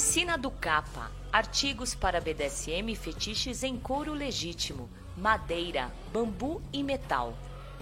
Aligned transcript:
Oficina 0.00 0.38
do 0.38 0.50
Capa. 0.50 1.12
Artigos 1.30 1.94
para 1.94 2.22
BDSM 2.22 2.90
e 2.90 2.96
fetiches 2.96 3.62
em 3.62 3.76
couro 3.76 4.14
legítimo, 4.14 4.88
madeira, 5.14 5.92
bambu 6.10 6.62
e 6.72 6.82
metal. 6.82 7.36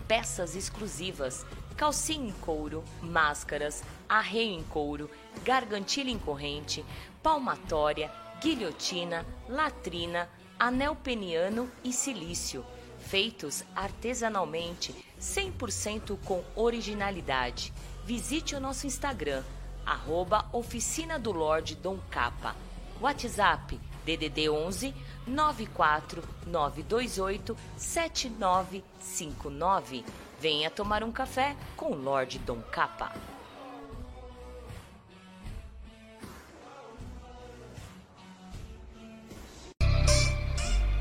Peças 0.09 0.57
exclusivas, 0.57 1.47
calcinha 1.77 2.29
em 2.29 2.33
couro, 2.33 2.83
máscaras, 3.01 3.85
arreio 4.09 4.59
em 4.59 4.65
couro, 4.65 5.09
gargantilha 5.45 6.11
em 6.11 6.19
corrente, 6.19 6.85
palmatória, 7.23 8.11
guilhotina, 8.43 9.25
latrina, 9.49 10.29
anel 10.59 10.97
peniano 10.97 11.71
e 11.85 11.93
silício, 11.93 12.67
feitos 12.99 13.63
artesanalmente, 13.77 14.93
100% 15.21 16.19
com 16.25 16.43
originalidade. 16.57 17.73
Visite 18.05 18.57
o 18.57 18.61
nosso 18.61 18.89
Instagram, 18.89 19.45
arroba 19.89 20.45
Oficina 20.53 21.19
do 21.19 21.33
Lorde 21.33 21.75
Dom 21.75 21.97
Capa. 22.11 22.55
WhatsApp 23.01 23.81
DDD 24.05 24.51
11 24.51 24.95
94 25.27 26.23
928 26.47 27.57
7959. 27.77 30.05
Venha 30.41 30.71
tomar 30.71 31.03
um 31.03 31.11
café 31.11 31.57
com 31.77 31.91
o 31.93 31.97
Lorde 31.97 32.39
Dom 32.39 32.61
Capa. 32.71 33.13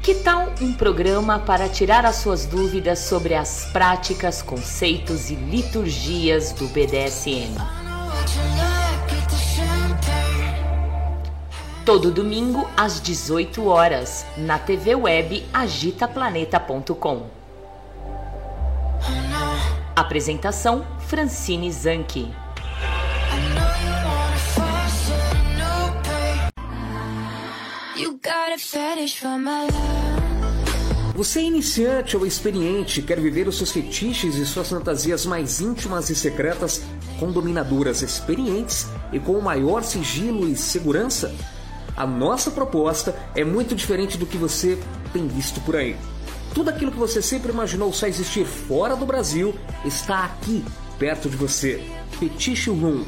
Que 0.01 0.15
tal 0.15 0.47
um 0.61 0.73
programa 0.73 1.37
para 1.39 1.67
tirar 1.67 2.05
as 2.05 2.15
suas 2.15 2.45
dúvidas 2.45 2.99
sobre 2.99 3.35
as 3.35 3.65
práticas, 3.73 4.41
conceitos 4.41 5.29
e 5.29 5.35
liturgias 5.35 6.53
do 6.53 6.69
BDSM? 6.69 7.57
Todo 11.87 12.11
domingo 12.11 12.69
às 12.75 12.99
18 12.99 13.65
horas, 13.65 14.25
na 14.35 14.59
TV 14.59 14.93
web 14.93 15.41
agitaplaneta.com. 15.53 17.27
Apresentação 19.95 20.85
Francine 21.07 21.71
Zanke. 21.71 22.29
Você 31.15 31.39
é 31.39 31.43
iniciante 31.43 32.17
ou 32.17 32.25
experiente, 32.25 33.01
quer 33.01 33.21
viver 33.21 33.47
os 33.47 33.55
seus 33.55 33.71
fetiches 33.71 34.35
e 34.35 34.45
suas 34.45 34.67
fantasias 34.67 35.25
mais 35.25 35.61
íntimas 35.61 36.09
e 36.09 36.15
secretas 36.15 36.83
com 37.17 37.31
dominadoras 37.31 38.01
experientes 38.01 38.87
e 39.13 39.21
com 39.21 39.31
o 39.31 39.41
maior 39.41 39.85
sigilo 39.85 40.49
e 40.49 40.57
segurança? 40.57 41.33
A 41.97 42.05
nossa 42.05 42.51
proposta 42.51 43.17
é 43.33 43.44
muito 43.44 43.73
diferente 43.73 44.19
do 44.19 44.25
que 44.27 44.38
você 44.38 44.77
tem 45.11 45.27
visto 45.27 45.59
por 45.61 45.75
aí. 45.75 45.97
Tudo 46.53 46.69
aquilo 46.69 46.91
que 46.91 46.97
você 46.97 47.23
sempre 47.23 47.51
imaginou 47.51 47.91
só 47.91 48.05
existir 48.05 48.45
fora 48.45 48.95
do 48.95 49.03
Brasil 49.03 49.55
está 49.83 50.25
aqui, 50.25 50.63
perto 50.99 51.27
de 51.27 51.35
você. 51.35 51.83
Fetiche 52.19 52.69
Room. 52.69 53.03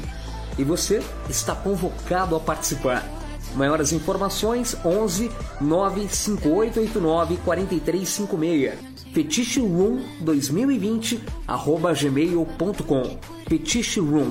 E 0.58 0.64
você 0.64 1.00
está 1.28 1.54
convocado 1.54 2.34
a 2.34 2.40
participar. 2.40 3.08
Maiores 3.54 3.92
informações 3.92 4.76
11 4.84 5.30
95889 5.60 7.36
4356. 7.44 8.74
Fetiche 9.12 9.60
Room 9.60 10.02
2020 10.20 11.20
arroba 11.46 11.92
gmail.com. 11.92 13.18
Fetiche 13.48 14.00
Room. 14.00 14.30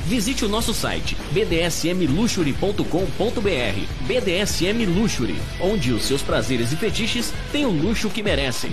Visite 0.05 0.43
o 0.43 0.49
nosso 0.49 0.73
site 0.73 1.15
bdsmluxury.com.br. 1.31 4.07
BDSM 4.07 4.85
Luxury, 4.85 5.37
onde 5.59 5.93
os 5.93 6.03
seus 6.03 6.21
prazeres 6.21 6.71
e 6.71 6.75
fetiches 6.75 7.33
têm 7.51 7.65
o 7.65 7.71
luxo 7.71 8.09
que 8.09 8.23
merecem. 8.23 8.71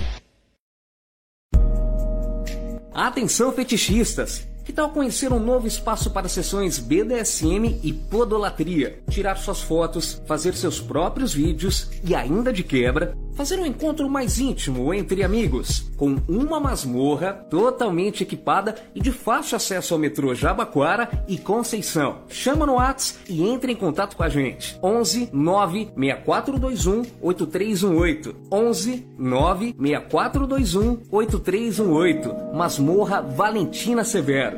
Atenção 2.92 3.52
fetichistas! 3.52 4.47
Que 4.68 4.72
tal 4.74 4.90
conhecer 4.90 5.32
um 5.32 5.40
novo 5.40 5.66
espaço 5.66 6.10
para 6.10 6.28
sessões 6.28 6.78
BDSM 6.78 7.80
e 7.82 7.90
podolatria? 7.90 9.02
Tirar 9.08 9.36
suas 9.36 9.62
fotos, 9.62 10.20
fazer 10.26 10.54
seus 10.54 10.78
próprios 10.78 11.32
vídeos 11.32 11.88
e 12.04 12.14
ainda 12.14 12.52
de 12.52 12.62
quebra, 12.62 13.16
fazer 13.32 13.58
um 13.58 13.64
encontro 13.64 14.10
mais 14.10 14.38
íntimo 14.38 14.92
entre 14.92 15.22
amigos, 15.22 15.88
com 15.96 16.16
uma 16.28 16.60
masmorra 16.60 17.32
totalmente 17.32 18.22
equipada 18.22 18.74
e 18.94 19.00
de 19.00 19.10
fácil 19.10 19.56
acesso 19.56 19.94
ao 19.94 20.00
metrô 20.00 20.34
Jabaquara 20.34 21.24
e 21.26 21.38
Conceição. 21.38 22.24
Chama 22.28 22.66
no 22.66 22.74
Whats 22.74 23.20
e 23.26 23.42
entre 23.42 23.72
em 23.72 23.76
contato 23.76 24.18
com 24.18 24.22
a 24.22 24.28
gente. 24.28 24.78
11 24.82 25.30
96421 25.32 27.02
8318. 27.22 28.36
11 28.52 29.06
96421 29.16 30.98
8318. 31.10 32.54
Masmorra 32.54 33.22
Valentina 33.22 34.04
Severo. 34.04 34.57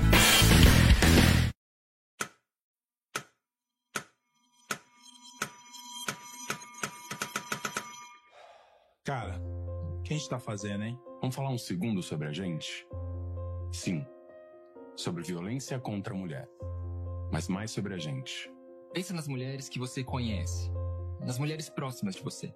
Cara, 9.02 9.40
o 9.98 10.02
que 10.02 10.12
a 10.12 10.16
gente 10.16 10.28
tá 10.28 10.38
fazendo, 10.38 10.84
hein? 10.84 10.98
Vamos 11.20 11.34
falar 11.34 11.50
um 11.50 11.58
segundo 11.58 12.02
sobre 12.02 12.28
a 12.28 12.32
gente? 12.32 12.86
Sim, 13.72 14.04
sobre 14.96 15.22
violência 15.22 15.78
contra 15.78 16.12
a 16.12 16.16
mulher. 16.16 16.48
Mas 17.30 17.48
mais 17.48 17.70
sobre 17.70 17.94
a 17.94 17.98
gente. 17.98 18.50
Pensa 18.92 19.14
nas 19.14 19.28
mulheres 19.28 19.68
que 19.68 19.78
você 19.78 20.02
conhece, 20.02 20.70
nas 21.20 21.38
mulheres 21.38 21.68
próximas 21.68 22.16
de 22.16 22.22
você. 22.22 22.52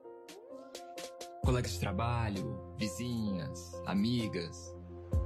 Colegas 1.45 1.73
de 1.73 1.81
trabalho, 1.81 2.75
vizinhas, 2.77 3.81
amigas, 3.87 4.75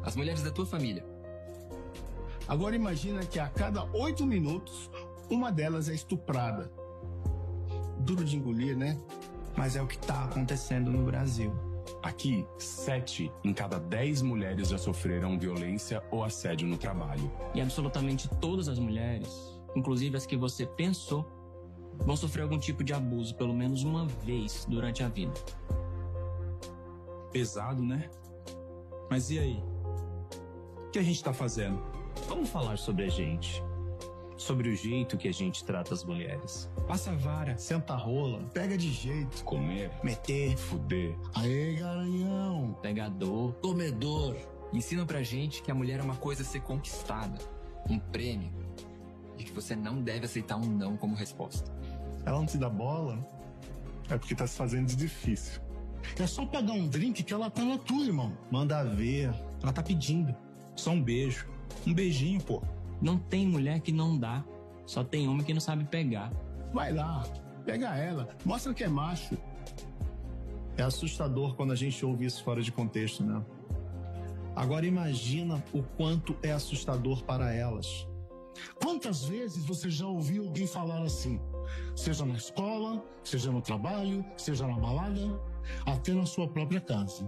as 0.02 0.14
mulheres 0.14 0.42
da 0.42 0.50
tua 0.50 0.66
família. 0.66 1.04
Agora 2.46 2.76
imagina 2.76 3.24
que 3.24 3.40
a 3.40 3.48
cada 3.48 3.84
oito 3.92 4.26
minutos, 4.26 4.90
uma 5.30 5.50
delas 5.50 5.88
é 5.88 5.94
estuprada. 5.94 6.70
Duro 8.00 8.24
de 8.24 8.36
engolir, 8.36 8.76
né? 8.76 9.00
Mas 9.56 9.74
é 9.74 9.82
o 9.82 9.86
que 9.86 9.98
tá 9.98 10.24
acontecendo 10.24 10.90
no 10.90 11.04
Brasil. 11.04 11.67
Aqui, 12.02 12.46
sete 12.58 13.32
em 13.42 13.52
cada 13.52 13.78
dez 13.78 14.22
mulheres 14.22 14.68
já 14.68 14.78
sofreram 14.78 15.38
violência 15.38 16.02
ou 16.10 16.22
assédio 16.22 16.66
no 16.66 16.76
trabalho. 16.76 17.30
E 17.54 17.60
absolutamente 17.60 18.28
todas 18.40 18.68
as 18.68 18.78
mulheres, 18.78 19.28
inclusive 19.74 20.16
as 20.16 20.24
que 20.24 20.36
você 20.36 20.64
pensou, 20.64 21.26
vão 21.98 22.16
sofrer 22.16 22.42
algum 22.42 22.58
tipo 22.58 22.84
de 22.84 22.92
abuso 22.92 23.34
pelo 23.34 23.52
menos 23.52 23.82
uma 23.82 24.06
vez 24.06 24.64
durante 24.68 25.02
a 25.02 25.08
vida. 25.08 25.34
Pesado, 27.32 27.82
né? 27.82 28.08
Mas 29.10 29.30
e 29.30 29.38
aí? 29.38 29.62
O 30.86 30.90
que 30.90 30.98
a 30.98 31.02
gente 31.02 31.22
tá 31.22 31.32
fazendo? 31.32 31.82
Vamos 32.28 32.48
falar 32.48 32.78
sobre 32.78 33.04
a 33.04 33.08
gente. 33.08 33.62
Sobre 34.38 34.68
o 34.70 34.76
jeito 34.76 35.18
que 35.18 35.26
a 35.28 35.32
gente 35.32 35.64
trata 35.64 35.92
as 35.92 36.04
mulheres. 36.04 36.70
Passa 36.86 37.10
a 37.10 37.14
vara, 37.16 37.58
senta 37.58 37.92
a 37.92 37.96
rola, 37.96 38.38
pega 38.54 38.78
de 38.78 38.90
jeito, 38.90 39.42
Comer, 39.44 39.90
meter. 40.02 40.56
fuder. 40.56 41.14
Aê, 41.34 41.74
garanhão. 41.74 42.78
Pegador, 42.80 43.52
Comedor. 43.54 44.36
Ensinam 44.72 45.04
pra 45.04 45.22
gente 45.22 45.60
que 45.60 45.70
a 45.70 45.74
mulher 45.74 45.98
é 45.98 46.02
uma 46.02 46.14
coisa 46.16 46.42
a 46.42 46.44
ser 46.44 46.60
conquistada, 46.60 47.36
um 47.90 47.98
prêmio. 47.98 48.52
que 49.36 49.52
você 49.52 49.74
não 49.74 50.00
deve 50.02 50.24
aceitar 50.26 50.56
um 50.56 50.66
não 50.66 50.96
como 50.96 51.14
resposta. 51.16 51.70
Ela 52.24 52.38
não 52.38 52.46
te 52.46 52.58
dá 52.58 52.68
bola, 52.68 53.18
é 54.08 54.16
porque 54.18 54.34
tá 54.34 54.46
se 54.46 54.56
fazendo 54.56 54.86
de 54.86 54.94
difícil. 54.96 55.60
É 56.18 56.26
só 56.26 56.46
pegar 56.46 56.72
um 56.72 56.86
drink 56.88 57.22
que 57.24 57.32
ela 57.34 57.50
tá 57.50 57.62
na 57.64 57.76
tua, 57.78 58.04
irmão. 58.04 58.32
Manda 58.50 58.84
ver. 58.84 59.32
Ela 59.62 59.72
tá 59.72 59.82
pedindo. 59.82 60.34
Só 60.76 60.90
um 60.90 61.02
beijo. 61.02 61.46
Um 61.86 61.92
beijinho, 61.92 62.40
pô. 62.40 62.62
Não 63.00 63.18
tem 63.18 63.46
mulher 63.46 63.80
que 63.80 63.92
não 63.92 64.18
dá. 64.18 64.44
Só 64.86 65.04
tem 65.04 65.28
homem 65.28 65.44
que 65.44 65.52
não 65.52 65.60
sabe 65.60 65.84
pegar. 65.84 66.32
Vai 66.72 66.92
lá, 66.92 67.22
pega 67.64 67.96
ela, 67.96 68.28
mostra 68.44 68.72
que 68.72 68.84
é 68.84 68.88
macho. 68.88 69.36
É 70.76 70.82
assustador 70.82 71.54
quando 71.56 71.72
a 71.72 71.76
gente 71.76 72.04
ouve 72.04 72.24
isso 72.24 72.42
fora 72.42 72.62
de 72.62 72.70
contexto, 72.70 73.24
né? 73.24 73.44
Agora 74.54 74.86
imagina 74.86 75.62
o 75.72 75.82
quanto 75.82 76.36
é 76.42 76.52
assustador 76.52 77.22
para 77.24 77.52
elas. 77.52 78.06
Quantas 78.82 79.24
vezes 79.24 79.64
você 79.64 79.90
já 79.90 80.06
ouviu 80.06 80.44
alguém 80.44 80.66
falar 80.66 81.02
assim? 81.02 81.40
Seja 81.94 82.24
na 82.24 82.34
escola, 82.34 83.04
seja 83.22 83.52
no 83.52 83.60
trabalho, 83.60 84.24
seja 84.36 84.66
na 84.66 84.78
balada, 84.78 85.40
até 85.86 86.12
na 86.12 86.26
sua 86.26 86.48
própria 86.48 86.80
casa. 86.80 87.24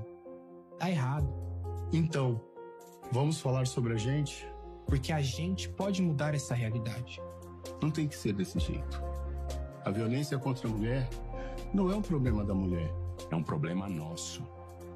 Tá 0.78 0.90
errado. 0.90 1.32
Então, 1.92 2.40
vamos 3.12 3.40
falar 3.40 3.66
sobre 3.66 3.92
a 3.92 3.96
gente? 3.96 4.46
Porque 4.90 5.12
a 5.12 5.22
gente 5.22 5.68
pode 5.68 6.02
mudar 6.02 6.34
essa 6.34 6.52
realidade. 6.52 7.22
Não 7.80 7.90
tem 7.90 8.08
que 8.08 8.16
ser 8.16 8.32
desse 8.32 8.58
jeito. 8.58 9.02
A 9.84 9.90
violência 9.90 10.36
contra 10.36 10.68
a 10.68 10.70
mulher 10.70 11.08
não 11.72 11.90
é 11.90 11.94
um 11.94 12.02
problema 12.02 12.44
da 12.44 12.52
mulher. 12.52 12.92
É 13.30 13.36
um 13.36 13.42
problema 13.42 13.88
nosso. 13.88 14.42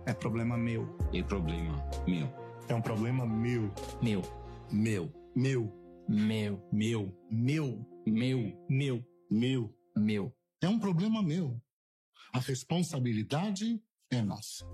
É 0.05 0.13
problema 0.13 0.57
meu. 0.57 0.99
É 1.15 1.23
problema 1.23 1.89
meu. 2.07 2.29
É 2.69 2.75
um 2.75 2.83
problema 2.83 3.25
meu. 3.25 3.71
Meu, 4.03 4.23
Meu. 4.71 5.13
Meu. 5.35 5.73
meu, 6.09 6.61
Meu. 6.73 7.17
Meu. 7.31 7.87
meu, 8.05 8.53
Meu. 8.69 9.05
Meu. 9.31 9.75
meu. 9.97 10.37
É 10.61 10.69
um 10.69 10.79
problema 10.79 11.23
meu. 11.23 11.61
A 12.33 12.41
responsabilidade 12.41 13.81
é 14.11 14.21
nossa. 14.21 14.67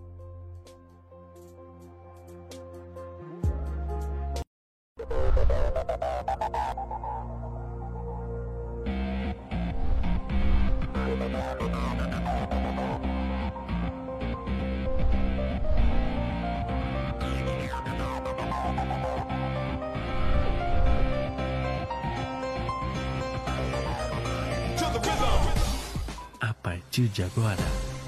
A 26.40 26.55
partir 26.55 27.09
de 27.09 27.23
agora, 27.23 27.57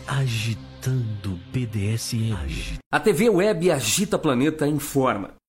agitando 0.07 1.39
BDSM. 1.53 2.79
A 2.91 3.01
TV 3.01 3.29
web 3.29 3.71
Agita 3.71 4.19
Planeta 4.19 4.67
informa. 4.67 5.42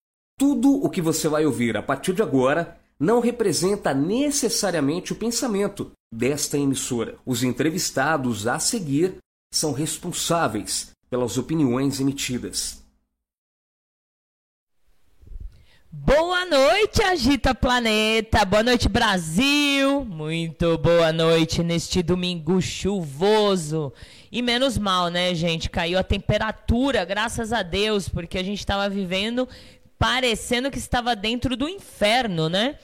Tudo 0.46 0.74
o 0.84 0.90
que 0.90 1.02
você 1.02 1.30
vai 1.30 1.46
ouvir 1.46 1.78
a 1.78 1.82
partir 1.82 2.12
de 2.12 2.22
agora 2.22 2.78
não 3.00 3.22
representa 3.22 3.94
necessariamente 3.94 5.14
o 5.14 5.16
pensamento 5.16 5.94
desta 6.14 6.58
emissora. 6.58 7.16
Os 7.26 7.44
entrevistados 7.44 8.46
a 8.46 8.60
seguir 8.60 9.16
são 9.54 9.72
responsáveis 9.72 10.92
pelas 11.10 11.38
opiniões 11.38 12.02
emitidas. 12.02 12.84
Boa 15.90 16.46
noite, 16.46 17.02
Agita 17.02 17.56
Planeta. 17.56 18.44
Boa 18.44 18.64
noite, 18.64 18.90
Brasil. 18.90 20.04
Muito 20.04 20.78
boa 20.78 21.14
noite 21.14 21.64
neste 21.64 22.04
domingo 22.04 22.62
chuvoso. 22.62 23.94
E 24.30 24.42
menos 24.42 24.78
mal, 24.78 25.08
né, 25.08 25.34
gente? 25.34 25.70
Caiu 25.70 25.98
a 25.98 26.04
temperatura, 26.04 27.06
graças 27.06 27.54
a 27.54 27.64
Deus, 27.64 28.10
porque 28.10 28.38
a 28.38 28.44
gente 28.44 28.60
estava 28.60 28.90
vivendo 28.90 29.48
parecendo 30.04 30.70
que 30.70 30.78
estava 30.78 31.16
dentro 31.16 31.56
do 31.56 31.70
inferno, 31.70 32.50
né? 32.50 32.76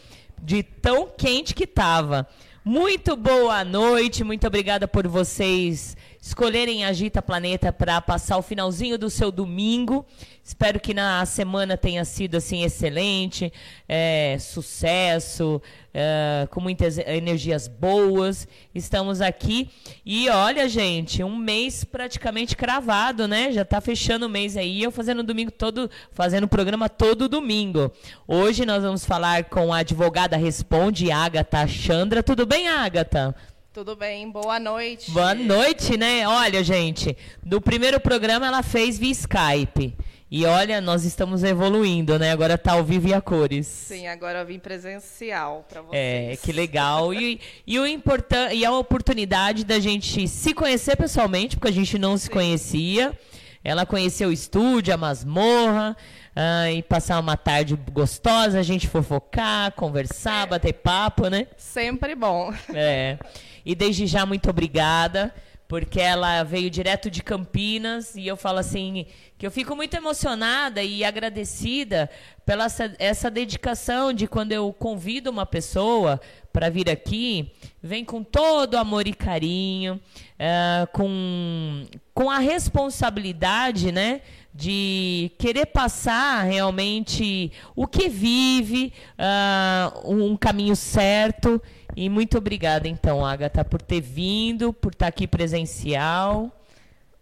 De 0.41 0.63
tão 0.63 1.09
quente 1.09 1.53
que 1.53 1.65
estava. 1.65 2.25
Muito 2.63 3.13
boa 3.17 3.61
noite, 3.65 4.23
muito 4.23 4.47
obrigada 4.47 4.87
por 4.87 5.05
vocês 5.05 5.97
escolherem 6.21 6.83
Agita 6.83 7.21
Planeta 7.21 7.71
para 7.71 8.01
passar 8.01 8.37
o 8.37 8.41
finalzinho 8.41 8.97
do 8.97 9.09
seu 9.09 9.31
domingo. 9.31 10.05
Espero 10.43 10.79
que 10.79 10.93
na 10.93 11.25
semana 11.25 11.77
tenha 11.77 12.03
sido 12.03 12.35
assim 12.35 12.63
excelente, 12.63 13.53
é, 13.87 14.35
sucesso, 14.39 15.61
é, 15.93 16.47
com 16.49 16.59
muitas 16.59 16.97
energias 16.97 17.67
boas. 17.67 18.47
Estamos 18.73 19.21
aqui 19.21 19.69
e 20.05 20.27
olha, 20.27 20.67
gente, 20.67 21.23
um 21.23 21.37
mês 21.37 21.83
praticamente 21.83 22.57
cravado, 22.57 23.27
né? 23.27 23.51
Já 23.51 23.61
está 23.61 23.79
fechando 23.79 24.25
o 24.25 24.29
mês 24.29 24.57
aí. 24.57 24.81
Eu 24.81 24.91
fazendo 24.91 25.23
domingo 25.23 25.51
todo, 25.51 25.89
fazendo 26.11 26.45
o 26.45 26.49
programa 26.49 26.89
todo 26.89 27.29
domingo. 27.29 27.91
Hoje 28.27 28.65
nós 28.65 28.83
vamos 28.83 29.05
falar 29.05 29.45
com 29.45 29.71
a 29.71 29.79
advogada 29.79 30.35
Responde, 30.35 31.11
Agatha 31.11 31.67
Chandra. 31.67 32.23
Tudo 32.23 32.45
bem, 32.45 32.67
Agatha? 32.67 33.35
Tudo 33.79 33.95
bem, 33.95 34.29
boa 34.29 34.59
noite. 34.59 35.09
Boa 35.09 35.33
noite, 35.33 35.95
né? 35.95 36.27
Olha, 36.27 36.61
gente, 36.61 37.15
no 37.41 37.61
primeiro 37.61 37.97
programa 37.97 38.45
ela 38.45 38.61
fez 38.61 38.99
via 38.99 39.11
Skype. 39.13 39.95
E 40.29 40.45
olha, 40.45 40.81
nós 40.81 41.05
estamos 41.05 41.45
evoluindo, 41.45 42.19
né? 42.19 42.31
Agora 42.31 42.57
tá 42.57 42.73
ao 42.73 42.83
vivo 42.83 43.07
e 43.07 43.13
a 43.13 43.21
cores. 43.21 43.67
Sim, 43.67 44.05
agora 44.07 44.39
eu 44.39 44.45
vim 44.45 44.59
presencial 44.59 45.65
para 45.69 45.81
vocês. 45.81 45.93
É, 45.93 46.35
que 46.35 46.51
legal. 46.51 47.13
E, 47.13 47.39
e, 47.65 47.79
o 47.79 47.87
importan 47.87 48.51
e 48.51 48.65
a 48.65 48.71
oportunidade 48.73 49.63
da 49.63 49.79
gente 49.79 50.27
se 50.27 50.53
conhecer 50.53 50.97
pessoalmente, 50.97 51.55
porque 51.55 51.69
a 51.69 51.73
gente 51.73 51.97
não 51.97 52.17
se 52.17 52.29
conhecia. 52.29 53.17
Ela 53.63 53.85
conheceu 53.85 54.27
o 54.27 54.33
estúdio, 54.33 54.93
a 54.93 54.97
masmorra, 54.97 55.95
ah, 56.41 56.71
e 56.71 56.81
passar 56.81 57.19
uma 57.19 57.35
tarde 57.35 57.75
gostosa, 57.91 58.57
a 58.57 58.63
gente 58.63 58.87
fofocar, 58.87 59.73
conversar, 59.73 60.47
bater 60.47 60.71
papo, 60.71 61.27
né? 61.27 61.47
Sempre 61.57 62.15
bom. 62.15 62.53
É. 62.73 63.17
E 63.65 63.75
desde 63.75 64.07
já, 64.07 64.25
muito 64.25 64.49
obrigada, 64.49 65.35
porque 65.67 65.99
ela 65.99 66.41
veio 66.43 66.69
direto 66.69 67.11
de 67.11 67.21
Campinas 67.21 68.15
e 68.15 68.25
eu 68.25 68.37
falo 68.37 68.57
assim 68.57 69.05
que 69.37 69.45
eu 69.45 69.51
fico 69.51 69.75
muito 69.75 69.93
emocionada 69.95 70.81
e 70.81 71.03
agradecida 71.03 72.09
pela 72.45 72.65
essa, 72.65 72.95
essa 72.99 73.29
dedicação 73.29 74.13
de 74.13 74.25
quando 74.25 74.53
eu 74.53 74.71
convido 74.71 75.29
uma 75.29 75.45
pessoa 75.45 76.21
para 76.53 76.69
vir 76.69 76.89
aqui, 76.89 77.51
vem 77.83 78.05
com 78.05 78.23
todo 78.23 78.77
amor 78.77 79.07
e 79.07 79.13
carinho, 79.13 79.99
eh, 80.37 80.87
com, 80.93 81.85
com 82.13 82.29
a 82.31 82.39
responsabilidade, 82.39 83.91
né? 83.91 84.21
De 84.53 85.31
querer 85.37 85.67
passar 85.67 86.43
realmente 86.43 87.51
o 87.75 87.87
que 87.87 88.09
vive, 88.09 88.93
uh, 89.17 90.13
um 90.13 90.35
caminho 90.35 90.75
certo. 90.75 91.61
E 91.95 92.09
muito 92.09 92.37
obrigada, 92.37 92.87
então, 92.87 93.25
Agatha, 93.25 93.63
por 93.63 93.81
ter 93.81 94.01
vindo, 94.01 94.71
por 94.73 94.91
estar 94.91 95.07
aqui 95.07 95.27
presencial. 95.27 96.51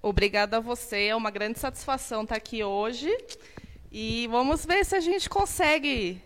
Obrigada 0.02 0.58
a 0.58 0.60
você, 0.60 1.08
é 1.08 1.16
uma 1.16 1.32
grande 1.32 1.60
satisfação 1.60 2.24
estar 2.24 2.36
aqui 2.36 2.64
hoje. 2.64 3.16
E 3.92 4.28
vamos 4.28 4.66
ver 4.66 4.86
se 4.86 4.96
a 4.96 5.00
gente 5.00 5.30
consegue 5.30 6.22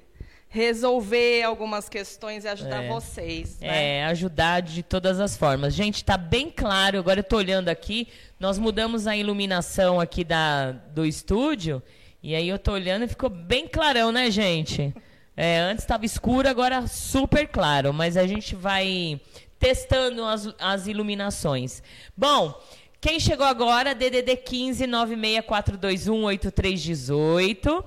resolver 0.54 1.44
algumas 1.44 1.88
questões 1.88 2.44
e 2.44 2.48
ajudar 2.50 2.84
É. 2.84 2.88
vocês. 2.90 3.58
Né? 3.62 4.00
É, 4.00 4.06
ajudar 4.08 4.62
de 4.62 4.84
todas 4.84 5.18
as 5.18 5.38
formas. 5.38 5.74
Gente, 5.74 5.96
está 5.96 6.18
bem 6.18 6.50
claro, 6.50 7.00
agora 7.00 7.20
eu 7.20 7.24
estou 7.24 7.40
olhando 7.40 7.70
aqui, 7.70 8.10
nós 8.38 8.60
mudamos 8.60 9.08
a 9.08 9.16
iluminação 9.16 9.98
aqui 9.98 10.26
da, 10.26 10.74
do 10.74 11.06
estúdio, 11.06 11.82
e 12.22 12.36
aí 12.36 12.50
eu 12.50 12.58
estou 12.58 12.74
olhando 12.74 13.06
e 13.06 13.08
ficou 13.08 13.30
bem 13.30 13.66
clarão, 13.66 14.12
né, 14.12 14.30
gente? 14.30 14.94
É, 15.38 15.58
antes 15.60 15.86
estava 15.86 16.06
escuro, 16.06 16.50
agora 16.50 16.86
super 16.86 17.48
claro, 17.48 17.94
mas 17.94 18.18
a 18.18 18.28
gente 18.28 18.54
vai 18.54 19.22
testando 19.58 20.26
as, 20.26 20.50
as 20.60 20.86
iluminações. 20.86 21.82
Bom, 22.16 22.54
quem 23.00 23.22
chegou 23.22 23.46
agora, 23.46 23.96
DDD 23.96 24.36
15 24.36 24.86
96421 24.86 26.24
8318. 26.26 27.86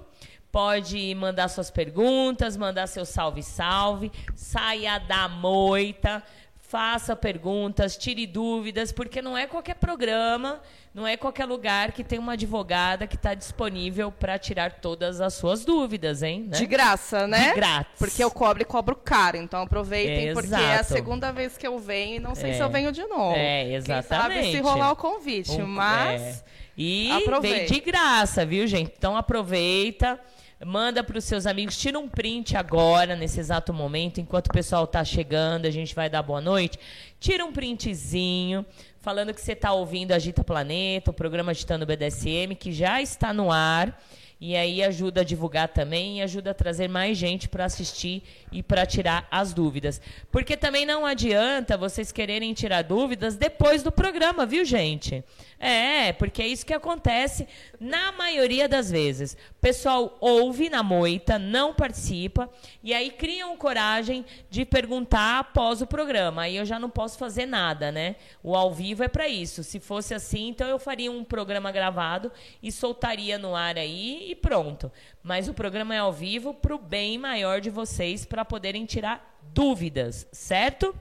Pode 0.54 1.12
mandar 1.16 1.48
suas 1.48 1.68
perguntas, 1.68 2.56
mandar 2.56 2.86
seu 2.86 3.04
salve-salve, 3.04 4.12
saia 4.36 4.98
da 5.00 5.28
moita, 5.28 6.22
faça 6.60 7.16
perguntas, 7.16 7.96
tire 7.96 8.24
dúvidas, 8.24 8.92
porque 8.92 9.20
não 9.20 9.36
é 9.36 9.48
qualquer 9.48 9.74
programa, 9.74 10.60
não 10.94 11.04
é 11.04 11.16
qualquer 11.16 11.44
lugar 11.46 11.90
que 11.90 12.04
tem 12.04 12.20
uma 12.20 12.34
advogada 12.34 13.04
que 13.04 13.16
está 13.16 13.34
disponível 13.34 14.12
para 14.12 14.38
tirar 14.38 14.74
todas 14.74 15.20
as 15.20 15.34
suas 15.34 15.64
dúvidas, 15.64 16.22
hein? 16.22 16.44
né? 16.48 16.56
De 16.56 16.66
graça, 16.66 17.26
né? 17.26 17.48
De 17.48 17.54
grátis. 17.56 17.98
Porque 17.98 18.22
eu 18.22 18.30
cobro 18.30 18.62
e 18.62 18.64
cobro 18.64 18.94
caro. 18.94 19.36
Então 19.36 19.60
aproveitem, 19.62 20.28
É, 20.28 20.32
porque 20.34 20.54
é 20.54 20.76
a 20.76 20.84
segunda 20.84 21.32
vez 21.32 21.58
que 21.58 21.66
eu 21.66 21.80
venho 21.80 22.14
e 22.14 22.20
não 22.20 22.36
sei 22.36 22.50
É. 22.50 22.54
se 22.54 22.60
eu 22.62 22.70
venho 22.70 22.92
de 22.92 23.04
novo. 23.08 23.34
É, 23.36 23.64
Quem 23.64 23.82
sabe 23.82 23.98
exatamente. 23.98 24.50
se 24.52 24.60
rolar 24.60 24.92
o 24.92 24.96
convite, 24.96 25.50
Um- 25.60 25.66
mas... 25.66 26.22
é. 26.22 26.44
E 26.76 27.08
Aproveite. 27.10 27.56
vem 27.56 27.66
de 27.66 27.80
graça, 27.84 28.44
viu, 28.46 28.66
gente? 28.68 28.92
Então 28.96 29.16
aproveita. 29.16 30.18
Manda 30.64 31.04
para 31.04 31.18
os 31.18 31.24
seus 31.24 31.46
amigos, 31.46 31.76
tira 31.76 31.98
um 31.98 32.08
print 32.08 32.56
agora, 32.56 33.14
nesse 33.14 33.38
exato 33.38 33.72
momento, 33.72 34.18
enquanto 34.18 34.46
o 34.46 34.52
pessoal 34.52 34.84
está 34.84 35.04
chegando, 35.04 35.66
a 35.66 35.70
gente 35.70 35.94
vai 35.94 36.08
dar 36.08 36.22
boa 36.22 36.40
noite. 36.40 36.78
Tira 37.20 37.44
um 37.44 37.52
printzinho, 37.52 38.64
falando 38.98 39.34
que 39.34 39.42
você 39.42 39.52
está 39.52 39.72
ouvindo 39.72 40.12
Agita 40.12 40.42
Planeta, 40.42 41.10
o 41.10 41.14
programa 41.14 41.50
Agitando 41.50 41.84
BDSM, 41.84 42.54
que 42.58 42.72
já 42.72 43.02
está 43.02 43.30
no 43.30 43.52
ar. 43.52 44.00
E 44.40 44.56
aí 44.56 44.82
ajuda 44.82 45.20
a 45.20 45.24
divulgar 45.24 45.68
também 45.68 46.18
e 46.18 46.22
ajuda 46.22 46.50
a 46.50 46.54
trazer 46.54 46.88
mais 46.88 47.16
gente 47.16 47.48
para 47.48 47.64
assistir 47.64 48.22
e 48.52 48.62
para 48.62 48.84
tirar 48.84 49.26
as 49.30 49.54
dúvidas. 49.54 50.00
Porque 50.30 50.56
também 50.56 50.84
não 50.84 51.06
adianta 51.06 51.76
vocês 51.76 52.12
quererem 52.12 52.52
tirar 52.52 52.82
dúvidas 52.82 53.36
depois 53.36 53.82
do 53.82 53.92
programa, 53.92 54.44
viu, 54.44 54.64
gente? 54.64 55.24
É, 55.58 56.12
porque 56.12 56.42
é 56.42 56.46
isso 56.46 56.66
que 56.66 56.74
acontece 56.74 57.48
na 57.80 58.12
maioria 58.12 58.68
das 58.68 58.90
vezes. 58.90 59.32
O 59.32 59.60
pessoal 59.60 60.16
ouve 60.20 60.68
na 60.68 60.82
moita, 60.82 61.38
não 61.38 61.72
participa, 61.72 62.50
e 62.82 62.92
aí 62.92 63.10
criam 63.10 63.56
coragem 63.56 64.26
de 64.50 64.64
perguntar 64.66 65.38
após 65.38 65.80
o 65.80 65.86
programa. 65.86 66.42
Aí 66.42 66.56
eu 66.56 66.66
já 66.66 66.78
não 66.78 66.90
posso 66.90 67.16
fazer 67.16 67.46
nada, 67.46 67.90
né? 67.90 68.16
O 68.42 68.54
ao 68.54 68.74
vivo 68.74 69.02
é 69.02 69.08
para 69.08 69.26
isso. 69.26 69.62
Se 69.62 69.80
fosse 69.80 70.12
assim, 70.12 70.48
então 70.48 70.68
eu 70.68 70.78
faria 70.78 71.10
um 71.10 71.24
programa 71.24 71.72
gravado 71.72 72.30
e 72.62 72.70
soltaria 72.70 73.38
no 73.38 73.54
ar 73.54 73.78
aí 73.78 74.23
e 74.30 74.34
pronto. 74.34 74.90
Mas 75.22 75.48
o 75.48 75.54
programa 75.54 75.94
é 75.94 75.98
ao 75.98 76.12
vivo 76.12 76.54
para 76.54 76.74
o 76.74 76.78
bem 76.78 77.18
maior 77.18 77.60
de 77.60 77.70
vocês, 77.70 78.24
para 78.24 78.44
poderem 78.44 78.84
tirar 78.84 79.38
dúvidas, 79.52 80.26
certo? 80.32 80.94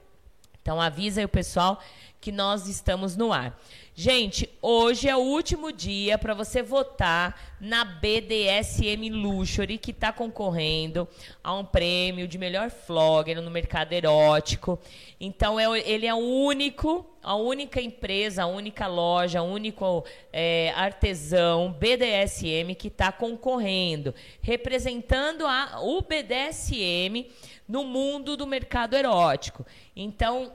Então 0.62 0.82
avisa 0.82 1.22
aí 1.22 1.26
o 1.26 1.30
pessoal 1.30 1.80
que 2.22 2.32
nós 2.32 2.68
estamos 2.68 3.18
no 3.18 3.34
ar. 3.34 3.60
Gente, 3.96 4.50
hoje 4.60 5.08
é 5.08 5.16
o 5.16 5.20
último 5.20 5.72
dia 5.72 6.18
para 6.18 6.34
você 6.34 6.64
votar 6.64 7.54
na 7.62 7.86
BDSM 7.86 9.08
Luxury, 9.12 9.78
que 9.78 9.92
está 9.92 10.12
concorrendo 10.12 11.08
a 11.44 11.54
um 11.54 11.64
prêmio 11.64 12.28
de 12.28 12.40
melhor 12.40 12.72
flogger 12.72 13.40
no 13.40 13.52
mercado 13.52 13.94
erótico. 13.94 14.80
Então, 15.20 15.60
é, 15.60 15.80
ele 15.88 16.08
é 16.08 16.14
o 16.14 16.18
único, 16.18 17.06
a 17.22 17.36
única 17.36 17.80
empresa, 17.80 18.42
a 18.42 18.48
única 18.48 18.88
loja, 18.88 19.44
o 19.44 19.46
único 19.46 20.04
é, 20.32 20.74
artesão 20.76 21.72
BDSM 21.72 22.74
que 22.74 22.88
está 22.88 23.12
concorrendo, 23.12 24.12
representando 24.42 25.46
a, 25.46 25.82
o 25.84 26.02
BDSM 26.02 27.28
no 27.68 27.84
mundo 27.84 28.36
do 28.36 28.48
mercado 28.48 28.96
erótico. 28.96 29.64
Então, 29.96 30.52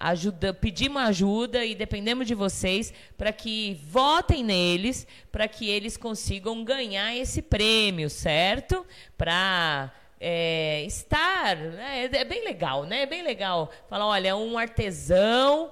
ajuda, 0.00 0.54
pedimos 0.54 1.02
ajuda 1.02 1.62
e 1.62 1.74
dependemos 1.74 2.26
de 2.26 2.34
vocês 2.34 2.92
para 3.18 3.30
que 3.30 3.78
votem 3.84 4.42
neles, 4.42 5.06
para 5.30 5.46
que 5.46 5.68
eles 5.68 5.98
consigam 5.98 6.64
ganhar 6.64 7.14
esse 7.14 7.42
prêmio, 7.42 8.08
certo? 8.08 8.86
Para 9.18 9.92
é, 10.18 10.82
estar. 10.84 11.54
Né? 11.54 12.08
É, 12.10 12.24
bem 12.24 12.42
legal, 12.42 12.84
né? 12.84 13.02
É 13.02 13.06
bem 13.06 13.22
legal. 13.22 13.70
Falar, 13.90 14.06
olha, 14.06 14.34
um 14.34 14.56
artesão. 14.56 15.70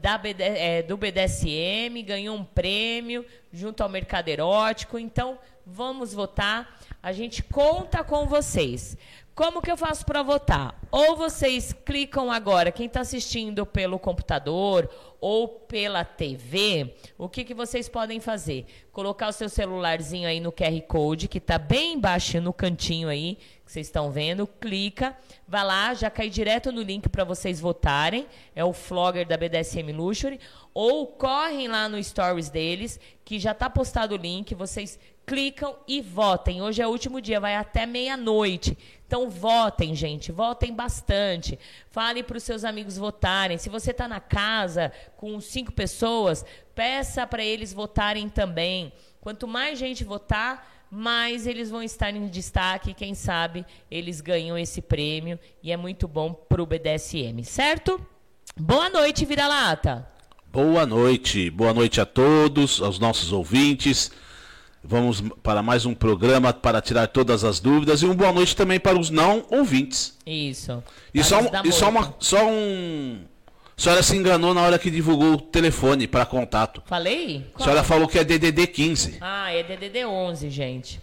da 0.00 0.16
BD, 0.16 0.44
é, 0.44 0.82
do 0.82 0.96
BDSM 0.96 2.00
ganhou 2.06 2.36
um 2.36 2.44
prêmio 2.44 3.26
junto 3.52 3.82
ao 3.82 3.88
mercado 3.88 4.28
erótico. 4.28 4.98
Então, 4.98 5.36
vamos 5.66 6.14
votar. 6.14 6.80
A 7.02 7.12
gente 7.12 7.42
conta 7.42 8.04
com 8.04 8.26
vocês. 8.26 8.96
Como 9.34 9.60
que 9.60 9.68
eu 9.68 9.76
faço 9.76 10.06
para 10.06 10.22
votar? 10.22 10.80
Ou 10.92 11.16
vocês 11.16 11.72
clicam 11.72 12.30
agora, 12.30 12.70
quem 12.70 12.86
está 12.86 13.00
assistindo 13.00 13.66
pelo 13.66 13.98
computador 13.98 14.88
ou 15.20 15.48
pela 15.48 16.04
TV, 16.04 16.94
o 17.18 17.28
que, 17.28 17.42
que 17.42 17.52
vocês 17.52 17.88
podem 17.88 18.20
fazer? 18.20 18.64
Colocar 18.92 19.26
o 19.26 19.32
seu 19.32 19.48
celularzinho 19.48 20.28
aí 20.28 20.38
no 20.38 20.52
QR 20.52 20.80
Code, 20.86 21.26
que 21.26 21.38
está 21.38 21.58
bem 21.58 21.94
embaixo 21.94 22.40
no 22.40 22.52
cantinho 22.52 23.08
aí, 23.08 23.36
que 23.64 23.72
vocês 23.72 23.88
estão 23.88 24.08
vendo, 24.12 24.46
clica, 24.46 25.16
vai 25.48 25.64
lá, 25.64 25.94
já 25.94 26.08
cai 26.10 26.30
direto 26.30 26.70
no 26.70 26.82
link 26.82 27.08
para 27.08 27.24
vocês 27.24 27.58
votarem, 27.58 28.28
é 28.54 28.64
o 28.64 28.72
Flogger 28.72 29.26
da 29.26 29.36
BDSM 29.36 29.90
Luxury, 29.92 30.38
ou 30.72 31.08
correm 31.08 31.66
lá 31.66 31.88
no 31.88 32.00
Stories 32.00 32.50
deles, 32.50 33.00
que 33.24 33.40
já 33.40 33.50
está 33.50 33.68
postado 33.68 34.14
o 34.14 34.18
link, 34.18 34.54
vocês 34.54 34.96
clicam 35.26 35.76
e 35.88 36.00
votem. 36.00 36.62
Hoje 36.62 36.82
é 36.82 36.86
o 36.86 36.90
último 36.90 37.20
dia, 37.20 37.40
vai 37.40 37.56
até 37.56 37.86
meia-noite. 37.86 38.76
Então 39.14 39.30
votem, 39.30 39.94
gente, 39.94 40.32
votem 40.32 40.74
bastante. 40.74 41.56
Fale 41.88 42.20
para 42.24 42.36
os 42.36 42.42
seus 42.42 42.64
amigos 42.64 42.98
votarem. 42.98 43.56
Se 43.58 43.68
você 43.68 43.92
está 43.92 44.08
na 44.08 44.18
casa 44.18 44.90
com 45.16 45.40
cinco 45.40 45.70
pessoas, 45.70 46.44
peça 46.74 47.24
para 47.24 47.44
eles 47.44 47.72
votarem 47.72 48.28
também. 48.28 48.92
Quanto 49.20 49.46
mais 49.46 49.78
gente 49.78 50.02
votar, 50.02 50.84
mais 50.90 51.46
eles 51.46 51.70
vão 51.70 51.80
estar 51.80 52.10
em 52.10 52.26
destaque. 52.26 52.92
Quem 52.92 53.14
sabe 53.14 53.64
eles 53.88 54.20
ganham 54.20 54.58
esse 54.58 54.82
prêmio 54.82 55.38
e 55.62 55.70
é 55.70 55.76
muito 55.76 56.08
bom 56.08 56.34
para 56.34 56.60
o 56.60 56.66
BDSM, 56.66 57.44
certo? 57.44 58.04
Boa 58.56 58.90
noite, 58.90 59.24
vira-lata. 59.24 60.08
Boa 60.52 60.84
noite, 60.84 61.50
boa 61.50 61.72
noite 61.72 62.00
a 62.00 62.04
todos, 62.04 62.82
aos 62.82 62.98
nossos 62.98 63.30
ouvintes. 63.30 64.10
Vamos 64.86 65.22
para 65.42 65.62
mais 65.62 65.86
um 65.86 65.94
programa 65.94 66.52
para 66.52 66.82
tirar 66.82 67.06
todas 67.06 67.42
as 67.42 67.58
dúvidas 67.58 68.02
e 68.02 68.04
uma 68.04 68.12
boa 68.12 68.32
noite 68.32 68.54
também 68.54 68.78
para 68.78 68.98
os 68.98 69.08
não 69.08 69.46
ouvintes. 69.50 70.18
Isso. 70.26 70.84
E 71.14 71.24
só, 71.24 71.40
e 71.64 71.72
só, 71.72 71.88
uma, 71.88 72.14
só 72.18 72.46
um. 72.46 73.22
A 73.76 73.80
senhora 73.80 74.02
se 74.02 74.14
enganou 74.14 74.52
na 74.52 74.60
hora 74.60 74.78
que 74.78 74.90
divulgou 74.90 75.32
o 75.32 75.40
telefone 75.40 76.06
para 76.06 76.26
contato. 76.26 76.82
Falei? 76.84 77.46
Qual? 77.54 77.62
A 77.62 77.64
senhora 77.64 77.82
falou 77.82 78.06
que 78.06 78.18
é 78.18 78.24
DDD 78.24 78.66
15. 78.66 79.16
Ah, 79.22 79.50
é 79.54 79.62
DDD 79.62 80.04
11, 80.04 80.50
gente. 80.50 81.00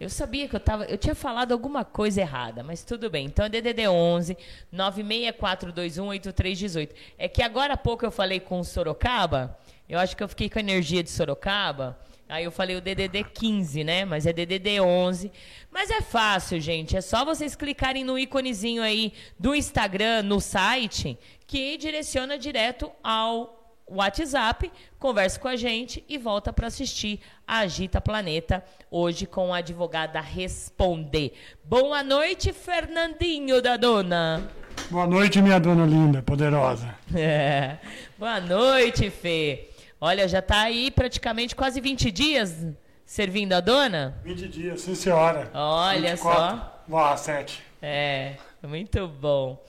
Eu 0.00 0.08
sabia 0.08 0.48
que 0.48 0.56
eu 0.56 0.60
tava, 0.60 0.86
eu 0.86 0.96
tinha 0.96 1.14
falado 1.14 1.52
alguma 1.52 1.84
coisa 1.84 2.22
errada, 2.22 2.62
mas 2.62 2.82
tudo 2.82 3.10
bem. 3.10 3.26
Então 3.26 3.44
é 3.44 3.50
DDD 3.50 3.86
11 3.86 4.34
964218318. 4.74 6.88
É 7.18 7.28
que 7.28 7.42
agora 7.42 7.74
há 7.74 7.76
pouco 7.76 8.06
eu 8.06 8.10
falei 8.10 8.40
com 8.40 8.60
o 8.60 8.64
Sorocaba, 8.64 9.58
eu 9.86 9.98
acho 9.98 10.16
que 10.16 10.22
eu 10.22 10.28
fiquei 10.28 10.48
com 10.48 10.58
a 10.58 10.62
energia 10.62 11.02
de 11.02 11.10
Sorocaba. 11.10 11.98
Aí 12.30 12.44
eu 12.44 12.52
falei 12.52 12.76
o 12.76 12.80
DDD 12.80 13.24
15, 13.24 13.82
né? 13.82 14.04
Mas 14.04 14.24
é 14.24 14.32
DDD 14.32 14.80
11. 14.80 15.32
Mas 15.70 15.90
é 15.90 16.00
fácil, 16.00 16.60
gente. 16.60 16.96
É 16.96 17.00
só 17.00 17.24
vocês 17.24 17.56
clicarem 17.56 18.04
no 18.04 18.16
íconezinho 18.16 18.82
aí 18.82 19.12
do 19.38 19.54
Instagram, 19.54 20.22
no 20.22 20.40
site, 20.40 21.18
que 21.46 21.76
direciona 21.76 22.38
direto 22.38 22.90
ao 23.02 23.58
WhatsApp, 23.90 24.70
conversa 25.00 25.40
com 25.40 25.48
a 25.48 25.56
gente 25.56 26.04
e 26.08 26.16
volta 26.16 26.52
para 26.52 26.68
assistir 26.68 27.18
a 27.44 27.58
Agita 27.58 28.00
Planeta 28.00 28.64
hoje 28.88 29.26
com 29.26 29.52
a 29.52 29.58
advogada 29.58 30.20
Responder. 30.20 31.32
Boa 31.64 32.04
noite, 32.04 32.52
Fernandinho 32.52 33.60
da 33.60 33.76
Dona. 33.76 34.48
Boa 34.88 35.06
noite, 35.06 35.42
minha 35.42 35.58
dona 35.58 35.84
linda, 35.84 36.22
poderosa. 36.22 36.94
É. 37.12 37.78
Boa 38.16 38.40
noite, 38.40 39.10
Fê. 39.10 39.69
Olha, 40.00 40.26
já 40.26 40.38
está 40.38 40.62
aí 40.62 40.90
praticamente 40.90 41.54
quase 41.54 41.78
20 41.80 42.10
dias 42.10 42.66
servindo 43.04 43.52
a 43.52 43.60
dona? 43.60 44.18
20 44.24 44.48
dias, 44.48 44.80
sim 44.80 44.94
senhora. 44.94 45.50
Olha 45.52 46.12
24, 46.12 46.56
só. 46.56 46.82
Boa, 46.88 47.16
7. 47.16 47.62
É, 47.82 48.36
muito 48.62 49.06
bom. 49.06 49.62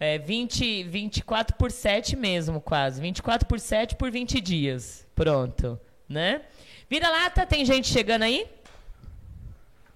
É 0.00 0.18
20, 0.18 0.82
24 0.84 1.56
por 1.56 1.70
7 1.70 2.16
mesmo, 2.16 2.60
quase. 2.60 3.00
24 3.00 3.46
por 3.46 3.60
7 3.60 3.94
por 3.94 4.10
20 4.10 4.40
dias. 4.40 5.06
Pronto, 5.14 5.78
né? 6.08 6.42
Vira 6.90 7.08
lata, 7.08 7.46
tem 7.46 7.64
gente 7.64 7.88
chegando 7.88 8.22
aí? 8.22 8.46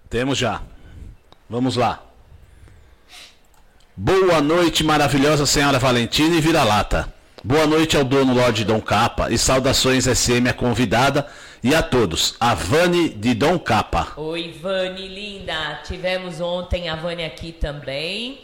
Temos 0.09 0.39
já. 0.39 0.63
Vamos 1.49 1.75
lá. 1.75 2.03
Boa 3.97 4.41
noite, 4.41 4.85
maravilhosa 4.85 5.45
senhora 5.47 5.79
Valentina 5.79 6.37
e 6.37 6.41
vira-lata. 6.41 7.13
Boa 7.43 7.67
noite 7.67 7.97
ao 7.97 8.05
dono 8.05 8.35
Lorde 8.35 8.67
Dom 8.67 8.83
Capa 8.83 9.31
e 9.31 9.39
saudações 9.39 10.05
SM 10.05 10.47
a 10.47 10.53
convidada 10.53 11.27
e 11.63 11.75
a 11.75 11.83
todos. 11.83 12.35
A 12.39 12.53
Vani 12.53 13.09
de 13.09 13.33
Dom 13.33 13.59
Capa. 13.59 14.09
Oi, 14.19 14.55
Vani, 14.61 15.09
linda. 15.09 15.81
Tivemos 15.83 16.39
ontem 16.39 16.91
a 16.91 16.97
Vani 16.97 17.25
aqui 17.25 17.51
também. 17.51 18.43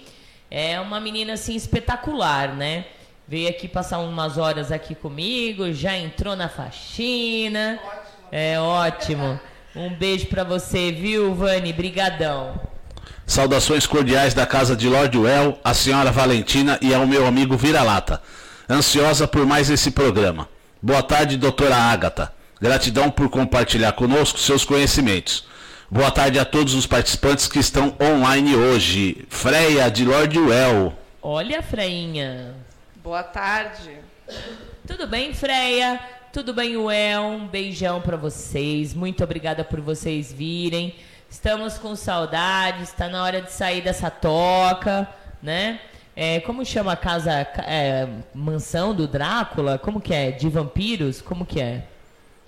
É 0.51 0.81
uma 0.81 0.99
menina 0.99 1.35
assim 1.35 1.55
espetacular, 1.55 2.57
né? 2.57 2.87
Veio 3.29 3.51
aqui 3.51 3.69
passar 3.69 3.99
umas 3.99 4.39
horas 4.39 4.73
aqui 4.73 4.95
comigo, 4.95 5.71
já 5.75 5.95
entrou 5.95 6.35
na 6.35 6.49
faxina. 6.49 7.79
Ótimo. 7.85 8.01
É 8.33 8.59
ótimo. 8.59 9.41
Um 9.75 9.91
beijo 9.91 10.25
para 10.29 10.43
você, 10.43 10.91
viu, 10.91 11.35
Vani? 11.35 11.71
Brigadão. 11.71 12.59
Saudações 13.27 13.87
cordiais 13.87 14.33
da 14.33 14.47
casa 14.47 14.75
de 14.75 14.89
Lord 14.89 15.19
Well, 15.19 15.59
a 15.63 15.75
senhora 15.75 16.11
Valentina 16.11 16.79
e 16.81 16.95
ao 16.95 17.07
meu 17.07 17.27
amigo 17.27 17.59
Vira-Lata 17.59 18.23
ansiosa 18.69 19.27
por 19.29 19.47
mais 19.47 19.71
esse 19.71 19.91
programa. 19.91 20.49
Boa 20.83 21.03
tarde, 21.03 21.37
doutora 21.37 21.77
Ágata. 21.77 22.33
Gratidão 22.61 23.11
por 23.11 23.29
compartilhar 23.29 23.93
conosco 23.93 24.39
seus 24.39 24.65
conhecimentos. 24.65 25.47
Boa 25.91 26.11
tarde 26.11 26.39
a 26.39 26.45
todos 26.45 26.75
os 26.75 26.87
participantes 26.87 27.47
que 27.47 27.59
estão 27.59 27.95
online 28.01 28.57
hoje. 28.57 29.25
Freia, 29.29 29.89
de 29.91 30.05
Lord 30.05 30.39
Well. 30.39 30.93
Olha, 31.23 31.63
Freinha. 31.63 32.55
Boa 32.97 33.23
tarde. 33.23 33.99
Tudo 34.87 35.07
bem, 35.07 35.33
Freia? 35.33 36.01
Tudo 36.33 36.53
bem, 36.53 36.77
Well? 36.77 37.23
Um 37.23 37.47
beijão 37.47 38.01
pra 38.01 38.17
vocês. 38.17 38.95
Muito 38.95 39.23
obrigada 39.23 39.63
por 39.63 39.81
vocês 39.81 40.33
virem. 40.33 40.95
Estamos 41.31 41.79
com 41.79 41.95
saudades. 41.95 42.89
Está 42.89 43.09
na 43.09 43.23
hora 43.23 43.41
de 43.43 43.53
sair 43.53 43.81
dessa 43.81 44.11
toca, 44.11 45.09
né? 45.43 45.79
É, 46.17 46.41
como 46.41 46.65
chama 46.65 46.93
a 46.93 46.97
casa, 46.97 47.45
ca- 47.45 47.63
é, 47.67 48.09
mansão 48.35 48.95
do 48.95 49.07
Drácula? 49.07 49.79
Como 49.79 50.01
que 50.01 50.15
é? 50.15 50.31
De 50.31 50.49
vampiros? 50.49 51.21
Como 51.21 51.45
que 51.45 51.61
é? 51.61 51.85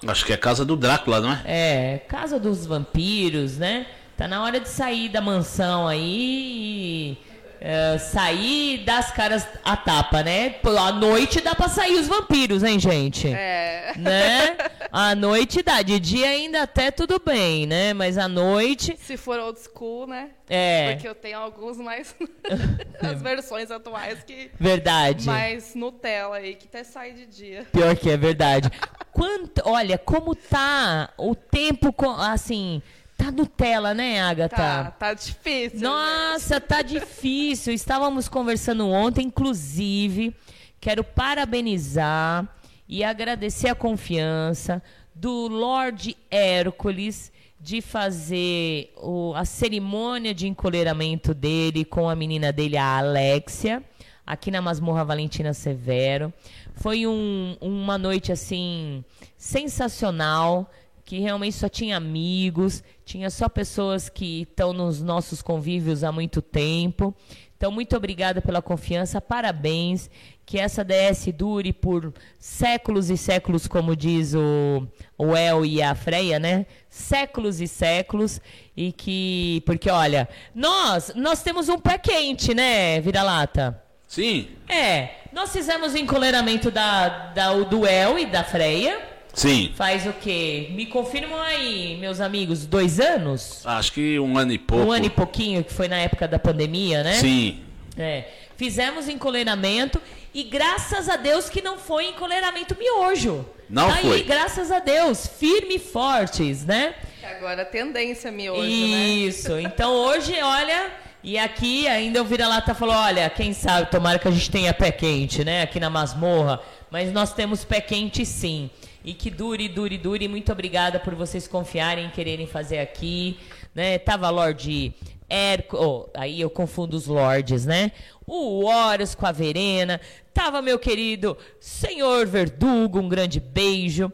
Acho 0.06 0.24
que 0.24 0.32
é 0.32 0.36
casa 0.38 0.64
do 0.64 0.74
Drácula, 0.76 1.20
não 1.20 1.30
é? 1.32 1.42
É, 1.44 1.98
casa 2.08 2.38
dos 2.40 2.64
vampiros, 2.64 3.58
né? 3.58 3.86
Tá 4.16 4.26
na 4.26 4.42
hora 4.42 4.58
de 4.58 4.68
sair 4.68 5.08
da 5.10 5.20
mansão 5.20 5.86
aí 5.86 7.12
e 7.12 7.18
é, 7.60 7.98
sair 7.98 8.84
das 8.84 9.10
caras 9.10 9.46
a 9.64 9.76
tapa, 9.76 10.22
né? 10.22 10.56
À 10.78 10.92
noite 10.92 11.40
dá 11.40 11.54
pra 11.54 11.68
sair 11.68 11.94
os 11.94 12.06
vampiros, 12.06 12.62
hein, 12.62 12.78
gente? 12.78 13.28
É. 13.28 13.94
Né? 13.96 14.56
À 14.92 15.14
noite 15.14 15.62
dá. 15.62 15.82
De 15.82 15.98
dia 15.98 16.28
ainda 16.28 16.62
até 16.62 16.90
tudo 16.90 17.20
bem, 17.24 17.66
né? 17.66 17.92
Mas 17.94 18.18
à 18.18 18.28
noite. 18.28 18.96
Se 18.98 19.16
for 19.16 19.38
old 19.38 19.58
school, 19.58 20.06
né? 20.06 20.30
É. 20.48 20.92
Porque 20.92 21.08
eu 21.08 21.14
tenho 21.14 21.38
alguns 21.38 21.76
mais. 21.78 22.14
as 23.00 23.20
versões 23.20 23.70
atuais 23.70 24.22
que. 24.24 24.50
Verdade. 24.58 25.26
Mais 25.26 25.74
Nutella 25.74 26.36
aí, 26.36 26.54
que 26.54 26.66
até 26.66 26.84
sai 26.84 27.12
de 27.12 27.26
dia. 27.26 27.66
Pior 27.72 27.94
que 27.96 28.10
é 28.10 28.16
verdade. 28.16 28.70
Quanto, 29.12 29.62
olha, 29.64 29.98
como 29.98 30.34
tá 30.34 31.10
o 31.18 31.34
tempo, 31.34 31.94
assim, 32.18 32.80
tá 33.18 33.30
Nutella, 33.32 33.92
né, 33.92 34.20
Agatha? 34.22 34.56
Tá, 34.56 34.90
tá 34.92 35.12
difícil. 35.14 35.80
Nossa, 35.80 36.60
tá 36.60 36.80
difícil. 36.82 37.74
Estávamos 37.74 38.28
conversando 38.28 38.88
ontem, 38.88 39.26
inclusive, 39.26 40.34
quero 40.80 41.02
parabenizar 41.04 42.48
e 42.88 43.02
agradecer 43.04 43.68
a 43.68 43.74
confiança 43.74 44.80
do 45.14 45.48
Lord 45.48 46.16
Hércules 46.30 47.32
de 47.60 47.80
fazer 47.82 48.92
o- 48.96 49.34
a 49.34 49.44
cerimônia 49.44 50.32
de 50.32 50.46
encolheramento 50.46 51.34
dele 51.34 51.84
com 51.84 52.08
a 52.08 52.14
menina 52.14 52.52
dele, 52.52 52.76
a 52.76 52.98
Alexia, 52.98 53.82
aqui 54.24 54.48
na 54.50 54.62
Masmorra 54.62 55.04
Valentina 55.04 55.52
Severo. 55.52 56.32
Foi 56.76 57.04
um- 57.06 57.56
uma 57.60 57.98
noite 57.98 58.30
assim 58.30 59.04
sensacional 59.36 60.70
que 61.04 61.18
realmente 61.18 61.56
só 61.56 61.68
tinha 61.68 61.96
amigos, 61.96 62.84
tinha 63.08 63.30
só 63.30 63.48
pessoas 63.48 64.10
que 64.10 64.42
estão 64.42 64.74
nos 64.74 65.00
nossos 65.00 65.40
convívios 65.40 66.04
há 66.04 66.12
muito 66.12 66.42
tempo. 66.42 67.14
Então, 67.56 67.72
muito 67.72 67.96
obrigada 67.96 68.42
pela 68.42 68.60
confiança, 68.60 69.18
parabéns. 69.18 70.10
Que 70.44 70.58
essa 70.58 70.84
DS 70.84 71.32
dure 71.34 71.72
por 71.72 72.12
séculos 72.38 73.08
e 73.08 73.16
séculos, 73.16 73.66
como 73.66 73.96
diz 73.96 74.34
o, 74.34 74.86
o 75.16 75.34
El 75.34 75.64
e 75.64 75.82
a 75.82 75.94
Freia, 75.94 76.38
né? 76.38 76.66
Séculos 76.90 77.62
e 77.62 77.66
séculos. 77.66 78.42
E 78.76 78.92
que. 78.92 79.62
Porque, 79.64 79.88
olha, 79.88 80.28
nós, 80.54 81.10
nós 81.16 81.42
temos 81.42 81.70
um 81.70 81.78
pé 81.78 81.96
quente, 81.96 82.54
né, 82.54 83.00
vira-lata? 83.00 83.82
Sim, 84.06 84.48
É, 84.68 85.10
nós 85.32 85.50
fizemos 85.50 85.94
o 85.94 85.98
encoleramento 85.98 86.70
da, 86.70 87.30
da, 87.30 87.54
do 87.54 87.86
El 87.86 88.18
e 88.18 88.26
da 88.26 88.44
Freia. 88.44 89.17
Sim. 89.38 89.72
Faz 89.74 90.06
o 90.06 90.12
quê? 90.12 90.68
Me 90.72 90.86
confirmam 90.86 91.40
aí, 91.40 91.96
meus 92.00 92.20
amigos, 92.20 92.66
dois 92.66 93.00
anos? 93.00 93.62
Acho 93.64 93.92
que 93.92 94.18
um 94.18 94.36
ano 94.36 94.52
e 94.52 94.58
pouco. 94.58 94.84
Um 94.86 94.92
ano 94.92 95.06
e 95.06 95.10
pouquinho, 95.10 95.64
que 95.64 95.72
foi 95.72 95.88
na 95.88 95.96
época 95.96 96.26
da 96.28 96.38
pandemia, 96.38 97.02
né? 97.02 97.14
Sim. 97.14 97.60
É. 97.96 98.24
Fizemos 98.56 99.08
encoleiramento 99.08 100.00
e 100.34 100.42
graças 100.42 101.08
a 101.08 101.16
Deus 101.16 101.48
que 101.48 101.62
não 101.62 101.78
foi 101.78 102.08
encoleiramento 102.08 102.76
miojo. 102.78 103.44
Não 103.70 103.88
Tá 103.88 103.96
foi. 103.96 104.16
Aí, 104.16 104.22
graças 104.22 104.70
a 104.70 104.78
Deus, 104.78 105.26
firme 105.26 105.76
e 105.76 105.78
fortes, 105.78 106.64
né? 106.64 106.94
Agora 107.22 107.62
a 107.62 107.64
tendência 107.64 108.30
miojo, 108.30 108.62
né? 108.62 108.66
Isso. 108.68 109.52
Então 109.60 109.92
hoje, 109.92 110.34
olha, 110.40 110.90
e 111.22 111.38
aqui 111.38 111.86
ainda 111.86 112.22
o 112.22 112.24
vira-lata 112.24 112.74
falou, 112.74 112.94
olha, 112.94 113.28
quem 113.30 113.52
sabe, 113.52 113.90
tomara 113.90 114.18
que 114.18 114.26
a 114.26 114.30
gente 114.30 114.50
tenha 114.50 114.72
pé 114.72 114.90
quente, 114.90 115.44
né, 115.44 115.62
aqui 115.62 115.78
na 115.78 115.90
masmorra, 115.90 116.60
mas 116.90 117.12
nós 117.12 117.32
temos 117.32 117.64
pé 117.64 117.80
quente 117.80 118.24
sim. 118.24 118.70
E 119.08 119.14
que 119.14 119.30
dure, 119.30 119.70
dure, 119.70 119.96
dure. 119.96 120.28
Muito 120.28 120.52
obrigada 120.52 121.00
por 121.00 121.14
vocês 121.14 121.48
confiarem 121.48 122.04
em 122.04 122.10
quererem 122.10 122.46
fazer 122.46 122.78
aqui, 122.78 123.38
né? 123.74 123.98
Tava 123.98 124.28
Lorde 124.28 124.92
Hérco, 125.26 125.78
oh, 125.78 126.10
aí 126.14 126.38
eu 126.38 126.50
confundo 126.50 126.94
os 126.94 127.06
lords, 127.06 127.64
né? 127.64 127.90
O 128.26 128.66
Horus 128.66 129.14
com 129.14 129.24
a 129.24 129.32
Verena, 129.32 129.98
tava 130.34 130.60
meu 130.60 130.78
querido 130.78 131.38
Senhor 131.58 132.26
Verdugo, 132.26 132.98
um 132.98 133.08
grande 133.08 133.40
beijo. 133.40 134.12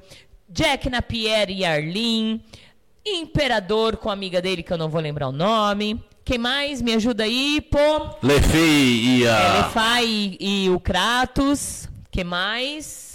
Jack 0.49 0.89
Napier 0.89 1.51
e 1.51 1.65
Arlene, 1.65 2.41
Imperador 3.05 3.97
com 3.97 4.09
a 4.09 4.13
amiga 4.13 4.41
dele, 4.41 4.63
que 4.63 4.73
eu 4.73 4.79
não 4.79 4.89
vou 4.89 5.01
lembrar 5.01 5.27
o 5.27 5.33
nome. 5.33 6.01
Quem 6.25 6.39
mais? 6.39 6.81
Me 6.81 6.95
ajuda 6.95 7.25
aí, 7.25 7.61
pô. 7.61 8.17
Lefi 8.23 9.19
e 9.19 9.25
É, 9.25 9.29
a. 9.29 9.67
Lefai 9.67 10.37
e, 10.39 10.67
e 10.67 10.71
o 10.71 10.79
Kratos. 10.79 11.89
Que 12.13 12.23
mais? 12.23 13.14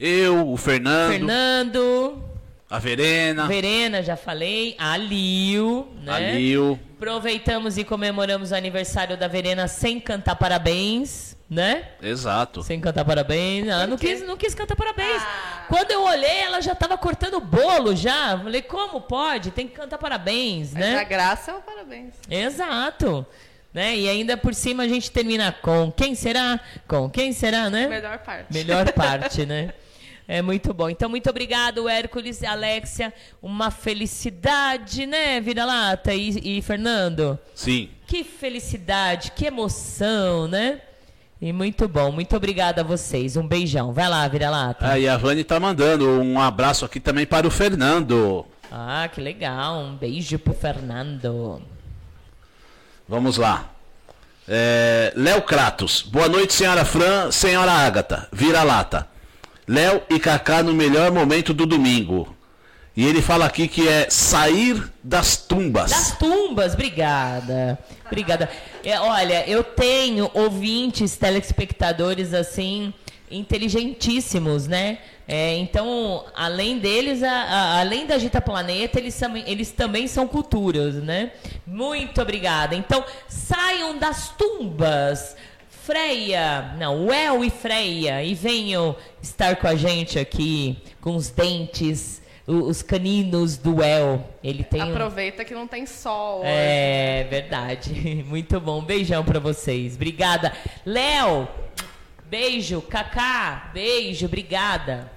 Eu, 0.00 0.48
o 0.48 0.56
Fernando, 0.56 1.10
Fernando. 1.10 2.22
a 2.70 2.78
Verena, 2.78 3.48
Verena, 3.48 4.00
já 4.00 4.16
falei. 4.16 4.76
A 4.78 4.96
Lil, 4.96 5.88
né? 6.04 6.12
a 6.12 6.18
Lil. 6.20 6.78
Aproveitamos 6.96 7.76
e 7.76 7.82
comemoramos 7.82 8.52
o 8.52 8.54
aniversário 8.54 9.16
da 9.16 9.26
Verena 9.26 9.66
sem 9.66 9.98
cantar 9.98 10.36
parabéns, 10.36 11.36
né? 11.50 11.88
Exato. 12.00 12.62
Sem 12.62 12.80
cantar 12.80 13.04
parabéns. 13.04 13.66
Ela 13.66 13.88
não 13.88 13.96
quis, 13.96 14.24
não 14.24 14.36
quis 14.36 14.54
cantar 14.54 14.76
parabéns. 14.76 15.20
Quando 15.66 15.90
eu 15.90 16.04
olhei, 16.04 16.42
ela 16.42 16.60
já 16.60 16.76
tava 16.76 16.96
cortando 16.96 17.38
o 17.38 17.40
bolo 17.40 17.96
já. 17.96 18.38
Falei, 18.38 18.62
como 18.62 19.00
pode? 19.00 19.50
Tem 19.50 19.66
que 19.66 19.74
cantar 19.74 19.98
parabéns, 19.98 20.74
Mas 20.74 20.84
a 20.84 20.90
né? 20.90 21.04
graça 21.06 21.50
é 21.50 21.54
o 21.54 21.60
parabéns. 21.60 22.14
Exato. 22.30 23.26
Né? 23.74 23.96
E 23.96 24.08
ainda 24.08 24.36
por 24.36 24.54
cima 24.54 24.84
a 24.84 24.88
gente 24.88 25.10
termina 25.10 25.50
com 25.50 25.90
quem 25.90 26.14
será? 26.14 26.60
Com 26.86 27.10
quem 27.10 27.32
será, 27.32 27.68
né? 27.68 27.88
Melhor 27.88 28.18
parte. 28.18 28.52
Melhor 28.52 28.92
parte, 28.92 29.44
né? 29.44 29.72
É 30.30 30.42
muito 30.42 30.74
bom. 30.74 30.90
Então, 30.90 31.08
muito 31.08 31.30
obrigado, 31.30 31.88
Hércules 31.88 32.42
e 32.42 32.46
Alexia. 32.46 33.14
Uma 33.40 33.70
felicidade, 33.70 35.06
né, 35.06 35.40
Vira-Lata 35.40 36.12
e, 36.12 36.58
e 36.58 36.60
Fernando? 36.60 37.38
Sim. 37.54 37.88
Que 38.06 38.22
felicidade, 38.22 39.32
que 39.32 39.46
emoção, 39.46 40.46
né? 40.46 40.82
E 41.40 41.50
muito 41.50 41.88
bom. 41.88 42.12
Muito 42.12 42.36
obrigada 42.36 42.82
a 42.82 42.84
vocês. 42.84 43.38
Um 43.38 43.46
beijão. 43.48 43.90
Vai 43.92 44.08
lá, 44.08 44.28
Vira-Lata. 44.28 44.90
Ah, 44.90 44.98
e 44.98 45.08
a 45.08 45.16
Vani 45.16 45.44
tá 45.44 45.58
mandando 45.58 46.06
um 46.20 46.38
abraço 46.38 46.84
aqui 46.84 47.00
também 47.00 47.24
para 47.24 47.46
o 47.46 47.50
Fernando. 47.50 48.44
Ah, 48.70 49.08
que 49.10 49.22
legal. 49.22 49.78
Um 49.78 49.96
beijo 49.96 50.38
pro 50.38 50.52
Fernando. 50.52 51.62
Vamos 53.08 53.38
lá. 53.38 53.70
É, 54.46 55.12
Léo 55.16 55.40
Kratos. 55.42 56.02
Boa 56.02 56.28
noite, 56.28 56.52
senhora 56.52 56.84
Fran, 56.84 57.30
senhora 57.30 57.72
Ágata. 57.72 58.28
Vira-lata. 58.30 59.08
Léo 59.68 60.02
e 60.08 60.18
Kaká 60.18 60.62
no 60.62 60.72
melhor 60.74 61.12
momento 61.12 61.52
do 61.52 61.66
domingo. 61.66 62.34
E 62.96 63.06
ele 63.06 63.22
fala 63.22 63.44
aqui 63.46 63.68
que 63.68 63.86
é 63.86 64.08
sair 64.10 64.82
das 65.04 65.36
tumbas. 65.36 65.90
Das 65.90 66.18
tumbas, 66.18 66.74
obrigada. 66.74 67.78
Obrigada. 68.06 68.48
É, 68.84 68.98
olha, 68.98 69.48
eu 69.48 69.62
tenho 69.62 70.28
ouvintes, 70.34 71.16
telespectadores 71.16 72.34
assim, 72.34 72.92
inteligentíssimos, 73.30 74.66
né? 74.66 74.98
É, 75.30 75.56
então, 75.58 76.24
além 76.34 76.78
deles, 76.78 77.22
a- 77.22 77.30
a- 77.30 77.80
além 77.80 78.06
da 78.06 78.16
Gita 78.18 78.40
Planeta, 78.40 78.98
eles, 78.98 79.14
também- 79.14 79.44
eles 79.46 79.70
também 79.70 80.08
são 80.08 80.26
culturas, 80.26 80.94
né? 80.94 81.32
Muito 81.66 82.20
obrigada. 82.22 82.74
Então, 82.74 83.04
saiam 83.28 83.98
das 83.98 84.30
tumbas. 84.30 85.36
Freia, 85.92 86.74
não, 86.76 87.10
El 87.10 87.42
e 87.42 87.48
Freia, 87.48 88.22
e 88.22 88.34
venham 88.34 88.94
estar 89.22 89.56
com 89.56 89.66
a 89.66 89.74
gente 89.74 90.18
aqui, 90.18 90.76
com 91.00 91.16
os 91.16 91.30
dentes, 91.30 92.20
os 92.46 92.82
caninos 92.82 93.56
do 93.56 93.82
El. 93.82 94.22
Ele 94.44 94.62
tem 94.62 94.82
um- 94.82 94.90
Aproveita 94.90 95.46
que 95.46 95.54
não 95.54 95.66
tem 95.66 95.86
sol. 95.86 96.40
hoje. 96.40 96.48
é 96.50 97.26
verdade. 97.30 98.22
Muito 98.28 98.60
bom. 98.60 98.82
Beijão 98.82 99.24
pra 99.24 99.40
vocês. 99.40 99.94
Obrigada. 99.94 100.52
Léo, 100.84 101.48
beijo. 102.28 102.82
Cacá, 102.82 103.70
beijo. 103.72 104.26
Obrigada. 104.26 105.10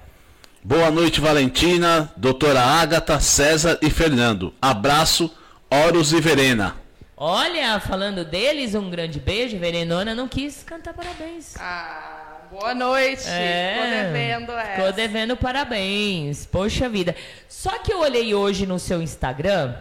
Boa 0.64 0.90
noite, 0.90 1.20
Valentina, 1.20 2.10
doutora 2.16 2.62
Ágata, 2.62 3.20
César 3.20 3.78
e 3.82 3.90
Fernando. 3.90 4.54
Abraço, 4.62 5.30
Horus 5.70 6.12
e 6.14 6.20
Verena. 6.22 6.76
Olha, 7.24 7.78
falando 7.78 8.24
deles, 8.24 8.74
um 8.74 8.90
grande 8.90 9.20
beijo. 9.20 9.56
Verenona 9.56 10.12
não 10.12 10.26
quis 10.26 10.64
cantar 10.64 10.92
parabéns. 10.92 11.54
Ah, 11.56 12.48
boa 12.50 12.74
noite. 12.74 13.28
É. 13.28 13.76
Tô 13.76 13.90
devendo 14.10 14.50
essa. 14.50 14.82
Tô 14.82 14.90
devendo 14.90 15.36
parabéns. 15.36 16.44
Poxa 16.46 16.88
vida. 16.88 17.14
Só 17.48 17.78
que 17.78 17.92
eu 17.92 18.00
olhei 18.00 18.34
hoje 18.34 18.66
no 18.66 18.76
seu 18.76 19.00
Instagram 19.00 19.72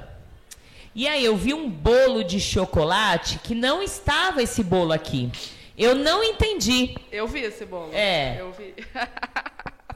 e 0.93 1.07
aí 1.07 1.25
eu 1.25 1.35
vi 1.35 1.51
um 1.51 1.67
bolo 1.67 2.23
de 2.23 2.39
chocolate 2.39 3.39
que 3.39 3.55
não 3.55 3.81
estava 3.81 4.43
esse 4.43 4.63
bolo 4.63 4.93
aqui. 4.93 5.31
Eu 5.75 5.95
não 5.95 6.23
entendi. 6.23 6.93
Eu 7.11 7.27
vi 7.27 7.39
esse 7.39 7.65
bolo. 7.65 7.89
É. 7.91 8.39
Eu 8.39 8.51
vi. 8.51 8.75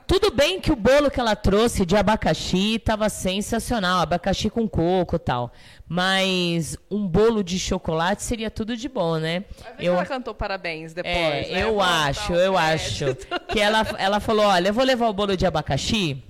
Tudo 0.08 0.32
bem 0.32 0.60
que 0.62 0.72
o 0.72 0.76
bolo 0.76 1.10
que 1.10 1.20
ela 1.20 1.36
trouxe 1.36 1.86
de 1.86 1.96
abacaxi 1.96 2.76
estava 2.76 3.10
sensacional, 3.10 4.02
abacaxi 4.02 4.50
com 4.50 4.68
coco 4.68 5.16
e 5.16 5.20
tal. 5.20 5.52
Mas 5.88 6.78
um 6.92 7.08
bolo 7.08 7.44
de 7.44 7.58
chocolate 7.58 8.22
seria 8.22 8.52
tudo 8.52 8.78
de 8.78 8.88
bom, 8.88 9.18
né? 9.18 9.46
Eu... 9.80 9.94
Ela 9.94 10.06
cantou 10.06 10.34
parabéns 10.34 10.94
depois. 10.94 11.16
É, 11.16 11.50
né? 11.52 11.64
eu 11.64 11.82
acho, 11.82 12.34
eu 12.34 12.58
acho. 12.58 13.16
Que 13.50 13.60
ela, 13.60 13.86
ela 13.98 14.20
falou: 14.20 14.46
olha, 14.46 14.70
eu 14.70 14.74
vou 14.74 14.84
levar 14.84 15.08
o 15.08 15.14
bolo 15.14 15.36
de 15.36 15.46
abacaxi 15.46 16.24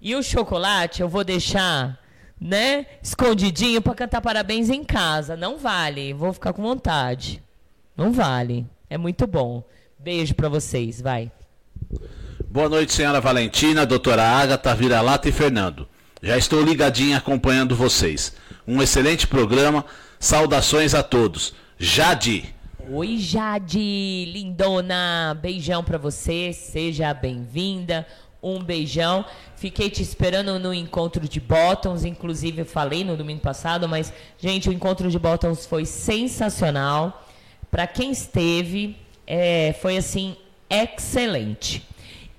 e 0.00 0.14
o 0.14 0.22
chocolate 0.22 1.02
eu 1.02 1.08
vou 1.08 1.24
deixar, 1.24 1.98
né, 2.40 2.86
escondidinho 3.02 3.82
para 3.82 3.94
cantar 3.94 4.20
parabéns 4.20 4.70
em 4.70 4.84
casa. 4.84 5.36
Não 5.36 5.58
vale, 5.58 6.12
vou 6.12 6.32
ficar 6.32 6.52
com 6.52 6.62
vontade. 6.62 7.42
Não 7.96 8.12
vale. 8.12 8.64
É 8.88 8.96
muito 8.96 9.26
bom. 9.26 9.64
Beijo 9.98 10.34
para 10.34 10.48
vocês, 10.48 11.00
vai. 11.00 11.32
Boa 12.50 12.66
noite, 12.66 12.94
senhora 12.94 13.20
Valentina, 13.20 13.84
doutora 13.84 14.22
Agatha, 14.22 14.74
Vira-Lata 14.74 15.28
e 15.28 15.32
Fernando. 15.32 15.86
Já 16.22 16.38
estou 16.38 16.62
ligadinha 16.62 17.18
acompanhando 17.18 17.76
vocês. 17.76 18.34
Um 18.66 18.80
excelente 18.80 19.26
programa. 19.26 19.84
Saudações 20.18 20.94
a 20.94 21.02
todos. 21.02 21.52
Jade. 21.78 22.54
Oi, 22.90 23.18
Jade, 23.18 24.32
lindona. 24.32 25.38
Beijão 25.42 25.84
para 25.84 25.98
você. 25.98 26.54
Seja 26.54 27.12
bem-vinda. 27.12 28.06
Um 28.42 28.62
beijão. 28.62 29.26
Fiquei 29.54 29.90
te 29.90 30.02
esperando 30.02 30.58
no 30.58 30.72
encontro 30.72 31.28
de 31.28 31.40
Bottoms, 31.40 32.06
inclusive 32.06 32.64
falei 32.64 33.04
no 33.04 33.14
domingo 33.14 33.42
passado, 33.42 33.86
mas 33.86 34.10
gente, 34.38 34.70
o 34.70 34.72
encontro 34.72 35.10
de 35.10 35.18
Bottoms 35.18 35.66
foi 35.66 35.84
sensacional. 35.84 37.26
Para 37.70 37.86
quem 37.86 38.10
esteve, 38.10 38.96
é, 39.26 39.76
foi 39.82 39.98
assim 39.98 40.34
excelente. 40.70 41.86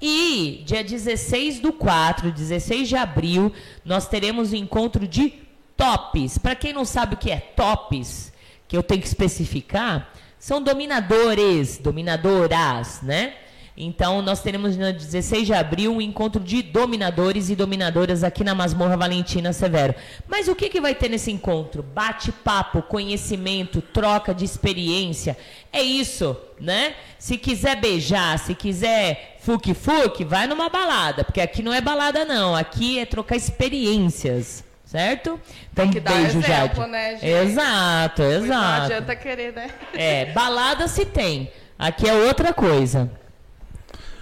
E 0.01 0.63
dia 0.65 0.83
16 0.83 1.59
do 1.59 1.73
4, 1.73 2.31
16 2.31 2.87
de 2.87 2.95
abril, 2.95 3.51
nós 3.83 4.07
teremos 4.07 4.51
o 4.51 4.55
encontro 4.55 5.07
de 5.07 5.33
tops. 5.75 6.37
Para 6.37 6.55
quem 6.55 6.71
não 6.71 6.85
sabe 6.85 7.15
o 7.15 7.17
que 7.17 7.31
é 7.31 7.37
tops, 7.37 8.31
que 8.67 8.77
eu 8.77 8.83
tenho 8.83 9.01
que 9.01 9.07
especificar, 9.07 10.13
são 10.37 10.61
dominadores, 10.61 11.77
dominadoras, 11.77 13.01
né? 13.01 13.33
Então, 13.81 14.21
nós 14.21 14.41
teremos 14.41 14.75
no 14.75 14.91
16 14.91 15.45
de 15.47 15.53
abril 15.53 15.95
um 15.95 16.01
encontro 16.01 16.43
de 16.43 16.61
dominadores 16.61 17.49
e 17.49 17.55
dominadoras 17.55 18.25
aqui 18.25 18.43
na 18.43 18.53
Masmorra 18.53 18.97
Valentina 18.97 19.53
Severo. 19.53 19.95
Mas 20.27 20.49
o 20.49 20.55
que, 20.55 20.67
que 20.67 20.81
vai 20.81 20.93
ter 20.93 21.07
nesse 21.07 21.31
encontro? 21.31 21.81
Bate-papo, 21.81 22.81
conhecimento, 22.81 23.81
troca 23.81 24.33
de 24.33 24.43
experiência. 24.43 25.37
É 25.71 25.81
isso, 25.81 26.35
né? 26.59 26.93
Se 27.17 27.37
quiser 27.37 27.77
beijar, 27.77 28.37
se 28.37 28.53
quiser 28.53 29.37
fuque-fuque, 29.39 30.25
vai 30.25 30.45
numa 30.45 30.67
balada. 30.67 31.23
Porque 31.23 31.39
aqui 31.39 31.63
não 31.63 31.73
é 31.73 31.79
balada, 31.79 32.25
não. 32.25 32.53
Aqui 32.53 32.99
é 32.99 33.05
trocar 33.05 33.37
experiências. 33.37 34.61
Certo? 34.83 35.39
Então, 35.71 35.85
Tem 35.85 35.91
que 35.93 35.99
dar 35.99 36.15
beijo, 36.15 36.39
exemplo, 36.39 36.77
Jade. 36.81 36.89
né, 36.91 37.11
gente? 37.11 37.25
Exato, 37.27 38.23
Pois 38.23 38.39
Não 38.39 38.45
exato. 38.45 38.83
adianta 38.85 39.15
querer, 39.15 39.53
né? 39.53 39.69
É, 39.93 40.25
balada 40.33 40.87
se 40.87 41.05
tem. 41.05 41.51
Aqui 41.77 42.09
é 42.09 42.13
outra 42.13 42.51
coisa. 42.51 43.07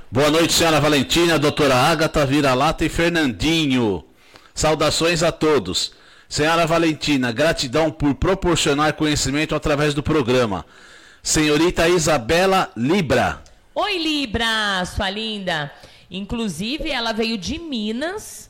Boa 0.10 0.32
noite, 0.32 0.54
senhora 0.54 0.80
Valentina, 0.80 1.38
doutora 1.38 1.76
Agatha, 1.76 2.26
Vira-Lata 2.26 2.86
e 2.86 2.88
Fernandinho. 2.88 4.06
Saudações 4.56 5.22
a 5.22 5.34
todos. 5.34 5.92
Senhora 6.30 6.66
Valentina, 6.66 7.30
gratidão 7.34 7.92
por 7.92 8.16
proporcionar 8.16 8.94
conhecimento 8.94 9.54
através 9.54 9.94
do 9.94 10.02
programa. 10.02 10.66
Senhorita 11.22 11.90
Isabela 11.90 12.72
Libra. 12.78 13.44
Oi, 13.76 13.98
Libra, 13.98 14.86
sua 14.86 15.10
linda. 15.10 15.70
Inclusive, 16.10 16.90
ela 16.90 17.12
veio 17.12 17.38
de 17.38 17.60
Minas 17.60 18.47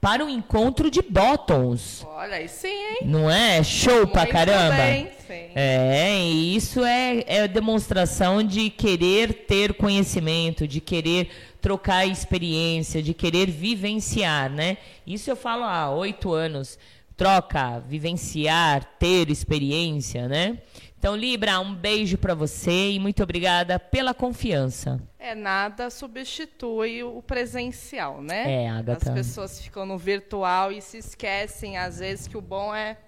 para 0.00 0.24
o 0.24 0.28
encontro 0.30 0.90
de 0.90 1.02
Bottoms. 1.02 2.06
Olha, 2.08 2.36
aí 2.36 2.48
sim, 2.48 2.68
hein? 2.68 2.98
Não 3.04 3.30
é? 3.30 3.62
Show 3.62 4.06
pra 4.06 4.22
Muito 4.22 4.32
caramba. 4.32 4.76
bem, 4.76 5.08
sim. 5.26 5.50
É, 5.54 6.18
e 6.22 6.56
isso 6.56 6.82
é, 6.82 7.22
é 7.26 7.46
demonstração 7.46 8.42
de 8.42 8.70
querer 8.70 9.44
ter 9.46 9.74
conhecimento, 9.74 10.66
de 10.66 10.80
querer 10.80 11.28
trocar 11.60 12.06
experiência, 12.06 13.02
de 13.02 13.12
querer 13.12 13.50
vivenciar, 13.50 14.50
né? 14.50 14.78
Isso 15.06 15.30
eu 15.30 15.36
falo 15.36 15.64
há 15.64 15.90
oito 15.90 16.32
anos. 16.32 16.78
Troca, 17.16 17.80
vivenciar, 17.86 18.82
ter 18.98 19.28
experiência, 19.28 20.26
né? 20.26 20.56
Então, 21.00 21.16
Libra, 21.16 21.58
um 21.60 21.74
beijo 21.74 22.18
pra 22.18 22.34
você 22.34 22.90
e 22.90 22.98
muito 23.00 23.22
obrigada 23.22 23.78
pela 23.78 24.12
confiança. 24.12 25.00
É, 25.18 25.34
nada 25.34 25.88
substitui 25.88 27.02
o 27.02 27.22
presencial, 27.22 28.20
né? 28.20 28.64
É, 28.64 28.68
Agatha. 28.68 29.08
As 29.08 29.14
pessoas 29.14 29.60
ficam 29.62 29.86
no 29.86 29.96
virtual 29.96 30.70
e 30.70 30.82
se 30.82 30.98
esquecem, 30.98 31.78
às 31.78 32.00
vezes, 32.00 32.28
que 32.28 32.36
o 32.36 32.42
bom 32.42 32.74
é, 32.74 32.98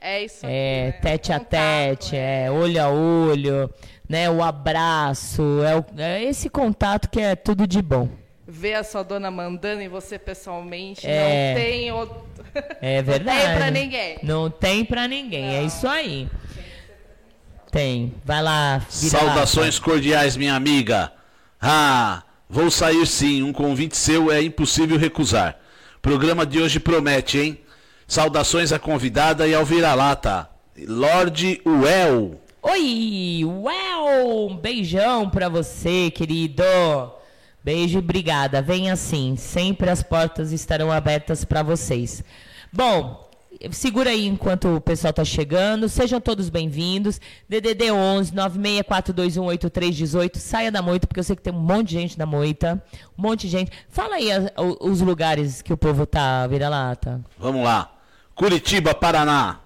é 0.00 0.24
isso 0.24 0.46
aqui, 0.46 0.54
É, 0.54 0.84
né? 0.86 0.92
tete 1.02 1.32
a 1.32 1.40
tete, 1.40 2.16
é 2.16 2.48
olho 2.48 2.80
a 2.80 2.88
olho, 2.88 3.68
né? 4.08 4.30
O 4.30 4.40
abraço, 4.40 5.42
é, 5.64 5.76
o- 5.76 5.84
é 6.00 6.22
esse 6.22 6.48
contato 6.48 7.10
que 7.10 7.20
é 7.20 7.34
tudo 7.34 7.66
de 7.66 7.82
bom. 7.82 8.08
Ver 8.46 8.74
a 8.74 8.84
sua 8.84 9.02
dona 9.02 9.32
mandando 9.32 9.82
e 9.82 9.88
você 9.88 10.16
pessoalmente 10.16 11.06
É. 11.08 11.54
não 11.54 11.60
tem 11.60 11.90
outro... 11.92 12.22
É 12.80 13.00
verdade. 13.02 13.38
Não 13.42 13.48
tem 13.48 13.56
pra 13.58 13.70
ninguém. 13.70 14.18
Não 14.22 14.50
tem 14.50 14.84
pra 14.84 15.08
ninguém, 15.08 15.56
é 15.56 15.62
isso 15.64 15.88
aí. 15.88 16.28
Tem. 17.72 18.14
Vai 18.22 18.42
lá, 18.42 18.82
Saudações 18.90 19.78
cordiais, 19.78 20.36
minha 20.36 20.54
amiga. 20.54 21.10
Ah, 21.58 22.22
vou 22.46 22.70
sair 22.70 23.06
sim. 23.06 23.42
Um 23.42 23.50
convite 23.50 23.96
seu 23.96 24.30
é 24.30 24.42
impossível 24.42 24.98
recusar. 24.98 25.56
Programa 26.02 26.44
de 26.44 26.60
hoje 26.60 26.78
promete, 26.78 27.38
hein? 27.38 27.58
Saudações 28.06 28.72
à 28.72 28.78
convidada 28.78 29.48
e 29.48 29.54
ao 29.54 29.64
vira-lata. 29.64 30.50
Lorde 30.86 31.62
Well. 31.64 32.38
Oi, 32.60 33.42
well, 33.42 34.50
um 34.50 34.56
beijão 34.56 35.30
pra 35.30 35.48
você, 35.48 36.10
querido. 36.10 36.62
Beijo 37.64 37.96
e 37.96 38.00
obrigada. 38.00 38.60
Venha 38.60 38.92
assim, 38.92 39.34
sempre 39.34 39.88
as 39.88 40.02
portas 40.02 40.52
estarão 40.52 40.92
abertas 40.92 41.42
pra 41.42 41.62
vocês. 41.62 42.22
Bom, 42.70 43.30
segura 43.70 44.10
aí 44.10 44.26
enquanto 44.26 44.76
o 44.76 44.80
pessoal 44.80 45.12
tá 45.12 45.24
chegando. 45.24 45.88
Sejam 45.88 46.20
todos 46.20 46.48
bem-vindos. 46.48 47.20
DDD 47.48 47.92
11 47.92 48.32
964218318. 48.32 50.36
Saia 50.36 50.72
da 50.72 50.82
moita, 50.82 51.06
porque 51.06 51.20
eu 51.20 51.24
sei 51.24 51.36
que 51.36 51.42
tem 51.42 51.52
um 51.52 51.60
monte 51.60 51.88
de 51.88 51.94
gente 51.94 52.18
na 52.18 52.26
moita. 52.26 52.82
Um 53.16 53.22
monte 53.22 53.42
de 53.42 53.48
gente. 53.48 53.70
Fala 53.88 54.16
aí 54.16 54.28
os 54.80 55.00
lugares 55.00 55.62
que 55.62 55.72
o 55.72 55.76
povo 55.76 56.06
tá, 56.06 56.46
vira-lata. 56.46 57.20
Vamos 57.38 57.64
lá. 57.64 57.92
Curitiba, 58.34 58.94
Paraná. 58.94 59.60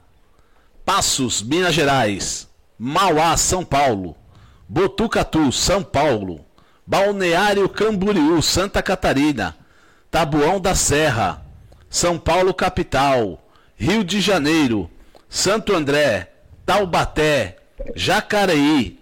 Passos, 0.85 1.43
Minas 1.43 1.75
Gerais. 1.75 2.49
Mauá, 2.79 3.37
São 3.37 3.65
Paulo. 3.65 4.15
Botucatu, 4.69 5.51
São 5.51 5.83
Paulo. 5.83 6.45
Balneário 6.87 7.69
Camboriú, 7.69 8.41
Santa 8.43 8.83
Catarina. 8.83 9.57
Tabuão 10.11 10.61
da 10.61 10.75
Serra. 10.75 11.43
São 11.89 12.19
Paulo, 12.19 12.53
capital. 12.53 13.41
Rio 13.79 14.03
de 14.03 14.23
Janeiro. 14.23 14.91
Santo 15.29 15.75
André. 15.75 16.33
Taubaté. 16.65 17.59
Jacareí. 17.95 18.99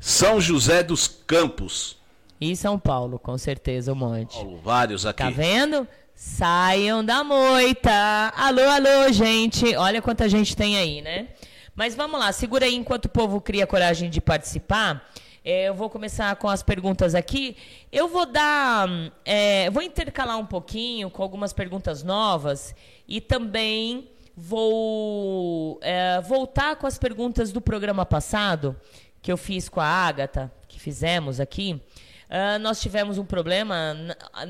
São 0.00 0.40
José 0.40 0.82
dos 0.82 1.06
Campos. 1.06 1.98
E 2.40 2.56
São 2.56 2.78
Paulo, 2.78 3.18
com 3.18 3.36
certeza, 3.36 3.92
um 3.92 3.96
monte. 3.96 4.38
Vários 4.62 5.04
aqui. 5.04 5.22
Tá 5.22 5.30
vendo? 5.30 5.86
Saiam 6.14 7.04
da 7.04 7.22
moita. 7.22 7.92
Alô, 8.34 8.62
alô, 8.62 9.12
gente. 9.12 9.76
Olha 9.76 10.00
quanta 10.00 10.26
gente 10.26 10.56
tem 10.56 10.78
aí, 10.78 11.02
né? 11.02 11.28
Mas 11.76 11.94
vamos 11.94 12.18
lá, 12.18 12.32
segura 12.32 12.64
aí 12.64 12.74
enquanto 12.74 13.06
o 13.06 13.10
povo 13.10 13.40
cria 13.40 13.66
coragem 13.66 14.08
de 14.08 14.20
participar. 14.20 15.06
É, 15.44 15.68
eu 15.68 15.74
vou 15.74 15.90
começar 15.90 16.34
com 16.36 16.48
as 16.48 16.62
perguntas 16.62 17.14
aqui. 17.14 17.56
Eu 17.92 18.08
vou 18.08 18.24
dar. 18.24 18.88
hum, 18.88 19.10
é, 19.22 19.68
vou 19.70 19.82
intercalar 19.82 20.38
um 20.38 20.46
pouquinho 20.46 21.10
com 21.10 21.22
algumas 21.22 21.52
perguntas 21.52 22.02
novas 22.02 22.74
e 23.06 23.20
também 23.20 24.08
vou 24.36 25.78
é, 25.82 26.20
voltar 26.20 26.76
com 26.76 26.86
as 26.86 26.98
perguntas 26.98 27.52
do 27.52 27.60
programa 27.60 28.04
passado 28.04 28.76
que 29.22 29.32
eu 29.32 29.36
fiz 29.36 29.68
com 29.68 29.80
a 29.80 29.86
Ágata, 29.86 30.52
que 30.68 30.78
fizemos 30.78 31.40
aqui. 31.40 31.80
Ah, 32.28 32.58
nós 32.58 32.80
tivemos 32.80 33.18
um 33.18 33.24
problema 33.24 33.94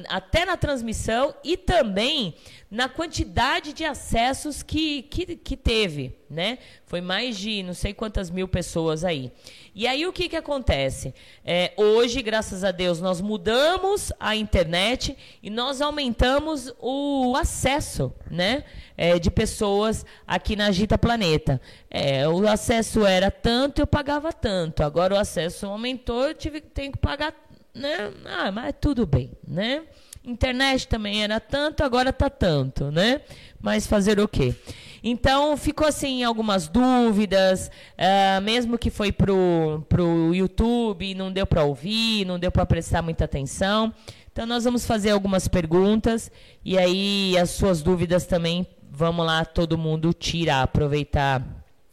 até 0.08 0.44
na 0.44 0.56
transmissão 0.56 1.34
e 1.42 1.56
também 1.56 2.34
na 2.70 2.88
quantidade 2.88 3.72
de 3.72 3.84
acessos 3.84 4.62
que, 4.62 5.02
que, 5.02 5.36
que 5.36 5.56
teve, 5.56 6.16
né? 6.28 6.58
Foi 6.86 7.00
mais 7.00 7.36
de 7.36 7.62
não 7.62 7.74
sei 7.74 7.92
quantas 7.94 8.30
mil 8.30 8.48
pessoas 8.48 9.04
aí. 9.04 9.30
E 9.74 9.86
aí 9.86 10.06
o 10.06 10.12
que, 10.12 10.28
que 10.28 10.36
acontece? 10.36 11.14
É, 11.44 11.72
hoje, 11.76 12.22
graças 12.22 12.64
a 12.64 12.70
Deus, 12.70 13.00
nós 13.00 13.20
mudamos 13.20 14.12
a 14.18 14.34
internet 14.34 15.16
e 15.42 15.50
nós 15.50 15.80
aumentamos 15.80 16.72
o 16.80 17.34
acesso, 17.36 18.12
né? 18.30 18.64
é, 18.96 19.18
de 19.18 19.30
pessoas 19.30 20.04
aqui 20.26 20.56
na 20.56 20.66
Agita 20.66 20.96
Planeta. 20.96 21.60
É, 21.90 22.28
o 22.28 22.46
acesso 22.48 23.04
era 23.04 23.30
tanto, 23.30 23.80
eu 23.80 23.86
pagava 23.86 24.32
tanto. 24.32 24.82
Agora 24.82 25.14
o 25.14 25.18
acesso 25.18 25.66
aumentou, 25.66 26.28
eu 26.28 26.34
tive, 26.34 26.60
tenho 26.60 26.92
que 26.92 26.98
pagar, 26.98 27.34
né? 27.74 28.12
Ah, 28.24 28.52
mas 28.52 28.74
tudo 28.80 29.06
bem, 29.06 29.32
né? 29.46 29.82
Internet 30.24 30.88
também 30.88 31.22
era 31.22 31.38
tanto, 31.38 31.82
agora 31.82 32.12
tá 32.12 32.30
tanto, 32.30 32.90
né? 32.90 33.20
Mas 33.60 33.86
fazer 33.86 34.18
o 34.18 34.26
quê? 34.26 34.54
Então, 35.02 35.54
ficou 35.54 35.86
assim 35.86 36.24
algumas 36.24 36.66
dúvidas, 36.66 37.70
uh, 37.98 38.40
mesmo 38.40 38.78
que 38.78 38.88
foi 38.88 39.12
pro, 39.12 39.84
pro 39.86 40.34
YouTube, 40.34 41.14
não 41.14 41.30
deu 41.30 41.46
para 41.46 41.62
ouvir, 41.62 42.24
não 42.24 42.38
deu 42.38 42.50
para 42.50 42.64
prestar 42.64 43.02
muita 43.02 43.26
atenção. 43.26 43.92
Então, 44.32 44.46
nós 44.46 44.64
vamos 44.64 44.86
fazer 44.86 45.10
algumas 45.10 45.46
perguntas 45.46 46.32
e 46.64 46.78
aí 46.78 47.36
as 47.36 47.50
suas 47.50 47.82
dúvidas 47.82 48.24
também, 48.24 48.66
vamos 48.90 49.26
lá, 49.26 49.44
todo 49.44 49.76
mundo 49.76 50.14
tirar, 50.14 50.62
aproveitar 50.62 51.42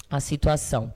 a 0.10 0.22
situação. 0.22 0.94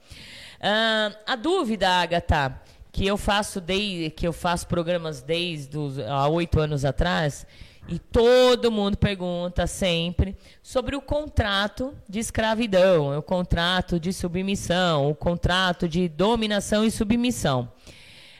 Uh, 0.58 1.14
a 1.26 1.36
dúvida, 1.36 1.86
Agatha, 1.86 2.62
que 2.96 3.06
eu 3.06 3.18
faço 3.18 3.60
desde 3.60 4.08
que 4.08 4.26
eu 4.26 4.32
faço 4.32 4.66
programas 4.66 5.20
desde 5.20 5.76
os, 5.76 5.98
há 5.98 6.26
oito 6.28 6.58
anos 6.58 6.82
atrás, 6.82 7.46
e 7.86 7.98
todo 7.98 8.72
mundo 8.72 8.96
pergunta 8.96 9.66
sempre 9.66 10.34
sobre 10.62 10.96
o 10.96 11.02
contrato 11.02 11.92
de 12.08 12.18
escravidão, 12.18 13.18
o 13.18 13.22
contrato 13.22 14.00
de 14.00 14.14
submissão, 14.14 15.10
o 15.10 15.14
contrato 15.14 15.86
de 15.86 16.08
dominação 16.08 16.86
e 16.86 16.90
submissão. 16.90 17.70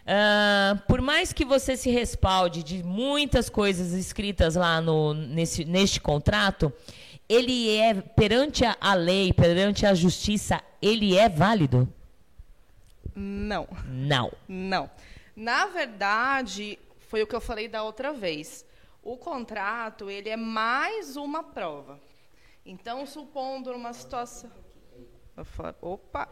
Uh, 0.07 0.81
por 0.89 1.03
mais 1.03 1.35
que 1.35 1.45
você 1.45 1.77
se 1.77 1.91
respalde 1.91 2.63
de 2.63 2.83
muitas 2.83 3.51
coisas 3.51 3.93
escritas 3.93 4.55
lá 4.55 4.81
no, 4.81 5.13
nesse, 5.13 5.67
neste 5.67 6.01
contrato, 6.01 6.73
ele 7.29 7.77
é, 7.77 7.93
perante 7.93 8.65
a, 8.65 8.75
a 8.81 8.95
lei, 8.95 9.35
perante 9.35 9.85
a 9.85 9.93
justiça, 9.93 10.63
ele 10.81 11.15
é 11.15 11.29
válido? 11.29 11.87
Não. 13.17 13.67
Não. 13.87 14.33
Não. 14.47 14.91
Na 15.35 15.67
verdade, 15.67 16.79
foi 17.09 17.23
o 17.23 17.27
que 17.27 17.35
eu 17.35 17.41
falei 17.41 17.67
da 17.67 17.83
outra 17.83 18.13
vez 18.13 18.65
o 19.07 19.17
contrato 19.17 20.11
ele 20.11 20.29
é 20.29 20.37
mais 20.37 21.17
uma 21.17 21.41
prova. 21.41 22.01
Então, 22.65 23.07
supondo 23.07 23.71
uma 23.71 23.93
situação. 23.93 24.51
Opa! 25.81 26.29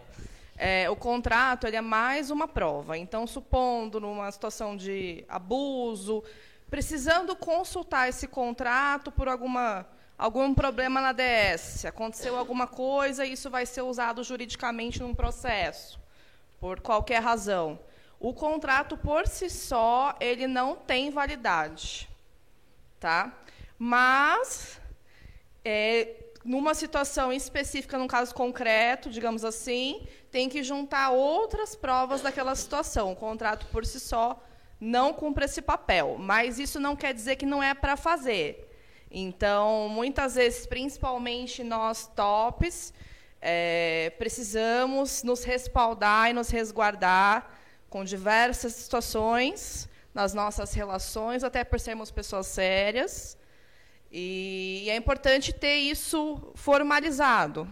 É, 0.56 0.90
o 0.90 0.96
contrato 0.96 1.68
ele 1.68 1.76
é 1.76 1.80
mais 1.80 2.32
uma 2.32 2.48
prova. 2.48 2.98
Então, 2.98 3.28
supondo 3.28 4.00
numa 4.00 4.30
situação 4.32 4.76
de 4.76 5.24
abuso, 5.28 6.24
precisando 6.68 7.36
consultar 7.36 8.08
esse 8.08 8.26
contrato 8.26 9.12
por 9.12 9.28
alguma, 9.28 9.86
algum 10.18 10.52
problema 10.52 11.00
na 11.00 11.12
DS, 11.12 11.84
aconteceu 11.84 12.36
alguma 12.36 12.66
coisa 12.66 13.24
e 13.24 13.34
isso 13.34 13.48
vai 13.48 13.66
ser 13.66 13.82
usado 13.82 14.24
juridicamente 14.24 15.00
num 15.00 15.14
processo, 15.14 16.00
por 16.64 16.80
qualquer 16.80 17.20
razão. 17.20 17.78
O 18.18 18.32
contrato 18.32 18.96
por 18.96 19.26
si 19.26 19.50
só 19.50 20.16
ele 20.18 20.46
não 20.46 20.74
tem 20.74 21.10
validade 21.10 22.08
tá? 23.04 23.30
Mas, 23.78 24.80
é, 25.62 26.24
numa 26.42 26.72
situação 26.72 27.30
específica, 27.30 27.98
num 27.98 28.06
caso 28.06 28.34
concreto, 28.34 29.10
digamos 29.10 29.44
assim, 29.44 30.06
tem 30.30 30.48
que 30.48 30.62
juntar 30.62 31.10
outras 31.10 31.76
provas 31.76 32.22
daquela 32.22 32.54
situação. 32.54 33.12
O 33.12 33.16
contrato 33.16 33.66
por 33.66 33.84
si 33.84 34.00
só 34.00 34.42
não 34.80 35.12
cumpre 35.12 35.44
esse 35.44 35.60
papel, 35.60 36.16
mas 36.18 36.58
isso 36.58 36.80
não 36.80 36.96
quer 36.96 37.12
dizer 37.12 37.36
que 37.36 37.44
não 37.44 37.62
é 37.62 37.74
para 37.74 37.94
fazer. 37.94 38.70
Então, 39.10 39.86
muitas 39.90 40.36
vezes, 40.36 40.66
principalmente 40.66 41.62
nós 41.62 42.06
tops, 42.16 42.94
é, 43.46 44.10
precisamos 44.18 45.22
nos 45.22 45.44
respaldar 45.44 46.30
e 46.30 46.32
nos 46.32 46.48
resguardar 46.48 47.46
com 47.90 48.02
diversas 48.02 48.72
situações 48.72 49.86
nas 50.14 50.32
nossas 50.32 50.72
relações, 50.72 51.44
até 51.44 51.62
por 51.62 51.78
sermos 51.78 52.10
pessoas 52.10 52.46
sérias. 52.46 53.36
E 54.10 54.86
é 54.88 54.96
importante 54.96 55.52
ter 55.52 55.76
isso 55.76 56.52
formalizado. 56.54 57.68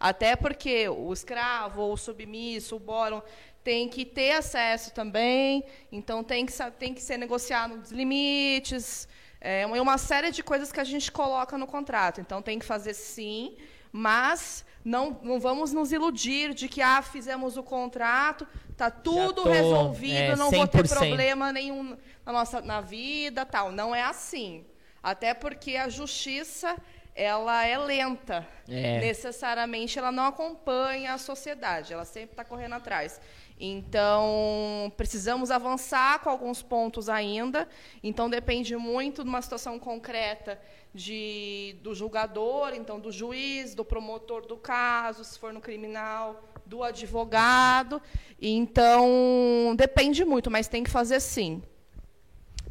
Até 0.00 0.34
porque 0.34 0.88
o 0.88 1.12
escravo, 1.12 1.92
o 1.92 1.96
submisso, 1.96 2.74
o 2.74 2.80
bórum, 2.80 3.22
tem 3.62 3.88
que 3.88 4.04
ter 4.04 4.32
acesso 4.32 4.92
também, 4.92 5.64
então 5.92 6.24
tem 6.24 6.44
que, 6.44 6.52
tem 6.78 6.92
que 6.92 7.00
ser 7.00 7.16
negociado 7.16 7.80
os 7.80 7.92
limites, 7.92 9.08
é 9.40 9.64
uma 9.66 9.98
série 9.98 10.32
de 10.32 10.42
coisas 10.42 10.72
que 10.72 10.80
a 10.80 10.84
gente 10.84 11.12
coloca 11.12 11.56
no 11.56 11.66
contrato. 11.66 12.20
Então 12.20 12.42
tem 12.42 12.58
que 12.58 12.66
fazer 12.66 12.94
sim, 12.94 13.56
mas 13.92 14.64
não, 14.84 15.18
não 15.22 15.40
vamos 15.40 15.72
nos 15.72 15.92
iludir 15.92 16.54
de 16.54 16.68
que 16.68 16.80
ah, 16.80 17.02
fizemos 17.02 17.56
o 17.56 17.62
contrato, 17.62 18.46
está 18.70 18.90
tudo 18.90 19.42
tô, 19.42 19.48
resolvido, 19.48 20.32
é, 20.32 20.36
não 20.36 20.50
vou 20.50 20.66
ter 20.66 20.88
problema 20.88 21.52
nenhum 21.52 21.96
na 22.24 22.32
nossa 22.32 22.60
na 22.60 22.80
vida, 22.80 23.44
tal. 23.44 23.72
Não 23.72 23.94
é 23.94 24.02
assim. 24.02 24.64
Até 25.02 25.34
porque 25.34 25.76
a 25.76 25.88
justiça 25.88 26.76
ela 27.16 27.64
é 27.64 27.78
lenta. 27.78 28.46
É. 28.68 29.00
Necessariamente 29.00 29.98
ela 29.98 30.12
não 30.12 30.26
acompanha 30.26 31.14
a 31.14 31.18
sociedade, 31.18 31.92
ela 31.92 32.04
sempre 32.04 32.32
está 32.32 32.44
correndo 32.44 32.74
atrás. 32.74 33.20
Então, 33.58 34.92
precisamos 34.96 35.50
avançar 35.50 36.20
com 36.20 36.28
alguns 36.28 36.62
pontos 36.62 37.08
ainda. 37.08 37.66
Então, 38.02 38.28
depende 38.28 38.76
muito 38.76 39.22
de 39.22 39.28
uma 39.28 39.40
situação 39.40 39.78
concreta 39.78 40.60
de, 40.94 41.76
do 41.82 41.94
julgador, 41.94 42.72
então 42.74 42.98
do 42.98 43.10
juiz, 43.10 43.74
do 43.74 43.84
promotor 43.84 44.46
do 44.46 44.56
caso, 44.56 45.24
se 45.24 45.38
for 45.38 45.52
no 45.52 45.60
criminal, 45.60 46.42
do 46.66 46.82
advogado. 46.82 48.00
Então, 48.40 49.74
depende 49.76 50.24
muito, 50.24 50.50
mas 50.50 50.68
tem 50.68 50.84
que 50.84 50.90
fazer 50.90 51.20
sim. 51.20 51.62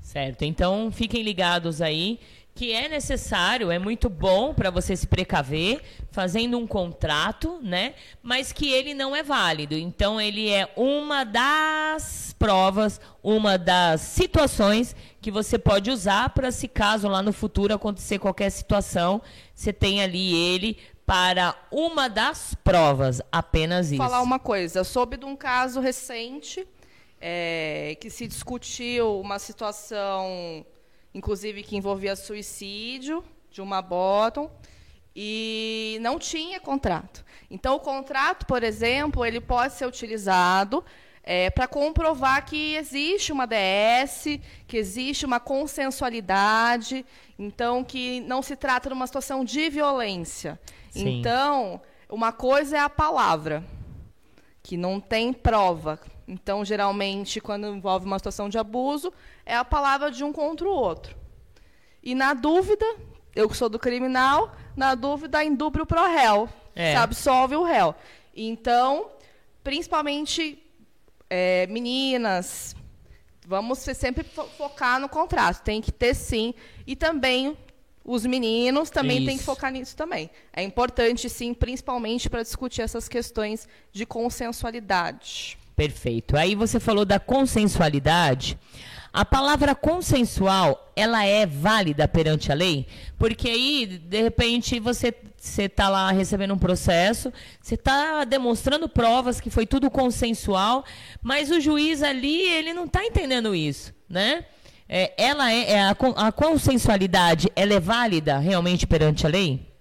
Certo. 0.02 0.44
Então, 0.44 0.92
fiquem 0.92 1.24
ligados 1.24 1.82
aí 1.82 2.20
que 2.56 2.72
é 2.72 2.88
necessário, 2.88 3.70
é 3.70 3.78
muito 3.78 4.10
bom 4.10 4.54
para 4.54 4.70
você 4.72 4.96
se 4.96 5.06
precaver 5.06 5.82
fazendo 6.10 6.58
um 6.58 6.66
contrato, 6.66 7.60
né? 7.62 7.96
Mas 8.24 8.54
que 8.54 8.72
ele 8.72 8.94
não 8.94 9.14
é 9.14 9.22
válido. 9.22 9.76
Então 9.76 10.22
ele 10.22 10.50
é 10.50 10.72
uma 10.78 11.26
das 11.26 12.34
provas, 12.40 13.02
uma 13.22 13.58
das 13.58 14.00
situações 14.00 14.96
que 15.22 15.30
você 15.30 15.60
pode 15.60 15.92
usar 15.92 16.30
para 16.30 16.50
se 16.50 16.70
caso 16.70 17.10
lá 17.10 17.22
no 17.22 17.34
futuro 17.34 17.74
acontecer 17.74 18.20
qualquer 18.20 18.50
situação, 18.50 19.22
você 19.54 19.74
tem 19.74 20.02
ali 20.02 20.34
ele 20.34 20.78
para 21.06 21.54
uma 21.70 22.08
das 22.08 22.56
provas, 22.64 23.22
apenas 23.30 23.88
isso. 23.88 23.98
Falar 23.98 24.22
uma 24.22 24.40
coisa, 24.40 24.80
eu 24.80 24.86
soube 24.86 25.18
de 25.18 25.26
um 25.26 25.36
caso 25.36 25.82
recente 25.82 26.66
é, 27.20 27.98
que 28.00 28.10
se 28.10 28.26
discutiu 28.28 29.20
uma 29.20 29.40
situação 29.40 30.66
inclusive 31.16 31.64
que 31.64 31.78
envolvia 31.78 32.16
suicídio 32.16 33.24
de 33.50 33.62
uma 33.62 33.82
bottom, 33.82 34.52
e 35.16 35.98
não 36.02 36.20
tinha 36.20 36.60
contrato. 36.60 37.24
Então, 37.50 37.76
o 37.76 37.80
contrato, 37.80 38.46
por 38.46 38.64
exemplo, 38.64 39.26
ele 39.26 39.40
pode 39.40 39.74
ser 39.74 39.86
utilizado 39.86 40.84
é, 41.24 41.50
para 41.50 41.68
comprovar 41.68 42.46
que 42.46 42.76
existe 42.76 43.32
uma 43.32 43.48
DS, 43.48 44.40
que 44.68 44.76
existe 44.76 45.26
uma 45.26 45.40
consensualidade, 45.40 47.06
então 47.40 47.82
que 47.82 48.20
não 48.22 48.42
se 48.42 48.58
trata 48.58 48.90
de 48.90 48.94
uma 48.94 49.08
situação 49.08 49.46
de 49.46 49.70
violência. 49.70 50.60
Sim. 50.90 51.20
Então, 51.20 51.82
uma 52.10 52.34
coisa 52.34 52.76
é 52.76 52.80
a 52.82 52.90
palavra, 52.90 53.64
que 54.62 54.76
não 54.76 55.00
tem 55.00 55.32
prova. 55.32 55.98
Então, 56.28 56.66
geralmente, 56.66 57.40
quando 57.40 57.68
envolve 57.68 58.06
uma 58.06 58.18
situação 58.18 58.50
de 58.50 58.58
abuso, 58.58 59.14
é 59.46 59.56
a 59.56 59.64
palavra 59.64 60.10
de 60.10 60.24
um 60.24 60.34
contra 60.34 60.68
o 60.68 60.72
outro. 60.72 61.16
E 62.02 62.16
na 62.16 62.34
dúvida, 62.34 62.86
eu 63.36 63.48
que 63.50 63.58
sou 63.58 63.70
do 63.70 63.78
criminal, 63.78 64.56
na 64.76 64.96
dúvida, 64.96 65.44
indúbrio 65.44 65.86
pro 65.86 66.04
réu. 66.04 66.50
É. 66.76 66.92
Se 66.92 66.98
absolve 66.98 67.56
o 67.56 67.64
réu. 67.64 67.96
Então, 68.36 69.12
principalmente 69.64 70.62
é, 71.30 71.68
meninas, 71.68 72.76
vamos 73.48 73.80
sempre 73.80 74.24
focar 74.24 75.00
no 75.00 75.08
contrato. 75.08 75.64
Tem 75.64 75.82
que 75.82 75.92
ter 75.92 76.14
sim. 76.14 76.54
E 76.86 76.96
também 76.96 77.58
os 78.04 78.26
meninos 78.26 78.90
também 78.90 79.26
têm 79.26 79.38
que 79.38 79.44
focar 79.44 79.72
nisso 79.72 79.96
também. 79.96 80.30
É 80.54 80.62
importante, 80.62 81.28
sim, 81.28 81.54
principalmente 81.54 82.30
para 82.30 82.44
discutir 82.44 82.82
essas 82.82 83.10
questões 83.10 83.68
de 83.92 84.06
consensualidade. 84.06 85.58
Perfeito. 85.76 86.38
Aí 86.38 86.56
você 86.56 86.80
falou 86.80 87.04
da 87.06 87.20
consensualidade. 87.20 88.58
A 89.12 89.24
palavra 89.24 89.74
consensual, 89.74 90.92
ela 90.94 91.24
é 91.24 91.46
válida 91.46 92.06
perante 92.06 92.52
a 92.52 92.56
lei? 92.56 92.86
Porque 93.18 93.48
aí, 93.48 93.86
de 93.86 94.22
repente, 94.22 94.78
você 94.78 95.14
está 95.58 95.88
lá 95.88 96.12
recebendo 96.12 96.54
um 96.54 96.58
processo, 96.58 97.32
você 97.62 97.76
está 97.76 98.26
demonstrando 98.26 98.90
provas 98.90 99.40
que 99.40 99.50
foi 99.50 99.66
tudo 99.66 99.90
consensual, 99.90 100.84
mas 101.24 101.50
o 101.50 101.62
juiz 101.62 102.04
ali, 102.04 102.42
ele 102.42 102.74
não 102.74 102.84
está 102.86 103.06
entendendo 103.06 103.56
isso, 103.56 103.94
né? 104.10 104.44
É, 104.88 105.14
ela 105.18 105.50
é, 105.50 105.72
é 105.72 105.82
a, 105.82 105.96
a 106.18 106.32
consensualidade, 106.34 107.50
ela 107.56 107.74
é 107.74 107.80
válida 107.80 108.38
realmente 108.38 108.86
perante 108.86 109.26
a 109.26 109.30
lei? 109.30 109.75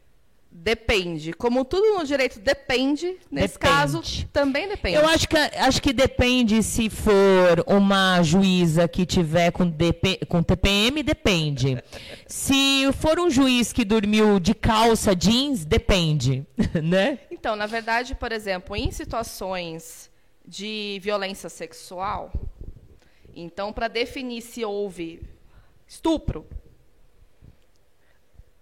Depende. 0.64 1.34
Como 1.34 1.62
tudo 1.62 1.98
no 1.98 2.06
direito 2.06 2.40
depende, 2.40 3.18
nesse 3.30 3.58
Depende. 3.58 3.58
caso 3.58 4.26
também 4.32 4.66
depende. 4.66 4.96
Eu 4.96 5.06
acho 5.06 5.28
que, 5.28 5.36
acho 5.36 5.82
que 5.82 5.92
depende 5.92 6.62
se 6.62 6.88
for 6.88 7.62
uma 7.66 8.22
juíza 8.22 8.88
que 8.88 9.04
tiver 9.04 9.50
com, 9.50 9.68
DP, 9.68 10.24
com 10.26 10.42
TPM, 10.42 11.02
depende. 11.02 11.82
Se 12.26 12.90
for 12.94 13.20
um 13.20 13.28
juiz 13.28 13.72
que 13.72 13.84
dormiu 13.84 14.40
de 14.40 14.54
calça 14.54 15.14
jeans, 15.14 15.66
depende, 15.66 16.46
né? 16.82 17.18
Então, 17.30 17.54
na 17.54 17.66
verdade, 17.66 18.14
por 18.14 18.32
exemplo, 18.32 18.74
em 18.74 18.90
situações 18.90 20.10
de 20.46 20.98
violência 21.02 21.50
sexual, 21.50 22.32
então, 23.36 23.70
para 23.70 23.86
definir 23.86 24.40
se 24.40 24.64
houve 24.64 25.22
estupro, 25.86 26.46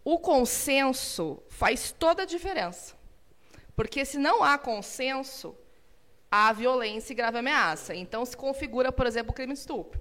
o 0.05 0.19
consenso 0.19 1.43
faz 1.49 1.93
toda 1.93 2.23
a 2.23 2.27
diferença. 2.27 2.95
Porque 3.75 4.05
se 4.05 4.19
não 4.19 4.43
há 4.43 4.59
consenso, 4.59 5.57
há 6.31 6.53
violência 6.53 7.13
e 7.13 7.17
grave 7.17 7.39
ameaça. 7.39 7.95
Então, 7.95 8.25
se 8.25 8.37
configura, 8.37 8.91
por 8.93 9.07
exemplo, 9.07 9.33
o 9.33 9.35
crime 9.35 9.55
de 9.55 9.61
estupro. 9.61 10.01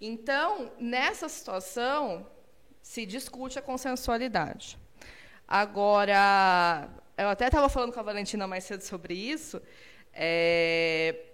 Então, 0.00 0.72
nessa 0.78 1.28
situação, 1.28 2.26
se 2.80 3.06
discute 3.06 3.58
a 3.58 3.62
consensualidade. 3.62 4.78
Agora, 5.46 6.88
eu 7.16 7.28
até 7.28 7.46
estava 7.46 7.68
falando 7.68 7.92
com 7.92 8.00
a 8.00 8.02
Valentina 8.02 8.46
mais 8.46 8.64
cedo 8.64 8.82
sobre 8.82 9.14
isso. 9.14 9.60
é, 10.14 11.26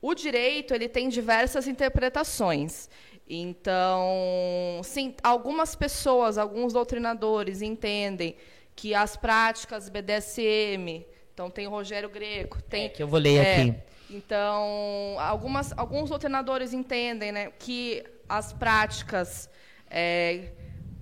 o 0.00 0.14
direito 0.14 0.74
ele 0.74 0.86
tem 0.86 1.08
diversas 1.08 1.66
interpretações. 1.66 2.90
Então, 3.28 4.80
sim, 4.82 5.14
algumas 5.22 5.74
pessoas, 5.74 6.36
alguns 6.36 6.72
doutrinadores 6.72 7.62
entendem 7.62 8.36
que 8.76 8.94
as 8.94 9.16
práticas 9.16 9.88
BDSM, 9.88 11.06
então 11.32 11.48
tem 11.48 11.66
o 11.66 11.70
Rogério 11.70 12.10
Greco, 12.10 12.62
tem 12.62 12.86
É, 12.86 12.88
que 12.88 13.02
eu 13.02 13.08
vou 13.08 13.18
ler 13.18 13.36
é, 13.36 13.62
aqui. 13.62 13.74
Então, 14.10 15.16
algumas, 15.18 15.72
alguns 15.76 16.10
doutrinadores 16.10 16.72
entendem 16.72 17.32
né, 17.32 17.50
que 17.58 18.04
as 18.28 18.52
práticas 18.52 19.48
é, 19.90 20.50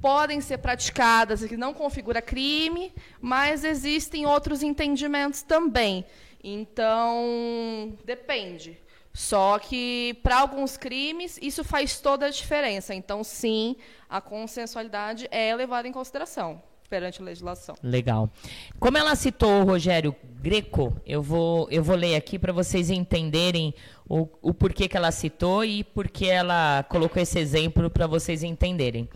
podem 0.00 0.40
ser 0.40 0.58
praticadas 0.58 1.42
e 1.42 1.48
que 1.48 1.56
não 1.56 1.74
configura 1.74 2.22
crime, 2.22 2.92
mas 3.20 3.64
existem 3.64 4.26
outros 4.26 4.62
entendimentos 4.62 5.42
também. 5.42 6.04
Então, 6.42 7.96
depende. 8.04 8.81
Só 9.12 9.58
que, 9.58 10.18
para 10.22 10.40
alguns 10.40 10.76
crimes, 10.76 11.38
isso 11.42 11.62
faz 11.62 12.00
toda 12.00 12.26
a 12.26 12.30
diferença. 12.30 12.94
Então, 12.94 13.22
sim, 13.22 13.76
a 14.08 14.20
consensualidade 14.20 15.28
é 15.30 15.54
levada 15.54 15.86
em 15.86 15.92
consideração 15.92 16.62
perante 16.92 17.22
a 17.22 17.24
legislação. 17.24 17.74
Legal. 17.82 18.28
Como 18.78 18.98
ela 18.98 19.14
citou 19.14 19.62
o 19.62 19.64
Rogério 19.64 20.14
Greco, 20.42 20.94
eu 21.06 21.22
vou, 21.22 21.66
eu 21.70 21.82
vou 21.82 21.96
ler 21.96 22.16
aqui 22.16 22.38
para 22.38 22.52
vocês 22.52 22.90
entenderem 22.90 23.74
o, 24.06 24.28
o 24.42 24.52
porquê 24.52 24.86
que 24.86 24.94
ela 24.94 25.10
citou 25.10 25.64
e 25.64 25.82
por 25.82 26.08
que 26.08 26.28
ela 26.28 26.84
colocou 26.90 27.22
esse 27.22 27.38
exemplo 27.38 27.88
para 27.88 28.06
vocês 28.06 28.42
entenderem. 28.42 29.08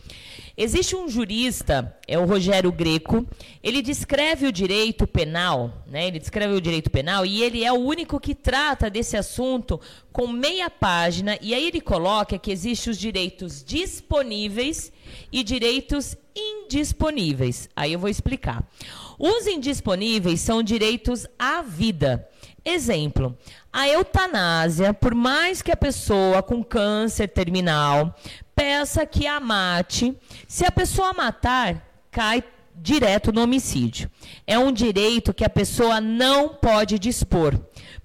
Existe 0.58 0.96
um 0.96 1.06
jurista, 1.06 1.94
é 2.08 2.18
o 2.18 2.24
Rogério 2.24 2.72
Greco, 2.72 3.26
ele 3.62 3.82
descreve 3.82 4.46
o 4.46 4.52
direito 4.52 5.06
penal, 5.06 5.84
né? 5.86 6.06
Ele 6.06 6.18
descreve 6.18 6.54
o 6.54 6.60
direito 6.62 6.90
penal 6.90 7.26
e 7.26 7.42
ele 7.42 7.62
é 7.62 7.70
o 7.70 7.76
único 7.76 8.18
que 8.18 8.34
trata 8.34 8.88
desse 8.88 9.18
assunto 9.18 9.78
com 10.10 10.26
meia 10.26 10.70
página 10.70 11.38
e 11.42 11.52
aí 11.52 11.66
ele 11.66 11.80
coloca 11.82 12.38
que 12.38 12.50
existem 12.50 12.90
os 12.90 12.98
direitos 12.98 13.62
disponíveis 13.62 14.90
e 15.30 15.42
direitos 15.42 16.16
indisponíveis. 16.34 17.68
Aí 17.76 17.92
eu 17.92 17.98
vou 17.98 18.08
explicar. 18.08 18.66
Os 19.18 19.46
indisponíveis 19.46 20.40
são 20.40 20.62
direitos 20.62 21.26
à 21.38 21.60
vida. 21.60 22.26
Exemplo, 22.64 23.36
a 23.70 23.88
eutanásia, 23.88 24.92
por 24.92 25.14
mais 25.14 25.62
que 25.62 25.70
a 25.70 25.76
pessoa 25.76 26.42
com 26.42 26.64
câncer 26.64 27.28
terminal 27.28 28.12
peça 28.56 29.04
que 29.04 29.26
a 29.26 29.38
mate, 29.38 30.16
se 30.48 30.64
a 30.64 30.72
pessoa 30.72 31.12
matar, 31.12 31.86
cai 32.10 32.42
direto 32.74 33.30
no 33.30 33.42
homicídio. 33.42 34.10
É 34.46 34.58
um 34.58 34.72
direito 34.72 35.34
que 35.34 35.44
a 35.44 35.50
pessoa 35.50 36.00
não 36.00 36.48
pode 36.48 36.98
dispor. 36.98 37.54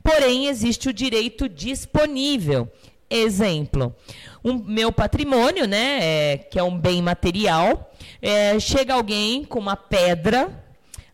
Porém, 0.03 0.47
existe 0.47 0.89
o 0.89 0.93
direito 0.93 1.47
disponível. 1.47 2.69
Exemplo, 3.09 3.95
um 4.43 4.53
meu 4.53 4.91
patrimônio, 4.91 5.67
né, 5.67 5.99
é, 6.01 6.37
que 6.37 6.57
é 6.57 6.63
um 6.63 6.77
bem 6.77 7.01
material, 7.01 7.93
é, 8.21 8.59
chega 8.59 8.93
alguém 8.93 9.43
com 9.43 9.59
uma 9.59 9.75
pedra, 9.75 10.63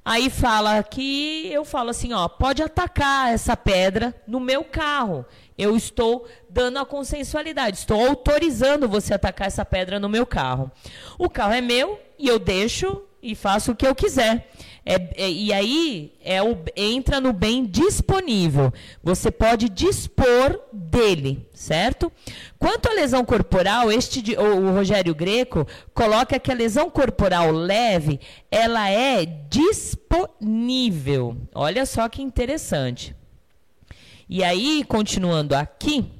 aí 0.06 0.30
fala 0.30 0.84
que 0.84 1.50
eu 1.52 1.66
falo 1.66 1.90
assim, 1.90 2.14
ó, 2.14 2.28
pode 2.28 2.62
atacar 2.62 3.34
essa 3.34 3.58
pedra 3.58 4.16
no 4.28 4.40
meu 4.40 4.64
carro. 4.64 5.26
Eu 5.58 5.76
estou 5.76 6.28
dando 6.50 6.78
a 6.78 6.86
consensualidade, 6.86 7.78
estou 7.78 8.00
autorizando 8.08 8.88
você 8.88 9.14
atacar 9.14 9.48
essa 9.48 9.66
pedra 9.66 10.00
no 10.00 10.08
meu 10.08 10.26
carro. 10.26 10.72
O 11.18 11.30
carro 11.30 11.54
é 11.54 11.62
meu 11.62 12.00
e 12.18 12.28
eu 12.28 12.38
deixo 12.38 13.02
e 13.22 13.36
faço 13.36 13.72
o 13.72 13.76
que 13.76 13.86
eu 13.86 13.96
quiser. 13.96 14.50
É, 14.86 15.26
é, 15.26 15.30
e 15.30 15.52
aí 15.52 16.14
é 16.24 16.42
o, 16.42 16.58
entra 16.74 17.20
no 17.20 17.34
bem 17.34 17.66
disponível. 17.66 18.72
Você 19.04 19.30
pode 19.30 19.68
dispor 19.68 20.58
dele, 20.72 21.46
certo? 21.54 22.10
Quanto 22.58 22.88
à 22.88 22.94
lesão 22.94 23.26
corporal, 23.26 23.92
este 23.92 24.38
o, 24.38 24.68
o 24.68 24.72
Rogério 24.72 25.14
Greco 25.14 25.68
coloca 25.94 26.40
que 26.40 26.50
a 26.52 26.56
lesão 26.56 26.90
corporal 26.90 27.52
leve 27.52 28.22
ela 28.50 28.90
é 28.90 29.26
disponível. 29.50 31.36
Olha 31.54 31.86
só 31.86 32.08
que 32.08 32.22
interessante. 32.22 33.14
E 34.30 34.44
aí, 34.44 34.84
continuando 34.84 35.56
aqui, 35.56 36.12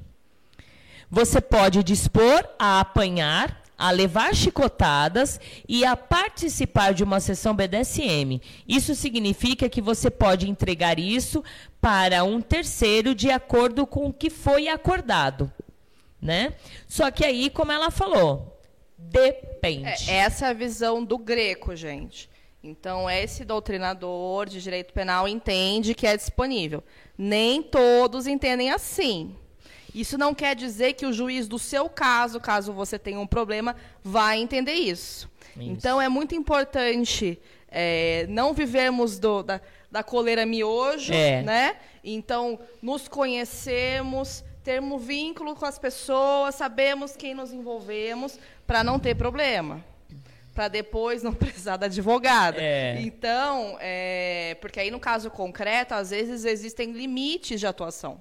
você 1.10 1.42
pode 1.42 1.82
dispor 1.82 2.42
a 2.58 2.80
apanhar, 2.80 3.62
a 3.76 3.90
levar 3.90 4.34
chicotadas 4.34 5.38
e 5.68 5.84
a 5.84 5.94
participar 5.94 6.94
de 6.94 7.04
uma 7.04 7.20
sessão 7.20 7.54
BDSM. 7.54 8.40
Isso 8.66 8.94
significa 8.94 9.68
que 9.68 9.82
você 9.82 10.10
pode 10.10 10.48
entregar 10.48 10.98
isso 10.98 11.44
para 11.82 12.24
um 12.24 12.40
terceiro 12.40 13.14
de 13.14 13.30
acordo 13.30 13.86
com 13.86 14.06
o 14.06 14.12
que 14.12 14.30
foi 14.30 14.68
acordado, 14.68 15.52
né? 16.20 16.54
Só 16.88 17.10
que 17.10 17.24
aí, 17.26 17.50
como 17.50 17.72
ela 17.72 17.90
falou, 17.90 18.58
depende. 18.96 20.10
É, 20.10 20.16
essa 20.16 20.46
é 20.46 20.50
a 20.50 20.54
visão 20.54 21.04
do 21.04 21.18
Greco, 21.18 21.76
gente. 21.76 22.28
Então, 22.62 23.08
esse 23.08 23.44
doutrinador 23.44 24.48
de 24.48 24.60
direito 24.60 24.92
penal 24.92 25.28
entende 25.28 25.94
que 25.94 26.06
é 26.06 26.16
disponível. 26.16 26.82
Nem 27.18 27.60
todos 27.62 28.26
entendem 28.28 28.70
assim. 28.70 29.34
Isso 29.94 30.16
não 30.16 30.32
quer 30.34 30.54
dizer 30.54 30.92
que 30.92 31.04
o 31.04 31.12
juiz 31.12 31.48
do 31.48 31.58
seu 31.58 31.88
caso, 31.88 32.38
caso 32.38 32.72
você 32.72 32.98
tenha 32.98 33.18
um 33.18 33.26
problema, 33.26 33.74
vai 34.04 34.38
entender 34.38 34.74
isso. 34.74 35.28
Isso. 35.56 35.60
Então, 35.70 36.00
é 36.00 36.08
muito 36.08 36.34
importante 36.34 37.38
é, 37.70 38.24
não 38.30 38.54
vivermos 38.54 39.18
do- 39.18 39.42
da, 39.42 39.60
da 39.90 40.02
coleira 40.02 40.46
miojo, 40.46 41.12
É. 41.12 41.42
né? 41.42 41.76
Então, 42.04 42.58
nos 42.80 43.08
conhecemos, 43.08 44.44
termos 44.62 45.02
vínculo 45.04 45.54
com 45.56 45.66
as 45.66 45.78
pessoas, 45.78 46.54
sabemos 46.54 47.16
quem 47.16 47.34
nos 47.34 47.52
envolvemos, 47.52 48.38
para 48.66 48.84
não 48.84 48.98
ter 48.98 49.14
problema. 49.16 49.84
Para 50.58 50.66
depois 50.66 51.22
não 51.22 51.32
precisar 51.44 51.76
da 51.76 51.86
advogada. 51.86 52.60
É. 52.60 53.00
Então, 53.00 53.76
é, 53.80 54.56
porque 54.60 54.80
aí 54.80 54.90
no 54.90 54.98
caso 54.98 55.30
concreto, 55.30 55.94
às 55.94 56.10
vezes 56.10 56.44
existem 56.44 56.90
limites 56.90 57.60
de 57.60 57.66
atuação. 57.68 58.20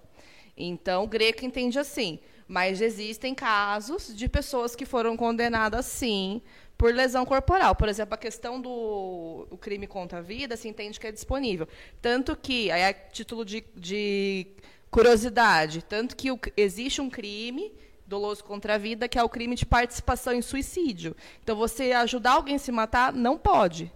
Então, 0.55 1.03
o 1.03 1.07
Greco 1.07 1.43
entende 1.43 1.79
assim. 1.79 2.19
Mas 2.47 2.79
existem 2.79 3.33
casos 3.33 4.15
de 4.15 4.29
pessoas 4.29 4.75
que 4.75 4.85
foram 4.85 5.17
condenadas, 5.17 5.87
sim, 5.87 6.39
por 6.77 6.93
lesão 6.93 7.25
corporal. 7.25 7.75
Por 7.75 7.89
exemplo, 7.89 8.13
a 8.13 8.17
questão 8.17 8.61
do 8.61 9.47
o 9.49 9.57
crime 9.57 9.87
contra 9.87 10.19
a 10.19 10.21
vida 10.21 10.55
se 10.55 10.67
entende 10.69 10.99
que 10.99 11.07
é 11.07 11.11
disponível. 11.11 11.67
Tanto 11.99 12.35
que, 12.37 12.69
aí 12.69 12.83
a 12.83 12.93
título 12.93 13.43
de, 13.43 13.65
de 13.75 14.45
curiosidade, 14.91 15.81
tanto 15.83 16.15
que 16.15 16.31
o- 16.31 16.39
existe 16.55 17.01
um 17.01 17.09
crime 17.09 17.73
doloso 18.07 18.43
contra 18.43 18.75
a 18.75 18.77
vida, 18.77 19.07
que 19.07 19.19
é 19.19 19.23
o 19.23 19.29
crime 19.29 19.55
de 19.55 19.65
participação 19.65 20.33
em 20.33 20.41
suicídio. 20.41 21.15
Então, 21.43 21.55
você 21.55 21.91
ajudar 21.91 22.33
alguém 22.33 22.55
a 22.55 22.59
se 22.59 22.71
matar, 22.71 23.11
não 23.11 23.37
pode. 23.37 23.91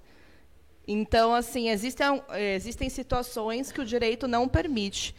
Então, 0.88 1.34
assim, 1.34 1.70
existem, 1.70 2.22
existem 2.56 2.90
situações 2.90 3.72
que 3.72 3.80
o 3.80 3.86
direito 3.86 4.28
não 4.28 4.48
permite. 4.48 5.16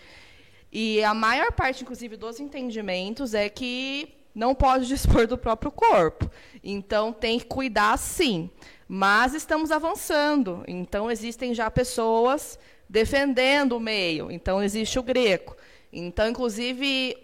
E 0.70 1.02
a 1.02 1.14
maior 1.14 1.52
parte, 1.52 1.82
inclusive, 1.82 2.16
dos 2.16 2.40
entendimentos 2.40 3.32
é 3.34 3.48
que 3.48 4.14
não 4.34 4.54
pode 4.54 4.86
dispor 4.88 5.26
do 5.26 5.38
próprio 5.38 5.70
corpo. 5.70 6.30
Então, 6.62 7.12
tem 7.12 7.38
que 7.38 7.46
cuidar, 7.46 7.96
sim. 7.96 8.50
Mas 8.86 9.32
estamos 9.32 9.70
avançando. 9.70 10.62
Então, 10.68 11.10
existem 11.10 11.54
já 11.54 11.70
pessoas 11.70 12.58
defendendo 12.88 13.72
o 13.72 13.80
meio. 13.80 14.30
Então, 14.30 14.62
existe 14.62 14.98
o 14.98 15.02
greco. 15.02 15.56
Então, 15.92 16.28
inclusive, 16.28 17.16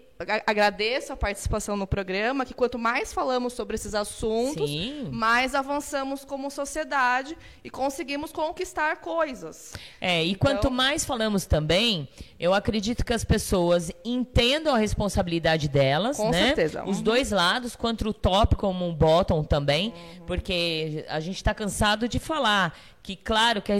agradeço 0.45 1.13
a 1.13 1.15
participação 1.15 1.77
no 1.77 1.87
programa, 1.87 2.45
que 2.45 2.53
quanto 2.53 2.77
mais 2.77 3.13
falamos 3.13 3.53
sobre 3.53 3.75
esses 3.75 3.95
assuntos, 3.95 4.69
Sim. 4.69 5.07
mais 5.13 5.55
avançamos 5.55 6.25
como 6.25 6.51
sociedade 6.51 7.37
e 7.63 7.69
conseguimos 7.69 8.29
conquistar 8.29 8.97
coisas. 8.97 9.73
É, 10.01 10.21
e 10.25 10.31
Então- 10.31 10.39
quanto 10.51 10.69
mais 10.69 11.05
falamos 11.05 11.45
também, 11.45 12.05
eu 12.37 12.53
acredito 12.53 13.05
que 13.05 13.13
as 13.13 13.23
pessoas 13.23 13.91
entendam 14.03 14.75
a 14.75 14.77
responsabilidade 14.77 15.69
delas, 15.69 16.17
Com 16.17 16.31
né? 16.31 16.47
certeza. 16.47 16.83
Os 16.83 16.97
Uhum. 16.97 17.03
dois 17.03 17.31
lados, 17.31 17.75
quanto 17.77 18.09
o 18.09 18.13
top 18.13 18.57
como 18.57 18.89
o 18.89 18.93
bottom 18.93 19.41
também, 19.41 19.93
porque 20.27 21.05
a 21.07 21.21
gente 21.21 21.37
está 21.37 21.53
cansado 21.53 22.09
de 22.09 22.19
falar 22.19 22.77
que, 23.09 23.15
claro, 23.15 23.59
que 23.59 23.71
a, 23.71 23.75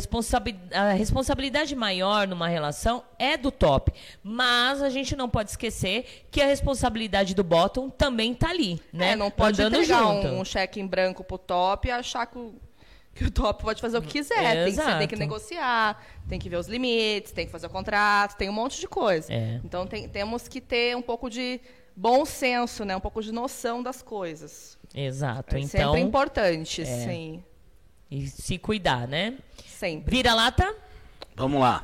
a 0.82 0.91
responsabilidade 0.93 1.75
maior 1.75 2.27
numa 2.27 2.47
relação 2.47 3.03
é 3.19 3.38
do 3.38 3.51
top, 3.51 3.93
mas 4.23 4.82
a 4.82 4.89
gente 4.89 5.15
não 5.15 5.30
pode 5.30 5.51
esquecer 5.51 6.25
que 6.32 6.41
a 6.41 6.47
responsabilidade 6.47 7.36
do 7.36 7.43
bottom 7.43 7.91
também 7.91 8.34
tá 8.34 8.49
ali, 8.49 8.82
né? 8.91 9.11
É, 9.11 9.15
não 9.15 9.30
pode 9.30 9.61
Andando 9.61 9.75
entregar 9.84 9.99
junto. 9.99 10.27
um, 10.30 10.39
um 10.39 10.45
cheque 10.45 10.80
em 10.80 10.88
branco 10.88 11.23
pro 11.23 11.38
top 11.38 11.88
e 11.88 11.91
achar 11.91 12.25
que 12.25 12.39
o, 12.39 12.55
que 13.13 13.25
o 13.25 13.30
top 13.30 13.61
pode 13.61 13.80
fazer 13.80 13.99
o 13.99 14.01
que 14.01 14.07
quiser. 14.07 14.65
Tem 14.65 14.73
que, 14.73 14.82
você 14.82 14.97
tem 14.97 15.07
que 15.07 15.15
negociar, 15.15 16.03
tem 16.27 16.39
que 16.39 16.49
ver 16.49 16.57
os 16.57 16.67
limites, 16.67 17.32
tem 17.32 17.45
que 17.45 17.51
fazer 17.51 17.67
o 17.67 17.69
contrato, 17.69 18.36
tem 18.36 18.49
um 18.49 18.53
monte 18.53 18.80
de 18.80 18.88
coisa. 18.88 19.32
É. 19.32 19.61
Então 19.63 19.86
tem- 19.86 20.09
temos 20.09 20.47
que 20.47 20.59
ter 20.59 20.97
um 20.97 21.03
pouco 21.03 21.30
de 21.30 21.61
bom 21.95 22.25
senso, 22.25 22.84
né? 22.84 22.95
Um 22.95 22.99
pouco 22.99 23.21
de 23.21 23.32
noção 23.32 23.84
das 23.84 24.01
coisas. 24.01 24.75
Exato. 24.95 25.55
É 25.55 25.59
então, 25.59 25.91
sempre 25.91 26.01
importante, 26.01 26.82
é. 26.82 26.86
sim. 26.86 27.43
E 28.12 28.28
se 28.28 28.57
cuidar, 28.57 29.07
né? 29.07 29.36
Sempre. 29.68 30.18
Vira-lata? 30.18 30.74
Vamos 31.36 31.62
lá. 31.62 31.84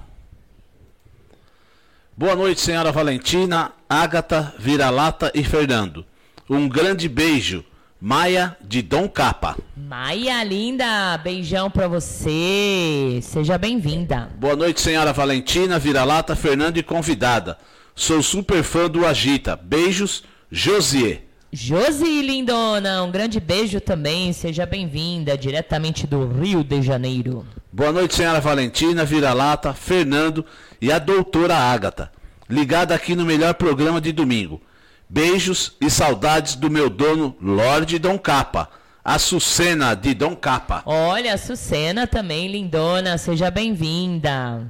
Boa 2.18 2.36
noite, 2.36 2.62
senhora 2.62 2.92
Valentina, 2.92 3.74
Ágata, 3.90 4.56
Vira-Lata 4.58 5.32
e 5.36 5.44
Fernando. 5.44 6.06
Um 6.50 6.68
grande 6.68 7.08
beijo. 7.08 7.64
Maia 8.02 8.56
de 8.62 8.82
Dom 8.82 9.08
Capa. 9.08 9.58
Maia 9.76 10.44
linda, 10.44 11.18
beijão 11.18 11.72
pra 11.72 11.88
você. 11.88 13.20
Seja 13.22 13.58
bem-vinda. 13.58 14.30
Boa 14.38 14.56
noite, 14.56 14.82
senhora 14.82 15.14
Valentina, 15.14 15.80
Vira-Lata, 15.80 16.36
Fernando 16.36 16.78
e 16.78 16.84
convidada. 16.84 17.58
Sou 17.96 18.22
super 18.22 18.64
fã 18.64 18.90
do 18.90 19.06
Agita. 19.06 19.56
Beijos, 19.56 20.24
Josier. 20.52 21.25
Josi 21.56 22.22
lindona, 22.22 23.02
um 23.02 23.10
grande 23.10 23.40
beijo 23.40 23.80
também. 23.80 24.34
Seja 24.34 24.66
bem-vinda, 24.66 25.38
diretamente 25.38 26.06
do 26.06 26.28
Rio 26.28 26.66
de 26.66 26.82
Janeiro. 26.82 27.48
Boa 27.72 27.94
noite, 27.94 28.14
senhora 28.14 28.42
Valentina, 28.42 29.06
Vira-Lata, 29.06 29.74
Fernando 29.74 30.46
e 30.82 30.92
a 30.92 31.00
doutora 31.00 31.56
Ágata. 31.56 32.12
Ligada 32.50 32.94
aqui 32.94 33.16
no 33.16 33.24
melhor 33.24 33.54
programa 33.54 34.02
de 34.02 34.12
domingo. 34.12 34.62
Beijos 35.08 35.78
e 35.80 35.90
saudades 35.90 36.56
do 36.56 36.70
meu 36.70 36.90
dono 36.90 37.34
Lorde 37.42 38.00
Dom 38.00 38.20
Capa. 38.20 38.70
A 39.02 39.18
Sucena 39.18 39.96
de 39.96 40.14
Dom 40.14 40.36
Capa. 40.36 40.84
Olha, 40.86 41.36
a 41.36 41.38
Sucena 41.38 42.06
também, 42.06 42.50
lindona. 42.50 43.18
Seja 43.18 43.50
bem-vinda. 43.50 44.70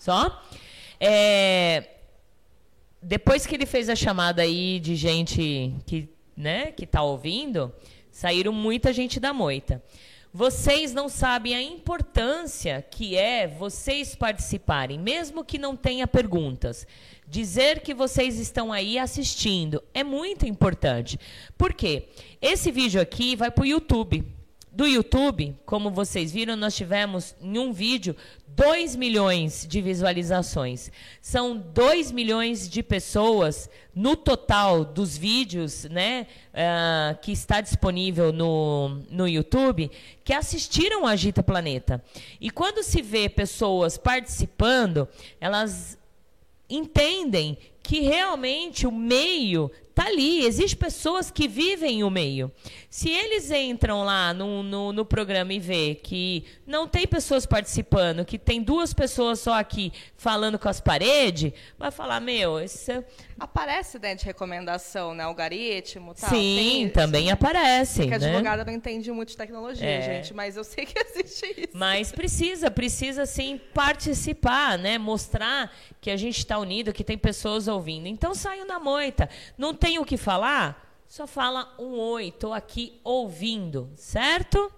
Só? 0.00 0.42
É, 0.98 1.99
Depois 3.02 3.46
que 3.46 3.54
ele 3.54 3.66
fez 3.66 3.88
a 3.88 3.96
chamada 3.96 4.42
aí 4.42 4.78
de 4.78 4.94
gente 4.94 5.74
que, 5.86 6.08
né, 6.36 6.66
que 6.72 6.86
tá 6.86 7.02
ouvindo, 7.02 7.72
saíram 8.10 8.52
muita 8.52 8.92
gente 8.92 9.18
da 9.18 9.32
moita. 9.32 9.82
Vocês 10.32 10.94
não 10.94 11.08
sabem 11.08 11.54
a 11.54 11.62
importância 11.62 12.86
que 12.88 13.16
é 13.16 13.48
vocês 13.48 14.14
participarem, 14.14 14.96
mesmo 14.98 15.44
que 15.44 15.58
não 15.58 15.74
tenha 15.74 16.06
perguntas. 16.06 16.86
Dizer 17.26 17.80
que 17.80 17.92
vocês 17.92 18.38
estão 18.38 18.72
aí 18.72 18.96
assistindo 18.96 19.82
é 19.92 20.04
muito 20.04 20.46
importante. 20.46 21.18
Por 21.58 21.72
quê? 21.72 22.08
Esse 22.40 22.70
vídeo 22.70 23.00
aqui 23.00 23.34
vai 23.34 23.50
para 23.50 23.62
o 23.62 23.66
YouTube. 23.66 24.24
Do 24.80 24.86
YouTube, 24.86 25.54
como 25.66 25.90
vocês 25.90 26.32
viram, 26.32 26.56
nós 26.56 26.74
tivemos 26.74 27.36
em 27.42 27.58
um 27.58 27.70
vídeo 27.70 28.16
2 28.48 28.96
milhões 28.96 29.66
de 29.68 29.78
visualizações. 29.82 30.90
São 31.20 31.54
2 31.54 32.10
milhões 32.10 32.66
de 32.66 32.82
pessoas 32.82 33.68
no 33.94 34.16
total 34.16 34.82
dos 34.82 35.18
vídeos 35.18 35.84
né, 35.84 36.26
ah, 36.54 37.14
que 37.20 37.30
está 37.30 37.60
disponível 37.60 38.32
no, 38.32 39.02
no 39.10 39.28
YouTube 39.28 39.90
que 40.24 40.32
assistiram 40.32 41.06
a 41.06 41.10
Agita 41.10 41.42
Planeta. 41.42 42.02
E 42.40 42.48
quando 42.48 42.82
se 42.82 43.02
vê 43.02 43.28
pessoas 43.28 43.98
participando, 43.98 45.06
elas 45.38 45.98
entendem 46.70 47.58
que 47.82 48.00
realmente 48.00 48.86
o 48.86 48.92
meio 48.92 49.70
tá 49.94 50.06
ali. 50.06 50.44
Existem 50.44 50.78
pessoas 50.78 51.30
que 51.30 51.46
vivem 51.48 52.02
o 52.04 52.10
meio. 52.10 52.50
Se 52.88 53.08
eles 53.10 53.50
entram 53.50 54.02
lá 54.02 54.32
no, 54.34 54.62
no, 54.62 54.92
no 54.92 55.04
programa 55.04 55.52
e 55.52 55.58
vê 55.60 55.94
que 55.94 56.44
não 56.66 56.88
tem 56.88 57.06
pessoas 57.06 57.46
participando, 57.46 58.24
que 58.24 58.38
tem 58.38 58.62
duas 58.62 58.92
pessoas 58.92 59.38
só 59.40 59.54
aqui 59.54 59.92
falando 60.16 60.58
com 60.58 60.68
as 60.68 60.80
paredes, 60.80 61.52
vai 61.78 61.90
falar, 61.90 62.20
meu, 62.20 62.60
isso 62.60 62.90
é- 62.90 63.04
Aparece 63.38 63.98
dentro 63.98 64.18
de 64.18 64.26
recomendação, 64.26 65.14
né? 65.14 65.24
Algoritmo 65.24 66.14
tal. 66.14 66.28
sim, 66.28 66.56
tem 66.56 66.82
isso. 66.84 66.92
também 66.92 67.30
aparece. 67.30 68.02
Porque 68.02 68.14
a 68.14 68.18
né? 68.18 68.26
advogada 68.26 68.64
não 68.66 68.72
entende 68.72 69.10
muito 69.10 69.30
de 69.30 69.36
tecnologia, 69.38 69.88
É. 69.88 70.02
gente, 70.02 70.34
mas 70.34 70.56
eu 70.58 70.64
sei 70.64 70.84
que 70.84 70.92
existe 71.00 71.46
isso. 71.56 71.70
Mas 71.72 72.12
precisa, 72.12 72.70
precisa 72.70 73.24
sim 73.24 73.58
participar, 73.72 74.78
né? 74.78 74.98
Mostrar 74.98 75.72
que 76.00 76.10
a 76.10 76.16
gente 76.16 76.38
está 76.38 76.58
unido, 76.58 76.92
que 76.92 77.02
tem 77.04 77.16
pessoas 77.16 77.66
ouvindo. 77.68 78.06
Então 78.08 78.34
saiam 78.34 78.66
na 78.66 78.78
moita. 78.78 79.28
Não 79.56 79.72
tem 79.80 79.98
o 79.98 80.04
que 80.04 80.18
falar? 80.18 81.02
Só 81.08 81.26
fala 81.26 81.74
um 81.78 81.98
oi, 81.98 82.30
tô 82.30 82.52
aqui 82.52 83.00
ouvindo, 83.02 83.90
certo? 83.96 84.70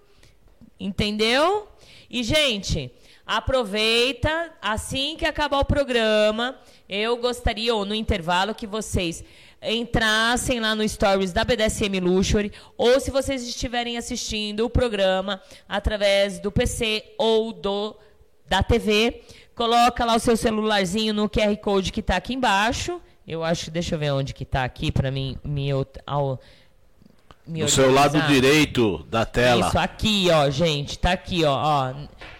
Entendeu? 0.79 1.67
E, 2.09 2.23
gente, 2.23 2.91
aproveita, 3.25 4.51
assim 4.61 5.15
que 5.17 5.25
acabar 5.25 5.59
o 5.59 5.65
programa, 5.65 6.57
eu 6.87 7.17
gostaria, 7.17 7.75
ou 7.75 7.85
no 7.85 7.93
intervalo, 7.93 8.55
que 8.55 8.65
vocês 8.65 9.23
entrassem 9.61 10.59
lá 10.59 10.73
no 10.73 10.87
Stories 10.87 11.31
da 11.31 11.43
BDSM 11.43 11.99
Luxury, 11.99 12.51
ou 12.77 12.99
se 12.99 13.11
vocês 13.11 13.47
estiverem 13.47 13.97
assistindo 13.97 14.65
o 14.65 14.69
programa 14.69 15.41
através 15.67 16.39
do 16.39 16.51
PC 16.51 17.13
ou 17.17 17.53
do 17.53 17.95
da 18.45 18.61
TV, 18.63 19.21
coloca 19.55 20.03
lá 20.03 20.15
o 20.15 20.19
seu 20.19 20.35
celularzinho 20.35 21.13
no 21.13 21.29
QR 21.29 21.55
Code 21.57 21.91
que 21.91 21.99
está 21.99 22.17
aqui 22.17 22.33
embaixo. 22.33 23.01
Eu 23.27 23.43
acho, 23.43 23.71
deixa 23.71 23.95
eu 23.95 23.99
ver 23.99 24.11
onde 24.11 24.33
que 24.33 24.43
está 24.43 24.63
aqui 24.63 24.91
para 24.91 25.09
mim 25.09 25.37
me, 25.43 25.69
ao, 26.05 26.39
me 27.47 27.61
No 27.61 27.69
seu 27.69 27.91
lado 27.91 28.21
direito 28.23 29.05
da 29.09 29.25
tela. 29.25 29.67
Isso, 29.67 29.79
aqui, 29.79 30.27
ó, 30.29 30.49
gente, 30.49 30.99
tá 30.99 31.13
aqui, 31.13 31.45
ó, 31.45 31.55
ó, 31.55 31.93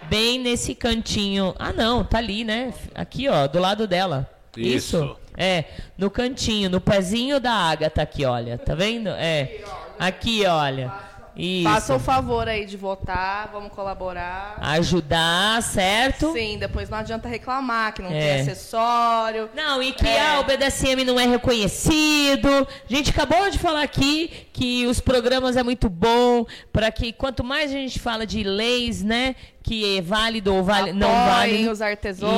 bem 0.10 0.40
nesse 0.40 0.76
cantinho. 0.76 1.56
Ah, 1.58 1.72
não, 1.72 2.04
tá 2.04 2.18
ali, 2.18 2.44
né? 2.44 2.74
Aqui, 2.94 3.30
ó, 3.30 3.48
do 3.48 3.60
lado 3.60 3.88
dela. 3.88 4.30
Isso. 4.58 5.18
É, 5.36 5.66
no 5.98 6.12
cantinho, 6.12 6.70
no 6.70 6.80
pezinho 6.80 7.40
da 7.40 7.52
Agatha 7.52 8.02
aqui, 8.02 8.26
olha, 8.26 8.58
tá 8.58 8.76
vendo? 8.76 9.10
É, 9.10 9.62
aqui, 9.98 10.46
olha. 10.46 10.94
Isso. 11.36 11.64
Faça 11.68 11.96
o 11.96 12.00
favor 12.00 12.48
aí 12.48 12.66
de 12.66 12.78
votar, 12.78 13.50
vamos 13.52 13.72
colaborar. 13.74 14.56
Ajudar, 14.62 15.64
certo? 15.64 16.32
Sim, 16.34 16.58
depois 16.60 16.90
não 16.90 17.00
adianta 17.00 17.28
reclamar 17.28 17.94
que 17.94 18.02
não 18.04 18.12
É. 18.12 18.20
tem 18.20 18.42
acessório. 18.42 19.50
Não, 19.56 19.82
e 19.82 19.92
que 19.94 20.08
É. 20.08 20.22
ah, 20.22 20.40
o 20.42 20.44
BDSM 20.44 21.04
não 21.04 21.20
é 21.20 21.26
reconhecido. 21.26 22.48
A 22.48 22.94
gente 22.94 23.10
acabou 23.10 23.50
de 23.50 23.58
falar 23.58 23.82
aqui 23.82 24.48
que 24.54 24.86
os 24.86 25.00
programas 25.00 25.58
é 25.58 25.64
muito 25.64 25.90
bom 25.90 26.46
para 26.72 26.92
que 26.92 27.12
quanto 27.12 27.44
mais 27.44 27.72
a 27.72 27.74
gente 27.74 28.00
fala 28.00 28.28
de 28.28 28.44
leis, 28.44 29.02
né, 29.04 29.36
que 29.64 29.98
é 29.98 30.02
válido 30.02 30.54
ou 30.54 30.64
vale, 30.64 30.94
não 30.94 31.08
Apoiem 31.10 31.58
vale. 31.64 31.70
os 31.70 31.82
artesãos, 31.82 32.32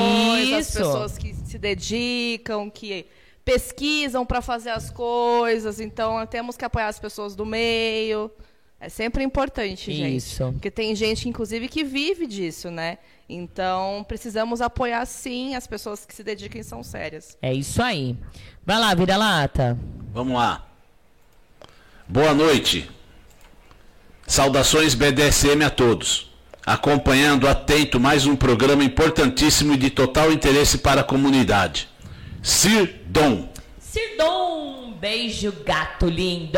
as 0.54 0.68
Isso. 0.70 0.78
pessoas 0.78 1.18
que 1.18 1.34
se 1.34 1.58
dedicam, 1.58 2.70
que 2.70 3.06
pesquisam 3.44 4.26
para 4.26 4.42
fazer 4.42 4.70
as 4.72 4.90
coisas. 4.90 5.80
Então, 5.80 6.26
temos 6.26 6.56
que 6.58 6.64
apoiar 6.66 6.88
as 6.88 7.00
pessoas 7.00 7.36
do 7.36 7.46
meio. 7.46 8.32
É 8.86 8.90
sempre 8.90 9.24
importante, 9.24 9.92
gente. 9.92 10.18
Isso. 10.18 10.52
Porque 10.52 10.70
tem 10.70 10.96
gente, 10.96 11.28
inclusive, 11.28 11.68
que 11.68 11.84
vive 11.84 12.28
disso, 12.28 12.70
né? 12.70 13.00
Então, 13.28 14.06
precisamos 14.08 14.62
apoiar, 14.62 15.04
sim, 15.08 15.56
as 15.56 15.66
pessoas 15.66 16.06
que 16.06 16.14
se 16.14 16.24
dedicam 16.24 16.62
e 16.62 16.64
são 16.64 16.84
sérias. 16.84 17.36
É 17.42 17.52
isso 17.52 17.82
aí. 17.82 18.16
Vai 18.64 18.78
lá, 18.80 18.94
vira 18.94 19.18
lata. 19.18 19.76
Vamos 20.14 20.36
lá. 20.36 20.68
Boa 22.08 22.36
noite. 22.36 22.88
Saudações 24.28 24.94
BDSM 24.94 25.64
a 25.66 25.72
todos. 25.72 26.32
Acompanhando 26.64 27.48
atento 27.48 28.00
mais 28.00 28.28
um 28.28 28.36
programa 28.36 28.84
importantíssimo 28.84 29.74
e 29.74 29.78
de 29.78 29.90
total 29.90 30.32
interesse 30.32 30.78
para 30.78 31.02
a 31.02 31.04
comunidade. 31.04 31.90
Sir 32.44 33.02
Dom. 33.08 33.50
Sirdom, 33.80 34.85
beijo 35.00 35.54
gato 35.66 36.08
lindo, 36.08 36.58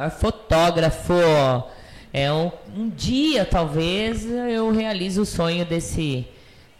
É 0.00 0.10
fotógrafo. 0.10 1.12
É 2.12 2.32
um, 2.32 2.50
um 2.76 2.88
dia, 2.90 3.44
talvez, 3.44 4.24
eu 4.26 4.70
realize 4.70 5.18
o 5.18 5.24
sonho 5.24 5.64
desse, 5.64 6.26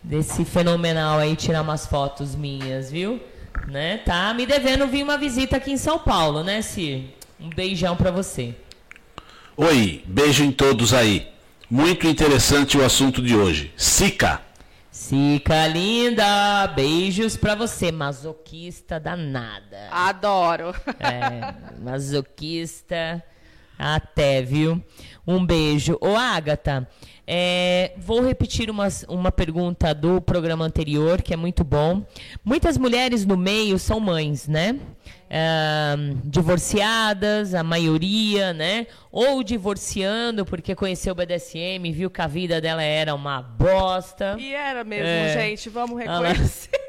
desse 0.03 0.45
fenomenal 0.45 1.19
aí, 1.19 1.35
tirar 1.35 1.63
umas 1.63 1.87
fotos 1.87 2.35
minhas, 2.35 2.91
viu? 2.91 3.21
né? 3.69 3.99
Tá 3.99 4.33
me 4.35 4.47
devendo 4.47 4.87
vir 4.87 5.03
uma 5.03 5.19
visita 5.19 5.57
aqui 5.57 5.73
em 5.73 5.77
São 5.77 5.99
Paulo, 5.99 6.43
né, 6.43 6.63
Cir? 6.63 7.05
Um 7.41 7.49
beijão 7.51 7.97
pra 7.97 8.11
você. 8.11 8.55
Oi, 9.57 10.03
beijo 10.07 10.45
em 10.45 10.53
todos 10.53 10.95
aí. 10.95 11.29
Muito 11.71 12.07
interessante 12.07 12.77
o 12.77 12.85
assunto 12.85 13.23
de 13.23 13.35
hoje. 13.35 13.73
Sica. 13.77 14.41
Sica 14.93 15.67
linda, 15.69 16.67
beijos 16.67 17.35
pra 17.35 17.55
você, 17.55 17.91
masoquista 17.91 19.01
danada. 19.01 19.89
Adoro. 19.91 20.75
É, 21.01 21.81
masoquista 21.81 23.25
até, 23.79 24.43
viu? 24.43 24.85
Um 25.27 25.47
beijo. 25.47 25.97
Ô, 25.99 26.15
Agatha, 26.15 26.87
é, 27.35 27.95
vou 27.97 28.21
repetir 28.21 28.69
uma, 28.69 28.89
uma 29.09 29.33
pergunta 29.33 29.95
do 29.95 30.21
programa 30.21 30.67
anterior, 30.67 31.23
que 31.23 31.33
é 31.33 31.37
muito 31.37 31.65
bom. 31.65 32.05
Muitas 32.45 32.77
mulheres 32.77 33.25
no 33.25 33.39
meio 33.39 33.79
são 33.79 33.99
mães, 33.99 34.47
né? 34.47 34.79
É, 35.31 35.95
divorciadas, 36.25 37.55
a 37.55 37.63
maioria, 37.63 38.53
né? 38.53 38.87
Ou 39.11 39.43
divorciando 39.43 40.45
porque 40.45 40.75
conheceu 40.75 41.13
o 41.13 41.15
BDSM, 41.17 41.91
viu 41.91 42.11
que 42.11 42.21
a 42.21 42.27
vida 42.27 42.61
dela 42.61 42.83
era 42.83 43.15
uma 43.15 43.41
bosta. 43.41 44.37
E 44.39 44.53
era 44.53 44.85
mesmo, 44.85 45.07
É. 45.07 45.33
gente, 45.33 45.71
vamos 45.71 45.99
reconhecer. 45.99 46.69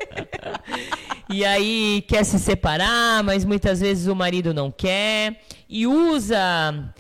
E 1.30 1.44
aí 1.46 2.04
quer 2.08 2.24
se 2.26 2.38
separar, 2.38 3.24
mas 3.24 3.46
muitas 3.46 3.80
vezes 3.80 4.08
o 4.08 4.16
marido 4.16 4.54
não 4.54 4.70
quer 4.70 5.40
e 5.68 5.88
usa 5.88 6.38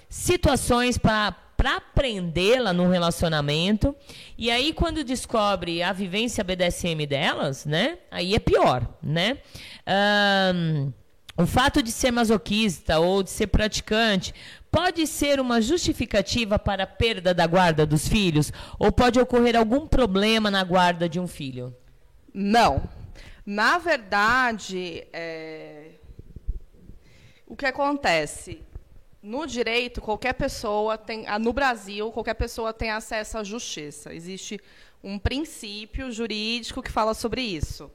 situações 0.10 0.98
para 0.98 1.36
para 1.64 1.80
prendê-la 1.80 2.74
num 2.74 2.90
relacionamento. 2.90 3.96
E 4.38 4.52
aí 4.52 4.74
quando 4.74 5.02
descobre 5.02 5.82
a 5.82 5.94
vivência 5.94 6.44
BDSM 6.44 7.08
delas, 7.08 7.66
né? 7.66 8.00
Aí 8.12 8.36
é 8.36 8.40
pior, 8.40 8.86
né? 9.02 9.38
Ahn, 9.88 10.92
o 11.38 11.46
fato 11.46 11.82
de 11.82 11.90
ser 11.90 12.12
masoquista 12.12 13.00
ou 13.00 13.24
de 13.24 13.30
ser 13.30 13.48
praticante 13.48 14.34
pode 14.70 15.08
ser 15.08 15.40
uma 15.40 15.62
justificativa 15.62 16.60
para 16.60 16.84
a 16.84 16.88
perda 16.88 17.34
da 17.34 17.48
guarda 17.48 17.86
dos 17.86 18.10
filhos 18.10 18.52
ou 18.78 18.92
pode 18.92 19.18
ocorrer 19.18 19.56
algum 19.56 19.88
problema 19.88 20.52
na 20.52 20.66
guarda 20.66 21.08
de 21.08 21.18
um 21.18 21.28
filho? 21.28 21.74
Não. 22.34 22.84
Na 23.46 23.78
verdade, 23.78 25.08
é, 25.14 25.92
o 27.48 27.56
que 27.56 27.66
acontece? 27.66 28.63
No 29.24 29.48
direito, 29.48 30.02
qualquer 30.02 30.34
pessoa 30.34 30.98
tem. 30.98 31.26
ah, 31.30 31.40
No 31.40 31.54
Brasil, 31.54 32.12
qualquer 32.12 32.34
pessoa 32.34 32.74
tem 32.74 32.92
acesso 32.92 33.38
à 33.38 33.44
justiça. 33.44 34.14
Existe 34.14 34.60
um 35.02 35.18
princípio 35.18 36.12
jurídico 36.12 36.84
que 36.84 36.92
fala 36.92 37.14
sobre 37.14 37.42
isso. 37.42 37.90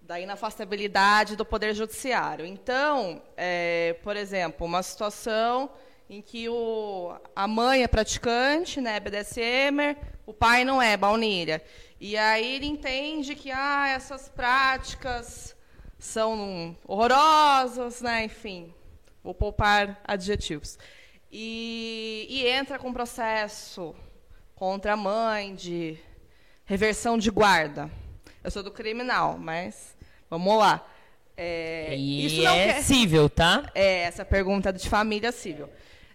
Da 0.00 0.20
inafastabilidade 0.20 1.34
do 1.34 1.44
Poder 1.44 1.74
Judiciário. 1.74 2.46
Então, 2.46 3.20
é, 3.36 3.96
por 4.04 4.16
exemplo, 4.16 4.64
uma 4.64 4.84
situação 4.84 5.68
em 6.08 6.22
que 6.22 6.48
o, 6.48 7.12
a 7.34 7.48
mãe 7.48 7.82
é 7.82 7.88
praticante, 7.88 8.80
né, 8.80 9.00
BDSMer, 9.00 9.96
o 10.24 10.32
pai 10.32 10.64
não 10.64 10.80
é, 10.80 10.96
baunilha. 10.96 11.60
E 12.00 12.16
aí 12.16 12.54
ele 12.54 12.66
entende 12.66 13.34
que 13.34 13.50
ah, 13.50 13.88
essas 13.88 14.28
práticas 14.28 15.56
são 15.98 16.76
horrorosas, 16.86 18.00
né, 18.00 18.22
enfim, 18.26 18.72
vou 19.26 19.34
poupar 19.34 20.00
adjetivos. 20.04 20.78
E, 21.32 22.26
e 22.30 22.46
entra 22.46 22.78
com 22.78 22.92
processo 22.92 23.92
contra 24.54 24.92
a 24.92 24.96
mãe 24.96 25.52
de 25.54 25.98
reversão 26.64 27.18
de 27.18 27.28
guarda. 27.30 27.90
Eu 28.44 28.50
sou 28.52 28.62
do 28.62 28.70
criminal, 28.70 29.36
mas 29.36 29.96
vamos 30.30 30.56
lá. 30.56 30.86
É, 31.36 31.94
E 31.96 32.24
isso 32.26 32.42
não 32.42 32.52
é 32.54 32.74
quer- 32.74 32.82
cível, 32.82 33.28
tá? 33.28 33.70
é, 33.74 34.02
essa 34.02 34.24
pergunta 34.24 34.72
de 34.72 34.88
família 34.88 35.32
civil. 35.32 35.68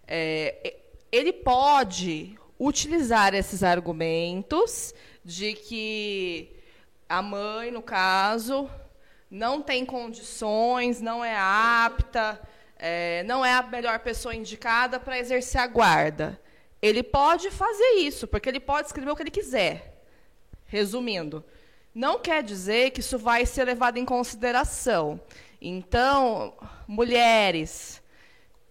É, 0.07 0.77
ele 1.11 1.33
pode 1.33 2.35
utilizar 2.57 3.33
esses 3.35 3.61
argumentos 3.61 4.95
de 5.23 5.53
que 5.53 6.49
a 7.09 7.21
mãe, 7.21 7.69
no 7.71 7.81
caso, 7.81 8.69
não 9.29 9.61
tem 9.61 9.85
condições, 9.85 11.01
não 11.01 11.23
é 11.23 11.35
apta, 11.37 12.39
é, 12.81 13.21
não 13.23 13.45
é 13.45 13.53
a 13.53 13.61
melhor 13.61 13.99
pessoa 13.99 14.33
indicada 14.35 14.99
para 14.99 15.19
exercer 15.19 15.61
a 15.61 15.67
guarda. 15.67 16.39
Ele 16.81 17.03
pode 17.03 17.51
fazer 17.51 17.91
isso, 17.99 18.27
porque 18.27 18.49
ele 18.49 18.59
pode 18.59 18.87
escrever 18.87 19.11
o 19.11 19.15
que 19.15 19.21
ele 19.21 19.29
quiser. 19.31 20.03
Resumindo, 20.65 21.43
não 21.93 22.19
quer 22.19 22.41
dizer 22.41 22.89
que 22.91 23.01
isso 23.01 23.19
vai 23.19 23.45
ser 23.45 23.65
levado 23.65 23.97
em 23.97 24.05
consideração. 24.05 25.21
Então, 25.61 26.53
mulheres, 26.87 28.01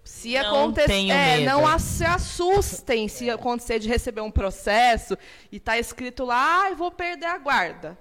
se 0.03 0.37
acontecer, 0.37 0.87
é, 1.11 1.45
não 1.45 1.65
a- 1.67 1.79
se 1.79 2.05
assustem 2.05 3.07
se 3.07 3.31
acontecer 3.31 3.79
de 3.79 3.89
receber 3.89 4.23
um 4.23 4.31
processo 4.31 5.17
e 5.53 5.59
está 5.59 5.79
escrito 5.79 6.25
lá, 6.25 6.67
ah, 6.67 6.75
vou 6.75 6.91
perder 6.91 7.27
a 7.27 7.39
guarda. 7.39 7.97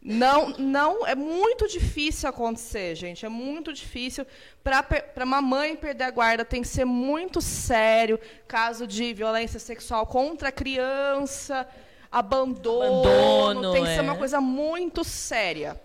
Não, 0.00 0.50
não, 0.50 1.04
é 1.06 1.14
muito 1.14 1.66
difícil 1.66 2.28
acontecer, 2.28 2.94
gente. 2.94 3.26
É 3.26 3.28
muito 3.28 3.72
difícil. 3.72 4.24
Para 4.62 5.24
uma 5.24 5.42
mãe 5.42 5.74
perder 5.74 6.04
a 6.04 6.10
guarda, 6.10 6.44
tem 6.44 6.62
que 6.62 6.68
ser 6.68 6.84
muito 6.84 7.40
sério. 7.40 8.18
Caso 8.46 8.86
de 8.86 9.12
violência 9.12 9.58
sexual 9.58 10.06
contra 10.06 10.50
a 10.50 10.52
criança, 10.52 11.66
abandono, 12.10 13.02
Abandono, 13.02 13.72
tem 13.72 13.82
que 13.82 13.90
ser 13.90 13.98
é. 13.98 14.02
uma 14.02 14.16
coisa 14.16 14.40
muito 14.40 15.02
séria. 15.02 15.80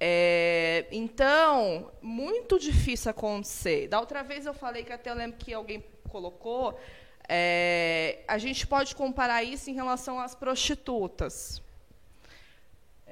É, 0.00 0.86
então, 0.90 1.92
muito 2.00 2.58
difícil 2.58 3.10
acontecer. 3.10 3.88
Da 3.88 4.00
outra 4.00 4.22
vez 4.22 4.46
eu 4.46 4.54
falei 4.54 4.82
que 4.82 4.92
até 4.92 5.10
eu 5.10 5.14
lembro 5.14 5.36
que 5.36 5.52
alguém 5.52 5.84
colocou. 6.08 6.80
é, 7.28 8.24
a 8.26 8.38
gente 8.38 8.66
pode 8.66 8.96
comparar 8.96 9.44
isso 9.44 9.70
em 9.70 9.74
relação 9.74 10.18
às 10.18 10.34
prostitutas. 10.34 11.62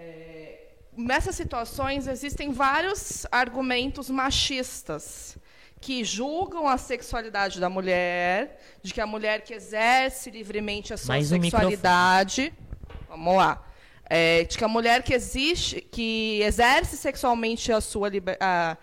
É, 0.01 0.69
nessas 0.97 1.35
situações 1.35 2.07
existem 2.07 2.53
vários 2.53 3.27
argumentos 3.33 4.09
machistas 4.09 5.37
que 5.81 6.05
julgam 6.05 6.69
a 6.69 6.79
sexualidade 6.79 7.59
da 7.59 7.69
mulher, 7.69 8.61
de 8.81 8.95
que 8.95 9.01
a 9.01 9.07
mulher 9.07 9.43
que 9.43 9.53
exerce 9.53 10.31
livremente 10.31 10.95
a 10.95 10.97
sua 10.97 11.15
Mais 11.15 11.33
um 11.33 11.43
sexualidade, 11.43 12.55
vamos 13.09 13.37
lá, 13.37 13.65
é, 14.09 14.45
de 14.45 14.57
que 14.57 14.65
a 14.65 14.69
mulher 14.69 15.03
que 15.03 15.13
existe, 15.13 15.81
que 15.81 16.41
exerce 16.43 16.97
sexualmente 16.97 17.73
a 17.73 17.81
sua 17.81 18.09
liber, 18.09 18.37
a, 18.41 18.77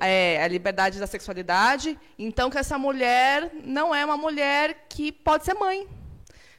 é, 0.00 0.42
a 0.42 0.48
liberdade 0.48 0.98
da 0.98 1.06
sexualidade, 1.06 1.96
então 2.18 2.50
que 2.50 2.58
essa 2.58 2.76
mulher 2.76 3.52
não 3.64 3.94
é 3.94 4.04
uma 4.04 4.16
mulher 4.16 4.86
que 4.88 5.12
pode 5.12 5.44
ser 5.44 5.54
mãe, 5.54 5.86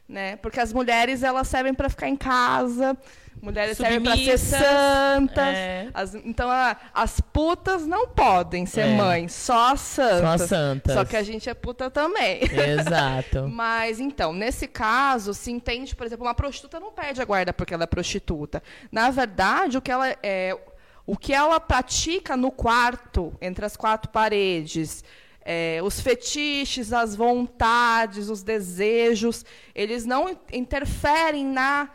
né? 0.07 0.37
Porque 0.37 0.59
as 0.59 0.73
mulheres 0.73 1.23
elas 1.23 1.47
servem 1.47 1.73
para 1.73 1.89
ficar 1.89 2.07
em 2.07 2.15
casa, 2.15 2.97
mulheres 3.41 3.77
servem 3.77 4.01
para 4.01 4.15
ser 4.17 4.37
santas. 4.37 5.55
é. 5.55 5.89
As- 5.93 6.15
então 6.15 6.49
a- 6.49 6.75
as 6.93 7.19
putas 7.21 7.85
não 7.87 8.07
podem 8.07 8.65
ser 8.65 8.81
É. 8.87 8.95
mães, 8.97 9.33
só 9.33 9.73
as 9.73 9.79
santas. 9.79 10.19
Só 10.21 10.27
as 10.43 10.49
santas. 10.49 10.93
Só 10.95 11.05
que 11.05 11.15
a 11.15 11.23
gente 11.23 11.49
é 11.49 11.53
puta 11.53 11.89
também. 11.89 12.41
Exato. 12.43 13.47
Mas 13.51 13.99
então, 13.99 14.33
nesse 14.33 14.67
caso, 14.67 15.33
se 15.33 15.51
entende, 15.51 15.95
por 15.95 16.05
exemplo, 16.05 16.25
uma 16.25 16.33
prostituta 16.35 16.79
não 16.79 16.91
perde 16.91 17.21
a 17.21 17.25
guarda 17.25 17.53
porque 17.53 17.73
ela 17.73 17.83
é 17.83 17.87
prostituta. 17.87 18.61
Na 18.91 19.09
verdade, 19.09 19.77
o 19.77 19.81
que 19.81 19.91
ela 19.91 20.07
é, 20.21 20.57
o 21.05 21.17
que 21.17 21.33
ela 21.33 21.59
pratica 21.59 22.37
no 22.37 22.51
quarto, 22.51 23.33
entre 23.41 23.65
as 23.65 23.75
quatro 23.75 24.11
paredes, 24.11 25.03
é, 25.43 25.79
os 25.83 25.99
fetiches, 25.99 26.93
as 26.93 27.15
vontades, 27.15 28.29
os 28.29 28.43
desejos, 28.43 29.43
eles 29.73 30.05
não 30.05 30.37
interferem 30.53 31.45
na 31.45 31.89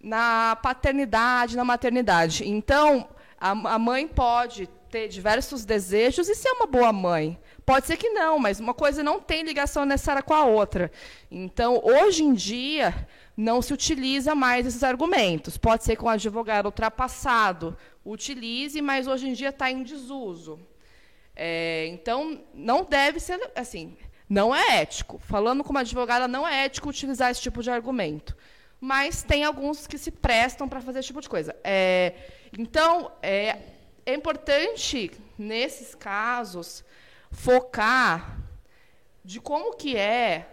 na 0.00 0.56
paternidade, 0.56 1.56
na 1.56 1.64
maternidade. 1.64 2.48
Então, 2.48 3.08
a, 3.38 3.50
a 3.50 3.78
mãe 3.78 4.08
pode 4.08 4.68
ter 4.90 5.08
diversos 5.08 5.64
desejos 5.64 6.28
e 6.28 6.34
ser 6.34 6.50
uma 6.50 6.66
boa 6.66 6.92
mãe. 6.92 7.38
Pode 7.64 7.86
ser 7.86 7.96
que 7.96 8.10
não, 8.10 8.38
mas 8.38 8.58
uma 8.58 8.74
coisa 8.74 9.02
não 9.02 9.20
tem 9.20 9.42
ligação 9.42 9.84
necessária 9.84 10.22
com 10.22 10.34
a 10.34 10.44
outra. 10.44 10.90
Então, 11.30 11.80
hoje 11.84 12.24
em 12.24 12.34
dia, 12.34 13.06
não 13.36 13.62
se 13.62 13.72
utiliza 13.72 14.34
mais 14.34 14.66
esses 14.66 14.82
argumentos. 14.82 15.56
Pode 15.56 15.84
ser 15.84 15.96
que 15.96 16.04
um 16.04 16.08
advogado 16.08 16.66
ultrapassado 16.66 17.76
utilize, 18.04 18.80
mas 18.82 19.06
hoje 19.06 19.28
em 19.28 19.32
dia 19.32 19.50
está 19.50 19.70
em 19.70 19.82
desuso. 19.82 20.58
É, 21.36 21.86
então, 21.86 22.42
não 22.52 22.84
deve 22.84 23.20
ser 23.20 23.38
assim. 23.54 23.96
Não 24.28 24.54
é 24.54 24.80
ético. 24.80 25.18
Falando 25.18 25.62
como 25.62 25.78
advogada, 25.78 26.26
não 26.26 26.46
é 26.46 26.64
ético 26.64 26.88
utilizar 26.88 27.30
esse 27.30 27.40
tipo 27.40 27.62
de 27.62 27.70
argumento. 27.70 28.36
Mas 28.80 29.22
tem 29.22 29.44
alguns 29.44 29.86
que 29.86 29.98
se 29.98 30.10
prestam 30.10 30.68
para 30.68 30.80
fazer 30.80 31.00
esse 31.00 31.08
tipo 31.08 31.20
de 31.20 31.28
coisa. 31.28 31.54
É, 31.62 32.14
então, 32.56 33.12
é, 33.22 33.58
é 34.06 34.14
importante, 34.14 35.10
nesses 35.38 35.94
casos, 35.94 36.82
focar 37.30 38.38
de 39.22 39.38
como 39.40 39.76
que 39.76 39.96
é, 39.96 40.48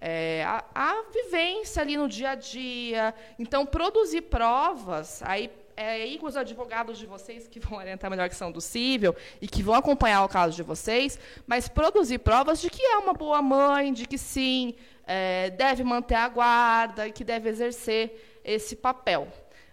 é, 0.00 0.44
a, 0.44 0.64
a 0.74 1.02
vivência 1.12 1.82
ali 1.82 1.96
no 1.96 2.08
dia 2.08 2.30
a 2.30 2.34
dia. 2.34 3.14
Então, 3.38 3.66
produzir 3.66 4.22
provas, 4.22 5.22
aí 5.22 5.50
é 5.78 5.90
aí 5.90 6.18
os 6.20 6.36
advogados 6.36 6.98
de 6.98 7.06
vocês 7.06 7.46
que 7.46 7.60
vão 7.60 7.78
orientar 7.78 8.10
melhor 8.10 8.24
a 8.24 8.28
questão 8.28 8.50
do 8.50 8.60
cível 8.60 9.14
e 9.40 9.46
que 9.46 9.62
vão 9.62 9.76
acompanhar 9.76 10.24
o 10.24 10.28
caso 10.28 10.56
de 10.56 10.62
vocês, 10.64 11.16
mas 11.46 11.68
produzir 11.68 12.18
provas 12.18 12.60
de 12.60 12.68
que 12.68 12.82
é 12.82 12.96
uma 12.98 13.12
boa 13.12 13.40
mãe, 13.40 13.92
de 13.92 14.04
que 14.04 14.18
sim, 14.18 14.74
é, 15.08 15.48
deve 15.50 15.82
manter 15.82 16.16
a 16.16 16.28
guarda 16.28 17.08
e 17.08 17.12
que 17.12 17.24
deve 17.24 17.48
exercer 17.48 18.40
esse 18.44 18.76
papel. 18.76 19.26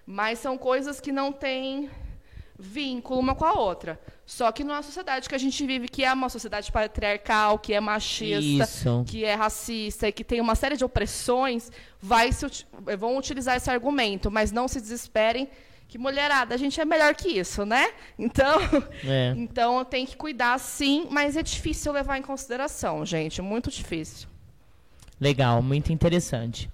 Mas 0.05 0.39
são 0.39 0.57
coisas 0.57 1.01
que 1.01 1.11
não 1.11 1.31
têm 1.31 1.89
vínculo 2.57 3.19
uma 3.19 3.36
com 3.36 3.43
a 3.43 3.53
outra. 3.53 3.99
Só 4.25 4.49
que 4.51 4.63
numa 4.63 4.81
sociedade 4.81 5.27
que 5.27 5.36
a 5.36 5.38
gente 5.38 5.65
vive, 5.67 5.89
que 5.89 6.05
é 6.05 6.13
uma 6.13 6.29
sociedade 6.29 6.71
patriarcal, 6.71 7.59
que 7.59 7.73
é 7.73 7.79
machista, 7.81 8.63
Isso. 8.63 9.03
que 9.05 9.25
é 9.25 9.36
racista 9.36 10.07
e 10.07 10.11
que 10.11 10.23
tem 10.23 10.39
uma 10.39 10.55
série 10.55 10.77
de 10.77 10.86
opressões, 10.86 11.69
vai 12.01 12.31
se, 12.31 12.45
vão 12.97 13.17
utilizar 13.17 13.57
esse 13.57 13.69
argumento, 13.69 14.31
mas 14.31 14.51
não 14.53 14.67
se 14.69 14.79
desesperem 14.79 15.49
que 15.88 15.97
mulherada, 15.99 16.55
a 16.55 16.57
gente 16.57 16.81
é 16.81 16.86
melhor 16.86 17.13
que 17.13 17.27
isso, 17.29 17.65
né? 17.65 17.91
Então, 18.17 18.59
É. 19.05 19.33
então 19.38 19.83
tem 19.86 20.05
que 20.05 20.15
cuidar 20.15 20.57
sim, 20.59 21.07
mas 21.11 21.38
é 21.38 21.43
difícil 21.43 21.91
levar 21.91 22.17
em 22.17 22.23
consideração, 22.23 23.05
gente, 23.05 23.41
muito 23.41 23.69
difícil. 23.69 24.27
Legal, 25.20 25.61
muito 25.61 25.91
interessante. 25.91 26.70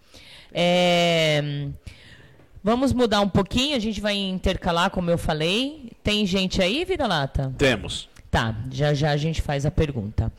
É, 0.54 1.70
Vamos 2.64 2.94
mudar 2.94 3.22
um 3.22 3.30
pouquinho, 3.30 3.76
a 3.76 3.80
gente 3.80 4.00
vai 4.00 4.16
intercalar, 4.16 4.92
como 4.92 5.10
eu 5.10 5.18
falei. 5.18 5.92
Tem 6.04 6.28
gente 6.28 6.62
aí, 6.62 6.86
Vida 6.86 7.08
Lata? 7.08 7.52
Temos. 7.58 8.08
Tá, 8.30 8.56
já 8.72 8.94
já 8.94 9.10
a 9.12 9.18
gente 9.18 9.42
faz 9.42 9.66
a 9.66 9.72
pergunta. 9.72 10.32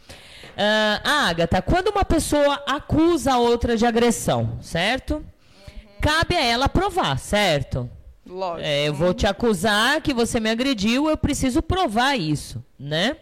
Ah, 0.56 1.28
Agatha, 1.28 1.60
quando 1.60 1.88
uma 1.88 2.04
pessoa 2.04 2.62
acusa 2.66 3.32
a 3.32 3.38
outra 3.38 3.76
de 3.76 3.84
agressão, 3.84 4.58
certo? 4.60 5.24
Cabe 6.00 6.36
a 6.36 6.44
ela 6.44 6.68
provar, 6.68 7.18
certo? 7.18 7.90
Lógico. 8.24 8.68
É, 8.68 8.86
eu 8.86 8.94
vou 8.94 9.12
te 9.12 9.26
acusar 9.26 10.00
que 10.00 10.14
você 10.14 10.38
me 10.38 10.48
agrediu, 10.50 11.08
eu 11.08 11.16
preciso 11.16 11.60
provar 11.60 12.16
isso, 12.16 12.64
né? 12.78 13.16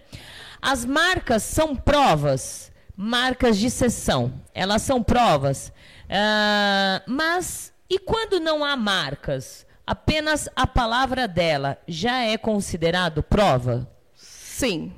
As 0.61 0.85
marcas 0.85 1.43
são 1.43 1.75
provas, 1.75 2.70
marcas 3.03 3.57
de 3.57 3.71
sessão, 3.71 4.31
elas 4.53 4.83
são 4.83 5.03
provas. 5.03 5.73
Ah, 6.07 7.03
mas 7.07 7.73
e 7.89 7.99
quando 7.99 8.39
não 8.39 8.63
há 8.63 8.77
marcas? 8.77 9.67
Apenas 9.87 10.51
a 10.55 10.67
palavra 10.67 11.27
dela 11.27 11.79
já 11.89 12.21
é 12.21 12.37
considerado 12.37 13.23
prova? 13.23 13.91
Sim. 14.15 14.93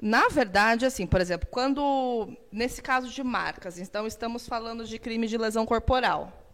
Na 0.00 0.28
verdade, 0.28 0.84
assim, 0.84 1.06
por 1.06 1.18
exemplo, 1.22 1.48
quando 1.50 2.36
nesse 2.52 2.82
caso 2.82 3.08
de 3.08 3.22
marcas, 3.22 3.78
então 3.78 4.06
estamos 4.06 4.46
falando 4.46 4.84
de 4.84 4.98
crime 4.98 5.26
de 5.26 5.38
lesão 5.38 5.64
corporal. 5.64 6.44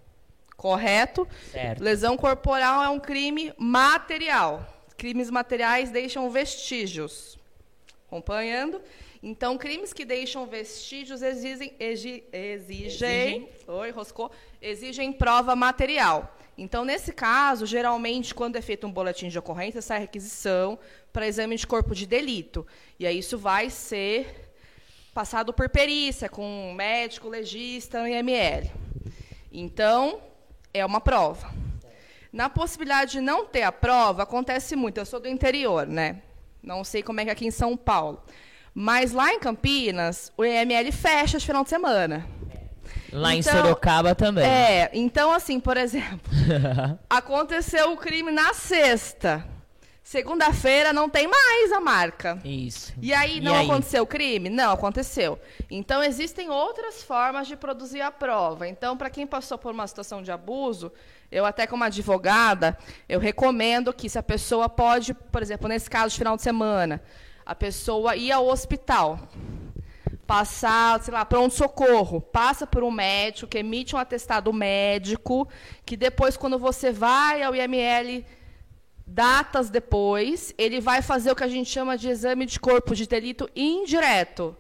Correto? 0.57 1.27
Certo. 1.51 1.83
Lesão 1.83 2.17
corporal 2.17 2.85
é 2.85 2.89
um 2.89 3.01
crime 3.01 3.53
material. 3.59 4.65
Crimes 4.97 5.29
materiais 5.29 5.91
deixam 5.91 6.31
vestígios. 6.31 7.37
Acompanhando? 8.07 8.81
Então, 9.23 9.57
crimes 9.57 9.93
que 9.93 10.05
deixam 10.05 10.47
vestígios 10.47 11.23
exigem, 11.23 11.73
exi- 11.79 12.25
exigem, 12.33 12.87
Exigem. 12.87 13.49
Oi, 13.69 13.91
roscou, 13.91 14.31
exigem 14.61 15.13
prova 15.13 15.55
material. 15.55 16.37
Então, 16.59 16.85
nesse 16.85 17.13
caso, 17.13 17.65
geralmente, 17.65 18.35
quando 18.35 18.57
é 18.57 18.61
feito 18.61 18.87
um 18.87 18.93
boletim 18.93 19.29
de 19.29 19.39
ocorrência, 19.39 19.81
sai 19.81 20.01
requisição 20.01 20.79
para 21.13 21.27
exame 21.27 21.57
de 21.57 21.67
corpo 21.67 21.95
de 21.95 22.05
delito. 22.05 22.67
E 22.99 23.07
aí 23.07 23.19
isso 23.19 23.39
vai 23.39 23.71
ser 23.71 24.51
passado 25.15 25.53
por 25.53 25.69
perícia, 25.69 26.29
com 26.29 26.45
um 26.45 26.75
médico, 26.75 27.29
legista, 27.29 28.09
IML. 28.09 28.71
Então, 29.53 30.21
é 30.75 30.85
uma 30.85 31.01
prova. 31.01 31.53
Na 32.33 32.49
possibilidade 32.49 33.13
de 33.13 33.21
não 33.21 33.45
ter 33.47 33.63
a 33.63 33.71
prova, 33.73 34.23
acontece 34.25 34.75
muito. 34.75 34.99
Eu 34.99 35.07
sou 35.07 35.21
do 35.21 35.29
interior, 35.29 35.87
né? 35.87 36.23
Não 36.63 36.83
sei 36.83 37.03
como 37.03 37.21
é 37.21 37.25
que 37.25 37.31
é 37.31 37.33
aqui 37.33 37.47
em 37.47 37.51
São 37.51 37.77
Paulo. 37.77 38.23
Mas 38.75 39.13
lá 39.13 39.33
em 39.33 39.39
Campinas, 39.39 40.33
o 40.37 40.45
IML 40.45 40.91
fecha 40.93 41.39
de 41.39 41.45
final 41.47 41.63
de 41.63 41.71
semana. 41.71 42.27
Lá 43.13 43.35
em 43.35 43.41
Então, 43.41 43.53
Sorocaba 43.53 44.15
também. 44.15 44.45
É, 44.45 44.91
então 44.95 45.31
assim, 45.33 45.61
por 45.61 45.77
exemplo, 45.77 46.21
aconteceu 47.11 47.93
o 47.93 47.97
crime 47.97 48.31
na 48.31 48.55
sexta. 48.55 49.47
Segunda-feira 50.03 50.93
não 50.93 51.09
tem 51.09 51.29
mais 51.29 51.71
a 51.73 51.81
marca. 51.81 52.39
Isso. 52.45 52.93
E 53.01 53.15
aí 53.15 53.37
E 53.37 53.41
não 53.41 53.55
aí? 53.55 53.65
aconteceu 53.67 54.03
o 54.03 54.07
crime? 54.07 54.51
Não, 54.51 54.73
aconteceu. 54.73 55.39
Então 55.71 56.03
existem 56.03 56.51
outras 56.51 57.03
formas 57.03 57.47
de 57.47 57.57
produzir 57.57 58.01
a 58.01 58.11
prova. 58.11 58.67
Então, 58.67 58.97
para 58.97 59.09
quem 59.09 59.27
passou 59.27 59.57
por 59.57 59.73
uma 59.73 59.87
situação 59.87 60.21
de 60.23 60.33
abuso, 60.33 60.91
eu 61.31 61.45
até 61.47 61.67
como 61.67 61.85
advogada, 61.85 62.77
eu 63.09 63.21
recomendo 63.21 63.93
que 63.93 64.09
se 64.09 64.19
a 64.19 64.23
pessoa 64.23 64.69
pode, 64.69 65.15
por 65.15 65.41
exemplo, 65.41 65.69
nesse 65.69 65.89
caso 65.89 66.11
de 66.11 66.19
final 66.19 66.37
de 66.37 66.43
semana, 66.43 67.01
a 67.45 67.55
pessoa 67.55 68.17
ir 68.17 68.33
ao 68.33 68.47
hospital, 68.47 69.19
passar, 70.27 71.03
sei 71.03 71.13
lá, 71.13 71.25
pronto-socorro, 71.25 72.21
passa 72.21 72.67
por 72.67 72.83
um 72.83 72.91
médico 72.91 73.49
que 73.49 73.59
emite 73.59 73.95
um 73.95 73.99
atestado 73.99 74.53
médico, 74.53 75.49
que 75.85 75.97
depois, 75.97 76.37
quando 76.37 76.59
você 76.59 76.93
vai 76.93 77.43
ao 77.43 77.55
IML 77.55 78.25
datas 79.07 79.69
depois, 79.69 80.55
ele 80.57 80.81
vai 80.81 81.03
fazer 81.03 81.31
o 81.31 81.37
que 81.37 81.45
a 81.45 81.49
gente 81.49 81.69
chama 81.69 81.99
de 81.99 82.09
exame 82.09 82.47
de 82.47 82.59
corpo 82.59 82.95
de 82.95 83.07
delito 83.07 83.49
indireto 83.55 84.57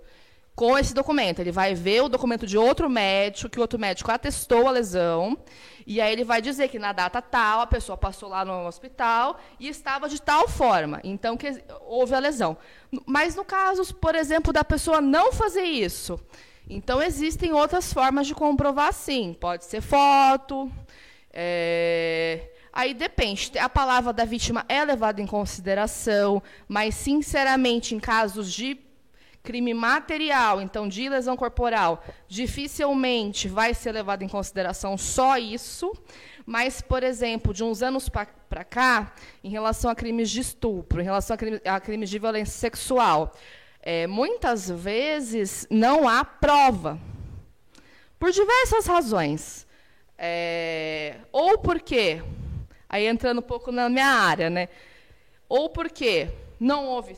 com 0.54 0.76
esse 0.76 0.92
documento. 0.92 1.40
Ele 1.40 1.52
vai 1.52 1.74
ver 1.74 2.02
o 2.02 2.08
documento 2.08 2.46
de 2.46 2.58
outro 2.58 2.90
médico, 2.90 3.48
que 3.48 3.58
o 3.58 3.62
outro 3.62 3.78
médico 3.78 4.10
atestou 4.10 4.68
a 4.68 4.70
lesão, 4.70 5.38
e 5.86 6.00
aí 6.00 6.12
ele 6.12 6.24
vai 6.24 6.40
dizer 6.40 6.68
que 6.68 6.78
na 6.78 6.92
data 6.92 7.20
tal 7.20 7.60
a 7.60 7.66
pessoa 7.66 7.96
passou 7.96 8.28
lá 8.28 8.44
no 8.44 8.66
hospital 8.66 9.38
e 9.58 9.68
estava 9.68 10.08
de 10.08 10.20
tal 10.20 10.48
forma, 10.48 11.00
então 11.04 11.36
que 11.36 11.62
houve 11.86 12.14
a 12.14 12.18
lesão. 12.18 12.56
Mas 13.06 13.34
no 13.34 13.44
caso, 13.44 13.94
por 13.94 14.14
exemplo, 14.14 14.52
da 14.52 14.64
pessoa 14.64 15.00
não 15.00 15.32
fazer 15.32 15.64
isso, 15.64 16.20
então 16.68 17.02
existem 17.02 17.52
outras 17.52 17.92
formas 17.92 18.26
de 18.26 18.34
comprovar 18.34 18.92
sim. 18.92 19.36
Pode 19.38 19.64
ser 19.64 19.80
foto, 19.80 20.70
é, 21.32 22.48
Aí 22.72 22.94
depende. 22.94 23.52
A 23.58 23.68
palavra 23.68 24.12
da 24.12 24.24
vítima 24.24 24.64
é 24.66 24.82
levada 24.82 25.20
em 25.20 25.26
consideração, 25.26 26.42
mas, 26.66 26.94
sinceramente, 26.94 27.94
em 27.94 28.00
casos 28.00 28.50
de 28.50 28.78
crime 29.42 29.74
material, 29.74 30.60
então 30.60 30.88
de 30.88 31.08
lesão 31.08 31.36
corporal, 31.36 32.04
dificilmente 32.28 33.48
vai 33.48 33.74
ser 33.74 33.92
levado 33.92 34.22
em 34.22 34.28
consideração 34.28 34.96
só 34.96 35.36
isso. 35.36 35.92
Mas, 36.44 36.80
por 36.80 37.02
exemplo, 37.02 37.54
de 37.54 37.62
uns 37.62 37.82
anos 37.82 38.08
para 38.08 38.64
cá, 38.64 39.14
em 39.44 39.48
relação 39.48 39.90
a 39.90 39.94
crimes 39.94 40.30
de 40.30 40.40
estupro, 40.40 41.00
em 41.00 41.04
relação 41.04 41.34
a, 41.34 41.36
crime- 41.38 41.60
a 41.64 41.80
crimes 41.80 42.10
de 42.10 42.18
violência 42.18 42.54
sexual, 42.54 43.32
é, 43.80 44.06
muitas 44.06 44.68
vezes 44.68 45.66
não 45.70 46.08
há 46.08 46.24
prova. 46.24 46.98
Por 48.18 48.30
diversas 48.30 48.86
razões. 48.86 49.66
É, 50.18 51.16
ou 51.32 51.58
porque, 51.58 52.22
aí 52.88 53.06
entrando 53.06 53.38
um 53.38 53.42
pouco 53.42 53.72
na 53.72 53.88
minha 53.88 54.06
área, 54.06 54.48
né? 54.50 54.68
Ou 55.48 55.68
porque 55.68 56.28
não 56.60 56.86
houve 56.86 57.16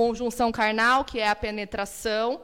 conjunção 0.00 0.50
carnal, 0.50 1.04
que 1.04 1.20
é 1.20 1.28
a 1.28 1.36
penetração, 1.36 2.40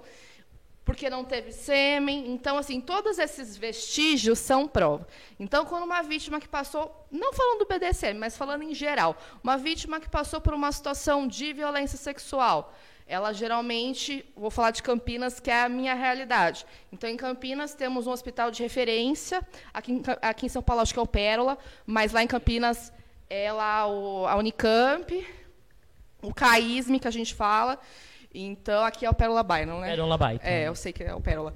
porque 0.85 1.09
não 1.09 1.25
teve 1.25 1.53
sêmen. 1.53 2.31
Então, 2.31 2.59
assim, 2.59 2.83
todos 2.83 3.19
esses 3.19 3.57
vestígios 3.57 4.39
são 4.39 4.69
prova. 4.69 5.09
Então, 5.41 5.65
quando 5.65 5.85
uma 5.85 6.03
vítima 6.03 6.39
que 6.39 6.47
passou, 6.47 7.07
não 7.11 7.33
falando 7.33 7.61
do 7.61 7.67
BDSM, 7.67 8.19
mas 8.19 8.37
falando 8.37 8.63
em 8.63 8.75
geral, 8.75 9.17
uma 9.43 9.57
vítima 9.57 9.99
que 9.99 10.11
passou 10.11 10.39
por 10.39 10.53
uma 10.53 10.71
situação 10.71 11.27
de 11.27 11.55
violência 11.55 11.97
sexual, 11.97 12.75
ela 13.07 13.33
geralmente, 13.33 14.23
vou 14.37 14.51
falar 14.51 14.71
de 14.71 14.83
Campinas, 14.83 15.41
que 15.41 15.51
é 15.51 15.63
a 15.63 15.69
minha 15.69 15.95
realidade. 15.95 16.67
Então, 16.93 17.09
em 17.09 17.17
Campinas, 17.17 17.73
temos 17.73 18.07
um 18.07 18.11
hospital 18.11 18.51
de 18.51 18.63
referência, 18.63 19.41
aqui 19.73 19.93
em, 19.93 20.03
aqui 20.21 20.45
em 20.45 20.51
São 20.51 20.63
Paulo, 20.63 20.83
acho 20.83 20.93
que 20.93 20.99
é 20.99 21.03
o 21.03 21.07
Pérola, 21.07 21.57
mas 21.87 22.13
lá 22.13 22.23
em 22.23 22.27
Campinas 22.27 22.93
é 23.31 23.51
lá 23.51 23.89
o, 23.89 24.27
a 24.27 24.37
Unicamp, 24.37 25.27
o 26.29 26.35
CAISM, 26.35 26.99
que 26.99 27.09
a 27.09 27.11
gente 27.11 27.35
fala. 27.35 27.79
Então, 28.35 28.85
aqui 28.85 29.07
é 29.07 29.11
o 29.11 29.15
Pérola 29.15 29.43
Byron, 29.43 29.81
né? 29.81 29.91
Pérola 29.91 30.19
Byron. 30.19 30.41
É, 30.43 30.69
eu 30.69 30.75
sei 30.75 30.93
que 30.93 31.03
é 31.03 31.15
o 31.15 31.21
Pérola. 31.21 31.55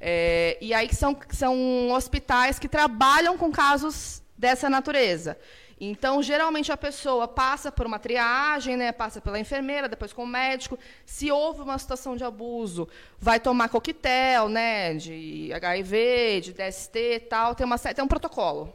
É, 0.00 0.58
e 0.60 0.74
aí 0.74 0.88
que 0.88 0.96
são, 0.96 1.16
são 1.30 1.90
hospitais 1.92 2.58
que 2.58 2.68
trabalham 2.68 3.38
com 3.38 3.50
casos 3.50 4.22
dessa 4.36 4.68
natureza. 4.68 5.38
Então, 5.78 6.22
geralmente, 6.22 6.72
a 6.72 6.76
pessoa 6.76 7.28
passa 7.28 7.70
por 7.70 7.84
uma 7.86 7.98
triagem, 7.98 8.78
né, 8.78 8.92
passa 8.92 9.20
pela 9.20 9.38
enfermeira, 9.38 9.88
depois 9.88 10.10
com 10.12 10.24
o 10.24 10.26
médico. 10.26 10.78
Se 11.04 11.30
houve 11.30 11.60
uma 11.60 11.78
situação 11.78 12.16
de 12.16 12.24
abuso, 12.24 12.88
vai 13.18 13.38
tomar 13.38 13.68
coquetel 13.68 14.48
né, 14.48 14.94
de 14.94 15.52
HIV, 15.52 16.40
de 16.40 16.52
DST 16.54 16.98
e 16.98 17.20
tal. 17.20 17.54
Tem, 17.54 17.66
uma, 17.66 17.78
tem 17.78 18.02
um 18.02 18.08
protocolo 18.08 18.74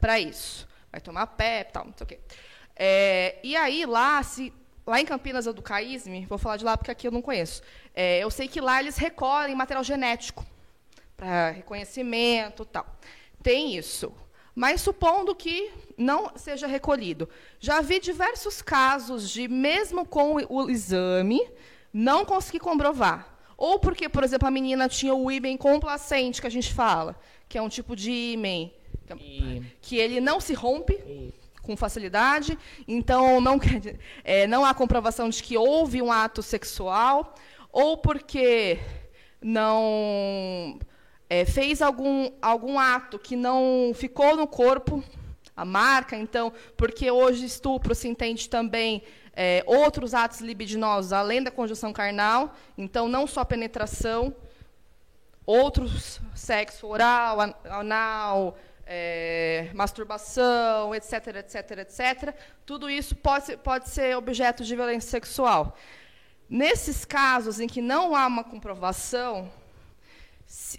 para 0.00 0.18
isso. 0.18 0.66
Vai 0.90 1.00
tomar 1.00 1.26
PEP 1.26 1.72
tal, 1.72 1.84
não 1.86 1.92
sei 1.94 2.04
o 2.04 2.06
quê. 2.06 2.20
É, 2.76 3.38
e 3.42 3.56
aí, 3.56 3.86
lá, 3.86 4.22
se, 4.22 4.52
lá 4.86 5.00
em 5.00 5.06
Campinas, 5.06 5.46
do 5.46 5.62
CAISM, 5.62 6.26
vou 6.26 6.38
falar 6.38 6.56
de 6.56 6.64
lá 6.64 6.76
porque 6.76 6.90
aqui 6.90 7.06
eu 7.06 7.12
não 7.12 7.22
conheço. 7.22 7.62
É, 7.94 8.18
eu 8.18 8.30
sei 8.30 8.48
que 8.48 8.60
lá 8.60 8.80
eles 8.80 8.96
recolhem 8.96 9.54
material 9.54 9.84
genético 9.84 10.44
para 11.16 11.50
reconhecimento 11.50 12.64
tal. 12.64 12.86
Tem 13.42 13.76
isso. 13.76 14.12
Mas 14.54 14.80
supondo 14.80 15.34
que 15.34 15.70
não 15.96 16.32
seja 16.36 16.66
recolhido. 16.66 17.28
Já 17.58 17.80
vi 17.80 17.98
diversos 17.98 18.62
casos 18.62 19.30
de, 19.30 19.48
mesmo 19.48 20.06
com 20.06 20.36
o 20.48 20.70
exame, 20.70 21.40
não 21.92 22.24
conseguir 22.24 22.60
comprovar. 22.60 23.36
Ou 23.56 23.78
porque, 23.78 24.08
por 24.08 24.22
exemplo, 24.22 24.46
a 24.46 24.50
menina 24.50 24.88
tinha 24.88 25.14
o 25.14 25.30
ímen 25.30 25.56
complacente, 25.56 26.40
que 26.40 26.46
a 26.46 26.50
gente 26.50 26.72
fala, 26.72 27.18
que 27.48 27.58
é 27.58 27.62
um 27.62 27.68
tipo 27.68 27.96
de 27.96 28.10
ímen 28.10 28.72
que 29.80 29.96
ele 29.96 30.20
não 30.20 30.40
se 30.40 30.54
rompe 30.54 31.32
com 31.64 31.76
facilidade, 31.76 32.58
então 32.86 33.40
não, 33.40 33.58
é, 34.22 34.46
não 34.46 34.64
há 34.64 34.72
comprovação 34.74 35.28
de 35.28 35.42
que 35.42 35.56
houve 35.56 36.00
um 36.00 36.12
ato 36.12 36.42
sexual, 36.42 37.34
ou 37.72 37.96
porque 37.98 38.78
não 39.42 40.78
é, 41.28 41.44
fez 41.44 41.82
algum, 41.82 42.30
algum 42.40 42.78
ato 42.78 43.18
que 43.18 43.34
não 43.34 43.92
ficou 43.94 44.36
no 44.36 44.46
corpo, 44.46 45.02
a 45.56 45.64
marca, 45.64 46.16
então, 46.16 46.52
porque 46.76 47.10
hoje 47.10 47.44
estupro 47.44 47.94
se 47.94 48.08
entende 48.08 48.48
também 48.48 49.02
é, 49.36 49.62
outros 49.66 50.14
atos 50.14 50.40
libidinosos 50.40 51.12
além 51.12 51.42
da 51.42 51.50
conjunção 51.50 51.92
carnal, 51.92 52.54
então 52.76 53.08
não 53.08 53.26
só 53.26 53.44
penetração, 53.44 54.34
outros 55.46 56.20
sexo 56.34 56.86
oral, 56.86 57.38
anal, 57.70 58.56
é, 58.86 59.70
masturbação, 59.74 60.94
etc, 60.94 61.26
etc, 61.36 61.70
etc. 61.78 62.34
Tudo 62.66 62.88
isso 62.90 63.14
pode, 63.16 63.56
pode 63.58 63.88
ser 63.88 64.16
objeto 64.16 64.64
de 64.64 64.74
violência 64.74 65.10
sexual. 65.10 65.76
Nesses 66.48 67.04
casos 67.04 67.60
em 67.60 67.66
que 67.66 67.80
não 67.80 68.14
há 68.14 68.26
uma 68.26 68.44
comprovação, 68.44 69.50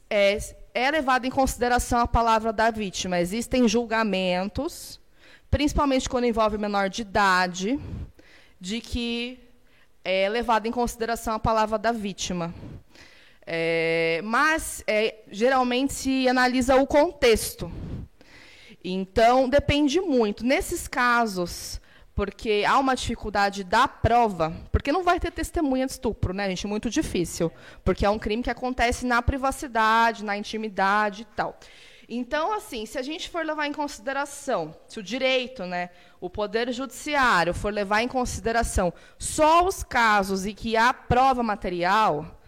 é, 0.09 0.37
é 0.73 0.91
levada 0.91 1.25
em 1.25 1.31
consideração 1.31 1.99
a 1.99 2.07
palavra 2.07 2.53
da 2.53 2.69
vítima. 2.69 3.19
Existem 3.19 3.67
julgamentos, 3.67 4.99
principalmente 5.49 6.09
quando 6.09 6.25
envolve 6.25 6.57
menor 6.57 6.89
de 6.89 7.01
idade, 7.01 7.79
de 8.59 8.79
que 8.81 9.39
é 10.03 10.29
levada 10.29 10.67
em 10.67 10.71
consideração 10.71 11.33
a 11.33 11.39
palavra 11.39 11.79
da 11.79 11.91
vítima. 11.91 12.53
É, 13.47 14.21
mas, 14.23 14.83
é, 14.87 15.15
geralmente, 15.31 15.93
se 15.93 16.27
analisa 16.27 16.75
o 16.75 16.87
contexto. 16.87 17.71
Então, 18.87 19.49
depende 19.49 19.99
muito. 19.99 20.45
Nesses 20.45 20.87
casos, 20.87 21.81
porque 22.13 22.63
há 22.67 22.77
uma 22.77 22.95
dificuldade 22.95 23.63
da 23.63 23.87
prova, 23.87 24.55
porque 24.71 24.91
não 24.91 25.03
vai 25.03 25.19
ter 25.19 25.31
testemunha 25.31 25.87
de 25.87 25.93
estupro, 25.93 26.33
né, 26.33 26.47
gente? 26.49 26.67
Muito 26.67 26.89
difícil, 26.89 27.51
porque 27.83 28.05
é 28.05 28.09
um 28.09 28.19
crime 28.19 28.43
que 28.43 28.49
acontece 28.49 29.05
na 29.05 29.21
privacidade, 29.21 30.23
na 30.23 30.37
intimidade 30.37 31.23
e 31.23 31.25
tal. 31.25 31.57
Então, 32.07 32.53
assim, 32.53 32.85
se 32.85 32.99
a 32.99 33.01
gente 33.01 33.27
for 33.27 33.43
levar 33.43 33.65
em 33.65 33.73
consideração, 33.73 34.75
se 34.87 34.99
o 34.99 35.03
direito, 35.03 35.65
né, 35.65 35.89
o 36.21 36.29
poder 36.29 36.71
judiciário 36.71 37.55
for 37.55 37.73
levar 37.73 38.03
em 38.03 38.07
consideração 38.07 38.93
só 39.17 39.65
os 39.65 39.81
casos 39.81 40.45
em 40.45 40.53
que 40.53 40.77
há 40.77 40.93
prova 40.93 41.41
material, 41.41 42.39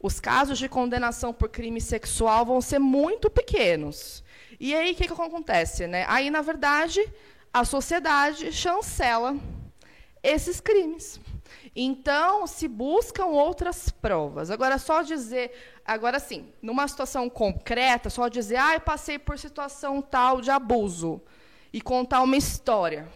os 0.00 0.20
casos 0.20 0.58
de 0.58 0.68
condenação 0.68 1.32
por 1.32 1.48
crime 1.48 1.80
sexual 1.80 2.44
vão 2.44 2.60
ser 2.60 2.78
muito 2.78 3.30
pequenos. 3.30 4.22
E 4.60 4.74
aí, 4.74 4.92
o 4.92 4.94
que, 4.94 5.06
que 5.06 5.12
acontece? 5.12 5.86
Né? 5.86 6.04
Aí, 6.08 6.30
na 6.30 6.42
verdade, 6.42 7.00
a 7.52 7.64
sociedade 7.64 8.52
chancela 8.52 9.36
esses 10.22 10.60
crimes. 10.60 11.20
Então, 11.74 12.46
se 12.46 12.66
buscam 12.66 13.26
outras 13.26 13.88
provas. 13.88 14.50
Agora, 14.50 14.78
só 14.78 15.02
dizer, 15.02 15.52
agora 15.84 16.18
sim, 16.18 16.52
numa 16.60 16.88
situação 16.88 17.30
concreta, 17.30 18.10
só 18.10 18.28
dizer, 18.28 18.56
ah, 18.56 18.74
eu 18.74 18.80
passei 18.80 19.18
por 19.18 19.38
situação 19.38 20.02
tal 20.02 20.40
de 20.40 20.50
abuso 20.50 21.20
e 21.72 21.80
contar 21.80 22.22
uma 22.22 22.36
história, 22.36 23.08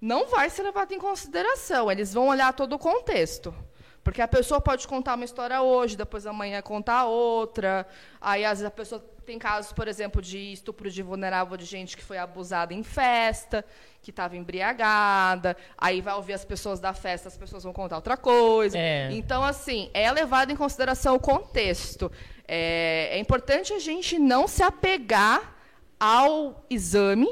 não 0.00 0.26
vai 0.26 0.48
ser 0.50 0.62
levado 0.62 0.92
em 0.92 0.98
consideração. 0.98 1.90
Eles 1.90 2.12
vão 2.12 2.28
olhar 2.28 2.52
todo 2.52 2.72
o 2.72 2.78
contexto. 2.78 3.54
Porque 4.02 4.22
a 4.22 4.28
pessoa 4.28 4.60
pode 4.60 4.88
contar 4.88 5.14
uma 5.14 5.26
história 5.26 5.60
hoje, 5.60 5.94
depois 5.96 6.26
amanhã 6.26 6.62
contar 6.62 7.04
outra. 7.04 7.86
Aí, 8.18 8.44
às 8.44 8.58
vezes, 8.58 8.64
a 8.64 8.70
pessoa 8.70 9.04
tem 9.30 9.38
casos, 9.38 9.72
por 9.72 9.86
exemplo, 9.86 10.20
de 10.20 10.52
estupro 10.52 10.90
de 10.90 11.04
vulnerável 11.04 11.56
de 11.56 11.64
gente 11.64 11.96
que 11.96 12.02
foi 12.02 12.18
abusada 12.18 12.74
em 12.74 12.82
festa, 12.82 13.64
que 14.02 14.10
estava 14.10 14.36
embriagada. 14.36 15.56
Aí 15.78 16.00
vai 16.00 16.14
ouvir 16.14 16.32
as 16.32 16.44
pessoas 16.44 16.80
da 16.80 16.92
festa, 16.92 17.28
as 17.28 17.36
pessoas 17.36 17.62
vão 17.62 17.72
contar 17.72 17.94
outra 17.94 18.16
coisa. 18.16 18.76
É. 18.76 19.08
Então, 19.12 19.44
assim, 19.44 19.88
é 19.94 20.10
levado 20.10 20.50
em 20.50 20.56
consideração 20.56 21.14
o 21.14 21.20
contexto. 21.20 22.10
É, 22.48 23.10
é 23.12 23.18
importante 23.20 23.72
a 23.72 23.78
gente 23.78 24.18
não 24.18 24.48
se 24.48 24.64
apegar 24.64 25.54
ao 26.00 26.66
exame 26.68 27.28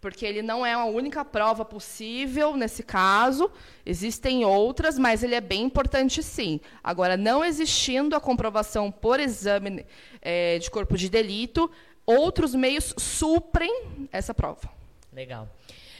porque 0.00 0.24
ele 0.24 0.40
não 0.40 0.64
é 0.64 0.72
a 0.72 0.84
única 0.84 1.24
prova 1.24 1.64
possível 1.64 2.56
nesse 2.56 2.82
caso, 2.82 3.50
existem 3.84 4.44
outras, 4.44 4.98
mas 4.98 5.22
ele 5.22 5.34
é 5.34 5.40
bem 5.40 5.62
importante 5.62 6.22
sim. 6.22 6.58
Agora, 6.82 7.16
não 7.16 7.44
existindo 7.44 8.16
a 8.16 8.20
comprovação 8.20 8.90
por 8.90 9.20
exame 9.20 9.84
é, 10.22 10.58
de 10.58 10.70
corpo 10.70 10.96
de 10.96 11.08
delito, 11.08 11.70
outros 12.06 12.54
meios 12.54 12.94
suprem 12.96 14.08
essa 14.10 14.32
prova. 14.32 14.70
Legal. 15.12 15.48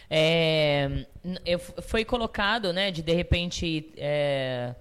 É, 0.09 1.07
foi 1.83 2.05
colocado, 2.05 2.73
né, 2.73 2.91
de 2.91 3.01
de 3.03 3.13
repente 3.13 3.93
é, 3.97 4.75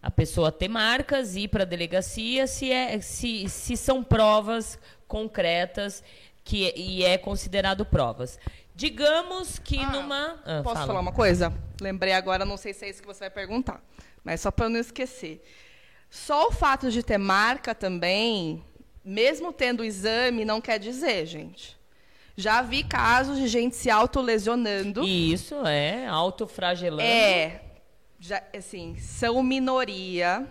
a 0.00 0.10
pessoa 0.10 0.50
ter 0.50 0.68
marcas 0.68 1.36
ir 1.36 1.48
para 1.48 1.64
a 1.64 1.66
delegacia 1.66 2.46
se, 2.46 2.72
é, 2.72 2.98
se, 3.00 3.46
se 3.48 3.76
são 3.76 4.02
provas 4.02 4.78
concretas 5.06 6.02
que, 6.42 6.72
e 6.74 7.04
é 7.04 7.18
considerado 7.18 7.84
provas. 7.84 8.38
Digamos 8.80 9.58
que 9.58 9.78
ah, 9.78 9.90
numa. 9.90 10.40
Ah, 10.42 10.62
posso 10.62 10.76
fala. 10.76 10.86
falar 10.86 11.00
uma 11.00 11.12
coisa? 11.12 11.52
Lembrei 11.82 12.14
agora, 12.14 12.46
não 12.46 12.56
sei 12.56 12.72
se 12.72 12.86
é 12.86 12.88
isso 12.88 13.02
que 13.02 13.06
você 13.06 13.20
vai 13.20 13.30
perguntar, 13.30 13.84
mas 14.24 14.40
só 14.40 14.50
para 14.50 14.64
eu 14.64 14.70
não 14.70 14.80
esquecer. 14.80 15.44
Só 16.08 16.48
o 16.48 16.50
fato 16.50 16.90
de 16.90 17.02
ter 17.02 17.18
marca 17.18 17.74
também, 17.74 18.64
mesmo 19.04 19.52
tendo 19.52 19.84
exame, 19.84 20.46
não 20.46 20.62
quer 20.62 20.78
dizer, 20.78 21.26
gente. 21.26 21.78
Já 22.34 22.62
vi 22.62 22.82
casos 22.82 23.36
de 23.36 23.48
gente 23.48 23.76
se 23.76 23.90
autolesionando. 23.90 25.04
Isso, 25.04 25.56
é, 25.66 26.06
autofragelando. 26.06 27.02
É, 27.02 27.60
já, 28.18 28.42
assim, 28.56 28.96
são 28.96 29.42
minoria, 29.42 30.48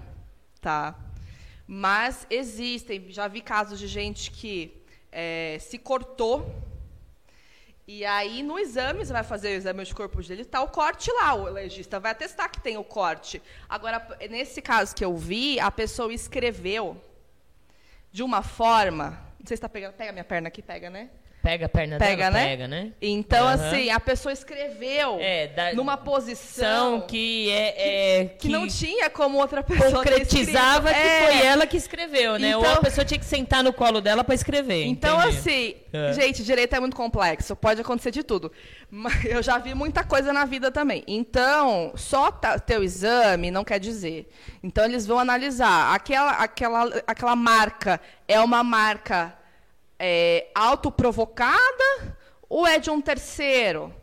tá? 0.62 0.96
Mas 1.66 2.28
existem, 2.30 3.08
já 3.10 3.28
vi 3.28 3.42
casos 3.42 3.80
de 3.80 3.88
gente 3.88 4.30
que 4.30 4.84
é, 5.12 5.58
se 5.60 5.80
cortou 5.80 6.69
e 7.92 8.06
aí, 8.06 8.44
no 8.44 8.60
exame, 8.60 9.04
você 9.04 9.12
vai 9.12 9.24
fazer 9.24 9.48
o 9.48 9.56
exame 9.56 9.84
de 9.84 9.96
corpo 9.96 10.22
dele, 10.22 10.44
está 10.44 10.62
o 10.62 10.68
corte 10.68 11.12
lá, 11.12 11.34
o 11.34 11.46
legista 11.46 12.00
vai 12.00 12.12
atestar 12.12 12.48
que 12.52 12.62
tem 12.62 12.78
o 12.78 12.84
corte. 12.84 13.42
Agora, 13.68 14.16
nesse 14.30 14.62
caso 14.62 14.94
que 14.96 15.04
eu 15.04 15.18
vi, 15.18 15.60
a 15.60 15.72
pessoa 15.72 16.14
escreveu 16.14 17.02
de 18.12 18.22
uma 18.22 18.44
forma. 18.44 19.20
Não 19.40 19.48
sei 19.48 19.48
se 19.48 19.54
está 19.56 19.68
pegando. 19.68 19.94
Pega 19.94 20.12
minha 20.12 20.24
perna 20.24 20.50
aqui, 20.50 20.62
pega, 20.62 20.92
né? 20.92 21.10
Pega 21.42 21.68
a 21.68 21.70
perna 21.70 21.98
pega, 21.98 22.26
dela, 22.26 22.32
né? 22.32 22.46
pega, 22.46 22.68
né? 22.68 22.92
Então, 23.02 23.46
uhum. 23.46 23.54
assim, 23.54 23.90
a 23.90 24.00
pessoa 24.00 24.34
escreveu 24.34 25.18
é, 25.22 25.48
da, 25.48 25.74
numa 25.74 25.96
posição 25.96 27.02
que 27.02 27.50
é, 27.50 28.20
é 28.20 28.26
que, 28.26 28.38
que, 28.40 28.50
não 28.50 28.68
tinha 28.68 29.10
como 29.10 29.38
outra 29.38 29.64
pessoa 29.64 30.04
concretizava 30.04 30.90
que 30.94 31.00
é. 31.00 31.26
foi 31.26 31.46
ela 31.46 31.66
que 31.66 31.78
escreveu, 31.78 32.38
né? 32.38 32.50
Então, 32.50 32.60
Ou 32.60 32.66
a 32.66 32.72
então 32.72 32.84
pessoa 32.84 33.06
tinha 33.06 33.18
que 33.18 33.26
sentar 33.26 33.64
no 33.64 33.72
colo 33.72 34.02
dela 34.02 34.22
para 34.22 34.36
escrever. 34.36 34.84
Então, 34.86 35.18
entendi. 35.18 35.38
assim, 35.38 35.76
é. 35.94 36.12
gente, 36.12 36.44
direito 36.44 36.76
é 36.76 36.80
muito 36.82 36.96
complexo, 36.96 37.56
pode 37.56 37.80
acontecer 37.80 38.12
de 38.12 38.22
tudo. 38.22 38.52
Mas 38.92 39.24
eu 39.24 39.42
já 39.42 39.58
vi 39.58 39.74
muita 39.74 40.04
coisa 40.04 40.34
na 40.34 40.44
vida 40.44 40.70
também. 40.70 41.06
Então, 41.08 41.94
só 41.96 42.32
ter 42.32 42.80
o 42.80 42.84
exame 42.84 43.50
não 43.50 43.64
quer 43.64 43.80
dizer. 43.80 44.30
Então, 44.62 44.84
eles 44.84 45.08
vão 45.08 45.18
analisar 45.18 45.96
aquela 45.96 46.32
aquela 46.32 47.02
aquela 47.08 47.36
marca 47.36 48.02
é 48.28 48.40
uma 48.42 48.62
marca 48.62 49.39
é, 50.00 50.50
autoprovocada 50.56 52.18
ou 52.48 52.66
é 52.66 52.80
de 52.80 52.90
um 52.90 53.02
terceiro? 53.02 53.94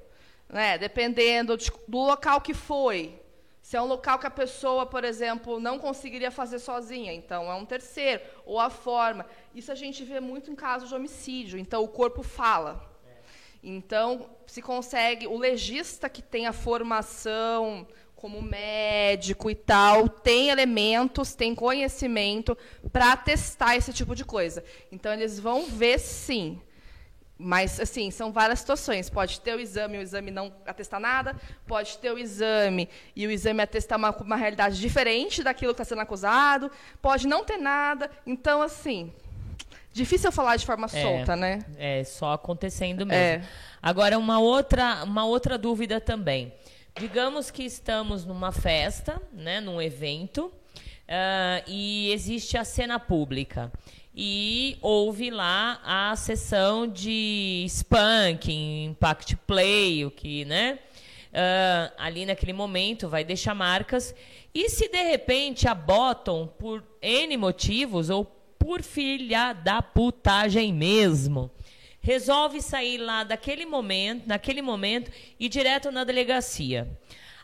Né? 0.48 0.78
Dependendo 0.78 1.56
de, 1.56 1.72
do 1.88 1.98
local 1.98 2.40
que 2.40 2.54
foi. 2.54 3.20
Se 3.60 3.76
é 3.76 3.82
um 3.82 3.86
local 3.86 4.16
que 4.20 4.26
a 4.28 4.30
pessoa, 4.30 4.86
por 4.86 5.02
exemplo, 5.02 5.58
não 5.58 5.76
conseguiria 5.76 6.30
fazer 6.30 6.60
sozinha, 6.60 7.12
então 7.12 7.50
é 7.50 7.54
um 7.56 7.64
terceiro. 7.64 8.22
Ou 8.44 8.60
a 8.60 8.70
forma. 8.70 9.26
Isso 9.52 9.72
a 9.72 9.74
gente 9.74 10.04
vê 10.04 10.20
muito 10.20 10.52
em 10.52 10.54
casos 10.54 10.88
de 10.88 10.94
homicídio. 10.94 11.58
Então 11.58 11.82
o 11.82 11.88
corpo 11.88 12.22
fala. 12.22 12.88
Então 13.60 14.30
se 14.46 14.62
consegue. 14.62 15.26
O 15.26 15.36
legista 15.36 16.08
que 16.08 16.22
tem 16.22 16.46
a 16.46 16.52
formação 16.52 17.88
como 18.16 18.40
médico 18.40 19.50
e 19.50 19.54
tal, 19.54 20.08
tem 20.08 20.48
elementos, 20.48 21.34
tem 21.34 21.54
conhecimento 21.54 22.56
para 22.90 23.16
testar 23.16 23.76
esse 23.76 23.92
tipo 23.92 24.16
de 24.16 24.24
coisa. 24.24 24.64
Então, 24.90 25.12
eles 25.12 25.38
vão 25.38 25.66
ver 25.66 26.00
sim. 26.00 26.60
Mas, 27.38 27.78
assim, 27.78 28.10
são 28.10 28.32
várias 28.32 28.60
situações. 28.60 29.10
Pode 29.10 29.40
ter 29.40 29.54
o 29.54 29.60
exame 29.60 29.96
e 29.96 29.98
o 29.98 30.02
exame 30.02 30.30
não 30.30 30.50
atestar 30.66 30.98
nada, 30.98 31.36
pode 31.66 31.98
ter 31.98 32.10
o 32.10 32.18
exame 32.18 32.88
e 33.14 33.26
o 33.26 33.30
exame 33.30 33.60
atestar 33.62 33.98
uma, 33.98 34.10
uma 34.10 34.36
realidade 34.36 34.80
diferente 34.80 35.42
daquilo 35.42 35.74
que 35.74 35.82
está 35.82 35.84
sendo 35.84 36.00
acusado, 36.00 36.70
pode 37.02 37.28
não 37.28 37.44
ter 37.44 37.58
nada. 37.58 38.10
Então, 38.26 38.62
assim, 38.62 39.12
Difícil 39.96 40.30
falar 40.30 40.56
de 40.56 40.66
forma 40.66 40.88
solta, 40.88 41.34
né? 41.34 41.60
É, 41.78 42.04
só 42.04 42.34
acontecendo 42.34 43.06
mesmo. 43.06 43.42
É. 43.42 43.42
Agora, 43.80 44.18
uma 44.18 44.38
outra, 44.38 45.02
uma 45.02 45.24
outra 45.24 45.56
dúvida 45.56 45.98
também. 45.98 46.52
Digamos 46.98 47.50
que 47.50 47.62
estamos 47.62 48.24
numa 48.24 48.50
festa, 48.50 49.20
né, 49.30 49.60
num 49.60 49.82
evento, 49.82 50.46
uh, 50.46 51.62
e 51.66 52.10
existe 52.10 52.56
a 52.56 52.64
cena 52.64 52.98
pública. 52.98 53.70
E 54.14 54.78
houve 54.80 55.28
lá 55.30 55.78
a 55.84 56.16
sessão 56.16 56.88
de 56.88 57.66
spanking, 57.68 58.86
impact 58.86 59.36
play, 59.46 60.06
o 60.06 60.10
que, 60.10 60.46
né? 60.46 60.78
Uh, 61.32 61.92
ali 61.98 62.24
naquele 62.24 62.54
momento 62.54 63.10
vai 63.10 63.24
deixar 63.24 63.54
marcas. 63.54 64.14
E 64.54 64.70
se 64.70 64.88
de 64.88 65.02
repente 65.02 65.68
abotam 65.68 66.50
por 66.58 66.82
N 67.02 67.36
motivos, 67.36 68.08
ou 68.08 68.24
por 68.58 68.82
filha 68.82 69.52
da 69.52 69.82
putagem 69.82 70.72
mesmo, 70.72 71.50
resolve 72.06 72.62
sair 72.62 72.98
lá 72.98 73.24
daquele 73.24 73.66
momento, 73.66 74.28
naquele 74.28 74.62
momento, 74.62 75.10
e 75.40 75.48
direto 75.48 75.90
na 75.90 76.04
delegacia. 76.04 76.88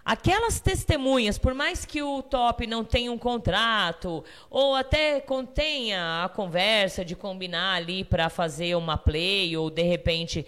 Aquelas 0.05 0.61
testemunhas, 0.61 1.37
por 1.37 1.53
mais 1.53 1.85
que 1.85 2.01
o 2.01 2.23
top 2.23 2.65
não 2.65 2.85
tenha 2.85 3.11
um 3.11 3.19
contrato, 3.19 4.25
ou 4.49 4.77
até 4.77 5.21
contenha 5.21 6.25
a 6.25 6.29
conversa 6.29 7.05
de 7.05 7.17
combinar 7.17 7.75
ali 7.75 8.05
para 8.05 8.31
fazer 8.31 8.77
uma 8.77 8.97
play, 8.97 9.57
ou 9.57 9.69
de 9.69 9.83
repente 9.83 10.47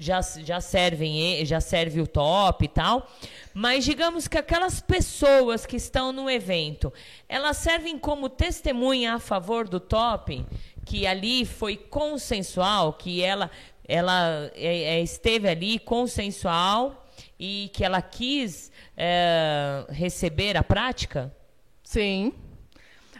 já, 0.00 0.22
já, 0.22 0.60
servem, 0.62 1.44
já 1.44 1.60
serve 1.60 2.00
o 2.00 2.06
top 2.06 2.64
e 2.64 2.68
tal. 2.68 3.06
Mas 3.52 3.84
digamos 3.84 4.26
que 4.26 4.38
aquelas 4.38 4.80
pessoas 4.80 5.66
que 5.66 5.76
estão 5.76 6.12
no 6.12 6.30
evento, 6.30 6.92
elas 7.28 7.58
servem 7.58 7.98
como 7.98 8.28
testemunha 8.28 9.14
a 9.14 9.18
favor 9.18 9.68
do 9.68 9.78
top, 9.78 10.44
que 10.84 11.06
ali 11.06 11.44
foi 11.44 11.76
consensual, 11.76 12.92
que 12.92 13.22
ela, 13.22 13.50
ela 13.86 14.50
é, 14.54 14.96
é, 14.96 15.00
esteve 15.00 15.48
ali 15.48 15.78
consensual 15.78 17.06
e 17.38 17.70
que 17.72 17.84
ela 17.84 18.02
quis 18.02 18.70
é, 18.96 19.84
receber 19.88 20.56
a 20.56 20.62
prática? 20.62 21.34
Sim. 21.82 22.32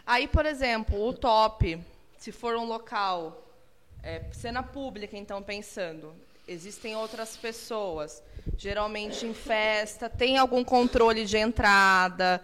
Aí, 0.05 0.27
por 0.27 0.45
exemplo, 0.45 1.07
o 1.07 1.13
top, 1.13 1.79
se 2.17 2.31
for 2.31 2.55
um 2.55 2.65
local, 2.65 3.47
é, 4.03 4.23
cena 4.31 4.63
pública, 4.63 5.17
então, 5.17 5.41
pensando, 5.41 6.13
existem 6.47 6.95
outras 6.95 7.37
pessoas, 7.37 8.23
geralmente 8.57 9.25
em 9.25 9.33
festa, 9.33 10.09
tem 10.09 10.37
algum 10.37 10.63
controle 10.63 11.25
de 11.25 11.37
entrada, 11.37 12.43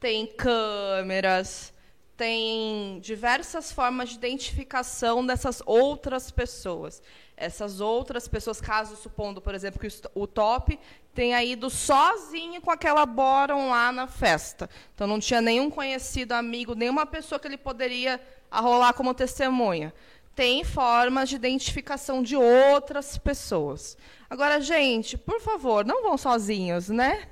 tem 0.00 0.26
câmeras 0.26 1.72
tem 2.18 2.98
diversas 2.98 3.70
formas 3.70 4.08
de 4.08 4.16
identificação 4.16 5.24
dessas 5.24 5.62
outras 5.64 6.32
pessoas. 6.32 7.00
Essas 7.36 7.80
outras 7.80 8.26
pessoas, 8.26 8.60
caso 8.60 8.96
supondo, 8.96 9.40
por 9.40 9.54
exemplo, 9.54 9.78
que 9.78 9.88
o 10.16 10.26
top 10.26 10.76
tenha 11.14 11.42
ido 11.44 11.70
sozinho 11.70 12.60
com 12.60 12.72
aquela 12.72 13.06
Boron 13.06 13.70
lá 13.70 13.92
na 13.92 14.08
festa. 14.08 14.68
Então 14.92 15.06
não 15.06 15.20
tinha 15.20 15.40
nenhum 15.40 15.70
conhecido, 15.70 16.32
amigo, 16.32 16.74
nenhuma 16.74 17.06
pessoa 17.06 17.38
que 17.38 17.46
ele 17.46 17.56
poderia 17.56 18.20
arrolar 18.50 18.94
como 18.94 19.14
testemunha. 19.14 19.94
Tem 20.34 20.64
formas 20.64 21.28
de 21.28 21.36
identificação 21.36 22.20
de 22.20 22.34
outras 22.34 23.16
pessoas. 23.16 23.96
Agora, 24.28 24.60
gente, 24.60 25.16
por 25.16 25.40
favor, 25.40 25.84
não 25.84 26.02
vão 26.02 26.18
sozinhos, 26.18 26.88
né? 26.88 27.28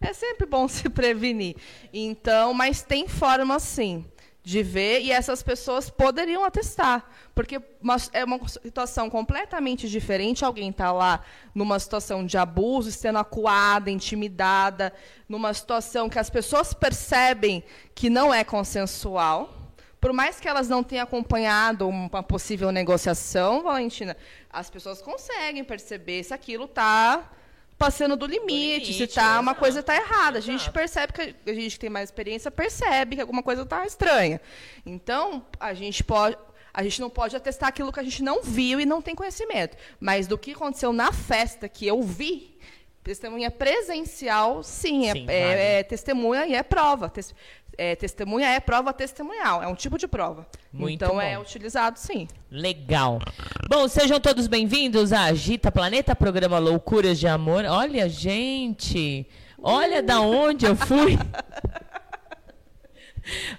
É 0.00 0.12
sempre 0.12 0.46
bom 0.46 0.66
se 0.70 0.88
prevenir. 0.88 1.56
Então, 1.92 2.54
mas 2.54 2.80
tem 2.80 3.08
forma 3.08 3.58
sim 3.58 4.06
de 4.42 4.62
ver 4.62 5.00
e 5.00 5.12
essas 5.12 5.42
pessoas 5.42 5.90
poderiam 5.90 6.44
atestar, 6.44 7.04
porque 7.34 7.60
uma, 7.80 7.96
é 8.12 8.24
uma 8.24 8.48
situação 8.48 9.10
completamente 9.10 9.88
diferente. 9.88 10.44
Alguém 10.44 10.70
está 10.70 10.90
lá 10.92 11.20
numa 11.54 11.78
situação 11.78 12.24
de 12.24 12.38
abuso, 12.38 12.90
sendo 12.90 13.18
acuada, 13.18 13.90
intimidada, 13.90 14.92
numa 15.28 15.52
situação 15.52 16.08
que 16.08 16.18
as 16.18 16.30
pessoas 16.30 16.72
percebem 16.72 17.62
que 17.94 18.08
não 18.08 18.32
é 18.32 18.42
consensual. 18.42 19.56
Por 20.00 20.14
mais 20.14 20.40
que 20.40 20.48
elas 20.48 20.66
não 20.66 20.82
tenham 20.82 21.04
acompanhado 21.04 21.86
uma 21.86 22.22
possível 22.22 22.72
negociação, 22.72 23.62
Valentina, 23.62 24.16
as 24.50 24.70
pessoas 24.70 25.02
conseguem 25.02 25.62
perceber 25.62 26.24
se 26.24 26.32
aquilo 26.32 26.64
está 26.64 27.30
passando 27.80 28.14
do 28.14 28.26
limite, 28.26 28.92
limite 28.92 28.92
se 28.92 29.06
tá 29.06 29.40
uma 29.40 29.54
coisa 29.54 29.82
tá 29.82 29.96
errada. 29.96 30.36
A 30.36 30.42
gente 30.42 30.70
percebe 30.70 31.14
que 31.14 31.50
a 31.50 31.54
gente 31.54 31.72
que 31.72 31.78
tem 31.78 31.88
mais 31.88 32.10
experiência 32.10 32.50
percebe 32.50 33.16
que 33.16 33.22
alguma 33.22 33.42
coisa 33.42 33.64
tá 33.64 33.86
estranha. 33.86 34.38
Então, 34.84 35.46
a 35.58 35.72
gente 35.72 36.04
pode 36.04 36.36
a 36.72 36.84
gente 36.84 37.00
não 37.00 37.10
pode 37.10 37.34
atestar 37.34 37.70
aquilo 37.70 37.90
que 37.90 37.98
a 37.98 38.02
gente 38.02 38.22
não 38.22 38.42
viu 38.42 38.78
e 38.78 38.86
não 38.86 39.02
tem 39.02 39.14
conhecimento. 39.14 39.76
Mas 39.98 40.26
do 40.28 40.38
que 40.38 40.52
aconteceu 40.52 40.92
na 40.92 41.10
festa 41.10 41.68
que 41.68 41.84
eu 41.84 42.00
vi, 42.00 42.56
testemunha 43.02 43.50
presencial, 43.50 44.62
sim, 44.62 45.08
é, 45.08 45.12
sim, 45.12 45.26
é, 45.28 45.46
vale. 45.46 45.60
é, 45.60 45.78
é, 45.80 45.82
testemunha 45.82 46.46
e 46.46 46.54
é 46.54 46.62
prova 46.62 47.10
é, 47.76 47.96
testemunha 47.96 48.48
é 48.48 48.60
prova 48.60 48.92
testemunhal, 48.92 49.62
é 49.62 49.66
um 49.66 49.74
tipo 49.74 49.98
de 49.98 50.06
prova. 50.06 50.46
Muito 50.72 50.94
então 50.94 51.14
bom. 51.14 51.20
é 51.20 51.38
utilizado 51.38 51.98
sim. 51.98 52.28
Legal. 52.50 53.20
Bom, 53.68 53.88
sejam 53.88 54.20
todos 54.20 54.46
bem-vindos 54.46 55.12
a 55.12 55.24
Agita 55.24 55.70
Planeta, 55.72 56.14
programa 56.14 56.58
Loucuras 56.58 57.18
de 57.18 57.26
Amor. 57.26 57.64
Olha, 57.64 58.08
gente, 58.08 59.26
olha 59.62 60.02
da 60.02 60.20
onde 60.20 60.66
eu 60.66 60.76
fui. 60.76 61.18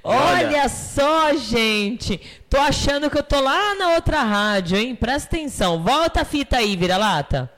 Olha, 0.04 0.48
Olha 0.48 0.70
só, 0.70 1.34
gente. 1.36 2.20
Tô 2.50 2.58
achando 2.58 3.10
que 3.10 3.18
eu 3.18 3.24
tô 3.24 3.40
lá 3.40 3.76
na 3.76 3.94
outra 3.94 4.22
rádio, 4.24 4.78
hein? 4.78 4.96
Presta 4.96 5.36
atenção. 5.36 5.82
Volta 5.84 6.22
a 6.22 6.26
fita 6.26 6.58
aí, 6.58 6.76
vira-lata. 6.76 7.50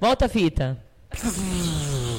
Volta 0.00 0.26
a 0.26 0.28
fita. 0.28 0.78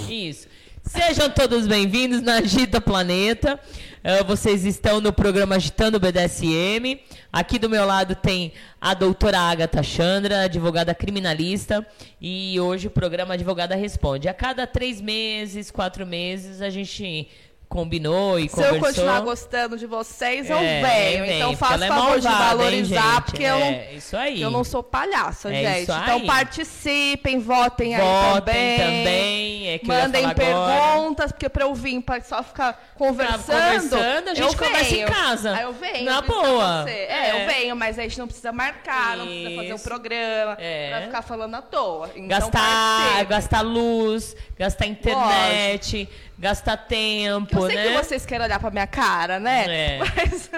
Isso. 0.10 0.48
Sejam 0.94 1.28
todos 1.28 1.66
bem-vindos 1.66 2.22
na 2.22 2.36
Agita 2.36 2.80
Planeta. 2.80 3.60
Uh, 4.04 4.24
vocês 4.26 4.64
estão 4.64 5.02
no 5.02 5.12
programa 5.12 5.56
Agitando 5.56 6.00
BDSM. 6.00 7.00
Aqui 7.32 7.58
do 7.58 7.68
meu 7.68 7.84
lado 7.84 8.14
tem 8.14 8.54
a 8.80 8.94
doutora 8.94 9.40
Agatha 9.40 9.82
Chandra, 9.82 10.44
advogada 10.44 10.94
criminalista. 10.94 11.84
E 12.22 12.60
hoje 12.60 12.90
o 12.90 12.92
programa 12.92 13.34
Advogada 13.34 13.74
Responde. 13.74 14.28
A 14.28 14.36
cada 14.36 14.68
três 14.68 15.02
meses, 15.02 15.72
quatro 15.72 16.06
meses, 16.06 16.62
a 16.62 16.70
gente 16.70 17.28
combinou 17.74 18.38
e 18.38 18.44
Se 18.44 18.50
conversou. 18.50 18.80
Se 18.80 18.86
eu 18.86 18.88
continuar 18.88 19.20
gostando 19.22 19.78
de 19.78 19.88
vocês, 19.88 20.48
eu 20.48 20.58
é, 20.58 20.82
venho. 20.82 21.26
Vem, 21.26 21.38
então 21.38 21.58
faça 21.58 21.86
é 21.86 21.88
favor 21.88 22.18
é 22.18 22.20
de 22.20 22.28
valorizar, 22.28 23.16
hein, 23.16 23.22
porque 23.26 23.44
eu, 23.44 23.56
é, 23.56 23.94
isso 23.96 24.16
aí. 24.16 24.40
eu 24.40 24.52
não 24.52 24.64
sou 24.64 24.84
palhaça, 24.84 25.52
é 25.52 25.80
gente. 25.80 25.92
Então 25.92 26.24
participem, 26.28 27.40
votem, 27.40 27.98
votem 27.98 28.76
aí 28.76 28.78
também. 28.78 28.78
também 28.78 29.70
é 29.70 29.80
Mandem 29.84 30.30
perguntas, 30.36 31.32
porque 31.32 31.50
para 31.50 31.64
eu 31.64 31.74
vir, 31.74 32.00
para 32.02 32.22
só 32.22 32.44
ficar 32.44 32.94
conversando, 32.96 33.90
conversando 33.90 34.30
a 34.30 34.34
gente 34.36 34.48
eu 34.48 34.56
conversa 34.56 34.84
venho. 34.84 35.08
em 35.08 35.12
casa. 35.12 35.56
Aí 35.56 35.64
eu 35.64 35.74
venho. 35.74 36.06
Na 36.06 36.22
boa. 36.22 36.88
É, 36.88 37.32
eu 37.32 37.48
venho, 37.48 37.76
mas 37.76 37.98
a 37.98 38.04
gente 38.04 38.20
não 38.20 38.28
precisa 38.28 38.52
marcar, 38.52 39.18
isso. 39.18 39.18
não 39.18 39.26
precisa 39.26 39.56
fazer 39.56 39.74
um 39.74 39.80
programa 39.80 40.58
é. 40.60 40.90
pra 40.90 41.02
ficar 41.02 41.22
falando 41.24 41.56
à 41.56 41.62
toa. 41.62 42.12
Então, 42.16 42.28
gastar, 42.28 43.26
gastar 43.26 43.62
luz, 43.62 44.36
gastar 44.60 44.86
internet. 44.86 45.98
Lógico 45.98 46.33
gastar 46.38 46.78
tempo, 46.78 47.58
eu 47.58 47.68
sei 47.68 47.76
né? 47.76 47.88
que 47.88 48.04
vocês 48.04 48.26
querem 48.26 48.46
olhar 48.46 48.60
pra 48.60 48.72
minha 48.72 48.88
cara, 48.88 49.40
né? 49.40 49.66
É. 49.68 50.00
Mas... 50.16 50.52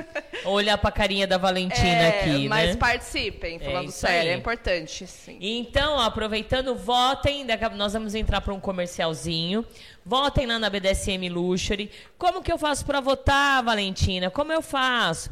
Olhar 0.46 0.78
pra 0.78 0.92
carinha 0.92 1.28
da 1.28 1.38
Valentina 1.38 1.86
é, 1.86 2.20
aqui, 2.20 2.48
mas 2.48 2.70
né? 2.72 2.76
participem, 2.76 3.58
falando 3.58 3.90
é 3.90 3.92
sério, 3.92 4.30
aí. 4.30 4.36
é 4.36 4.38
importante, 4.38 5.08
sim. 5.08 5.38
Então, 5.42 6.00
aproveitando, 6.00 6.76
votem, 6.76 7.46
nós 7.76 7.94
vamos 7.94 8.14
entrar 8.14 8.42
para 8.42 8.54
um 8.54 8.60
comercialzinho. 8.60 9.66
Votem 10.06 10.46
lá 10.46 10.60
na 10.60 10.70
BDSM 10.70 11.28
Luxury. 11.30 11.90
Como 12.16 12.44
que 12.44 12.52
eu 12.52 12.60
faço 12.60 12.86
para 12.86 13.00
votar, 13.00 13.64
Valentina? 13.64 14.30
Como 14.30 14.52
eu 14.52 14.62
faço? 14.62 15.32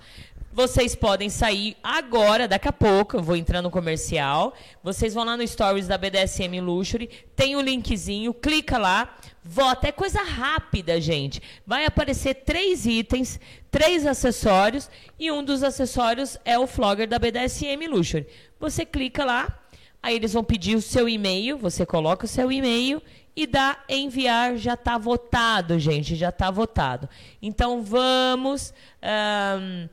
Vocês 0.51 0.93
podem 0.93 1.29
sair 1.31 1.75
agora, 1.81 2.47
daqui 2.47 2.67
a 2.67 2.71
pouco, 2.71 3.17
eu 3.17 3.23
vou 3.23 3.35
entrar 3.35 3.59
no 3.61 3.71
comercial. 3.71 4.53
Vocês 4.83 5.13
vão 5.13 5.23
lá 5.23 5.35
no 5.35 5.47
Stories 5.47 5.87
da 5.87 5.97
BDSM 5.97 6.61
Luxury, 6.61 7.09
tem 7.35 7.55
o 7.55 7.61
linkzinho, 7.61 8.31
clica 8.35 8.77
lá, 8.77 9.15
vota. 9.43 9.87
É 9.87 9.91
coisa 9.91 10.21
rápida, 10.23 10.99
gente. 11.01 11.41
Vai 11.65 11.85
aparecer 11.85 12.35
três 12.35 12.85
itens, 12.85 13.39
três 13.69 14.05
acessórios, 14.05 14.89
e 15.19 15.31
um 15.31 15.43
dos 15.43 15.63
acessórios 15.63 16.37
é 16.45 16.57
o 16.57 16.67
flogger 16.67 17.07
da 17.07 17.19
BDSM 17.19 17.87
Luxury. 17.87 18.27
Você 18.59 18.85
clica 18.85 19.25
lá, 19.25 19.59
aí 20.01 20.15
eles 20.15 20.33
vão 20.33 20.43
pedir 20.43 20.75
o 20.75 20.81
seu 20.81 21.09
e-mail, 21.09 21.57
você 21.57 21.85
coloca 21.85 22.25
o 22.25 22.29
seu 22.29 22.51
e-mail 22.51 23.01
e 23.35 23.47
dá 23.47 23.79
enviar, 23.89 24.57
já 24.57 24.75
está 24.75 24.97
votado, 24.97 25.79
gente, 25.79 26.15
já 26.15 26.29
está 26.29 26.51
votado. 26.51 27.09
Então 27.41 27.81
vamos. 27.81 28.73
Um, 29.01 29.89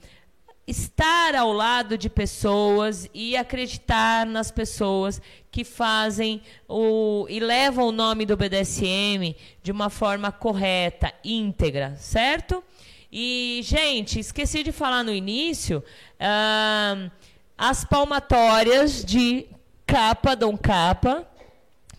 estar 0.71 1.35
ao 1.35 1.53
lado 1.53 1.99
de 1.99 2.09
pessoas 2.09 3.11
e 3.13 3.37
acreditar 3.37 4.25
nas 4.25 4.51
pessoas 4.51 5.21
que 5.51 5.65
fazem 5.65 6.41
o 6.69 7.27
e 7.29 7.41
levam 7.41 7.89
o 7.89 7.93
nome 7.93 8.25
do 8.25 8.37
BDSM 8.37 9.35
de 9.63 9.73
uma 9.73 9.91
forma 9.91 10.31
correta, 10.31 11.13
íntegra, 11.25 11.97
certo? 11.97 12.63
E 13.11 13.61
gente, 13.65 14.21
esqueci 14.21 14.63
de 14.63 14.71
falar 14.71 15.03
no 15.03 15.13
início. 15.13 15.83
Uh, 16.21 17.11
as 17.59 17.85
palmatórias 17.85 19.05
de 19.05 19.47
capa, 19.85 20.37
Dom 20.37 20.57
Capa, 20.57 21.27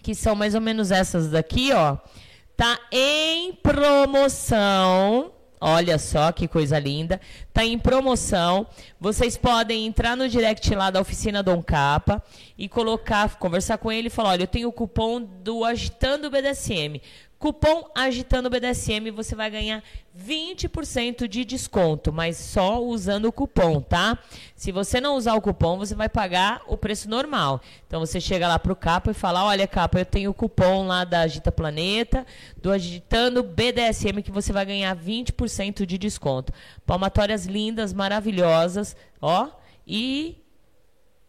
que 0.02 0.16
são 0.16 0.34
mais 0.34 0.56
ou 0.56 0.62
menos 0.62 0.92
essas 0.92 1.30
daqui, 1.30 1.74
ó. 1.74 1.98
Tá 2.56 2.80
em 2.90 3.52
promoção. 3.54 5.34
Olha 5.64 6.00
só 6.00 6.32
que 6.32 6.48
coisa 6.48 6.80
linda. 6.80 7.22
Tá 7.54 7.64
em 7.64 7.78
promoção. 7.78 8.66
Vocês 9.00 9.38
podem 9.38 9.86
entrar 9.86 10.18
no 10.18 10.28
direct 10.28 10.74
lá 10.74 10.90
da 10.90 11.00
oficina 11.00 11.44
Dom 11.44 11.62
Capa 11.62 12.24
e 12.58 12.68
colocar, 12.68 13.38
conversar 13.38 13.78
com 13.78 13.92
ele 13.92 14.08
e 14.08 14.10
falar: 14.10 14.30
olha, 14.30 14.44
eu 14.44 14.48
tenho 14.48 14.70
o 14.70 14.74
cupom 14.74 15.22
do 15.22 15.64
Agitando 15.64 16.32
BDSM. 16.32 17.00
Cupom 17.42 17.90
Agitando 17.96 18.52
BDSM, 18.52 19.10
você 19.10 19.34
vai 19.34 19.50
ganhar 19.50 19.84
20% 20.16 21.28
de 21.28 21.44
desconto, 21.44 22.14
mas 22.14 22.38
só 22.38 22.80
usando 22.80 23.26
o 23.26 23.32
cupom, 23.32 23.82
tá? 23.82 24.16
Se 24.56 24.72
você 24.72 25.02
não 25.02 25.16
usar 25.18 25.34
o 25.34 25.42
cupom, 25.42 25.76
você 25.76 25.96
vai 25.96 26.08
pagar 26.08 26.62
o 26.68 26.78
preço 26.78 27.10
normal. 27.10 27.60
Então 27.88 28.00
você 28.00 28.22
chega 28.22 28.48
lá 28.48 28.60
pro 28.60 28.76
Capa 28.76 29.10
e 29.10 29.16
fala: 29.16 29.44
"Olha, 29.44 29.66
Capa, 29.66 29.98
eu 29.98 30.06
tenho 30.06 30.30
o 30.30 30.36
cupom 30.36 30.86
lá 30.86 31.04
da 31.04 31.22
Agita 31.22 31.52
Planeta, 31.52 32.28
do 32.62 32.72
Agitando 32.72 33.42
BDSM 33.42 34.22
que 34.22 34.32
você 34.32 34.54
vai 34.54 34.64
ganhar 34.64 34.96
20% 34.96 35.84
de 35.84 35.98
desconto. 35.98 36.54
Palmatórias 36.86 37.48
lindas, 37.48 37.92
maravilhosas, 37.92 38.96
ó, 39.20 39.50
e 39.88 40.38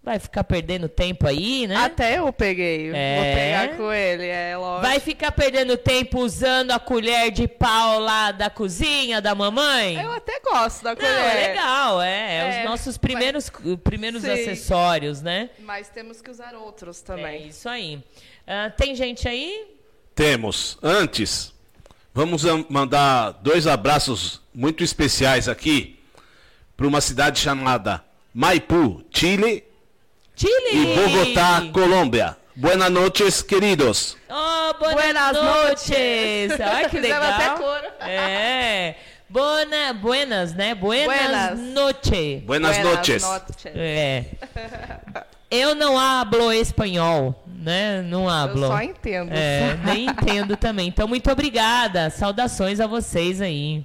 Vai 0.05 0.19
ficar 0.19 0.43
perdendo 0.43 0.89
tempo 0.89 1.29
aí, 1.29 1.65
né? 1.69 1.77
Até 1.77 2.19
eu 2.19 2.33
peguei. 2.33 2.91
É. 2.93 3.15
Vou 3.17 3.35
pegar 3.35 3.77
com 3.77 3.93
ele, 3.93 4.27
é 4.27 4.57
lógico. 4.57 4.83
Vai 4.89 4.99
ficar 4.99 5.31
perdendo 5.31 5.77
tempo 5.77 6.19
usando 6.19 6.73
a 6.73 6.81
colher 6.81 7.31
de 7.31 7.47
pau 7.47 8.01
lá 8.01 8.33
da 8.33 8.51
cozinha 8.51 9.21
da 9.21 9.33
mamãe? 9.33 10.03
Eu 10.03 10.11
até 10.11 10.41
gosto 10.41 10.83
da 10.83 10.97
colher. 10.97 11.09
Não, 11.09 11.19
é 11.21 11.47
legal, 11.49 12.03
é. 12.03 12.09
é 12.09 12.39
É, 12.39 12.59
os 12.65 12.69
nossos 12.71 12.99
primeiros, 12.99 13.49
primeiros 13.85 14.23
Sim. 14.23 14.31
acessórios, 14.33 15.23
né? 15.23 15.51
Mas 15.61 15.89
temos 15.89 16.21
que 16.21 16.31
usar 16.33 16.53
outros 16.57 17.01
É 17.01 17.05
também. 17.07 17.47
isso 17.47 17.69
aí. 17.69 18.03
Ah, 18.45 18.71
tem 18.77 18.97
gente 18.97 19.29
aí? 19.29 19.69
Temos. 20.17 20.79
Antes, 20.83 21.55
vamos 22.13 22.45
am- 22.45 22.67
mandar 22.69 23.31
dois 23.41 23.69
abraços 23.69 24.43
muito 24.53 24.83
especiais 24.83 25.49
aqui 25.49 26.01
para 26.77 26.89
uma 26.89 27.01
cidade 27.01 27.39
chamada 27.39 28.03
Maipú, 28.35 29.05
Chile, 29.13 29.63
Chile! 30.43 30.93
e 30.93 30.97
Bogotá, 30.97 31.63
Colômbia. 31.73 32.37
Buenas 32.57 32.91
noches, 32.91 33.43
queridos. 33.43 34.17
Oh, 34.29 34.75
buenas, 34.77 34.95
Buenas 35.05 35.33
noches! 35.35 36.53
Olha 36.61 36.89
que 36.89 36.99
legal. 36.99 37.23
até 37.23 37.49
coro. 37.51 37.87
É. 38.01 38.97
Bona, 39.29 39.93
buenas, 39.95 40.53
né? 40.53 40.75
Buenas, 40.75 41.07
Buenas. 41.07 41.59
noches. 41.61 42.43
Buenas, 42.43 42.79
noches. 42.79 43.23
noches. 43.23 43.67
É. 43.67 44.25
Eu 45.49 45.75
não 45.77 45.97
hablo 45.97 46.53
espanhol, 46.53 47.41
né? 47.47 48.03
Não 48.03 48.29
hablo. 48.29 48.65
Eu 48.65 48.69
só 48.69 48.83
entendo. 48.83 49.31
É, 49.33 49.79
nem 49.85 50.07
entendo 50.07 50.57
também. 50.57 50.89
Então, 50.89 51.07
muito 51.07 51.31
obrigada. 51.31 52.11
Saudações 52.11 52.81
a 52.81 52.87
vocês 52.87 53.41
aí. 53.41 53.85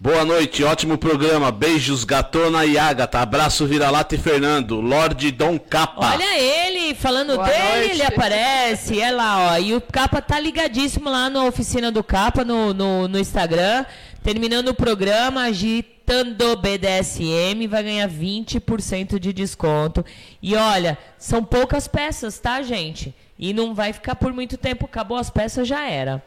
Boa 0.00 0.24
noite, 0.24 0.62
ótimo 0.62 0.96
programa. 0.96 1.50
Beijos, 1.50 2.04
Gatona 2.04 2.64
e 2.64 2.78
Agatha. 2.78 3.18
Abraço, 3.18 3.66
Vira-Lata 3.66 4.14
e 4.14 4.18
Fernando. 4.18 4.80
Lorde 4.80 5.32
Dom 5.32 5.58
Capa. 5.58 6.12
Olha 6.14 6.38
ele, 6.38 6.94
falando 6.94 7.34
Boa 7.34 7.48
dele, 7.48 7.78
noite. 7.78 7.90
ele 7.90 8.02
aparece. 8.04 9.00
É 9.00 9.10
lá, 9.10 9.54
ó. 9.54 9.58
E 9.58 9.74
o 9.74 9.80
Capa 9.80 10.22
tá 10.22 10.38
ligadíssimo 10.38 11.10
lá 11.10 11.28
na 11.28 11.42
oficina 11.44 11.90
do 11.90 12.04
Capa, 12.04 12.44
no, 12.44 12.72
no, 12.72 13.08
no 13.08 13.18
Instagram. 13.18 13.84
Terminando 14.22 14.68
o 14.68 14.74
programa, 14.74 15.42
agitando 15.42 16.56
BDSM, 16.56 17.66
vai 17.66 17.82
ganhar 17.82 18.08
20% 18.08 19.18
de 19.18 19.32
desconto. 19.32 20.04
E 20.40 20.54
olha, 20.54 20.96
são 21.18 21.42
poucas 21.42 21.88
peças, 21.88 22.38
tá, 22.38 22.62
gente? 22.62 23.12
E 23.36 23.52
não 23.52 23.74
vai 23.74 23.92
ficar 23.92 24.14
por 24.14 24.32
muito 24.32 24.56
tempo. 24.56 24.84
Acabou 24.84 25.16
as 25.16 25.28
peças, 25.28 25.66
já 25.66 25.88
era. 25.88 26.22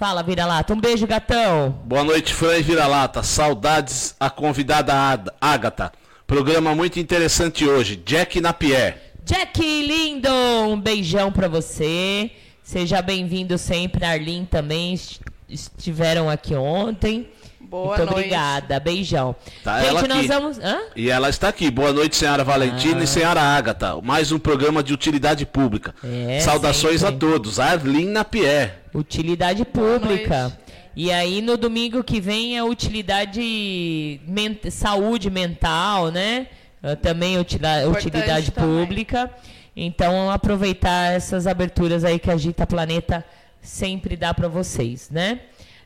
Fala, 0.00 0.22
vira-lata. 0.22 0.72
Um 0.72 0.80
beijo, 0.80 1.06
gatão. 1.06 1.78
Boa 1.84 2.02
noite, 2.02 2.32
Fran 2.32 2.56
e 2.56 2.62
Vira-Lata. 2.62 3.22
Saudades 3.22 4.14
a 4.18 4.30
convidada 4.30 4.94
Ad- 4.94 5.30
Agatha. 5.38 5.92
Programa 6.26 6.74
muito 6.74 6.98
interessante 6.98 7.66
hoje. 7.68 7.96
Jack 7.96 8.40
Napier. 8.40 9.12
Jack 9.26 9.60
lindo, 9.60 10.30
um 10.66 10.80
beijão 10.80 11.30
pra 11.30 11.48
você. 11.48 12.30
Seja 12.62 13.02
bem-vindo 13.02 13.58
sempre, 13.58 14.02
Arlin 14.06 14.46
também 14.46 14.94
est- 14.94 15.20
estiveram 15.46 16.30
aqui 16.30 16.54
ontem. 16.54 17.28
Boa 17.70 17.96
Muito 17.96 17.98
noite. 18.00 18.12
obrigada, 18.14 18.80
beijão. 18.80 19.36
Tá 19.62 19.78
Gente, 19.78 19.88
ela 19.90 20.02
nós 20.08 20.18
aqui. 20.18 20.26
vamos. 20.26 20.58
Hã? 20.58 20.78
E 20.96 21.08
ela 21.08 21.28
está 21.30 21.48
aqui. 21.50 21.70
Boa 21.70 21.92
noite, 21.92 22.16
senhora 22.16 22.42
Valentina 22.42 23.00
Ah. 23.00 23.04
e 23.04 23.06
senhora 23.06 23.40
Agatha. 23.40 24.00
Mais 24.02 24.32
um 24.32 24.40
programa 24.40 24.82
de 24.82 24.92
utilidade 24.92 25.46
pública. 25.46 25.94
É, 26.02 26.40
Saudações 26.40 27.00
sempre. 27.02 27.14
a 27.14 27.18
todos. 27.18 27.60
Arlin 27.60 28.06
Napier. 28.06 28.80
Utilidade 28.92 29.64
pública. 29.64 30.42
noite. 30.48 30.58
E 30.96 31.12
aí 31.12 31.40
no 31.40 31.56
domingo 31.56 32.02
que 32.02 32.20
vem 32.20 32.58
é 32.58 32.64
utilidade 32.64 34.20
men- 34.26 34.58
saúde 34.68 35.30
mental, 35.30 36.10
né? 36.10 36.48
Ah, 36.82 36.96
Também 36.96 37.38
utilidade 37.38 38.50
também. 38.50 38.84
pública. 38.84 39.30
Então 39.76 40.28
aproveitar 40.28 41.12
essas 41.12 41.46
aberturas 41.46 42.02
aí 42.04 42.18
que 42.18 42.32
a 42.32 42.36
Gita 42.36 42.66
Planeta 42.66 43.24
sempre 43.62 44.16
dá 44.16 44.34
para 44.34 44.48
vocês, 44.48 45.08
né? 45.08 45.38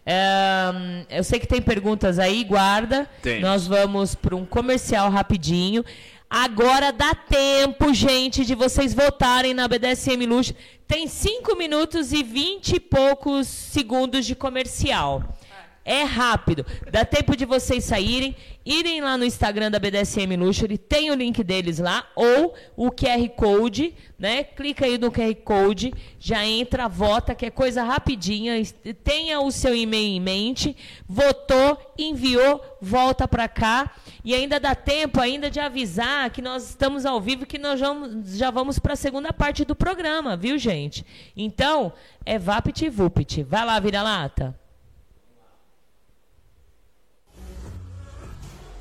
Ahn, 0.07 1.05
eu 1.09 1.25
sei 1.25 1.41
que 1.41 1.47
tem 1.47 1.63
perguntas 1.63 2.19
aí, 2.19 2.45
guarda. 2.45 3.09
Temos. 3.23 3.43
Nós 3.43 3.67
vamos 3.67 4.15
para 4.15 4.37
um 4.37 4.45
comercial 4.45 5.11
rapidinho. 5.11 5.85
Agora 6.29 6.93
dá 6.93 7.15
tempo, 7.15 7.95
gente, 7.95 8.45
de 8.45 8.55
vocês 8.55 8.93
votarem 8.93 9.55
na 9.55 9.69
BDSM 9.69 10.27
Luxo. 10.27 10.55
Tem 10.87 11.07
5 11.07 11.57
minutos 11.57 12.13
e 12.13 12.23
20 12.23 12.77
e 12.77 12.81
poucos 12.81 13.47
segundos 13.47 14.27
de 14.27 14.35
comercial. 14.35 15.23
É 15.85 16.03
rápido. 16.03 16.65
Dá 16.91 17.05
tempo 17.05 17.37
de 17.37 17.45
vocês 17.45 17.85
saírem, 17.85 18.35
irem 18.65 19.03
lá 19.03 19.19
no 19.19 19.25
Instagram 19.25 19.71
da 19.71 19.79
BDSM 19.79 20.35
Luxury, 20.35 20.79
tem 20.79 21.11
o 21.11 21.15
link 21.15 21.45
deles 21.45 21.79
lá, 21.79 22.09
ou 22.17 22.55
o 22.75 22.91
QR 22.91 23.29
Code, 23.37 23.95
né? 24.19 24.45
Clica 24.45 24.87
aí 24.87 24.97
no 24.97 25.13
QR 25.13 25.35
Code, 25.45 25.93
já 26.19 26.43
entra, 26.43 26.89
vota, 26.89 27.35
que 27.35 27.45
é 27.45 27.51
coisa 27.51 27.83
rapidinha. 27.83 28.55
Tenha 29.03 29.41
o 29.41 29.51
seu 29.51 29.75
e-mail 29.75 30.17
em 30.17 30.21
mente, 30.21 30.75
votou, 31.07 31.79
enviou, 31.99 32.65
volta 32.81 33.29
para 33.29 33.47
cá. 33.47 33.95
E 34.25 34.35
ainda 34.35 34.59
dá 34.59 34.75
tempo 34.75 35.21
ainda 35.21 35.51
de 35.51 35.61
avisar 35.61 36.31
que 36.31 36.41
nós 36.41 36.71
estamos 36.71 37.05
ao 37.05 37.21
vivo, 37.21 37.45
que 37.45 37.59
nós 37.59 37.79
já 38.25 38.51
vamos 38.51 38.79
para 38.79 38.95
a 38.95 38.97
segunda 38.97 39.35
parte 39.35 39.67
do 39.67 39.77
programa, 39.77 40.35
viu, 40.35 40.57
gente? 40.57 41.05
Então, 41.37 41.93
é 42.25 42.39
Vapt 42.39 42.89
Vupt. 42.89 43.43
Vai 43.43 43.67
lá, 43.67 43.79
vira-lata. 43.79 44.59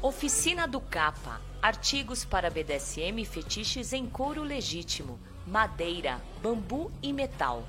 Oficina 0.06 0.68
do 0.68 0.82
Capa. 0.82 1.40
Artigos 1.62 2.26
para 2.26 2.50
BDSM 2.50 3.22
e 3.22 3.26
fetiches 3.26 3.94
em 3.94 4.06
couro 4.06 4.44
legítimo, 4.44 5.18
madeira, 5.48 6.22
bambu 6.42 6.92
e 7.02 7.14
metal. 7.14 7.66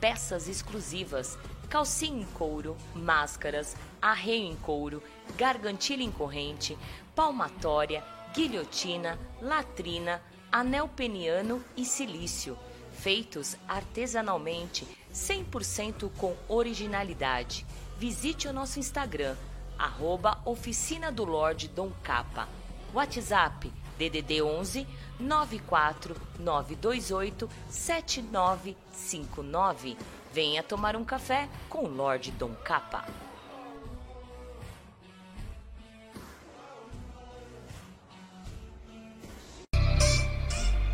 Peças 0.00 0.48
exclusivas, 0.48 1.36
calcinha 1.68 2.22
em 2.22 2.24
couro, 2.24 2.74
máscaras, 2.94 3.76
arreio 4.00 4.50
em 4.50 4.56
couro, 4.56 5.02
gargantilha 5.36 6.02
em 6.02 6.10
corrente, 6.10 6.74
palmatória, 7.14 8.02
guilhotina, 8.32 9.18
latrina, 9.42 10.22
anel 10.50 10.88
peniano 10.88 11.62
e 11.76 11.84
silício. 11.84 12.56
Feitos 12.94 13.58
artesanalmente, 13.68 14.88
100% 15.12 16.10
com 16.16 16.34
originalidade. 16.48 17.66
Visite 17.98 18.48
o 18.48 18.54
nosso 18.54 18.78
Instagram, 18.78 19.36
arroba 19.78 20.40
Oficina 20.44 21.12
do 21.12 21.24
Lorde 21.24 21.68
Dom 21.68 21.92
Capa. 22.02 22.48
WhatsApp 22.92 23.72
DDD 23.98 24.42
11 24.42 24.86
94 25.18 26.14
928 26.38 27.50
7959. 27.68 29.96
Venha 30.32 30.62
tomar 30.62 30.94
um 30.96 31.04
café 31.04 31.48
com 31.68 31.84
o 31.84 31.88
Lorde 31.88 32.30
Dom 32.32 32.54
Capa. 32.64 33.04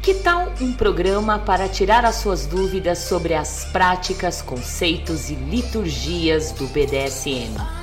Que 0.02 0.15
tal 0.15 0.52
um 0.61 0.73
programa 0.73 1.39
para 1.39 1.69
tirar 1.69 2.05
as 2.05 2.16
suas 2.16 2.44
dúvidas 2.47 2.98
sobre 2.98 3.35
as 3.35 3.66
práticas, 3.66 4.43
conceitos 4.43 5.31
e 5.31 5.35
liturgias 5.35 6.51
do 6.52 6.66
BDSM? 6.69 7.80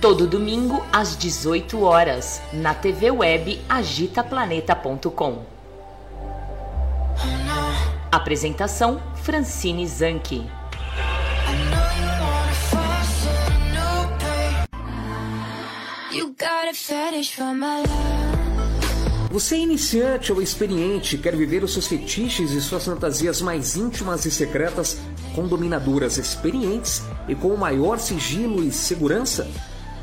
Todo 0.00 0.26
domingo 0.26 0.84
às 0.92 1.16
18 1.16 1.82
horas 1.82 2.40
na 2.52 2.72
TV 2.74 3.10
web 3.10 3.60
agitaplaneta.com. 3.68 5.42
Apresentação 8.12 9.02
Francine 9.16 9.86
Zanke. 9.88 10.46
Você 19.30 19.54
é 19.56 19.58
iniciante 19.58 20.32
ou 20.32 20.40
experiente, 20.40 21.18
quer 21.18 21.36
viver 21.36 21.62
os 21.64 21.72
seus 21.72 21.86
fetiches 21.86 22.52
e 22.52 22.60
suas 22.60 22.84
fantasias 22.84 23.42
mais 23.42 23.76
íntimas 23.76 24.24
e 24.24 24.30
secretas 24.30 24.96
com 25.36 25.46
dominadoras 25.46 26.16
experientes 26.16 27.02
e 27.28 27.34
com 27.34 27.48
o 27.48 27.58
maior 27.58 27.98
sigilo 27.98 28.64
e 28.64 28.72
segurança? 28.72 29.46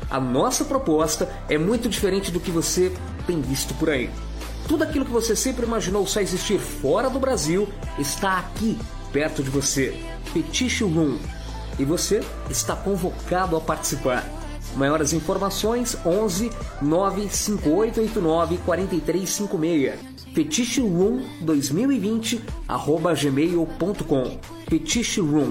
A 0.08 0.20
nossa 0.20 0.64
proposta 0.64 1.28
é 1.48 1.58
muito 1.58 1.88
diferente 1.88 2.30
do 2.30 2.38
que 2.38 2.52
você 2.52 2.92
tem 3.26 3.40
visto 3.40 3.74
por 3.74 3.90
aí. 3.90 4.08
Tudo 4.68 4.84
aquilo 4.84 5.04
que 5.04 5.10
você 5.10 5.34
sempre 5.34 5.66
imaginou 5.66 6.06
só 6.06 6.20
existir 6.20 6.58
fora 6.58 7.10
do 7.10 7.18
Brasil 7.18 7.68
está 7.98 8.38
aqui, 8.38 8.78
perto 9.12 9.42
de 9.42 9.50
você. 9.50 10.00
Fetiche 10.32 10.84
Room. 10.84 11.18
E 11.78 11.84
você 11.84 12.22
está 12.48 12.76
convocado 12.76 13.56
a 13.56 13.60
participar. 13.60 14.24
Maiores 14.76 15.12
informações 15.12 15.96
11 16.06 16.50
95889 16.80 18.58
4356 18.58 20.13
feticheroom 20.34 21.22
2020 21.42 22.40
arroba 22.68 23.14
gmail.com 23.14 24.38
feticheroom 24.68 25.50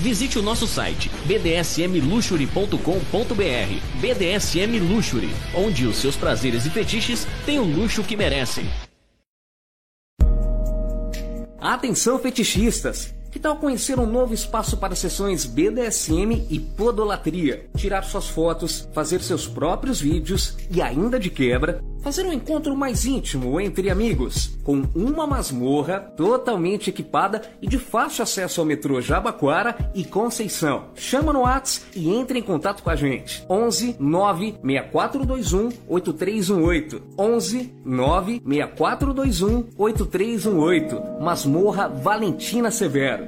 Visite 0.00 0.38
o 0.38 0.42
nosso 0.42 0.66
site 0.66 1.10
bdsmluxury.com.br. 1.26 4.00
BDSM 4.00 4.78
Luxury, 4.78 5.30
onde 5.54 5.86
os 5.86 5.96
seus 5.96 6.16
prazeres 6.16 6.64
e 6.66 6.70
fetiches 6.70 7.26
têm 7.44 7.58
o 7.58 7.64
luxo 7.64 8.04
que 8.04 8.16
merecem. 8.16 8.64
Atenção 11.60 12.20
fetichistas! 12.20 13.12
Que 13.38 13.42
tal 13.42 13.54
conhecer 13.54 14.00
um 14.00 14.04
novo 14.04 14.34
espaço 14.34 14.76
para 14.78 14.96
sessões 14.96 15.46
BDSM 15.46 16.48
e 16.50 16.58
podolatria? 16.58 17.70
Tirar 17.76 18.02
suas 18.02 18.26
fotos, 18.26 18.88
fazer 18.92 19.22
seus 19.22 19.46
próprios 19.46 20.00
vídeos 20.00 20.56
e 20.68 20.82
ainda 20.82 21.20
de 21.20 21.30
quebra, 21.30 21.80
fazer 22.00 22.26
um 22.26 22.32
encontro 22.32 22.74
mais 22.76 23.04
íntimo 23.04 23.60
entre 23.60 23.90
amigos, 23.90 24.58
com 24.64 24.82
uma 24.92 25.24
masmorra 25.24 26.00
totalmente 26.16 26.90
equipada 26.90 27.42
e 27.62 27.68
de 27.68 27.78
fácil 27.78 28.24
acesso 28.24 28.60
ao 28.60 28.66
metrô 28.66 29.00
Jabaquara 29.00 29.92
e 29.94 30.02
Conceição. 30.04 30.86
Chama 30.96 31.32
no 31.32 31.42
Whats 31.42 31.86
e 31.94 32.10
entre 32.10 32.40
em 32.40 32.42
contato 32.42 32.82
com 32.82 32.90
a 32.90 32.96
gente. 32.96 33.44
11 33.48 33.94
96421 34.00 35.68
8318. 35.86 37.02
11 37.16 37.72
96421 37.84 39.64
8318. 39.76 41.22
Masmorra 41.22 41.88
Valentina 41.88 42.72
Severo. 42.72 43.27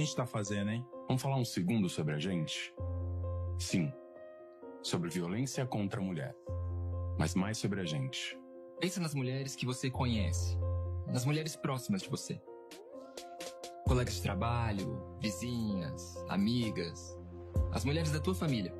que 0.00 0.02
a 0.02 0.06
gente 0.06 0.16
tá 0.16 0.26
fazendo, 0.26 0.70
hein? 0.70 0.86
Vamos 1.06 1.20
falar 1.20 1.36
um 1.36 1.44
segundo 1.44 1.88
sobre 1.88 2.14
a 2.14 2.18
gente? 2.18 2.74
Sim. 3.58 3.92
Sobre 4.82 5.10
violência 5.10 5.66
contra 5.66 6.00
a 6.00 6.02
mulher. 6.02 6.34
Mas 7.18 7.34
mais 7.34 7.58
sobre 7.58 7.82
a 7.82 7.84
gente. 7.84 8.38
Pensa 8.80 8.98
nas 8.98 9.14
mulheres 9.14 9.54
que 9.54 9.66
você 9.66 9.90
conhece. 9.90 10.56
Nas 11.06 11.26
mulheres 11.26 11.54
próximas 11.54 12.00
de 12.00 12.08
você. 12.08 12.40
Colegas 13.86 14.14
de 14.14 14.22
trabalho, 14.22 15.18
vizinhas, 15.20 16.16
amigas. 16.30 17.18
As 17.70 17.84
mulheres 17.84 18.10
da 18.10 18.20
tua 18.20 18.34
família. 18.34 18.72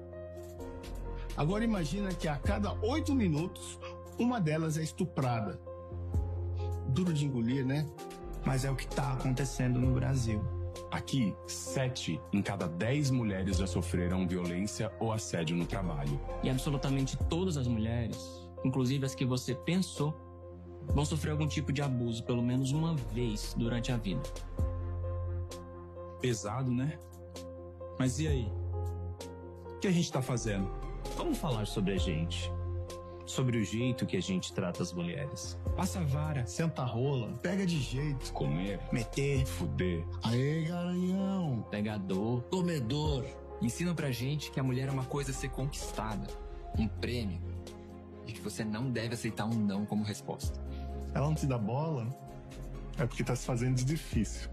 Agora 1.36 1.62
imagina 1.62 2.14
que 2.14 2.28
a 2.28 2.36
cada 2.36 2.72
oito 2.80 3.14
minutos, 3.14 3.78
uma 4.18 4.40
delas 4.40 4.78
é 4.78 4.82
estuprada. 4.82 5.60
Duro 6.88 7.12
de 7.12 7.26
engolir, 7.26 7.66
né? 7.66 7.86
Mas 8.46 8.64
é 8.64 8.70
o 8.70 8.76
que 8.76 8.86
tá 8.86 9.12
acontecendo 9.12 9.78
no 9.78 9.92
Brasil. 9.92 10.59
Aqui, 10.90 11.36
sete 11.46 12.20
em 12.32 12.42
cada 12.42 12.66
dez 12.66 13.10
mulheres 13.10 13.58
já 13.58 13.66
sofreram 13.66 14.26
violência 14.26 14.92
ou 14.98 15.12
assédio 15.12 15.56
no 15.56 15.64
trabalho. 15.64 16.20
E 16.42 16.50
absolutamente 16.50 17.16
todas 17.28 17.56
as 17.56 17.68
mulheres, 17.68 18.44
inclusive 18.64 19.06
as 19.06 19.14
que 19.14 19.24
você 19.24 19.54
pensou, 19.54 20.12
vão 20.88 21.04
sofrer 21.04 21.30
algum 21.30 21.46
tipo 21.46 21.72
de 21.72 21.80
abuso 21.80 22.24
pelo 22.24 22.42
menos 22.42 22.72
uma 22.72 22.96
vez 22.96 23.54
durante 23.56 23.92
a 23.92 23.96
vida. 23.96 24.22
Pesado, 26.20 26.72
né? 26.72 26.98
Mas 27.98 28.18
e 28.18 28.26
aí? 28.26 28.52
O 29.66 29.78
que 29.78 29.86
a 29.86 29.92
gente 29.92 30.10
tá 30.10 30.20
fazendo? 30.20 30.68
Vamos 31.16 31.38
falar 31.38 31.66
sobre 31.66 31.94
a 31.94 31.98
gente. 31.98 32.50
Sobre 33.30 33.58
o 33.58 33.64
jeito 33.64 34.06
que 34.06 34.16
a 34.16 34.20
gente 34.20 34.52
trata 34.52 34.82
as 34.82 34.92
mulheres. 34.92 35.56
Passa 35.76 36.00
a 36.00 36.02
vara, 36.02 36.44
senta 36.46 36.82
a 36.82 36.84
rola, 36.84 37.32
pega 37.40 37.64
de 37.64 37.78
jeito. 37.78 38.32
Comer, 38.32 38.80
Meter. 38.92 39.46
fuder. 39.46 40.04
Aê, 40.24 40.64
garanhão. 40.64 41.64
Pegador. 41.70 42.42
Comedor. 42.50 43.24
Ensinam 43.62 43.94
pra 43.94 44.10
gente 44.10 44.50
que 44.50 44.58
a 44.58 44.64
mulher 44.64 44.88
é 44.88 44.90
uma 44.90 45.04
coisa 45.04 45.30
a 45.30 45.34
ser 45.34 45.48
conquistada. 45.50 46.26
Um 46.76 46.88
prêmio. 46.88 47.40
E 48.26 48.32
que 48.32 48.40
você 48.40 48.64
não 48.64 48.90
deve 48.90 49.14
aceitar 49.14 49.44
um 49.44 49.54
não 49.54 49.86
como 49.86 50.02
resposta. 50.02 50.60
Ela 51.14 51.28
não 51.28 51.34
te 51.36 51.46
dá 51.46 51.56
bola? 51.56 52.08
É 52.98 53.06
porque 53.06 53.22
tá 53.22 53.36
se 53.36 53.46
fazendo 53.46 53.76
de 53.76 53.84
difícil. 53.84 54.50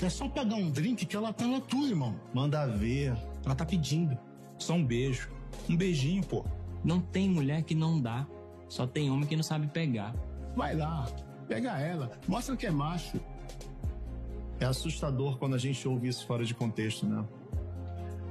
É 0.00 0.08
só 0.08 0.30
pegar 0.30 0.56
um 0.56 0.70
drink 0.70 1.04
que 1.04 1.14
ela 1.14 1.30
tá 1.30 1.46
na 1.46 1.60
tua, 1.60 1.86
irmão. 1.88 2.18
Manda 2.32 2.66
ver. 2.66 3.14
Ela 3.44 3.54
tá 3.54 3.66
pedindo. 3.66 4.16
Só 4.58 4.72
um 4.72 4.84
beijo. 4.84 5.28
Um 5.68 5.76
beijinho, 5.76 6.24
pô. 6.24 6.42
Não 6.84 7.00
tem 7.00 7.28
mulher 7.28 7.62
que 7.62 7.74
não 7.74 8.00
dá. 8.00 8.26
Só 8.68 8.86
tem 8.86 9.10
homem 9.10 9.26
que 9.26 9.36
não 9.36 9.42
sabe 9.42 9.66
pegar. 9.68 10.14
Vai 10.54 10.76
lá, 10.76 11.06
pega 11.48 11.78
ela, 11.78 12.10
mostra 12.28 12.56
que 12.56 12.66
é 12.66 12.70
macho. 12.70 13.20
É 14.60 14.64
assustador 14.66 15.38
quando 15.38 15.54
a 15.54 15.58
gente 15.58 15.86
ouve 15.88 16.08
isso 16.08 16.26
fora 16.26 16.44
de 16.44 16.54
contexto, 16.54 17.06
né? 17.06 17.24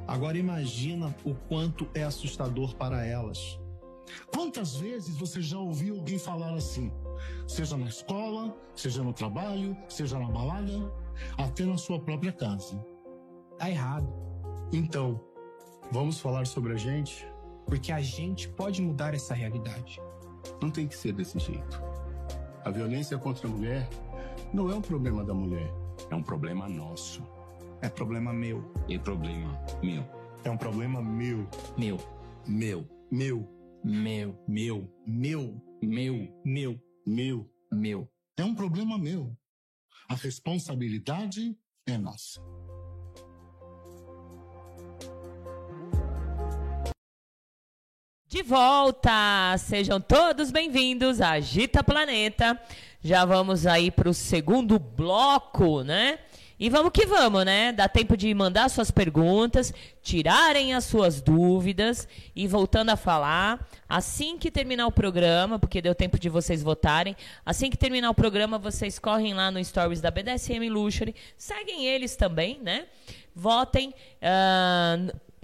Agora 0.08 0.38
imagina 0.38 1.14
o 1.24 1.34
quanto 1.34 1.88
é 1.94 2.04
assustador 2.04 2.76
para 2.76 3.06
elas. 3.06 3.60
Quantas 4.34 4.76
vezes 4.76 5.18
você 5.18 5.42
já 5.42 5.58
ouviu 5.58 5.96
alguém 5.96 6.20
falar 6.20 6.54
assim? 6.54 6.92
Seja 7.48 7.78
na 7.78 7.88
escola, 7.88 8.56
seja 8.76 9.02
no 9.04 9.14
trabalho, 9.14 9.76
seja 9.88 10.20
na 10.20 10.30
balada, 10.30 10.92
até 11.38 11.66
na 11.66 11.78
sua 11.78 12.00
própria 12.00 12.32
casa. 12.32 12.78
Tá 13.58 13.70
errado. 13.70 14.08
Então, 14.72 15.22
vamos 15.92 16.20
falar 16.20 16.46
sobre 16.46 16.74
a 16.74 16.78
gente? 16.78 17.26
Porque 17.65 17.91
a 17.91 18.02
gente 18.02 18.49
pode 18.49 18.81
mudar 18.81 19.14
essa 19.14 19.34
realidade. 19.34 19.99
Não 20.61 20.69
tem 20.69 20.88
que 20.88 20.95
ser 20.95 21.14
desse 21.14 21.40
jeito. 21.40 21.81
A 22.64 22.69
violência 22.69 23.18
contra 23.18 23.48
a 23.48 23.52
mulher 23.52 23.90
não 24.53 24.69
é 24.69 24.76
um 24.76 24.81
problema 24.81 25.23
da 25.23 25.34
mulher. 25.34 25.69
É 26.10 26.15
um 26.15 26.23
problema 26.23 26.68
nosso. 26.68 27.23
É 27.81 27.90
problema 27.90 28.31
meu. 28.31 28.73
E 28.88 28.98
problema 28.98 29.60
meu. 29.81 30.03
É 30.44 30.49
um 30.49 30.57
problema 30.57 31.02
meu. 31.02 31.48
Meu. 31.77 31.98
Meu. 32.48 32.88
Meu. 33.11 33.48
Meu. 33.84 34.38
Meu. 34.48 34.90
Meu. 35.06 35.61
Meu. 35.81 36.30
Meu. 36.45 36.80
Meu. 37.06 37.49
Meu. 37.72 38.10
É 38.38 38.44
um 38.44 38.56
problema 38.56 38.98
meu. 38.98 39.35
A 40.07 40.15
responsabilidade 40.15 41.57
é 41.85 41.98
nossa. 41.98 42.41
De 48.34 48.41
volta! 48.41 49.55
Sejam 49.60 50.01
todos 50.01 50.49
bem-vindos 50.49 51.22
à 51.22 51.34
Agita 51.34 51.84
Planeta. 51.84 52.60
Já 52.99 53.26
vamos 53.26 53.68
aí 53.68 53.91
para 53.91 54.10
o 54.10 54.14
segundo 54.14 54.80
bloco, 54.80 55.84
né? 55.84 56.18
E 56.60 56.68
vamos 56.68 56.91
que 56.91 57.05
vamos, 57.05 57.45
né? 57.45 57.72
Dá 57.72 57.88
tempo 57.88 58.18
de 58.18 58.34
mandar 58.34 58.72
suas 58.72 58.89
perguntas, 58.89 59.72
tirarem 60.01 60.73
as 60.73 60.84
suas 60.85 61.22
dúvidas 61.22 62.07
e 62.35 62.47
voltando 62.47 62.89
a 62.89 62.95
falar, 62.95 63.69
assim 63.88 64.35
que 64.35 64.49
terminar 64.49 64.88
o 64.88 64.91
programa, 64.91 65.60
porque 65.60 65.80
deu 65.80 65.93
tempo 65.93 66.18
de 66.18 66.27
vocês 66.27 66.64
votarem, 66.64 67.15
assim 67.45 67.69
que 67.69 67.77
terminar 67.77 68.10
o 68.10 68.15
programa, 68.15 68.57
vocês 68.57 68.97
correm 68.97 69.35
lá 69.35 69.51
no 69.51 69.64
Stories 69.64 70.01
da 70.01 70.10
BDSM 70.10 70.72
Luxury, 70.72 71.14
seguem 71.38 71.85
eles 71.85 72.15
também, 72.15 72.57
né? 72.64 72.88
Votem, 73.35 73.93
ah, 74.19 74.97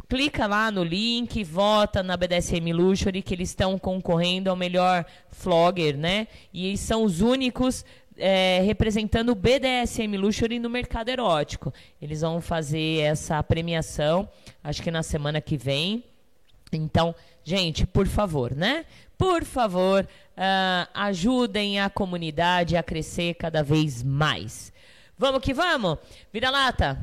clica 0.09 0.47
lá 0.47 0.71
no 0.71 0.83
link, 0.83 1.43
vota 1.43 2.01
na 2.01 2.17
BDSM 2.17 2.73
Luxury, 2.73 3.21
que 3.21 3.35
eles 3.35 3.49
estão 3.49 3.77
concorrendo 3.77 4.49
ao 4.49 4.55
melhor 4.55 5.05
flogger, 5.29 5.95
né? 5.95 6.27
E 6.51 6.75
são 6.75 7.03
os 7.03 7.21
únicos 7.21 7.85
é, 8.17 8.59
representando 8.65 9.29
o 9.29 9.35
BDSM 9.35 10.17
Luxury 10.17 10.57
no 10.57 10.69
mercado 10.69 11.09
erótico. 11.09 11.71
Eles 12.01 12.21
vão 12.21 12.41
fazer 12.41 13.01
essa 13.01 13.41
premiação, 13.43 14.27
acho 14.63 14.81
que 14.81 14.89
na 14.89 15.03
semana 15.03 15.39
que 15.39 15.55
vem. 15.55 16.03
Então, 16.73 17.13
gente, 17.43 17.85
por 17.85 18.07
favor, 18.07 18.55
né? 18.55 18.85
Por 19.15 19.43
favor, 19.43 20.07
ah, 20.35 20.87
ajudem 20.93 21.79
a 21.79 21.89
comunidade 21.89 22.75
a 22.75 22.81
crescer 22.81 23.35
cada 23.35 23.61
vez 23.61 24.01
mais. 24.01 24.73
Vamos 25.17 25.41
que 25.41 25.53
vamos? 25.53 25.97
Vira-lata, 26.31 26.97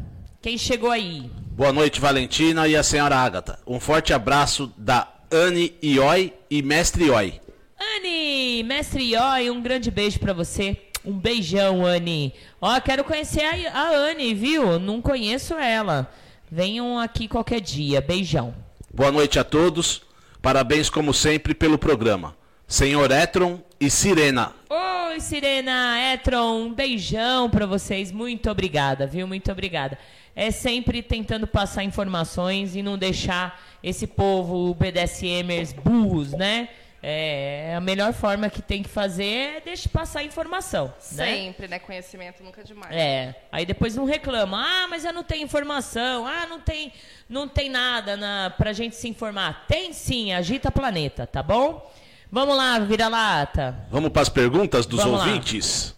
quem 0.46 0.56
chegou 0.56 0.92
aí? 0.92 1.28
Boa 1.56 1.72
noite, 1.72 2.00
Valentina 2.00 2.68
e 2.68 2.76
a 2.76 2.82
senhora 2.84 3.16
Ágata. 3.16 3.58
Um 3.66 3.80
forte 3.80 4.12
abraço 4.12 4.72
da 4.76 5.12
Anne 5.28 5.74
Ioi 5.82 6.32
e 6.48 6.62
Mestre 6.62 7.06
Ioi. 7.06 7.40
Anne, 7.76 8.62
mestre 8.62 9.02
Ioi, 9.02 9.50
um 9.50 9.60
grande 9.60 9.90
beijo 9.90 10.20
pra 10.20 10.32
você. 10.32 10.76
Um 11.04 11.18
beijão, 11.18 11.84
Anne. 11.84 12.32
Ó, 12.60 12.78
quero 12.78 13.02
conhecer 13.02 13.42
a, 13.42 13.72
a 13.76 13.88
Anne, 13.90 14.34
viu? 14.34 14.78
Não 14.78 15.02
conheço 15.02 15.54
ela. 15.54 16.08
Venham 16.48 16.96
aqui 16.96 17.26
qualquer 17.26 17.60
dia. 17.60 18.00
Beijão. 18.00 18.54
Boa 18.94 19.10
noite 19.10 19.40
a 19.40 19.42
todos. 19.42 20.02
Parabéns, 20.40 20.88
como 20.88 21.12
sempre, 21.12 21.54
pelo 21.54 21.76
programa. 21.76 22.36
Senhor 22.68 23.10
Etron 23.10 23.60
e 23.80 23.90
Sirena. 23.90 24.52
Oi, 24.70 25.18
Sirena, 25.18 26.12
Etron, 26.12 26.66
um 26.66 26.72
beijão 26.72 27.50
pra 27.50 27.66
vocês. 27.66 28.12
Muito 28.12 28.48
obrigada, 28.48 29.08
viu? 29.08 29.26
Muito 29.26 29.50
obrigada. 29.50 29.98
É 30.36 30.50
sempre 30.50 31.02
tentando 31.02 31.46
passar 31.46 31.82
informações 31.82 32.76
e 32.76 32.82
não 32.82 32.98
deixar 32.98 33.58
esse 33.82 34.06
povo 34.06 34.74
BDSMers 34.74 35.72
burros, 35.72 36.32
né? 36.32 36.68
É, 37.02 37.74
a 37.76 37.80
melhor 37.80 38.12
forma 38.12 38.50
que 38.50 38.60
tem 38.60 38.82
que 38.82 38.88
fazer 38.88 39.24
é 39.24 39.60
deixar 39.60 39.88
passar 39.90 40.24
informação, 40.24 40.86
né? 41.12 41.24
Sempre, 41.24 41.68
né? 41.68 41.78
Conhecimento 41.78 42.42
nunca 42.42 42.60
é 42.60 42.64
demais. 42.64 42.94
É. 42.94 43.34
Aí 43.50 43.64
depois 43.64 43.94
não 43.94 44.04
reclama. 44.04 44.58
Ah, 44.60 44.88
mas 44.88 45.04
eu 45.04 45.12
não 45.12 45.22
tenho 45.22 45.44
informação. 45.44 46.26
Ah, 46.26 46.46
não 46.46 46.60
tem, 46.60 46.92
não 47.28 47.46
tem 47.46 47.70
nada 47.70 48.16
na, 48.16 48.50
pra 48.50 48.72
gente 48.72 48.96
se 48.96 49.08
informar. 49.08 49.66
Tem 49.66 49.92
sim, 49.92 50.32
agita 50.32 50.70
planeta, 50.70 51.26
tá 51.26 51.42
bom? 51.42 51.90
Vamos 52.30 52.56
lá, 52.56 52.78
vira-lata. 52.80 53.86
Vamos 53.90 54.10
para 54.10 54.22
as 54.22 54.28
perguntas 54.28 54.84
dos 54.84 55.00
Vamos 55.00 55.18
lá. 55.20 55.26
ouvintes? 55.26 55.94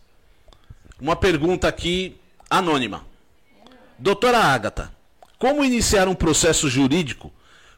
Uma 1.01 1.17
pergunta 1.17 1.67
aqui 1.67 2.21
anônima. 2.51 3.07
Doutora 3.99 4.39
Ágata, 4.39 4.93
como 5.39 5.65
iniciar 5.65 6.07
um 6.09 6.15
processo 6.15 6.69
jurídico 6.69 7.33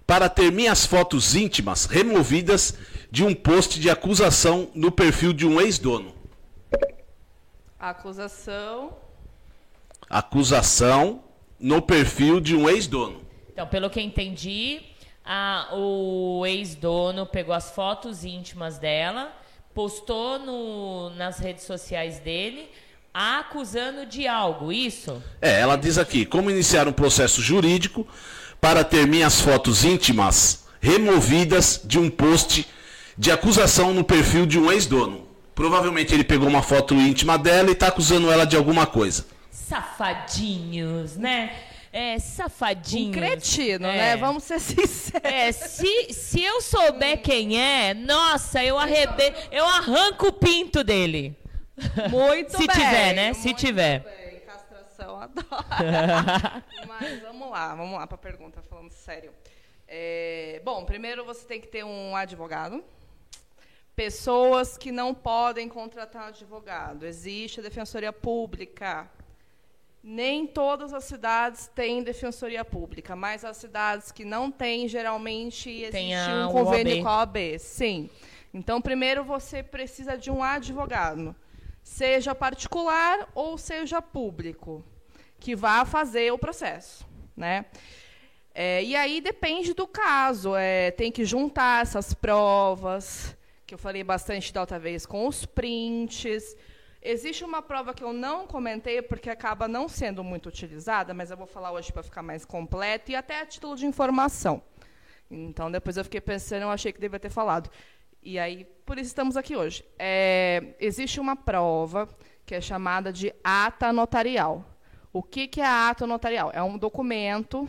para 0.06 0.28
ter 0.28 0.51
minhas 0.52 0.84
fotos 0.84 1.34
íntimas 1.34 1.86
removidas 1.86 2.76
de 3.10 3.24
um 3.24 3.34
post 3.34 3.80
de 3.80 3.88
acusação 3.88 4.70
no 4.74 4.90
perfil 4.90 5.32
de 5.32 5.47
um 5.47 5.60
ex-dono? 5.60 6.14
Acusação. 7.78 8.97
Acusação 10.09 11.22
no 11.59 11.80
perfil 11.80 12.40
de 12.40 12.55
um 12.56 12.68
ex-dono. 12.68 13.20
Então, 13.52 13.66
pelo 13.66 13.88
que 13.88 14.01
entendi, 14.01 14.80
a- 15.24 15.68
o 15.72 16.44
ex-dono 16.47 17.24
pegou 17.26 17.55
as 17.55 17.70
fotos 17.70 18.24
íntimas 18.24 18.78
dela, 18.78 19.32
postou 19.72 20.38
no- 20.38 21.10
nas 21.10 21.38
redes 21.38 21.64
sociais 21.64 22.18
dele, 22.18 22.68
a 23.12 23.40
acusando 23.40 24.06
de 24.06 24.26
algo, 24.26 24.72
isso? 24.72 25.22
É, 25.40 25.60
ela 25.60 25.76
diz 25.76 25.98
aqui: 25.98 26.24
como 26.24 26.50
iniciar 26.50 26.86
um 26.88 26.92
processo 26.92 27.40
jurídico 27.42 28.06
para 28.60 28.84
ter 28.84 29.06
minhas 29.06 29.40
fotos 29.40 29.84
íntimas 29.84 30.64
removidas 30.80 31.80
de 31.84 31.98
um 31.98 32.08
post 32.08 32.66
de 33.16 33.30
acusação 33.30 33.92
no 33.92 34.02
perfil 34.04 34.46
de 34.46 34.58
um 34.58 34.70
ex-dono. 34.72 35.28
Provavelmente 35.54 36.14
ele 36.14 36.24
pegou 36.24 36.48
uma 36.48 36.62
foto 36.62 36.94
íntima 36.94 37.36
dela 37.36 37.68
e 37.68 37.72
está 37.72 37.88
acusando 37.88 38.30
ela 38.30 38.46
de 38.46 38.56
alguma 38.56 38.86
coisa. 38.86 39.26
Safadinhos, 39.50 41.16
né? 41.16 41.52
É, 41.92 42.18
safadinhos. 42.18 43.08
Um 43.08 43.12
cretino, 43.12 43.86
É. 43.86 43.96
né? 43.96 44.16
Vamos 44.16 44.44
ser 44.44 44.58
sinceros. 44.60 45.20
É, 45.24 45.50
se, 45.52 46.12
se 46.12 46.42
eu 46.42 46.60
souber 46.62 47.20
quem 47.20 47.60
é, 47.60 47.92
nossa, 47.94 48.62
eu 48.64 48.78
arrebe... 48.78 49.32
eu 49.50 49.66
arranco 49.66 50.28
o 50.28 50.32
pinto 50.32 50.82
dele. 50.84 51.36
Muito 52.11 52.52
Se 52.52 52.66
bem, 52.66 52.69
tiver, 52.69 53.15
né? 53.15 53.35
Se 53.35 53.55
tiver. 53.55 54.01
bem. 54.01 54.40
Castração, 54.40 55.20
adoro. 55.20 55.47
Mas 56.86 57.20
vamos 57.23 57.51
lá, 57.51 57.74
vamos 57.74 57.98
lá 57.98 58.07
para 58.07 58.15
a 58.16 58.19
pergunta, 58.19 58.62
falando 58.62 58.90
sério. 58.93 59.32
É, 59.86 60.61
bom, 60.65 60.85
primeiro 60.85 61.24
você 61.24 61.47
tem 61.47 61.61
que 61.61 61.66
ter 61.69 61.85
um 61.85 62.15
advogado. 62.15 62.82
Pessoas 63.97 64.78
que 64.78 64.90
não 64.93 65.12
podem 65.15 65.69
contratar 65.69 66.28
advogado. 66.28 67.05
Existe 67.05 67.61
a 67.61 67.62
defensoria 67.62 68.12
pública. 68.12 69.11
Nem 70.02 70.47
todas 70.47 70.94
as 70.94 71.05
cidades 71.05 71.66
têm 71.74 72.02
defensoria 72.02 72.65
pública, 72.65 73.15
mas 73.15 73.44
as 73.44 73.59
cidades 73.59 74.11
que 74.11 74.24
não 74.24 74.51
têm, 74.51 74.89
geralmente 74.89 75.69
existe 75.69 75.90
Tem 75.93 76.16
a 76.16 76.48
um 76.48 76.52
convênio 76.52 76.94
UOB. 76.94 77.02
com 77.02 77.09
a 77.09 77.19
OAB. 77.19 77.59
Sim. 77.59 78.09
Então, 78.55 78.81
primeiro 78.81 79.23
você 79.23 79.62
precisa 79.62 80.16
de 80.16 80.31
um 80.31 80.43
advogado, 80.43 81.36
seja 81.90 82.36
particular 82.36 83.28
ou 83.34 83.58
seja 83.58 84.00
público, 84.00 84.84
que 85.40 85.56
vá 85.56 85.84
fazer 85.84 86.32
o 86.32 86.38
processo, 86.38 87.04
né? 87.36 87.66
É, 88.54 88.82
e 88.84 88.94
aí 88.94 89.20
depende 89.20 89.74
do 89.74 89.88
caso, 89.88 90.54
é, 90.54 90.92
tem 90.92 91.10
que 91.10 91.24
juntar 91.24 91.82
essas 91.82 92.14
provas, 92.14 93.36
que 93.66 93.74
eu 93.74 93.78
falei 93.78 94.04
bastante 94.04 94.52
da 94.52 94.60
outra 94.60 94.78
vez, 94.78 95.04
com 95.04 95.26
os 95.26 95.44
prints. 95.44 96.56
Existe 97.02 97.44
uma 97.44 97.60
prova 97.60 97.92
que 97.92 98.04
eu 98.04 98.12
não 98.12 98.46
comentei, 98.46 99.02
porque 99.02 99.28
acaba 99.28 99.66
não 99.66 99.88
sendo 99.88 100.22
muito 100.22 100.48
utilizada, 100.48 101.12
mas 101.12 101.32
eu 101.32 101.36
vou 101.36 101.46
falar 101.46 101.72
hoje 101.72 101.92
para 101.92 102.04
ficar 102.04 102.22
mais 102.22 102.44
completo 102.44 103.10
e 103.10 103.16
até 103.16 103.40
a 103.40 103.46
título 103.46 103.74
de 103.74 103.84
informação. 103.84 104.62
Então, 105.28 105.70
depois 105.70 105.96
eu 105.96 106.04
fiquei 106.04 106.20
pensando, 106.20 106.62
eu 106.62 106.70
achei 106.70 106.92
que 106.92 107.00
devia 107.00 107.18
ter 107.18 107.30
falado. 107.30 107.68
E 108.22 108.38
aí, 108.38 108.66
por 108.84 108.98
isso 108.98 109.09
estamos 109.09 109.36
aqui 109.36 109.56
hoje. 109.56 109.84
É, 109.98 110.74
existe 110.78 111.18
uma 111.18 111.34
prova 111.34 112.09
que 112.44 112.55
é 112.55 112.60
chamada 112.60 113.12
de 113.12 113.32
ata 113.42 113.92
notarial. 113.92 114.64
O 115.12 115.22
que, 115.22 115.48
que 115.48 115.60
é 115.60 115.66
a 115.66 115.88
ata 115.88 116.06
notarial? 116.06 116.51
É 116.52 116.62
um 116.62 116.76
documento 116.76 117.68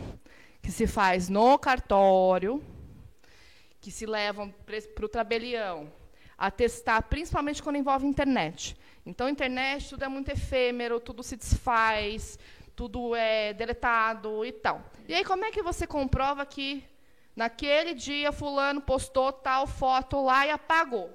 que 0.62 0.72
se 0.72 0.86
faz 0.86 1.30
no 1.30 1.58
cartório, 1.58 2.62
que 3.80 3.90
se 3.90 4.06
levam 4.06 4.54
para 4.94 5.06
o 5.06 5.10
tabelião, 5.10 5.92
atestar, 6.38 7.02
principalmente 7.04 7.64
quando 7.64 7.78
envolve 7.78 8.06
internet. 8.06 8.76
Então, 9.06 9.30
internet, 9.30 9.90
tudo 9.90 10.04
é 10.04 10.08
muito 10.08 10.30
efêmero, 10.30 11.00
tudo 11.00 11.24
se 11.24 11.38
desfaz, 11.38 12.38
tudo 12.76 13.16
é 13.16 13.54
deletado 13.54 14.46
e 14.46 14.52
tal. 14.52 14.84
E 15.08 15.14
aí, 15.14 15.24
como 15.24 15.46
é 15.46 15.52
que 15.52 15.64
você 15.64 15.88
comprova 15.88 16.46
que 16.46 16.84
naquele 17.36 17.94
dia 17.94 18.32
fulano 18.32 18.82
postou 18.82 19.32
tal 19.32 19.66
foto 19.68 20.22
lá 20.24 20.46
e 20.46 20.52
apagou? 20.52 21.10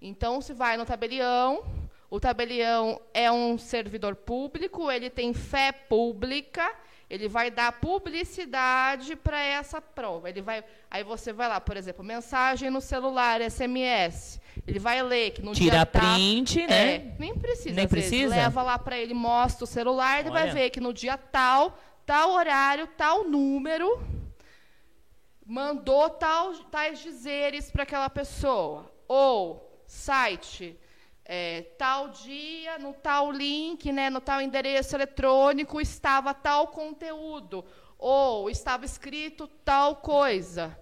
Então, 0.00 0.40
se 0.40 0.52
vai 0.54 0.76
no 0.76 0.86
tabelião, 0.86 1.62
o 2.08 2.18
tabelião 2.18 3.00
é 3.12 3.30
um 3.30 3.58
servidor 3.58 4.16
público, 4.16 4.90
ele 4.90 5.10
tem 5.10 5.34
fé 5.34 5.72
pública, 5.72 6.74
ele 7.08 7.28
vai 7.28 7.50
dar 7.50 7.72
publicidade 7.72 9.14
para 9.16 9.38
essa 9.42 9.80
prova. 9.80 10.28
Ele 10.30 10.40
vai, 10.40 10.64
aí 10.90 11.02
você 11.04 11.32
vai 11.32 11.48
lá, 11.48 11.60
por 11.60 11.76
exemplo, 11.76 12.04
mensagem 12.04 12.70
no 12.70 12.80
celular, 12.80 13.40
SMS. 13.42 14.40
Ele 14.66 14.78
vai 14.78 15.02
ler 15.02 15.32
que 15.32 15.42
no 15.42 15.52
Tira 15.52 15.70
dia 15.78 15.86
tal- 15.86 16.00
print, 16.14 16.66
né? 16.66 16.94
É, 16.94 17.14
nem 17.18 17.34
precisa. 17.34 17.74
Nem 17.74 17.84
às 17.84 17.90
vezes. 17.90 18.08
precisa? 18.10 18.34
Leva 18.36 18.62
lá 18.62 18.78
para 18.78 18.96
ele, 18.98 19.12
mostra 19.12 19.64
o 19.64 19.66
celular, 19.66 20.20
ele 20.20 20.30
vai 20.30 20.44
Olha. 20.44 20.52
ver 20.54 20.70
que 20.70 20.80
no 20.80 20.92
dia 20.94 21.18
tal, 21.18 21.76
tal 22.06 22.30
horário, 22.32 22.86
tal 22.96 23.24
número, 23.24 24.00
mandou 25.50 26.08
tal, 26.08 26.54
tais 26.70 27.00
dizeres 27.00 27.72
para 27.72 27.82
aquela 27.82 28.08
pessoa. 28.08 28.88
Ou 29.08 29.82
site, 29.84 30.78
é, 31.24 31.62
tal 31.76 32.10
dia, 32.10 32.78
no 32.78 32.94
tal 32.94 33.32
link, 33.32 33.90
né, 33.90 34.08
no 34.10 34.20
tal 34.20 34.40
endereço 34.40 34.94
eletrônico, 34.94 35.80
estava 35.80 36.32
tal 36.32 36.68
conteúdo. 36.68 37.64
Ou 37.98 38.48
estava 38.48 38.84
escrito 38.84 39.48
tal 39.64 39.96
coisa. 39.96 40.78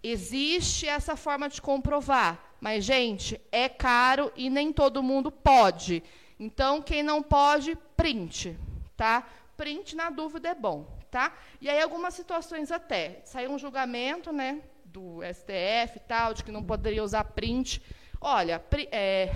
Existe 0.00 0.86
essa 0.86 1.16
forma 1.16 1.48
de 1.48 1.60
comprovar, 1.60 2.54
mas 2.60 2.84
gente, 2.84 3.40
é 3.50 3.68
caro 3.68 4.32
e 4.36 4.48
nem 4.48 4.72
todo 4.72 5.02
mundo 5.02 5.32
pode. 5.32 6.00
Então, 6.38 6.80
quem 6.80 7.02
não 7.02 7.24
pode, 7.24 7.76
print, 7.96 8.56
tá? 8.96 9.26
Print 9.56 9.96
na 9.96 10.10
dúvida 10.10 10.50
é 10.50 10.54
bom, 10.54 10.86
tá? 11.10 11.32
E 11.60 11.68
aí 11.68 11.80
algumas 11.80 12.14
situações 12.14 12.70
até, 12.70 13.20
saiu 13.24 13.50
um 13.50 13.58
julgamento, 13.58 14.32
né, 14.32 14.62
do 14.84 15.20
STF 15.22 15.96
e 15.96 16.00
tal, 16.06 16.34
de 16.34 16.42
que 16.42 16.52
não 16.52 16.62
poderia 16.62 17.02
usar 17.02 17.24
print. 17.24 17.82
Olha, 18.20 18.62
é, 18.90 19.30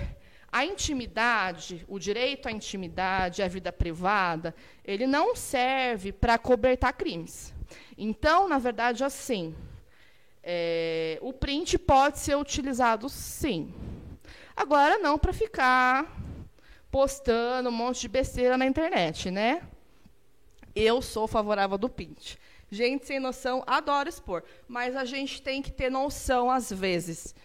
a 0.51 0.65
intimidade, 0.65 1.85
o 1.87 1.97
direito 1.97 2.47
à 2.47 2.51
intimidade, 2.51 3.41
à 3.41 3.47
vida 3.47 3.71
privada, 3.71 4.53
ele 4.83 5.07
não 5.07 5.35
serve 5.35 6.11
para 6.11 6.37
cobertar 6.37 6.93
crimes. 6.93 7.53
Então, 7.97 8.49
na 8.49 8.57
verdade, 8.57 9.03
assim, 9.03 9.55
é, 10.43 11.17
o 11.21 11.31
print 11.31 11.77
pode 11.77 12.19
ser 12.19 12.35
utilizado 12.35 13.07
sim. 13.07 13.73
Agora, 14.55 14.97
não 14.97 15.17
para 15.17 15.31
ficar 15.31 16.19
postando 16.89 17.69
um 17.69 17.71
monte 17.71 18.01
de 18.01 18.09
besteira 18.09 18.57
na 18.57 18.65
internet, 18.65 19.31
né? 19.31 19.61
Eu 20.75 21.01
sou 21.01 21.27
favorável 21.27 21.77
do 21.77 21.89
print. 21.89 22.39
Gente 22.73 23.05
sem 23.05 23.19
noção, 23.19 23.63
adoro 23.67 24.07
expor, 24.07 24.43
mas 24.65 24.95
a 24.95 25.03
gente 25.03 25.41
tem 25.41 25.61
que 25.61 25.69
ter 25.69 25.91
noção 25.91 26.49
às 26.49 26.71
vezes, 26.71 27.35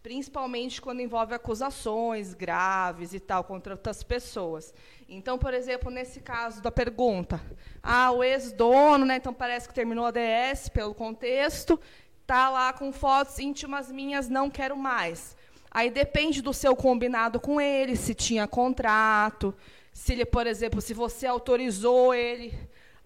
principalmente 0.00 0.80
quando 0.80 1.00
envolve 1.00 1.34
acusações 1.34 2.32
graves 2.34 3.12
e 3.12 3.18
tal 3.18 3.42
contra 3.42 3.74
outras 3.74 4.04
pessoas. 4.04 4.72
Então, 5.08 5.36
por 5.36 5.52
exemplo, 5.52 5.90
nesse 5.90 6.20
caso 6.20 6.62
da 6.62 6.70
pergunta, 6.70 7.40
ah, 7.82 8.12
o 8.12 8.22
ex-dono, 8.22 9.04
né, 9.04 9.16
então 9.16 9.34
parece 9.34 9.66
que 9.66 9.74
terminou 9.74 10.06
a 10.06 10.12
DS 10.12 10.68
pelo 10.68 10.94
contexto, 10.94 11.80
tá 12.24 12.48
lá 12.48 12.72
com 12.72 12.92
fotos 12.92 13.40
íntimas 13.40 13.90
minhas, 13.90 14.28
não 14.28 14.48
quero 14.48 14.76
mais. 14.76 15.36
Aí 15.68 15.90
depende 15.90 16.40
do 16.40 16.54
seu 16.54 16.76
combinado 16.76 17.40
com 17.40 17.60
ele, 17.60 17.96
se 17.96 18.14
tinha 18.14 18.46
contrato, 18.46 19.52
se 19.92 20.12
ele, 20.12 20.24
por 20.24 20.46
exemplo, 20.46 20.80
se 20.80 20.94
você 20.94 21.26
autorizou 21.26 22.14
ele 22.14 22.54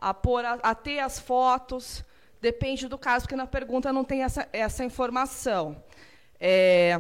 a, 0.01 0.15
pôr 0.15 0.45
a, 0.45 0.55
a 0.63 0.75
ter 0.75 1.01
as 1.01 1.19
fotos, 1.19 2.03
depende 2.41 2.89
do 2.89 2.97
caso, 2.97 3.25
porque 3.25 3.37
na 3.37 3.47
pergunta 3.47 3.93
não 3.93 4.03
tem 4.03 4.23
essa, 4.23 4.49
essa 4.53 4.85
informação. 4.85 5.83
É, 6.41 6.99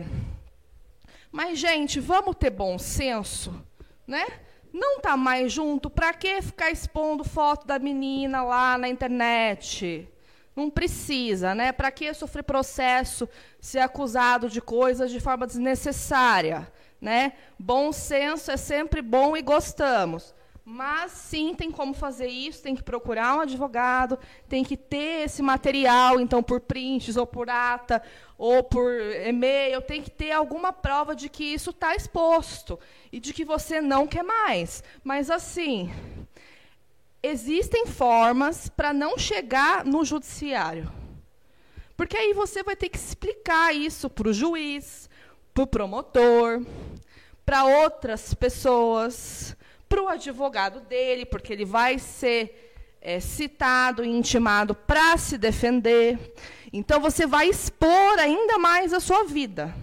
Mas, 1.33 1.59
gente, 1.59 1.99
vamos 1.99 2.37
ter 2.37 2.51
bom 2.51 2.79
senso, 2.79 3.65
né? 4.07 4.27
Não 4.73 4.99
está 4.99 5.17
mais 5.17 5.53
junto, 5.53 5.89
para 5.89 6.13
que 6.13 6.43
ficar 6.43 6.71
expondo 6.71 7.25
foto 7.25 7.67
da 7.67 7.79
menina 7.79 8.43
lá 8.43 8.77
na 8.77 8.89
internet? 8.89 10.09
Não 10.55 10.69
precisa, 10.69 11.55
né? 11.55 11.73
Para 11.73 11.91
que 11.91 12.13
sofrer 12.13 12.43
processo, 12.43 13.29
ser 13.61 13.79
acusado 13.79 14.49
de 14.49 14.61
coisas 14.61 15.11
de 15.11 15.21
forma 15.21 15.47
desnecessária, 15.47 16.71
né? 17.01 17.33
Bom 17.59 17.93
senso 17.93 18.51
é 18.51 18.57
sempre 18.57 19.01
bom 19.01 19.37
e 19.37 19.43
gostamos. 19.43 20.35
Mas 20.73 21.11
sim, 21.11 21.53
tem 21.53 21.69
como 21.69 21.93
fazer 21.93 22.29
isso, 22.29 22.63
tem 22.63 22.77
que 22.77 22.83
procurar 22.85 23.37
um 23.37 23.41
advogado, 23.41 24.17
tem 24.49 24.63
que 24.63 24.77
ter 24.77 25.25
esse 25.25 25.43
material, 25.43 26.21
então 26.21 26.45
por 26.45 26.61
prints 26.61 27.17
ou 27.17 27.27
por 27.27 27.51
ata 27.51 28.01
ou 28.39 28.63
por 28.63 28.89
e-mail, 29.27 29.83
tem 29.83 30.01
que 30.01 30.13
ter 30.13 30.31
alguma 30.31 30.73
prova 30.73 31.13
de 31.13 31.29
que 31.29 31.43
isso 31.43 31.71
está 31.71 31.97
exposto 31.97 32.79
e 33.11 33.19
de 33.19 33.33
que 33.33 33.45
você 33.45 33.81
não 33.81 34.07
quer 34.07 34.23
mais. 34.23 34.85
Mas 35.03 35.29
assim, 35.29 35.93
existem 37.21 37.85
formas 37.85 38.69
para 38.69 38.93
não 38.93 39.19
chegar 39.19 39.85
no 39.85 40.05
judiciário. 40.05 40.89
Porque 41.97 42.17
aí 42.17 42.33
você 42.33 42.63
vai 42.63 42.77
ter 42.77 42.91
que 42.91 42.97
explicar 42.97 43.75
isso 43.75 44.09
para 44.09 44.29
o 44.29 44.33
juiz, 44.33 45.11
para 45.53 45.65
o 45.65 45.67
promotor, 45.67 46.65
para 47.45 47.65
outras 47.65 48.33
pessoas, 48.35 49.57
para 49.91 50.01
o 50.01 50.09
advogado 50.09 50.79
dele, 50.83 51.27
porque 51.27 51.53
ele 51.53 51.65
vai 51.65 51.99
ser 51.99 52.73
é, 53.03 53.19
citado 53.19 54.05
e 54.05 54.09
intimado 54.09 54.73
para 54.73 55.17
se 55.17 55.37
defender. 55.37 56.17
Então, 56.73 57.01
você 57.01 57.27
vai 57.27 57.49
expor 57.49 58.19
ainda 58.21 58.57
mais 58.57 58.93
a 58.93 59.01
sua 59.01 59.25
vida. 59.25 59.75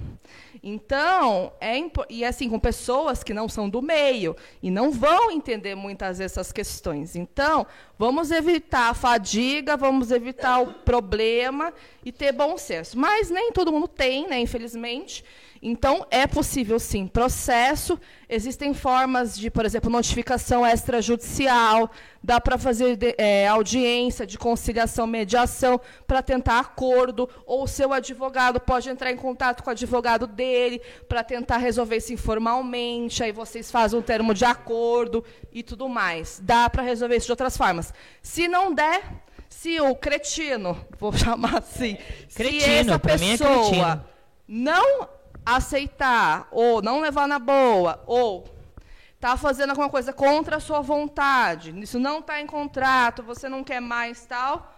Então, 0.64 1.52
é 1.60 1.76
e 2.10 2.24
assim, 2.24 2.50
com 2.50 2.58
pessoas 2.58 3.22
que 3.22 3.34
não 3.34 3.50
são 3.50 3.70
do 3.70 3.82
meio 3.82 4.36
e 4.64 4.72
não 4.72 4.92
vão 4.92 5.30
entender 5.30 5.76
muitas 5.76 6.20
dessas 6.20 6.54
questões. 6.54 7.16
Então, 7.16 7.68
vamos 7.98 8.32
evitar 8.32 8.90
a 8.90 8.94
fadiga, 8.94 9.76
vamos 9.76 10.10
evitar 10.10 10.60
o 10.60 10.74
problema 10.74 11.74
e 12.04 12.14
ter 12.14 12.32
bom 12.32 12.58
senso. 12.58 12.98
Mas 12.98 13.30
nem 13.30 13.52
todo 13.52 13.74
mundo 13.74 13.88
tem, 13.90 14.28
né, 14.28 14.40
infelizmente. 14.40 15.24
Então, 15.62 16.06
é 16.12 16.28
possível 16.28 16.80
sim 16.80 17.08
processo. 17.08 18.00
Existem 18.30 18.74
formas 18.74 19.38
de, 19.38 19.50
por 19.50 19.66
exemplo, 19.66 19.90
notificação 19.90 20.66
extrajudicial, 20.66 21.90
dá 22.24 22.40
para 22.42 22.58
fazer 22.58 22.96
de- 22.96 23.16
é, 23.18 23.48
audiência 23.48 24.26
de 24.28 24.38
conciliação, 24.38 25.08
mediação, 25.08 25.80
para 26.06 26.22
tentar 26.22 26.60
acordo, 26.60 27.30
ou 27.46 27.64
o 27.64 27.68
seu 27.68 27.94
advogado 27.94 28.60
pode 28.60 28.90
entrar 28.90 29.12
em 29.12 29.16
contato 29.18 29.64
com 29.64 29.70
o 29.70 29.72
advogado 29.72 30.28
dele 30.28 30.82
para 31.08 31.24
tentar 31.24 31.58
resolver 31.58 31.98
isso 31.98 32.12
informalmente, 32.14 33.24
aí 33.24 33.32
vocês 33.32 33.72
fazem 33.72 33.98
um 33.98 34.02
termo 34.02 34.34
de 34.34 34.46
acordo 34.46 35.24
e 35.52 35.64
tudo 35.64 35.88
mais. 35.90 36.40
Dá 36.44 36.70
para 36.70 36.84
resolver 36.84 37.16
isso 37.18 37.28
de 37.28 37.32
outras 37.32 37.56
formas. 37.58 37.94
Se 38.22 38.48
não 38.48 38.74
der, 38.74 39.02
se 39.50 39.80
o 39.80 39.96
cretino, 39.96 40.78
vou 41.00 41.14
chamar 41.14 41.60
assim, 41.60 41.98
se 42.28 42.36
Cretino, 42.38 42.92
essa 42.92 43.00
pra 43.00 43.18
mim 43.18 43.30
é 43.30 43.38
pessoa 43.38 43.68
cretino. 43.70 44.06
não 44.48 45.08
aceitar, 45.56 46.48
ou 46.52 46.82
não 46.82 47.00
levar 47.00 47.26
na 47.26 47.40
boa, 47.40 48.04
ou 48.06 48.44
está 49.16 49.38
fazendo 49.38 49.70
alguma 49.70 49.90
coisa 49.90 50.12
contra 50.12 50.58
a 50.58 50.60
sua 50.60 50.82
vontade, 50.82 51.74
isso 51.80 51.98
não 51.98 52.20
está 52.20 52.42
em 52.42 52.46
contrato, 52.46 53.24
você 53.24 53.48
não 53.48 53.64
quer 53.64 53.80
mais 53.80 54.26
tal, 54.26 54.76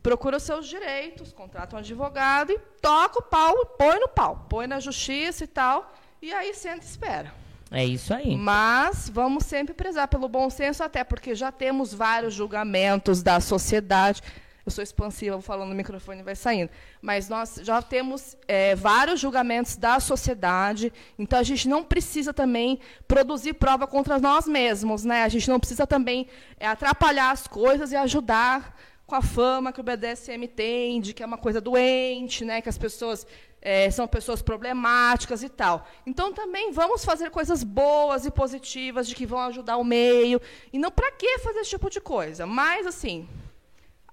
procura 0.00 0.36
os 0.36 0.44
seus 0.44 0.68
direitos, 0.68 1.32
contrata 1.32 1.74
um 1.74 1.78
advogado 1.80 2.52
e 2.52 2.58
toca 2.80 3.18
o 3.18 3.22
pau, 3.22 3.66
põe 3.76 3.98
no 3.98 4.08
pau, 4.08 4.46
põe 4.48 4.68
na 4.68 4.78
justiça 4.78 5.42
e 5.42 5.48
tal, 5.48 5.92
e 6.22 6.32
aí 6.32 6.54
senta 6.54 6.84
e 6.84 6.88
espera. 6.88 7.34
É 7.70 7.84
isso 7.84 8.14
aí. 8.14 8.36
Mas 8.36 9.08
vamos 9.08 9.44
sempre 9.44 9.74
prezar 9.74 10.06
pelo 10.06 10.28
bom 10.28 10.48
senso, 10.48 10.84
até 10.84 11.02
porque 11.02 11.34
já 11.34 11.50
temos 11.50 11.92
vários 11.92 12.32
julgamentos 12.32 13.24
da 13.24 13.40
sociedade. 13.40 14.22
Eu 14.66 14.72
sou 14.72 14.82
expansiva, 14.82 15.36
vou 15.36 15.42
falando 15.42 15.68
no 15.68 15.74
microfone 15.74 16.20
e 16.20 16.22
vai 16.22 16.34
saindo. 16.34 16.70
Mas 17.02 17.28
nós 17.28 17.60
já 17.62 17.82
temos 17.82 18.34
é, 18.48 18.74
vários 18.74 19.20
julgamentos 19.20 19.76
da 19.76 20.00
sociedade, 20.00 20.90
então 21.18 21.38
a 21.38 21.42
gente 21.42 21.68
não 21.68 21.84
precisa 21.84 22.32
também 22.32 22.80
produzir 23.06 23.52
prova 23.54 23.86
contra 23.86 24.18
nós 24.18 24.46
mesmos. 24.46 25.04
Né? 25.04 25.22
A 25.22 25.28
gente 25.28 25.50
não 25.50 25.60
precisa 25.60 25.86
também 25.86 26.28
é, 26.58 26.66
atrapalhar 26.66 27.30
as 27.30 27.46
coisas 27.46 27.92
e 27.92 27.96
ajudar 27.96 28.74
com 29.06 29.14
a 29.14 29.20
fama 29.20 29.70
que 29.70 29.80
o 29.80 29.84
BDSM 29.84 30.48
tem, 30.48 30.98
de 30.98 31.12
que 31.12 31.22
é 31.22 31.26
uma 31.26 31.36
coisa 31.36 31.60
doente, 31.60 32.42
né? 32.42 32.62
que 32.62 32.68
as 32.70 32.78
pessoas 32.78 33.26
é, 33.60 33.90
são 33.90 34.08
pessoas 34.08 34.40
problemáticas 34.40 35.42
e 35.42 35.48
tal. 35.50 35.86
Então, 36.06 36.32
também 36.32 36.72
vamos 36.72 37.04
fazer 37.04 37.30
coisas 37.30 37.62
boas 37.62 38.24
e 38.24 38.30
positivas, 38.30 39.06
de 39.06 39.14
que 39.14 39.26
vão 39.26 39.40
ajudar 39.40 39.76
o 39.76 39.84
meio. 39.84 40.40
E 40.72 40.78
não 40.78 40.90
para 40.90 41.10
que 41.12 41.38
fazer 41.40 41.60
esse 41.60 41.70
tipo 41.70 41.90
de 41.90 42.00
coisa? 42.00 42.46
Mas, 42.46 42.86
assim, 42.86 43.28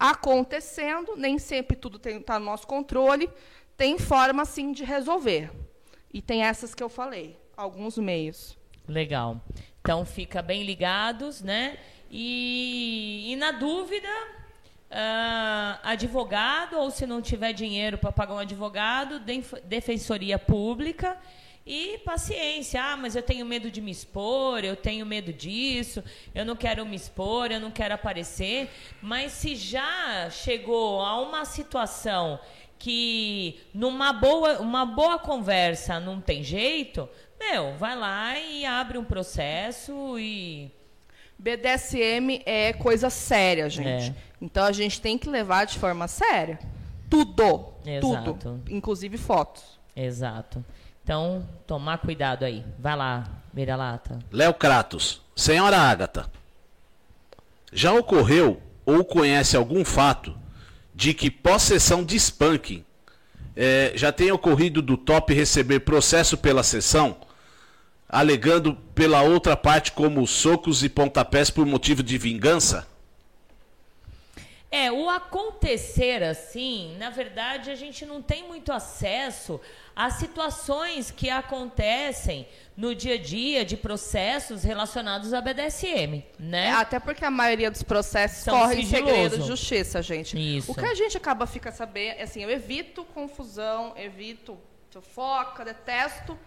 acontecendo, 0.01 1.15
nem 1.15 1.37
sempre 1.37 1.77
tudo 1.77 2.01
está 2.03 2.39
no 2.39 2.45
nosso 2.45 2.65
controle, 2.65 3.29
tem 3.77 3.99
forma, 3.99 4.43
sim, 4.45 4.71
de 4.71 4.83
resolver. 4.83 5.51
E 6.11 6.21
tem 6.23 6.43
essas 6.43 6.73
que 6.73 6.81
eu 6.81 6.89
falei, 6.89 7.37
alguns 7.55 7.99
meios. 7.99 8.57
Legal. 8.87 9.39
Então 9.79 10.03
fica 10.03 10.41
bem 10.41 10.63
ligados, 10.63 11.41
né? 11.43 11.77
E, 12.09 13.31
e 13.31 13.35
na 13.35 13.51
dúvida, 13.51 14.09
ah, 14.89 15.79
advogado, 15.83 16.77
ou 16.79 16.89
se 16.89 17.05
não 17.05 17.21
tiver 17.21 17.53
dinheiro 17.53 17.97
para 17.99 18.11
pagar 18.11 18.33
um 18.33 18.39
advogado, 18.39 19.19
def- 19.19 19.61
defensoria 19.65 20.39
pública 20.39 21.15
e 21.65 21.97
paciência. 21.99 22.81
Ah, 22.83 22.97
mas 22.97 23.15
eu 23.15 23.21
tenho 23.21 23.45
medo 23.45 23.69
de 23.69 23.81
me 23.81 23.91
expor, 23.91 24.63
eu 24.63 24.75
tenho 24.75 25.05
medo 25.05 25.31
disso, 25.31 26.03
eu 26.33 26.45
não 26.45 26.55
quero 26.55 26.85
me 26.85 26.95
expor, 26.95 27.51
eu 27.51 27.59
não 27.59 27.71
quero 27.71 27.93
aparecer. 27.93 28.69
Mas 29.01 29.31
se 29.33 29.55
já 29.55 30.29
chegou 30.29 31.01
a 31.01 31.19
uma 31.21 31.45
situação 31.45 32.39
que 32.77 33.59
numa 33.73 34.11
boa, 34.11 34.59
uma 34.59 34.85
boa 34.85 35.19
conversa 35.19 35.99
não 35.99 36.19
tem 36.19 36.43
jeito, 36.43 37.07
meu, 37.39 37.75
vai 37.77 37.95
lá 37.95 38.39
e 38.39 38.65
abre 38.65 38.97
um 38.97 39.03
processo 39.03 40.17
e 40.17 40.71
BDSM 41.37 42.41
é 42.45 42.73
coisa 42.73 43.09
séria, 43.09 43.69
gente. 43.69 44.09
É. 44.09 44.15
Então 44.41 44.63
a 44.63 44.71
gente 44.71 44.99
tem 44.99 45.17
que 45.17 45.29
levar 45.29 45.65
de 45.65 45.77
forma 45.77 46.07
séria. 46.07 46.59
Tudo. 47.09 47.73
Exato. 47.85 48.33
Tudo. 48.33 48.63
Inclusive 48.69 49.17
fotos. 49.17 49.79
Exato. 49.95 50.63
Então, 51.03 51.47
tomar 51.67 51.97
cuidado 51.97 52.43
aí. 52.45 52.63
Vai 52.79 52.95
lá, 52.95 53.27
vira-lata. 53.53 54.19
Léo 54.31 54.53
Kratos. 54.53 55.21
Senhora 55.35 55.77
Ágata. 55.77 56.29
Já 57.73 57.93
ocorreu 57.93 58.61
ou 58.85 59.03
conhece 59.03 59.55
algum 59.55 59.83
fato 59.85 60.37
de 60.93 61.13
que 61.13 61.31
possessão 61.31 62.03
de 62.03 62.15
spanking 62.17 62.83
É, 63.55 63.91
já 63.95 64.11
tem 64.13 64.31
ocorrido 64.31 64.81
do 64.81 64.95
top 64.95 65.33
receber 65.33 65.81
processo 65.81 66.37
pela 66.37 66.63
sessão, 66.63 67.17
alegando 68.07 68.73
pela 68.95 69.23
outra 69.23 69.57
parte 69.57 69.91
como 69.91 70.25
socos 70.25 70.83
e 70.83 70.89
pontapés 70.89 71.49
por 71.49 71.65
motivo 71.65 72.01
de 72.01 72.17
vingança? 72.17 72.87
É, 74.73 74.89
o 74.89 75.09
acontecer 75.09 76.23
assim, 76.23 76.95
na 76.97 77.09
verdade, 77.09 77.69
a 77.69 77.75
gente 77.75 78.05
não 78.05 78.21
tem 78.21 78.47
muito 78.47 78.71
acesso 78.71 79.59
às 79.93 80.13
situações 80.13 81.11
que 81.11 81.29
acontecem 81.29 82.47
no 82.77 82.95
dia 82.95 83.15
a 83.15 83.17
dia 83.17 83.65
de 83.65 83.75
processos 83.75 84.63
relacionados 84.63 85.33
à 85.33 85.41
BDSM, 85.41 86.23
né? 86.39 86.67
É, 86.67 86.71
até 86.71 87.01
porque 87.01 87.25
a 87.25 87.29
maioria 87.29 87.69
dos 87.69 87.83
processos 87.83 88.45
São 88.45 88.57
corre 88.57 88.75
em 88.75 88.85
sigiloso. 88.85 89.05
segredo 89.13 89.37
de 89.39 89.47
justiça, 89.47 90.01
gente. 90.01 90.57
Isso. 90.57 90.71
O 90.71 90.75
que 90.75 90.85
a 90.85 90.95
gente 90.95 91.17
acaba 91.17 91.45
fica 91.45 91.69
sabendo, 91.69 92.21
assim, 92.21 92.41
eu 92.41 92.49
evito 92.49 93.03
confusão, 93.03 93.93
evito 93.97 94.57
fofoca, 94.89 95.65
detesto, 95.65 96.39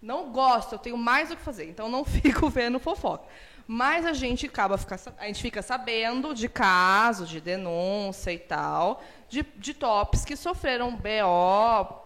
não 0.00 0.30
gosto, 0.30 0.72
eu 0.74 0.78
tenho 0.78 0.96
mais 0.96 1.30
o 1.30 1.36
que 1.36 1.42
fazer, 1.42 1.68
então 1.68 1.88
não 1.88 2.04
fico 2.08 2.48
vendo 2.48 2.78
fofoca. 2.78 3.28
Mas 3.66 4.06
a 4.06 4.12
gente 4.12 4.46
acaba 4.46 4.78
fica, 4.78 4.96
a 5.18 5.26
gente 5.26 5.42
fica 5.42 5.60
sabendo 5.60 6.32
de 6.34 6.48
casos, 6.48 7.28
de 7.28 7.40
denúncia 7.40 8.30
e 8.32 8.38
tal, 8.38 9.02
de, 9.28 9.42
de 9.56 9.74
tops 9.74 10.24
que 10.24 10.36
sofreram 10.36 10.94
BO, 10.96 11.96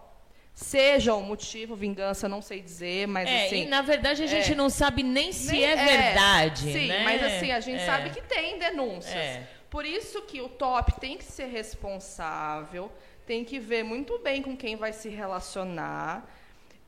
seja 0.55 1.13
o 1.13 1.21
motivo, 1.21 1.75
vingança, 1.75 2.27
não 2.27 2.41
sei 2.41 2.61
dizer, 2.61 3.07
mas 3.07 3.29
é, 3.29 3.45
assim. 3.45 3.63
e 3.63 3.65
na 3.67 3.81
verdade 3.83 4.23
a 4.23 4.27
gente 4.27 4.53
é. 4.53 4.55
não 4.55 4.69
sabe 4.71 5.03
nem 5.03 5.31
se 5.31 5.51
Nem- 5.51 5.63
é, 5.65 5.75
verdade, 5.75 6.73
Sim, 6.73 6.87
né? 6.87 7.03
mas 7.03 7.23
assim, 7.23 7.51
a 7.51 7.59
gente 7.59 7.81
É. 7.81 7.85
sabe 7.85 8.09
que 8.09 8.21
tem 8.21 8.57
denúncias. 8.57 9.13
É. 9.15 9.47
Por 9.69 9.85
isso 9.85 10.23
que 10.23 10.41
o 10.41 10.49
top 10.49 10.99
tem 10.99 11.17
que 11.17 11.23
ser 11.23 11.45
responsável, 11.45 12.91
tem 13.25 13.45
que 13.45 13.59
ver 13.59 13.83
muito 13.83 14.17
bem 14.19 14.41
com 14.41 14.57
quem 14.57 14.75
vai 14.75 14.91
se 14.93 15.09
relacionar 15.09 16.27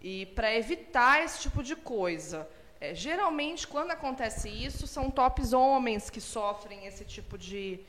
e 0.02 0.26
para 0.28 0.54
evitar 0.54 1.24
esse 1.24 1.42
tipo 1.42 1.64
de 1.64 1.76
coisa. 1.76 2.48
É, 2.86 2.94
geralmente, 2.94 3.66
quando 3.66 3.92
acontece 3.92 4.50
isso, 4.50 4.86
são 4.88 5.10
tops 5.10 5.54
homens 5.54 6.10
que 6.10 6.20
sofrem 6.20 6.86
esse 6.86 7.06
tipo 7.06 7.38
de 7.38 7.80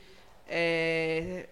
é, 0.47 1.47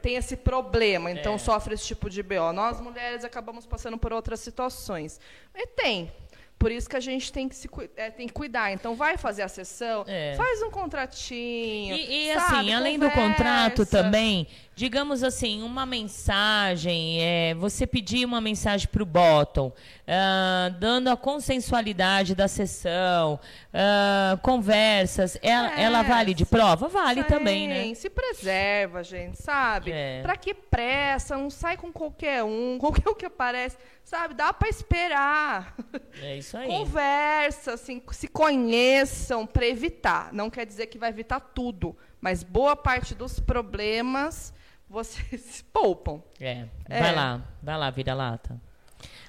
tem 0.00 0.14
esse 0.16 0.36
problema, 0.36 1.10
então 1.10 1.34
É. 1.34 1.38
sofre 1.38 1.74
esse 1.74 1.84
tipo 1.86 2.08
de 2.08 2.22
BO. 2.22 2.52
Nós 2.54 2.80
mulheres 2.80 3.24
acabamos 3.24 3.66
passando 3.66 3.98
por 3.98 4.12
outras 4.12 4.40
situações. 4.40 5.20
E 5.54 5.66
tem. 5.66 6.10
Por 6.58 6.70
isso 6.70 6.88
que 6.88 6.96
a 6.96 7.00
gente 7.00 7.32
tem 7.32 7.48
que, 7.48 7.56
se, 7.56 7.68
é, 7.96 8.08
tem 8.08 8.28
que 8.28 8.32
cuidar. 8.32 8.70
Então, 8.72 8.94
vai 8.94 9.16
fazer 9.18 9.42
a 9.42 9.48
sessão, 9.48 10.04
É. 10.06 10.34
faz 10.36 10.62
um 10.62 10.70
contratinho. 10.70 11.96
E, 11.96 12.28
e, 12.30 12.34
sabe, 12.34 12.54
assim, 12.60 12.72
além 12.72 12.98
do 13.00 13.10
contrato 13.10 13.84
também, 13.84 14.46
digamos 14.74 15.22
assim, 15.22 15.62
uma 15.62 15.84
mensagem, 15.84 17.18
é, 17.20 17.54
você 17.54 17.86
pedir 17.86 18.24
uma 18.24 18.40
mensagem 18.40 18.88
para 18.88 19.02
o 19.02 19.06
bottom, 19.06 19.72
ah, 20.06 20.70
dando 20.78 21.08
a 21.08 21.16
consensualidade 21.16 22.34
da 22.34 22.48
sessão, 22.48 23.38
ah, 23.72 24.38
conversas, 24.42 25.38
ela, 25.42 25.78
É, 25.78 25.82
ela 25.82 26.02
vale 26.02 26.34
de 26.34 26.46
prova? 26.46 26.88
Vale 26.88 27.24
também, 27.24 27.68
né? 27.68 27.82
Sim, 27.84 27.94
Se 27.94 28.10
preserva, 28.10 29.02
gente, 29.04 29.40
sabe? 29.42 29.92
É. 29.92 30.22
Pra 30.22 30.36
que 30.36 30.54
pressa? 30.54 31.36
Não 31.36 31.50
sai 31.50 31.76
com 31.76 31.92
qualquer 31.92 32.42
um, 32.42 32.78
qualquer 32.80 33.08
um 33.08 33.14
que 33.14 33.26
aparece, 33.26 33.76
sabe? 34.02 34.34
Dá 34.34 34.52
pra 34.52 34.68
esperar. 34.68 35.76
É 36.20 36.36
isso 36.36 36.56
aí. 36.56 36.66
Conversa, 36.66 37.74
assim, 37.74 38.02
se 38.10 38.26
conheçam 38.28 39.46
para 39.46 39.66
evitar. 39.66 40.32
Não 40.32 40.48
quer 40.48 40.64
dizer 40.66 40.86
que 40.86 40.98
vai 40.98 41.10
evitar 41.10 41.40
tudo, 41.40 41.96
mas 42.22 42.42
boa 42.42 42.74
parte 42.74 43.14
dos 43.14 43.38
problemas 43.38 44.54
vocês 44.88 45.40
se 45.42 45.64
poupam. 45.74 46.22
É, 46.40 46.64
É. 46.88 47.00
vai 47.00 47.14
lá, 47.14 47.40
vai 47.62 47.76
lá, 47.76 47.90
vira 47.90 48.14
lata. 48.14 48.58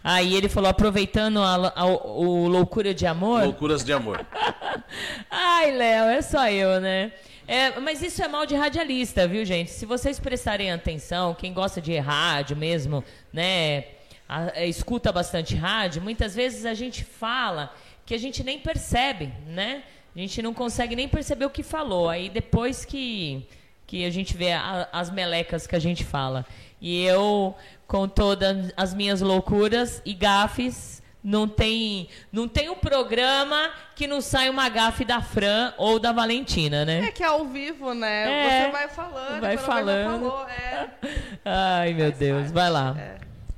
Aí 0.03 0.35
ele 0.35 0.47
falou, 0.49 0.69
aproveitando 0.69 1.41
a, 1.41 1.73
a- 1.75 1.85
o 1.85 2.47
Loucura 2.47 2.93
de 2.93 3.07
Amor. 3.07 3.43
Loucuras 3.45 3.83
de 3.83 3.91
amor. 3.93 4.23
Ai, 5.31 5.71
Léo, 5.71 6.05
é 6.09 6.21
só 6.21 6.47
eu, 6.49 6.79
né? 6.79 7.11
É, 7.47 7.79
mas 7.79 8.01
isso 8.01 8.21
é 8.23 8.27
mal 8.27 8.45
de 8.45 8.55
radialista, 8.55 9.27
viu, 9.27 9.43
gente? 9.45 9.71
Se 9.71 9.85
vocês 9.85 10.19
prestarem 10.19 10.71
atenção, 10.71 11.33
quem 11.33 11.53
gosta 11.53 11.81
de 11.81 11.97
rádio 11.97 12.55
mesmo, 12.55 13.03
né? 13.31 13.85
a- 14.27 14.51
é, 14.55 14.67
escuta 14.67 15.11
bastante 15.11 15.55
rádio, 15.55 16.01
muitas 16.01 16.33
vezes 16.35 16.65
a 16.65 16.73
gente 16.73 17.03
fala 17.03 17.73
que 18.05 18.13
a 18.13 18.17
gente 18.17 18.43
nem 18.43 18.59
percebe, 18.59 19.33
né? 19.47 19.83
A 20.15 20.19
gente 20.19 20.41
não 20.41 20.53
consegue 20.53 20.95
nem 20.95 21.07
perceber 21.07 21.45
o 21.45 21.49
que 21.49 21.63
falou. 21.63 22.09
Aí 22.09 22.29
depois 22.29 22.85
que, 22.85 23.47
que 23.87 24.05
a 24.05 24.09
gente 24.09 24.35
vê 24.37 24.51
a- 24.51 24.87
as 24.91 25.09
melecas 25.09 25.65
que 25.65 25.75
a 25.75 25.79
gente 25.79 26.03
fala. 26.03 26.45
E 26.79 27.03
eu, 27.05 27.55
com 27.87 28.07
todas 28.07 28.71
as 28.77 28.93
minhas 28.93 29.21
loucuras 29.21 30.01
e 30.05 30.13
gafes, 30.13 31.01
não 31.23 31.47
tem, 31.47 32.09
não 32.31 32.47
tem 32.47 32.69
um 32.69 32.75
programa 32.75 33.71
que 33.95 34.05
não 34.05 34.19
sai 34.19 34.49
uma 34.49 34.67
gafe 34.67 35.05
da 35.05 35.21
Fran 35.21 35.73
ou 35.77 35.97
da 35.97 36.11
Valentina, 36.11 36.83
né? 36.83 37.05
É 37.05 37.11
que 37.11 37.23
é 37.23 37.27
ao 37.27 37.45
vivo, 37.45 37.93
né? 37.93 38.29
É, 38.29 38.65
Você 38.65 38.71
vai 38.71 38.87
falando, 38.89 39.39
vai 39.41 39.55
quando 39.57 39.65
falando. 39.65 40.19
falou, 40.19 40.47
é. 40.49 40.89
Ai, 41.45 41.93
meu 41.93 42.11
Deus, 42.11 42.51
vai 42.51 42.69
lá. 42.69 42.95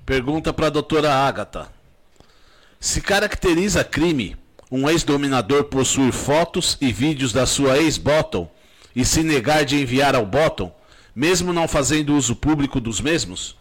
Pergunta 0.05 0.53
para 0.53 0.67
a 0.67 0.69
doutora 0.69 1.11
Agatha. 1.11 1.67
Se 2.79 3.01
caracteriza 3.01 3.83
crime 3.83 4.37
um 4.75 4.89
ex-dominador 4.89 5.65
possuir 5.65 6.11
fotos 6.11 6.77
e 6.81 6.91
vídeos 6.91 7.31
da 7.31 7.45
sua 7.45 7.77
ex-bottom 7.77 8.49
e 8.93 9.05
se 9.05 9.23
negar 9.23 9.63
de 9.63 9.81
enviar 9.81 10.15
ao 10.15 10.25
bottom, 10.25 10.73
mesmo 11.15 11.53
não 11.53 11.65
fazendo 11.67 12.13
uso 12.15 12.35
público 12.35 12.81
dos 12.81 12.99
mesmos? 12.99 13.55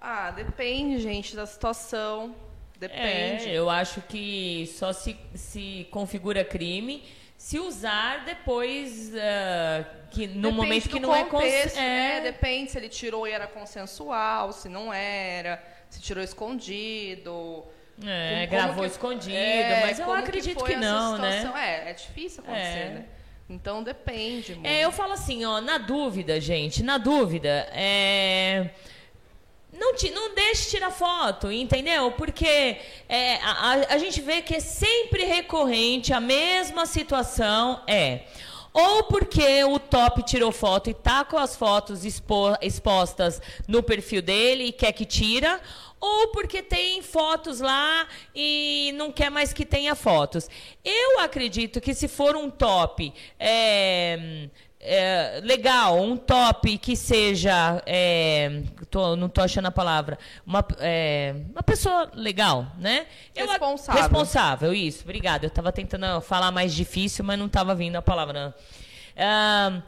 Ah, 0.00 0.30
depende, 0.30 1.00
gente, 1.00 1.34
da 1.34 1.44
situação. 1.44 2.34
Depende. 2.78 3.48
É, 3.48 3.52
eu 3.58 3.68
acho 3.68 4.00
que 4.02 4.70
só 4.78 4.92
se, 4.92 5.16
se 5.34 5.88
configura 5.90 6.44
crime 6.44 7.02
se 7.36 7.58
usar 7.58 8.24
depois 8.24 9.12
ah, 9.16 9.84
que 10.10 10.28
no 10.28 10.34
Depende 10.34 10.56
momento 10.56 10.88
que 10.88 11.00
não 11.00 11.14
é, 11.14 11.24
cons- 11.24 11.42
contexto, 11.42 11.76
é 11.78 11.80
né? 11.80 12.20
Depende 12.20 12.70
se 12.70 12.78
ele 12.78 12.88
tirou 12.88 13.26
e 13.26 13.32
era 13.32 13.48
consensual, 13.48 14.52
se 14.52 14.68
não 14.68 14.92
era, 14.92 15.60
se 15.90 16.00
tirou 16.00 16.22
escondido. 16.22 17.64
É, 18.06 18.46
como 18.46 18.50
gravou 18.62 18.84
que- 18.84 18.90
escondido, 18.90 19.34
é, 19.36 19.80
mas 19.86 19.98
eu 19.98 20.12
acredito 20.12 20.64
que 20.64 20.72
essa 20.72 20.80
não, 20.80 21.18
né? 21.18 21.52
É, 21.56 21.90
é 21.90 21.92
difícil 21.94 22.42
acontecer, 22.44 22.66
É. 22.78 22.88
né? 22.90 23.04
Então 23.50 23.82
depende. 23.82 24.54
Muito. 24.54 24.66
É, 24.66 24.84
eu 24.84 24.92
falo 24.92 25.14
assim, 25.14 25.44
ó, 25.44 25.60
na 25.60 25.78
dúvida, 25.78 26.40
gente, 26.40 26.82
na 26.82 26.98
dúvida, 26.98 27.68
é. 27.72 28.70
Não, 29.72 29.94
te, 29.94 30.10
não 30.10 30.34
deixe 30.34 30.70
tirar 30.70 30.90
foto, 30.90 31.50
entendeu? 31.52 32.10
Porque 32.12 32.78
é, 33.08 33.34
a, 33.36 33.50
a- 33.72 33.94
a 33.94 33.98
gente 33.98 34.20
vê 34.20 34.40
que 34.42 34.54
é 34.54 34.60
sempre 34.60 35.24
recorrente, 35.24 36.12
a 36.12 36.20
mesma 36.20 36.86
situação 36.86 37.82
é. 37.86 38.20
Ou 38.72 39.04
porque 39.04 39.64
o 39.64 39.78
top 39.78 40.22
tirou 40.22 40.52
foto 40.52 40.88
e 40.90 40.94
tá 40.94 41.24
com 41.24 41.36
as 41.38 41.56
fotos 41.56 42.04
expo- 42.04 42.56
expostas 42.62 43.40
no 43.66 43.82
perfil 43.82 44.22
dele 44.22 44.64
e 44.64 44.72
quer 44.72 44.92
que 44.92 45.04
tira, 45.04 45.60
ou 46.00 46.28
porque 46.28 46.62
tem 46.62 47.02
fotos 47.02 47.60
lá 47.60 48.06
e 48.34 48.92
não 48.96 49.10
quer 49.12 49.30
mais 49.30 49.52
que 49.52 49.64
tenha 49.66 49.94
fotos. 49.94 50.48
Eu 50.84 51.20
acredito 51.20 51.80
que 51.80 51.94
se 51.94 52.06
for 52.08 52.36
um 52.36 52.48
top 52.50 53.12
é, 53.38 54.48
é, 54.80 55.40
legal, 55.42 56.00
um 56.00 56.16
top 56.16 56.78
que 56.78 56.94
seja. 56.96 57.82
é, 57.84 58.62
tô- 58.90 59.16
não 59.16 59.28
tô 59.28 59.40
achando 59.40 59.66
a 59.66 59.72
palavra. 59.72 60.18
Uma, 60.46 60.64
é, 60.78 61.34
uma 61.50 61.62
pessoa 61.62 62.10
legal, 62.14 62.66
né? 62.78 63.06
Eu 63.34 63.46
Responsável. 63.48 64.00
responsável, 64.02 64.72
isso. 64.74 65.02
Obrigada. 65.02 65.44
Eu 65.46 65.48
estava 65.48 65.72
tentando 65.72 66.20
falar 66.20 66.52
mais 66.52 66.72
difícil, 66.74 67.24
mas 67.24 67.38
não 67.38 67.46
estava 67.46 67.74
vindo 67.74 67.96
a 67.96 68.02
palavra. 68.02 68.54
Ah, 69.16 69.82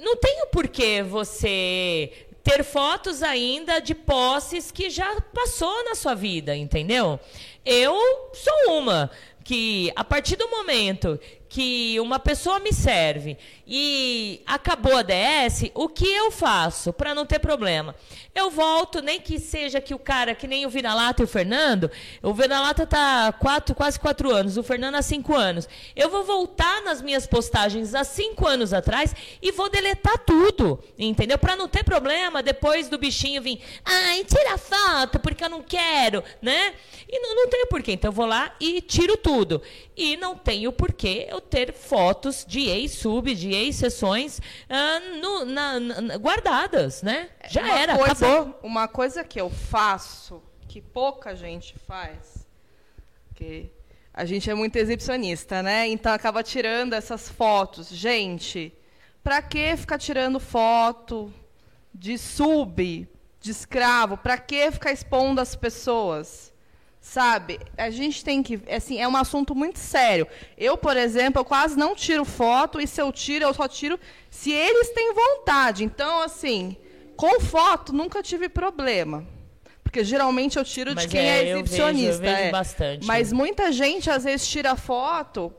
não 0.00 0.16
tem 0.16 0.42
o 0.42 0.46
porquê 0.48 1.00
você 1.00 2.26
ter 2.44 2.62
fotos 2.62 3.22
ainda 3.22 3.80
de 3.80 3.94
posses 3.94 4.70
que 4.70 4.90
já 4.90 5.18
passou 5.32 5.82
na 5.86 5.94
sua 5.94 6.14
vida, 6.14 6.54
entendeu? 6.54 7.18
Eu 7.64 7.98
sou 8.34 8.78
uma 8.78 9.10
que 9.42 9.90
a 9.96 10.04
partir 10.04 10.36
do 10.36 10.48
momento 10.48 11.18
que 11.54 12.00
uma 12.00 12.18
pessoa 12.18 12.58
me 12.58 12.72
serve 12.72 13.38
e 13.64 14.42
acabou 14.44 14.96
a 14.96 15.02
DS, 15.02 15.70
o 15.72 15.88
que 15.88 16.04
eu 16.04 16.32
faço 16.32 16.92
para 16.92 17.14
não 17.14 17.24
ter 17.24 17.38
problema? 17.38 17.94
Eu 18.34 18.50
volto, 18.50 19.00
nem 19.00 19.20
que 19.20 19.38
seja 19.38 19.80
que 19.80 19.94
o 19.94 19.98
cara, 19.98 20.34
que 20.34 20.48
nem 20.48 20.66
o 20.66 20.68
Vira-Lata 20.68 21.22
e 21.22 21.24
o 21.24 21.28
Fernando, 21.28 21.88
o 22.20 22.34
Vira-Lata 22.34 22.84
tá 22.84 23.32
quatro, 23.38 23.72
quase 23.72 24.00
quatro 24.00 24.34
anos, 24.34 24.56
o 24.56 24.64
Fernando 24.64 24.96
há 24.96 25.02
cinco 25.02 25.32
anos. 25.32 25.68
Eu 25.94 26.10
vou 26.10 26.24
voltar 26.24 26.82
nas 26.82 27.00
minhas 27.00 27.24
postagens 27.24 27.94
há 27.94 28.02
cinco 28.02 28.48
anos 28.48 28.72
atrás 28.72 29.14
e 29.40 29.52
vou 29.52 29.70
deletar 29.70 30.18
tudo, 30.18 30.82
entendeu? 30.98 31.38
Para 31.38 31.54
não 31.54 31.68
ter 31.68 31.84
problema 31.84 32.42
depois 32.42 32.88
do 32.88 32.98
bichinho 32.98 33.40
vir, 33.40 33.62
ai, 33.84 34.24
tira 34.24 34.54
a 34.54 34.58
foto 34.58 35.20
porque 35.20 35.44
eu 35.44 35.50
não 35.50 35.62
quero, 35.62 36.24
né? 36.42 36.74
E 37.08 37.20
não, 37.20 37.36
não 37.36 37.48
tenho 37.48 37.68
porquê, 37.68 37.92
então 37.92 38.08
eu 38.08 38.12
vou 38.12 38.26
lá 38.26 38.52
e 38.58 38.80
tiro 38.80 39.16
tudo. 39.16 39.62
E 39.96 40.16
não 40.16 40.36
tenho 40.36 40.72
porquê 40.72 41.28
eu 41.30 41.40
ter 41.50 41.72
fotos 41.72 42.44
de 42.46 42.60
ex-sub, 42.68 43.34
de 43.34 43.52
ex-sessões 43.52 44.40
na- 46.00 46.16
guardadas, 46.18 47.02
né? 47.02 47.28
Já 47.48 47.62
Uma 47.62 47.78
era, 47.78 47.96
coisa- 47.96 48.26
acabou. 48.26 48.58
Uma 48.62 48.88
coisa 48.88 49.22
que 49.24 49.40
eu 49.40 49.50
faço, 49.50 50.42
que 50.68 50.80
pouca 50.80 51.34
gente 51.36 51.78
faz, 51.86 52.46
que 53.34 53.70
a 54.12 54.24
gente 54.24 54.48
é 54.50 54.54
muito 54.54 54.76
exibicionista, 54.76 55.62
né? 55.62 55.88
Então 55.88 56.12
acaba 56.12 56.42
tirando 56.42 56.92
essas 56.94 57.28
fotos. 57.28 57.88
Gente, 57.88 58.72
pra 59.22 59.42
que 59.42 59.76
ficar 59.76 59.98
tirando 59.98 60.38
foto 60.40 61.32
de 61.94 62.16
sub, 62.18 63.08
de 63.40 63.50
escravo? 63.50 64.16
Pra 64.16 64.38
que 64.38 64.70
ficar 64.72 64.92
expondo 64.92 65.40
as 65.40 65.54
pessoas? 65.56 66.52
Sabe? 67.06 67.60
A 67.76 67.90
gente 67.90 68.24
tem 68.24 68.42
que, 68.42 68.58
assim, 68.66 68.98
é 68.98 69.06
um 69.06 69.14
assunto 69.14 69.54
muito 69.54 69.78
sério. 69.78 70.26
Eu, 70.56 70.74
por 70.74 70.96
exemplo, 70.96 71.38
eu 71.38 71.44
quase 71.44 71.76
não 71.76 71.94
tiro 71.94 72.24
foto 72.24 72.80
e 72.80 72.86
se 72.86 72.98
eu 73.00 73.12
tiro, 73.12 73.44
eu 73.44 73.52
só 73.52 73.68
tiro 73.68 74.00
se 74.30 74.50
eles 74.50 74.88
têm 74.88 75.12
vontade. 75.12 75.84
Então, 75.84 76.22
assim, 76.22 76.74
com 77.14 77.38
foto 77.40 77.92
nunca 77.92 78.22
tive 78.22 78.48
problema. 78.48 79.22
Porque 79.82 80.02
geralmente 80.02 80.56
eu 80.56 80.64
tiro 80.64 80.94
Mas 80.94 81.04
de 81.04 81.10
quem 81.10 81.20
é, 81.20 81.24
é, 81.24 81.30
eu 81.30 81.42
vejo- 81.42 81.52
eu 81.52 81.58
exibicionista. 81.90 82.22
vejo 82.22 82.42
é. 82.42 82.50
bastante. 82.50 83.06
Mas 83.06 83.32
muita 83.34 83.70
gente 83.70 84.08
às 84.10 84.24
vezes 84.24 84.48
tira 84.48 84.74
foto 84.74 85.52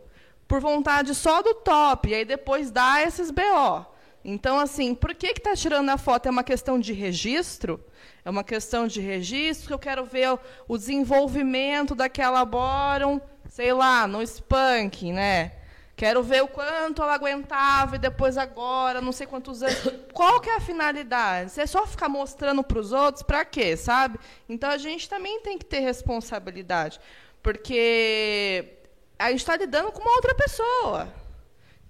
por 0.47 0.59
vontade 0.59 1.13
só 1.13 1.43
do 1.43 1.53
top, 1.53 2.09
e 2.09 2.15
aí 2.15 2.25
depois 2.25 2.71
dá 2.71 3.03
esses 3.03 3.29
BO. 3.29 3.85
Então, 4.23 4.57
assim, 4.59 4.95
por 4.95 5.13
que 5.13 5.31
que 5.35 5.41
tá 5.41 5.55
tirando 5.55 5.89
a 5.89 5.97
foto? 5.99 6.25
É 6.25 6.31
uma 6.31 6.43
questão 6.43 6.79
de 6.79 6.91
registro? 6.91 7.79
É 8.25 8.29
uma 8.31 8.43
questão 8.43 8.87
de 8.87 8.99
registro 8.99 9.75
eu 9.75 9.77
quero 9.77 10.03
ver 10.03 10.39
o, 10.67 10.77
desenvolvimento 10.79 11.93
daquela 11.93 12.43
bórum, 12.43 13.21
sei 13.47 13.71
lá, 13.71 14.07
no 14.07 14.19
spanking, 14.23 15.13
né? 15.13 15.51
Quero 15.95 16.23
ver 16.23 16.41
o 16.41 16.47
quanto 16.47 17.03
ela 17.03 17.13
aguentava 17.13 17.95
e 17.95 17.99
depois 17.99 18.35
agora, 18.35 18.99
não 18.99 19.11
sei 19.11 19.27
quantos 19.27 19.61
anos. 19.61 19.77
Qual 20.11 20.41
que 20.41 20.49
é 20.49 20.55
a 20.55 20.59
finalidade? 20.59 21.51
Você 21.51 21.67
só 21.67 21.85
ficar 21.85 22.09
mostrando 22.09 22.63
para 22.63 22.79
os 22.79 22.91
outros, 22.91 23.21
para 23.21 23.45
quê, 23.45 23.77
sabe? 23.77 24.19
Então 24.49 24.71
a 24.71 24.77
gente 24.79 25.07
também 25.07 25.39
tem 25.41 25.55
que 25.57 25.63
ter 25.63 25.79
responsabilidade, 25.81 26.99
porque 27.43 28.79
a 29.19 29.29
gente 29.29 29.41
está 29.41 29.55
lidando 29.55 29.91
com 29.91 30.01
uma 30.01 30.15
outra 30.15 30.33
pessoa 30.33 31.07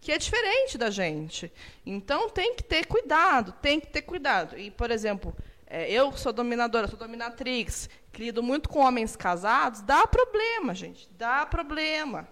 que 0.02 0.12
é 0.12 0.18
diferente 0.20 0.78
da 0.78 0.92
gente. 0.92 1.52
Então 1.84 2.30
tem 2.30 2.54
que 2.54 2.64
ter 2.64 2.86
cuidado, 2.86 3.54
tem 3.54 3.80
que 3.80 3.88
ter 3.88 4.04
cuidado. 4.04 4.56
E, 4.56 4.70
por 4.70 4.92
exemplo, 4.92 5.36
é, 5.78 5.92
eu 5.92 6.10
sou 6.14 6.32
dominadora, 6.32 6.88
sou 6.88 6.98
dominatrix, 6.98 7.90
que 8.14 8.24
lido 8.24 8.42
muito 8.42 8.70
com 8.70 8.80
homens 8.80 9.14
casados, 9.14 9.82
dá 9.82 10.08
problema, 10.08 10.74
gente, 10.74 11.10
dá 11.18 11.46
problema. 11.46 12.30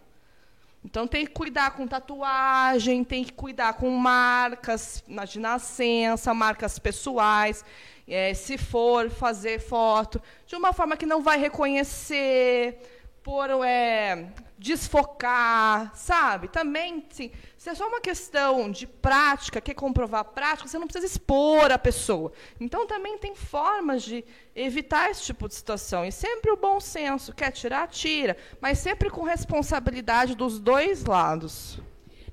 Então 0.81 1.05
tem 1.05 1.25
que 1.25 1.33
cuidar 1.33 1.71
com 1.71 1.85
tatuagem, 1.85 3.03
tem 3.03 3.21
que 3.21 3.33
cuidar 3.33 3.73
com 3.73 3.89
marcas 3.89 5.03
de 5.27 5.39
nascença, 5.39 6.33
marcas 6.33 6.79
pessoais. 6.79 7.65
É, 8.07 8.33
se 8.33 8.57
for 8.57 9.09
fazer 9.09 9.59
foto, 9.59 10.21
de 10.47 10.55
uma 10.55 10.71
forma 10.71 10.95
que 10.95 11.05
não 11.05 11.21
vai 11.21 11.37
reconhecer, 11.37 12.79
por 13.23 13.49
é, 13.65 14.27
desfocar, 14.59 15.95
sabe? 15.95 16.49
Também, 16.49 17.05
sim, 17.09 17.31
se 17.57 17.69
é 17.69 17.75
só 17.75 17.87
uma 17.87 18.01
questão 18.01 18.69
de 18.69 18.85
prática, 18.85 19.61
quer 19.61 19.73
comprovar 19.73 20.25
prática, 20.25 20.67
você 20.67 20.77
não 20.77 20.87
precisa 20.87 21.05
expor 21.05 21.71
a 21.71 21.77
pessoa. 21.77 22.33
Então 22.59 22.85
também 22.85 23.17
tem 23.17 23.33
formas 23.33 24.03
de 24.03 24.25
evitar 24.53 25.09
esse 25.09 25.23
tipo 25.23 25.47
de 25.47 25.55
situação. 25.55 26.05
E 26.05 26.11
sempre 26.11 26.51
o 26.51 26.57
bom 26.57 26.79
senso, 26.79 27.33
quer 27.33 27.51
tirar, 27.51 27.87
tira, 27.87 28.35
mas 28.59 28.79
sempre 28.79 29.09
com 29.09 29.23
responsabilidade 29.23 30.35
dos 30.35 30.59
dois 30.59 31.05
lados. 31.05 31.79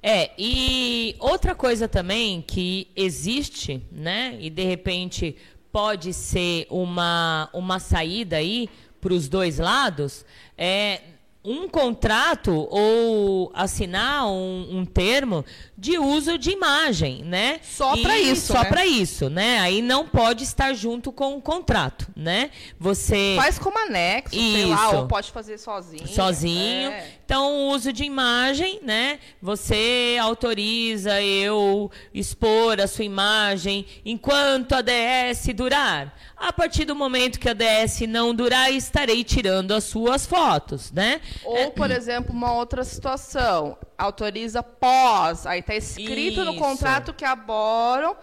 É, 0.02 0.30
e 0.38 1.14
outra 1.20 1.54
coisa 1.54 1.86
também 1.86 2.42
que 2.42 2.88
existe, 2.96 3.86
né? 3.92 4.36
E 4.40 4.48
de 4.48 4.64
repente 4.64 5.36
pode 5.70 6.12
ser 6.12 6.66
uma, 6.70 7.48
uma 7.52 7.78
saída 7.78 8.36
aí 8.36 8.68
para 9.00 9.14
os 9.14 9.28
dois 9.28 9.58
lados, 9.58 10.24
é 10.56 11.00
um 11.42 11.66
contrato 11.68 12.68
ou 12.70 13.50
assinar 13.54 14.26
um, 14.26 14.78
um 14.78 14.84
termo 14.84 15.42
de 15.76 15.98
uso 15.98 16.36
de 16.36 16.50
imagem, 16.50 17.24
né? 17.24 17.60
Só 17.62 17.96
pra 17.96 18.18
E 18.18 18.32
isso, 18.32 18.52
Só 18.52 18.62
né? 18.62 18.68
para 18.68 18.86
isso, 18.86 19.30
né? 19.30 19.58
Aí 19.60 19.80
não 19.80 20.06
pode 20.06 20.44
estar 20.44 20.74
junto 20.74 21.10
com 21.10 21.36
o 21.36 21.40
contrato, 21.40 22.08
né? 22.14 22.50
Você 22.78 23.34
Faz 23.36 23.58
como 23.58 23.78
anexo, 23.78 24.34
sei 24.34 24.66
lá, 24.66 24.86
Isso. 24.88 24.96
ou 24.96 25.06
pode 25.08 25.30
fazer 25.30 25.56
sozinho. 25.56 26.06
sozinho. 26.06 26.90
É. 26.90 27.08
Então, 27.24 27.54
o 27.54 27.68
uso 27.70 27.92
de 27.92 28.04
imagem, 28.04 28.80
né? 28.82 29.18
Você 29.40 30.18
autoriza 30.20 31.22
eu 31.22 31.90
expor 32.12 32.80
a 32.80 32.86
sua 32.86 33.04
imagem 33.04 33.86
enquanto 34.04 34.74
a 34.74 34.82
DS 34.82 35.46
durar. 35.54 36.14
A 36.36 36.52
partir 36.52 36.84
do 36.84 36.94
momento 36.96 37.38
que 37.38 37.48
a 37.48 37.54
DS 37.54 38.00
não 38.08 38.34
durar, 38.34 38.72
estarei 38.72 39.22
tirando 39.22 39.72
as 39.72 39.84
suas 39.84 40.26
fotos, 40.26 40.90
né? 40.90 41.20
Ou, 41.44 41.70
por 41.72 41.90
exemplo, 41.90 42.32
uma 42.34 42.52
outra 42.52 42.84
situação. 42.84 43.78
Autoriza 43.96 44.62
pós. 44.62 45.46
Aí 45.46 45.60
está 45.60 45.74
escrito 45.74 46.44
no 46.44 46.52
Isso. 46.52 46.60
contrato 46.60 47.14
que 47.14 47.24
a 47.24 47.34
Boron 47.36 48.16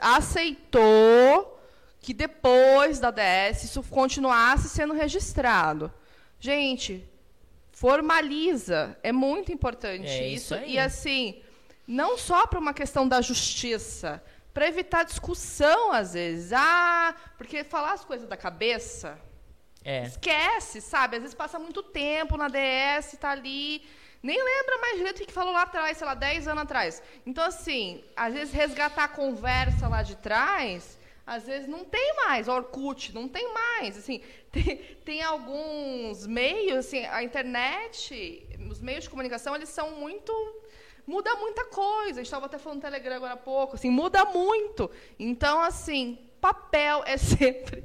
aceitou 0.00 1.58
que 2.00 2.14
depois 2.14 2.98
da 2.98 3.10
DS 3.10 3.64
isso 3.64 3.82
continuasse 3.82 4.68
sendo 4.68 4.94
registrado. 4.94 5.92
Gente, 6.40 7.06
formaliza. 7.72 8.96
É 9.02 9.12
muito 9.12 9.52
importante 9.52 10.06
É 10.06 10.28
isso. 10.28 10.54
isso 10.54 10.54
aí. 10.54 10.72
E 10.74 10.78
assim, 10.78 11.40
não 11.86 12.16
só 12.16 12.46
para 12.46 12.58
uma 12.58 12.72
questão 12.72 13.06
da 13.06 13.20
justiça, 13.20 14.22
para 14.54 14.66
evitar 14.68 15.04
discussão 15.04 15.92
às 15.92 16.14
vezes. 16.14 16.52
Ah, 16.52 17.14
porque 17.36 17.62
falar 17.64 17.92
as 17.92 18.04
coisas 18.04 18.28
da 18.28 18.36
cabeça 18.36 19.18
É. 19.84 20.04
esquece, 20.04 20.80
sabe? 20.80 21.16
Às 21.16 21.22
vezes 21.22 21.34
passa 21.34 21.58
muito 21.58 21.82
tempo 21.82 22.36
na 22.36 22.48
DS, 22.48 23.16
tá 23.18 23.30
ali, 23.30 23.82
nem 24.22 24.36
lembra 24.36 24.78
mais 24.78 24.96
direito 24.96 25.22
o 25.22 25.26
que 25.26 25.32
falou 25.32 25.52
lá 25.52 25.62
atrás, 25.62 25.96
sei 25.96 26.06
lá, 26.06 26.14
10 26.14 26.48
anos 26.48 26.62
atrás. 26.64 27.02
Então, 27.24 27.44
assim, 27.44 28.02
às 28.16 28.34
vezes 28.34 28.52
resgatar 28.52 29.04
a 29.04 29.08
conversa 29.08 29.88
lá 29.88 30.02
de 30.02 30.16
trás, 30.16 30.98
às 31.26 31.46
vezes 31.46 31.68
não 31.68 31.84
tem 31.84 32.16
mais, 32.16 32.48
Orkut, 32.48 33.14
não 33.14 33.28
tem 33.28 33.52
mais, 33.52 33.96
assim, 33.96 34.20
tem, 34.50 34.76
tem 35.04 35.22
alguns 35.22 36.26
meios, 36.26 36.86
assim, 36.86 37.04
a 37.06 37.22
internet, 37.22 38.46
os 38.70 38.80
meios 38.80 39.04
de 39.04 39.10
comunicação, 39.10 39.54
eles 39.54 39.68
são 39.68 39.92
muito 39.92 40.32
muda 41.06 41.34
muita 41.36 41.64
coisa. 41.64 42.20
Estava 42.20 42.44
até 42.44 42.58
falando 42.58 42.76
no 42.76 42.82
Telegram 42.82 43.16
agora 43.16 43.32
há 43.32 43.36
pouco, 43.36 43.76
assim, 43.76 43.88
muda 43.90 44.26
muito. 44.26 44.90
Então, 45.18 45.58
assim, 45.60 46.18
papel 46.38 47.02
é 47.06 47.16
sempre 47.16 47.82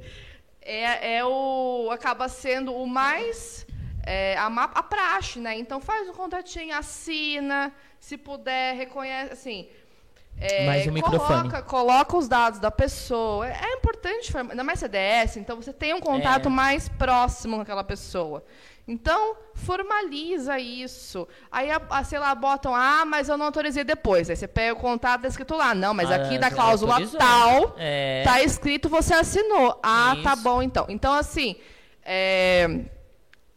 é, 0.64 1.16
é 1.18 1.24
o 1.24 1.90
acaba 1.92 2.28
sendo 2.28 2.74
o 2.74 2.86
mais 2.86 3.66
é, 4.06 4.36
a, 4.36 4.46
a 4.46 4.82
praxe, 4.82 5.38
né? 5.38 5.56
Então 5.58 5.80
faz 5.80 6.08
um 6.08 6.12
contratinho, 6.12 6.76
assina, 6.76 7.72
se 7.98 8.16
puder 8.16 8.74
reconhece, 8.76 9.32
assim. 9.32 9.68
é, 10.38 10.90
um 10.90 11.00
coloca, 11.00 11.62
coloca 11.62 12.16
os 12.16 12.28
dados 12.28 12.58
da 12.58 12.70
pessoa. 12.70 13.48
É, 13.48 13.66
é 13.66 13.72
importante, 13.74 14.36
ainda 14.36 14.64
mais 14.64 14.80
CDS, 14.80 15.36
então 15.36 15.56
você 15.56 15.72
tem 15.72 15.94
um 15.94 16.00
contato 16.00 16.46
É. 16.46 16.50
mais 16.50 16.88
próximo 16.88 17.56
com 17.56 17.62
aquela 17.62 17.84
pessoa. 17.84 18.44
Então, 18.86 19.36
formaliza 19.54 20.58
isso. 20.58 21.26
Aí, 21.50 21.70
a, 21.70 21.80
a, 21.88 22.04
sei 22.04 22.18
lá, 22.18 22.34
botam, 22.34 22.74
ah, 22.74 23.04
mas 23.06 23.30
eu 23.30 23.36
não 23.38 23.46
autorizei 23.46 23.82
depois. 23.82 24.28
Aí 24.28 24.36
você 24.36 24.46
pega 24.46 24.74
o 24.74 24.76
contato, 24.76 25.22
tá 25.22 25.28
escrito 25.28 25.54
lá. 25.54 25.74
Não, 25.74 25.94
mas 25.94 26.10
Ah, 26.10 26.16
aqui 26.16 26.38
na 26.38 26.50
você 26.50 26.54
cláusula 26.54 26.92
autorizou. 26.92 27.18
tal, 27.18 27.74
É. 27.78 28.22
tá 28.24 28.42
escrito, 28.42 28.88
você 28.90 29.14
assinou. 29.14 29.80
Ah, 29.82 30.16
tá 30.22 30.34
Isso. 30.34 30.42
bom, 30.42 30.62
então. 30.62 30.84
Então, 30.90 31.14
assim, 31.14 31.56
é, 32.04 32.84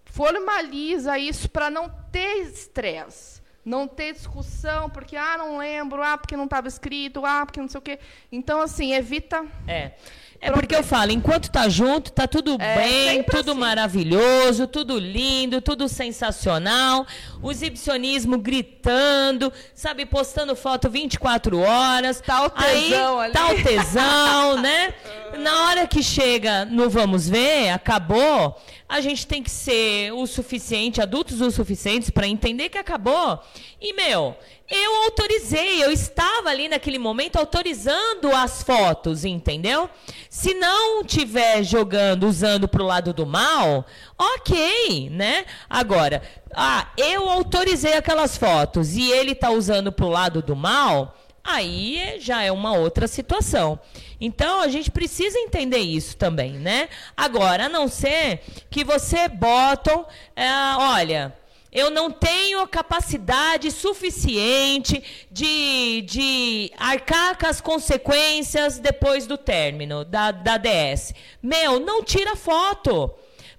formaliza 0.06 1.18
isso 1.20 1.50
para 1.50 1.70
não 1.70 1.90
ter 2.12 2.38
estresse. 2.44 3.38
Não 3.66 3.86
ter 3.86 4.14
discussão, 4.14 4.90
porque, 4.90 5.18
ah, 5.18 5.36
não 5.38 5.58
lembro, 5.58 6.02
ah, 6.02 6.18
porque 6.18 6.38
não 6.38 6.46
estava 6.46 6.70
escrito, 6.70 7.26
ah, 7.26 7.46
porque 7.46 7.60
não 7.60 7.68
sei 7.68 7.80
o 7.80 7.82
quê. 7.82 8.00
Então, 8.32 8.62
assim, 8.62 8.94
evita. 8.94 9.46
É. 9.68 9.92
É 10.40 10.52
porque 10.52 10.76
eu 10.76 10.84
falo, 10.84 11.12
enquanto 11.12 11.50
tá 11.50 11.68
junto, 11.68 12.12
tá 12.12 12.28
tudo 12.28 12.58
É, 12.60 12.76
bem, 12.76 13.24
tudo 13.24 13.52
assim. 13.52 13.60
maravilhoso, 13.60 14.68
tudo 14.68 14.98
lindo, 15.00 15.62
tudo 15.62 15.90
sensacional. 15.90 17.08
O 17.42 17.52
exibicionismo 17.52 18.38
gritando, 18.38 19.52
sabe, 19.74 20.06
postando 20.06 20.56
foto 20.56 20.90
24 20.90 21.60
horas. 21.60 22.22
Tá 22.22 22.46
o 22.46 22.50
tesão 22.52 23.20
Aí, 23.20 23.26
ali. 23.26 23.34
Tá 23.34 23.48
o 23.52 23.64
tesão, 23.64 24.62
né? 24.62 24.94
Na 25.40 25.66
hora 25.66 25.88
que 25.88 26.02
chega 26.04 26.66
no 26.66 26.90
vamos 26.90 27.28
ver, 27.28 27.70
acabou, 27.70 28.56
a 28.88 29.02
gente 29.02 29.28
tem 29.28 29.44
que 29.44 29.52
ser 29.52 30.12
o 30.14 30.26
suficiente, 30.26 31.02
adultos 31.02 31.42
o 31.42 31.52
suficientes 31.52 32.10
para 32.10 32.28
entender 32.28 32.70
que 32.70 32.78
acabou. 32.78 33.40
E, 33.82 33.94
meu, 33.94 34.36
eu 34.70 35.04
autorizei, 35.04 35.82
eu 35.84 35.92
estava 35.92 36.50
ali 36.50 36.68
naquele 36.68 37.00
momento 37.00 37.38
autorizando 37.38 38.36
as 38.36 38.62
fotos, 38.62 39.24
entendeu? 39.24 39.90
Se 40.30 40.54
não 40.54 41.06
tiver 41.06 41.64
jogando, 41.64 42.28
usando 42.28 42.68
pro 42.68 42.84
lado 42.84 43.14
do 43.14 43.26
mal, 43.26 43.86
ok, 44.18 45.10
né? 45.10 45.46
Agora, 45.70 46.22
ah, 46.54 46.88
eu 46.98 47.30
autorizei 47.30 47.94
aquelas 47.94 48.38
fotos 48.38 48.96
e 48.96 49.10
ele 49.10 49.34
tá 49.34 49.52
usando 49.52 49.90
pro 49.90 50.10
lado 50.10 50.42
do 50.42 50.56
mal, 50.56 51.18
aí 51.42 52.18
já 52.20 52.44
é 52.44 52.52
uma 52.52 52.74
outra 52.74 53.08
situação. 53.08 53.80
Então 54.20 54.62
a 54.62 54.68
gente 54.68 54.92
precisa 54.92 55.40
entender 55.40 55.80
isso 55.80 56.18
também, 56.18 56.54
né? 56.54 56.90
Agora, 57.16 57.68
a 57.68 57.70
não 57.70 57.88
ser 57.88 58.42
que 58.70 58.84
você 58.84 59.30
botam, 59.30 60.06
é, 60.36 60.50
olha, 60.78 61.34
eu 61.72 61.90
não 61.90 62.10
tenho 62.10 62.66
capacidade 62.68 63.70
suficiente 63.72 65.04
de, 65.30 66.02
de 66.02 66.72
arcar 66.78 67.38
com 67.38 67.46
as 67.46 67.62
consequências 67.62 68.80
depois 68.80 69.28
do 69.28 69.38
término 69.38 70.06
da, 70.06 70.32
da 70.32 70.58
DS. 70.58 71.14
Meu, 71.42 71.80
não 71.80 72.04
tira 72.04 72.36
foto. 72.36 73.12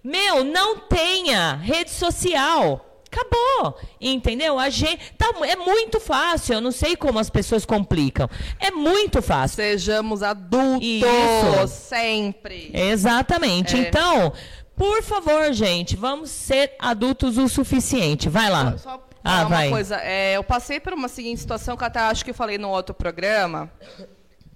Meu, 0.02 0.44
não 0.44 0.78
tenha 0.78 1.54
rede 1.56 1.90
social. 1.90 2.84
Acabou, 3.10 3.78
entendeu? 3.98 4.58
A 4.58 4.68
gente, 4.68 5.12
tá, 5.16 5.32
é 5.46 5.56
muito 5.56 5.98
fácil, 5.98 6.54
eu 6.54 6.60
não 6.60 6.70
sei 6.70 6.94
como 6.94 7.18
as 7.18 7.30
pessoas 7.30 7.64
complicam. 7.64 8.28
É 8.60 8.70
muito 8.70 9.22
fácil. 9.22 9.56
Sejamos 9.56 10.22
adultos 10.22 10.86
Isso. 10.86 11.68
sempre. 11.68 12.70
Exatamente. 12.74 13.76
É. 13.76 13.78
Então, 13.78 14.32
por 14.78 15.02
favor, 15.02 15.52
gente, 15.52 15.96
vamos 15.96 16.30
ser 16.30 16.74
adultos 16.78 17.36
o 17.36 17.48
suficiente. 17.48 18.28
Vai 18.28 18.48
lá. 18.48 18.78
Só 18.78 19.02
ah, 19.24 19.30
falar 19.30 19.40
uma 19.40 19.48
vai. 19.48 19.70
coisa, 19.70 19.96
é, 19.96 20.36
eu 20.36 20.44
passei 20.44 20.78
por 20.78 20.92
uma 20.92 21.08
seguinte 21.08 21.40
situação 21.40 21.76
que 21.76 21.84
até 21.84 21.98
acho 21.98 22.24
que 22.24 22.30
eu 22.30 22.34
falei 22.34 22.56
no 22.56 22.70
outro 22.70 22.94
programa 22.94 23.70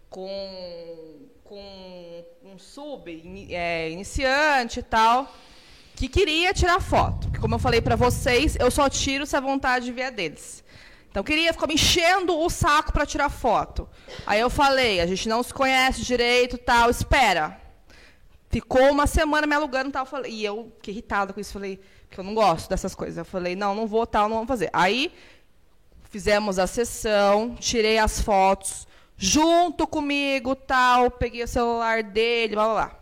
com, 0.08 1.26
com 1.42 2.24
um 2.44 2.58
sub 2.58 3.48
é, 3.50 3.90
iniciante 3.90 4.78
e 4.78 4.82
tal 4.82 5.28
que 5.94 6.08
queria 6.08 6.52
tirar 6.52 6.80
foto. 6.80 7.28
Porque, 7.28 7.38
como 7.38 7.54
eu 7.54 7.58
falei 7.58 7.80
pra 7.80 7.96
vocês, 7.96 8.56
eu 8.58 8.70
só 8.70 8.88
tiro 8.88 9.26
se 9.26 9.36
a 9.36 9.40
vontade 9.40 9.92
vier 9.92 10.10
deles. 10.10 10.64
Então 11.10 11.22
queria 11.22 11.52
ficar 11.52 11.66
me 11.66 11.74
enchendo 11.74 12.36
o 12.36 12.48
saco 12.48 12.92
pra 12.92 13.04
tirar 13.04 13.28
foto. 13.28 13.88
Aí 14.26 14.40
eu 14.40 14.48
falei, 14.48 15.00
a 15.00 15.06
gente 15.06 15.28
não 15.28 15.42
se 15.42 15.52
conhece 15.52 16.02
direito, 16.02 16.56
tal, 16.56 16.88
espera. 16.88 17.60
Ficou 18.52 18.90
uma 18.90 19.06
semana 19.06 19.46
me 19.46 19.54
alugando 19.54 19.88
e 19.88 19.92
tal. 19.92 20.04
falei- 20.06 20.30
E 20.32 20.44
eu 20.44 20.70
fiquei 20.76 20.92
irritada 20.94 21.32
com 21.32 21.40
isso. 21.40 21.52
Falei, 21.54 21.80
que 22.10 22.20
eu 22.20 22.22
não 22.24 22.34
gosto 22.34 22.68
dessas 22.68 22.94
coisas. 22.94 23.16
Eu 23.16 23.24
falei, 23.24 23.56
não, 23.56 23.74
não 23.74 23.86
vou, 23.86 24.06
tal, 24.06 24.28
não 24.28 24.36
vamos 24.36 24.48
fazer. 24.48 24.68
Aí 24.72 25.10
fizemos 26.10 26.58
a 26.58 26.66
sessão, 26.66 27.56
tirei 27.58 27.96
as 27.98 28.20
fotos, 28.20 28.86
junto 29.16 29.86
comigo, 29.86 30.54
tal, 30.54 31.10
peguei 31.10 31.42
o 31.42 31.48
celular 31.48 32.02
dele, 32.02 32.54
blá 32.54 32.64
blá 32.64 32.74
blá. 32.74 32.98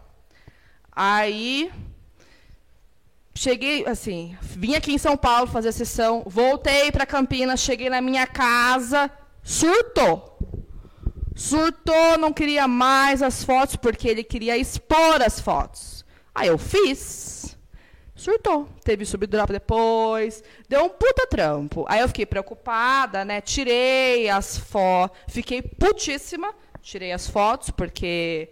Aí 0.93 1.73
cheguei, 3.35 3.85
assim, 3.87 4.37
vim 4.41 4.77
aqui 4.77 4.93
em 4.93 4.99
São 4.99 5.17
Paulo 5.17 5.49
fazer 5.49 5.71
a 5.71 5.73
sessão, 5.73 6.23
voltei 6.27 6.93
para 6.93 7.05
Campinas, 7.05 7.59
cheguei 7.61 7.91
na 7.91 8.01
minha 8.01 8.27
casa, 8.29 9.11
surtou. 9.43 10.39
Surtou, 11.41 12.19
não 12.19 12.35
queria 12.35 12.69
mais 12.69 13.23
as 13.23 13.43
fotos, 13.43 13.75
porque 13.75 14.07
ele 14.07 14.23
queria 14.23 14.59
expor 14.59 15.23
as 15.25 15.41
fotos. 15.41 16.05
Aí 16.35 16.49
eu 16.49 16.59
fiz. 16.59 17.57
Surtou. 18.15 18.69
Teve 18.85 19.07
subdrop 19.07 19.51
depois. 19.51 20.45
Deu 20.69 20.85
um 20.85 20.91
puta 20.91 21.27
trampo. 21.27 21.87
Aí 21.89 22.01
eu 22.01 22.09
fiquei 22.09 22.27
preocupada, 22.27 23.25
né? 23.25 23.41
Tirei 23.41 24.29
as 24.29 24.59
fotos. 24.59 25.19
Fiquei 25.29 25.63
putíssima. 25.63 26.55
Tirei 26.83 27.11
as 27.11 27.27
fotos, 27.27 27.71
porque 27.71 28.51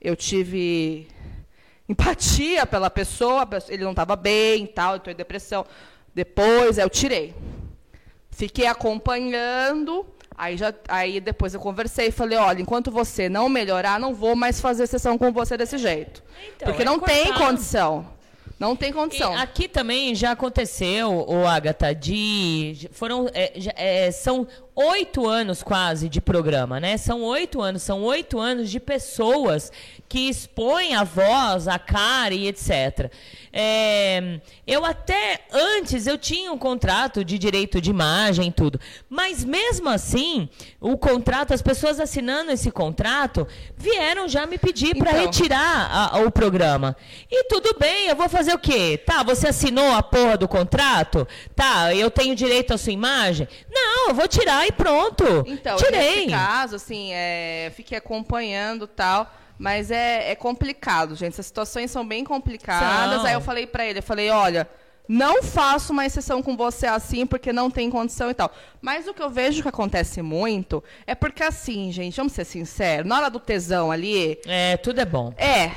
eu 0.00 0.16
tive 0.16 1.06
empatia 1.88 2.66
pela 2.66 2.90
pessoa. 2.90 3.48
Ele 3.68 3.84
não 3.84 3.92
estava 3.92 4.16
bem, 4.16 4.66
tal, 4.66 4.94
eu 4.94 4.96
estou 4.96 5.12
em 5.12 5.16
depressão. 5.16 5.64
Depois 6.12 6.78
eu 6.78 6.90
tirei. 6.90 7.32
Fiquei 8.32 8.66
acompanhando. 8.66 10.04
Aí, 10.36 10.56
já, 10.56 10.74
aí 10.88 11.20
depois 11.20 11.54
eu 11.54 11.60
conversei 11.60 12.08
e 12.08 12.10
falei, 12.10 12.36
olha, 12.36 12.60
enquanto 12.60 12.90
você 12.90 13.28
não 13.28 13.48
melhorar, 13.48 14.00
não 14.00 14.12
vou 14.12 14.34
mais 14.34 14.60
fazer 14.60 14.86
sessão 14.86 15.16
com 15.16 15.32
você 15.32 15.56
desse 15.56 15.78
jeito. 15.78 16.22
Então, 16.56 16.68
Porque 16.68 16.82
é 16.82 16.84
não 16.84 16.98
tem 16.98 17.26
cortar. 17.26 17.46
condição. 17.46 18.14
Não 18.58 18.76
tem 18.76 18.92
condição. 18.92 19.32
E 19.34 19.36
aqui 19.36 19.68
também 19.68 20.14
já 20.14 20.32
aconteceu, 20.32 21.24
o 21.28 21.46
Agatha, 21.46 21.94
de 21.94 22.88
foram 22.92 23.28
é, 23.34 23.52
é, 23.76 24.10
são 24.10 24.46
oito 24.76 25.26
anos 25.26 25.62
quase 25.62 26.08
de 26.08 26.20
programa, 26.20 26.80
né? 26.80 26.96
São 26.96 27.22
oito 27.22 27.60
anos, 27.62 27.82
são 27.82 28.02
oito 28.02 28.38
anos 28.40 28.70
de 28.70 28.80
pessoas 28.80 29.70
que 30.08 30.28
expõem 30.28 30.94
a 30.94 31.04
voz, 31.04 31.68
a 31.68 31.78
cara 31.78 32.34
e 32.34 32.48
etc. 32.48 33.10
É, 33.52 34.40
eu 34.66 34.84
até 34.84 35.42
antes 35.52 36.08
eu 36.08 36.18
tinha 36.18 36.52
um 36.52 36.58
contrato 36.58 37.24
de 37.24 37.38
direito 37.38 37.80
de 37.80 37.88
imagem 37.90 38.48
e 38.48 38.52
tudo, 38.52 38.80
mas 39.08 39.44
mesmo 39.44 39.88
assim 39.88 40.48
o 40.80 40.96
contrato, 40.98 41.54
as 41.54 41.62
pessoas 41.62 42.00
assinando 42.00 42.50
esse 42.50 42.70
contrato 42.70 43.46
vieram 43.76 44.28
já 44.28 44.44
me 44.44 44.58
pedir 44.58 44.96
para 44.96 45.10
Então. 45.12 45.24
retirar 45.26 46.12
a- 46.14 46.18
o 46.18 46.30
programa. 46.32 46.96
E 47.30 47.44
tudo 47.44 47.76
bem, 47.78 48.08
eu 48.08 48.16
vou 48.16 48.28
fazer 48.28 48.52
o 48.54 48.58
quê? 48.58 48.98
Tá, 49.04 49.22
você 49.22 49.48
assinou 49.48 49.92
a 49.92 50.02
porra 50.02 50.36
do 50.36 50.48
contrato? 50.48 51.26
Tá, 51.54 51.94
eu 51.94 52.10
tenho 52.10 52.34
direito 52.34 52.74
à 52.74 52.78
sua 52.78 52.92
imagem? 52.92 53.46
Não, 53.72 54.08
eu 54.08 54.14
vou 54.14 54.26
tirar 54.26 54.63
e 54.66 54.72
pronto. 54.72 55.24
Então, 55.46 55.76
Tirei. 55.76 56.26
nesse 56.26 56.30
caso, 56.30 56.76
assim, 56.76 57.10
é, 57.12 57.72
fiquei 57.74 57.98
acompanhando 57.98 58.86
tal, 58.86 59.32
mas 59.58 59.90
é, 59.90 60.30
é 60.30 60.34
complicado, 60.34 61.14
gente. 61.14 61.34
Essas 61.34 61.46
situações 61.46 61.90
são 61.90 62.06
bem 62.06 62.24
complicadas. 62.24 63.18
São. 63.18 63.26
Aí 63.26 63.34
eu 63.34 63.40
falei 63.40 63.66
pra 63.66 63.86
ele, 63.86 63.98
eu 64.00 64.02
falei, 64.02 64.30
olha, 64.30 64.68
não 65.08 65.42
faço 65.42 65.92
uma 65.92 66.06
exceção 66.06 66.42
com 66.42 66.56
você 66.56 66.86
assim, 66.86 67.26
porque 67.26 67.52
não 67.52 67.70
tem 67.70 67.90
condição 67.90 68.30
e 68.30 68.34
tal. 68.34 68.50
Mas 68.80 69.06
o 69.06 69.14
que 69.14 69.22
eu 69.22 69.30
vejo 69.30 69.62
que 69.62 69.68
acontece 69.68 70.22
muito 70.22 70.82
é 71.06 71.14
porque 71.14 71.42
assim, 71.42 71.92
gente, 71.92 72.16
vamos 72.16 72.32
ser 72.32 72.44
sinceros, 72.44 73.06
na 73.06 73.16
hora 73.16 73.30
do 73.30 73.38
tesão 73.38 73.90
ali. 73.90 74.38
É, 74.46 74.76
tudo 74.78 75.00
é 75.00 75.04
bom. 75.04 75.32
É. 75.36 75.70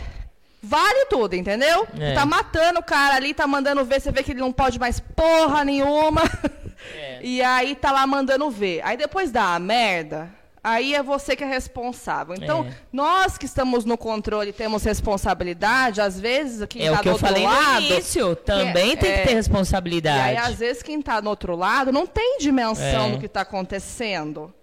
Vale 0.62 1.06
tudo, 1.06 1.36
entendeu? 1.36 1.88
É. 2.00 2.14
Tá 2.14 2.26
matando 2.26 2.80
o 2.80 2.84
cara 2.84 3.16
ali, 3.16 3.34
tá 3.34 3.46
mandando 3.46 3.86
ver, 3.86 4.02
você 4.02 4.12
vê 4.12 4.24
que 4.24 4.32
ele 4.32 4.40
não 4.40 4.52
pode 4.52 4.80
mais 4.80 5.00
porra 5.00 5.64
nenhuma. 5.64 6.22
É. 6.96 7.20
E 7.22 7.42
aí 7.42 7.76
tá 7.76 7.92
lá 7.92 8.06
mandando 8.08 8.50
ver. 8.50 8.82
Aí 8.84 8.96
depois 8.98 9.32
dá 9.32 9.56
a 9.56 9.60
merda, 9.60 10.30
aí 10.64 10.94
é 10.94 11.02
você 11.02 11.36
que 11.36 11.44
é 11.44 11.48
responsável. 11.48 12.36
Então, 12.36 12.66
É. 12.66 12.74
nós 12.92 13.38
que 13.38 13.46
estamos 13.46 13.86
no 13.86 13.98
controle 13.98 14.52
temos 14.54 14.84
responsabilidade, 14.84 16.02
às 16.02 16.20
vezes 16.20 16.66
quem 16.68 16.88
É 16.88 16.92
tá 16.92 16.96
o 16.96 16.98
que 17.04 17.10
do 17.10 17.12
outro 17.14 17.42
lado, 17.44 17.82
início, 17.84 18.36
também 18.36 18.92
é- 18.94 18.96
tem 18.96 19.12
que 19.14 19.22
ter 19.24 19.32
é. 19.32 19.36
responsabilidade. 19.36 20.18
E 20.18 20.22
aí, 20.22 20.38
às 20.38 20.60
vezes, 20.60 20.84
quem 20.84 21.02
tá 21.02 21.22
no 21.22 21.30
outro 21.30 21.56
lado 21.56 21.92
não 21.92 22.06
tem 22.06 22.38
dimensão 22.40 23.08
É. 23.08 23.12
do 23.12 23.20
que 23.20 23.28
tá 23.28 23.42
acontecendo. 23.42 24.54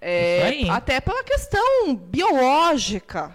É, 0.00 0.62
até 0.70 0.98
pela 1.00 1.22
questão 1.22 1.94
biológica. 1.94 3.32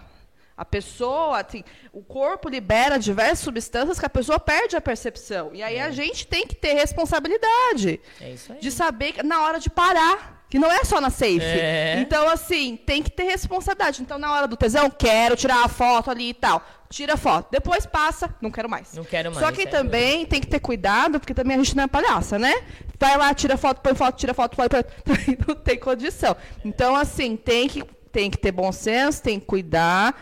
A 0.56 0.64
pessoa, 0.64 1.38
assim, 1.40 1.62
o 1.92 2.02
corpo 2.02 2.48
libera 2.48 2.98
diversas 2.98 3.40
substâncias 3.40 3.98
que 4.00 4.06
a 4.06 4.10
pessoa 4.10 4.40
perde 4.40 4.74
a 4.74 4.80
percepção. 4.80 5.50
E 5.52 5.62
aí 5.62 5.78
a 5.78 5.90
gente 5.90 6.26
tem 6.26 6.46
que 6.46 6.54
ter 6.54 6.72
responsabilidade 6.72 8.00
É 8.20 8.30
isso 8.30 8.52
aí. 8.52 8.58
de 8.60 8.70
saber 8.70 9.12
que- 9.12 9.22
na 9.22 9.42
hora 9.42 9.58
de 9.58 9.68
parar. 9.70 10.34
Que 10.48 10.60
não 10.60 10.70
é 10.70 10.84
só 10.84 11.00
na 11.00 11.10
safe. 11.10 11.40
É. 11.42 11.96
Então, 11.98 12.28
assim, 12.28 12.76
tem 12.76 13.02
que 13.02 13.10
ter 13.10 13.24
responsabilidade. 13.24 14.00
Então, 14.00 14.16
na 14.16 14.32
hora 14.32 14.46
do 14.46 14.56
tesão, 14.56 14.88
quero 14.88 15.34
tirar 15.34 15.64
a 15.64 15.68
foto 15.68 16.08
ali 16.08 16.28
e 16.28 16.34
tal. 16.34 16.64
Tira 16.88 17.14
a 17.14 17.16
foto. 17.16 17.48
Depois 17.50 17.84
passa, 17.84 18.32
não 18.40 18.48
quero 18.48 18.70
mais. 18.70 18.92
Não 18.94 19.02
quero 19.02 19.32
mais. 19.32 19.44
Só 19.44 19.50
que 19.50 19.62
é. 19.62 19.66
também 19.66 20.24
tem 20.24 20.40
que 20.40 20.46
ter 20.46 20.60
cuidado, 20.60 21.18
porque 21.18 21.34
também 21.34 21.56
a 21.56 21.58
gente 21.58 21.76
não 21.76 21.82
é 21.82 21.88
palhaça, 21.88 22.38
né? 22.38 22.62
Vai 22.96 23.18
lá, 23.18 23.34
tira 23.34 23.56
foto, 23.56 23.80
põe 23.80 23.92
foto, 23.96 24.16
tira 24.16 24.32
foto, 24.32 24.56
põe, 24.56 24.68
põe. 24.68 24.84
Não 25.48 25.56
tem 25.56 25.76
condição. 25.80 26.36
Então, 26.64 26.94
assim, 26.94 27.36
tem 27.36 27.66
que, 27.68 27.82
tem 28.12 28.30
que 28.30 28.38
ter 28.38 28.52
bom 28.52 28.70
senso, 28.70 29.20
tem 29.20 29.40
que 29.40 29.46
cuidar. 29.46 30.14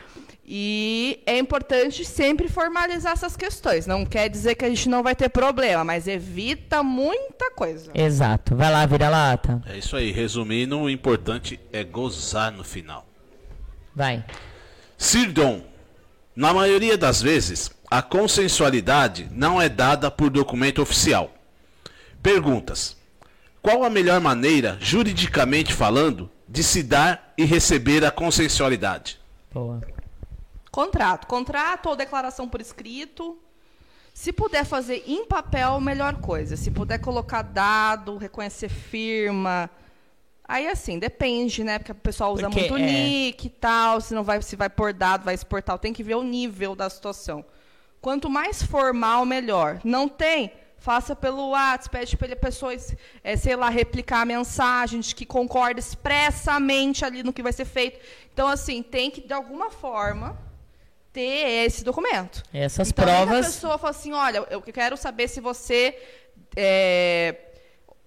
E 0.47 1.23
é 1.25 1.39
importante 1.39 2.05
sempre 2.05 2.49
formalizar 2.49 3.12
essas 3.12 3.35
questões. 3.35 3.87
Não 3.87 4.05
quer 4.05 4.29
dizer 4.29 4.55
que 4.55 4.65
a 4.65 4.69
gente 4.69 4.89
não 4.91 5.03
vai 5.03 5.16
ter 5.16 5.31
problema, 5.31 5.83
mas 5.85 6.07
evita 6.07 6.83
muita 6.83 7.51
coisa. 7.51 7.91
Exato. 7.95 8.55
Vai 8.55 8.71
lá, 8.71 8.85
vira 8.85 9.09
lata. 9.09 9.62
É 9.66 9.79
isso 9.79 9.97
aí. 9.97 10.12
Resumindo, 10.12 10.79
o 10.79 10.91
importante 10.91 11.59
é 11.73 11.83
gozar 11.83 12.53
no 12.53 12.62
final. 12.62 13.07
Vai. 13.95 14.23
Sirdon. 14.99 15.62
Na 16.37 16.53
maioria 16.53 16.99
das 16.99 17.23
vezes, 17.23 17.71
a 17.91 18.03
consensualidade 18.03 19.29
não 19.31 19.62
é 19.62 19.69
dada 19.69 20.11
por 20.11 20.29
documento 20.29 20.83
oficial. 20.83 21.33
Perguntas. 22.23 22.97
Qual 23.62 23.83
a 23.83 23.89
melhor 23.89 24.21
maneira, 24.21 24.77
juridicamente 24.81 25.73
falando, 25.73 26.29
de 26.47 26.62
se 26.62 26.83
dar 26.83 27.33
e 27.39 27.45
receber 27.45 28.05
a 28.05 28.11
consensualidade? 28.11 29.19
Boa. 29.53 29.81
Contrato. 30.74 31.28
Contrato 31.28 31.88
ou 31.88 31.94
declaração 31.94 32.48
por 32.48 32.60
escrito. 32.60 33.38
Se 34.12 34.32
puder 34.32 34.64
fazer 34.64 35.05
em 35.06 35.24
papel, 35.24 35.80
melhor 35.80 36.16
coisa. 36.16 36.56
Se 36.56 36.68
puder 36.68 36.98
colocar 36.98 37.42
dado, 37.42 38.16
reconhecer 38.16 38.68
firma. 38.68 39.70
Aí, 40.44 40.66
assim, 40.66 40.98
depende, 40.98 41.62
né? 41.62 41.78
Porque 41.78 41.92
o 41.92 41.94
pessoal 41.94 42.32
usa 42.32 42.51
Porque, 42.51 42.68
muito 42.68 42.76
é. 42.76 42.80
nick 42.80 43.46
e 43.46 43.51
tal. 43.51 44.01
Se 44.01 44.14
não 44.14 44.24
vai, 44.24 44.42
se 44.42 44.56
vai 44.56 44.68
por 44.68 44.92
dado, 44.92 45.22
vai 45.22 45.34
exportar. 45.34 45.78
Tem 45.78 45.92
que 45.92 46.02
ver 46.02 46.16
o 46.16 46.24
nível 46.24 46.74
da 46.74 46.90
situação. 46.90 47.44
Quanto 48.01 48.28
mais 48.28 48.60
formal, 48.60 49.24
melhor. 49.24 49.80
Não 49.84 50.09
tem? 50.09 50.51
Faça 50.76 51.14
pelo 51.14 51.51
WhatsApp, 51.51 51.88
pede 51.96 52.16
para 52.16 52.32
a 52.32 52.36
pessoa, 52.36 52.72
eh, 53.22 53.36
sei 53.36 53.55
lá, 53.55 53.68
replicar 53.68 54.22
a 54.22 54.26
mensagem 54.26 54.98
de 54.98 55.14
que 55.14 55.24
concorda 55.24 55.78
expressamente 55.78 57.05
ali 57.05 57.22
no 57.22 57.32
que 57.32 57.44
vai 57.44 57.52
ser 57.52 57.64
feito. 57.64 58.01
Então, 58.32 58.48
assim, 58.48 58.82
tem 58.82 59.09
que, 59.09 59.20
de 59.20 59.32
alguma 59.32 59.70
forma, 59.70 60.36
ter 61.15 61.65
esse 61.65 61.85
documento. 61.85 62.43
Essas 62.53 62.91
então, 62.91 63.05
provas- 63.05 63.47
A 63.47 63.49
pessoa 63.49 63.78
fala 63.78 63.91
assim, 63.93 64.12
olha, 64.12 64.45
eu 64.51 64.61
quero 64.61 64.97
saber 64.97 65.28
se 65.28 65.41
você 65.41 65.97
é, 66.57 67.36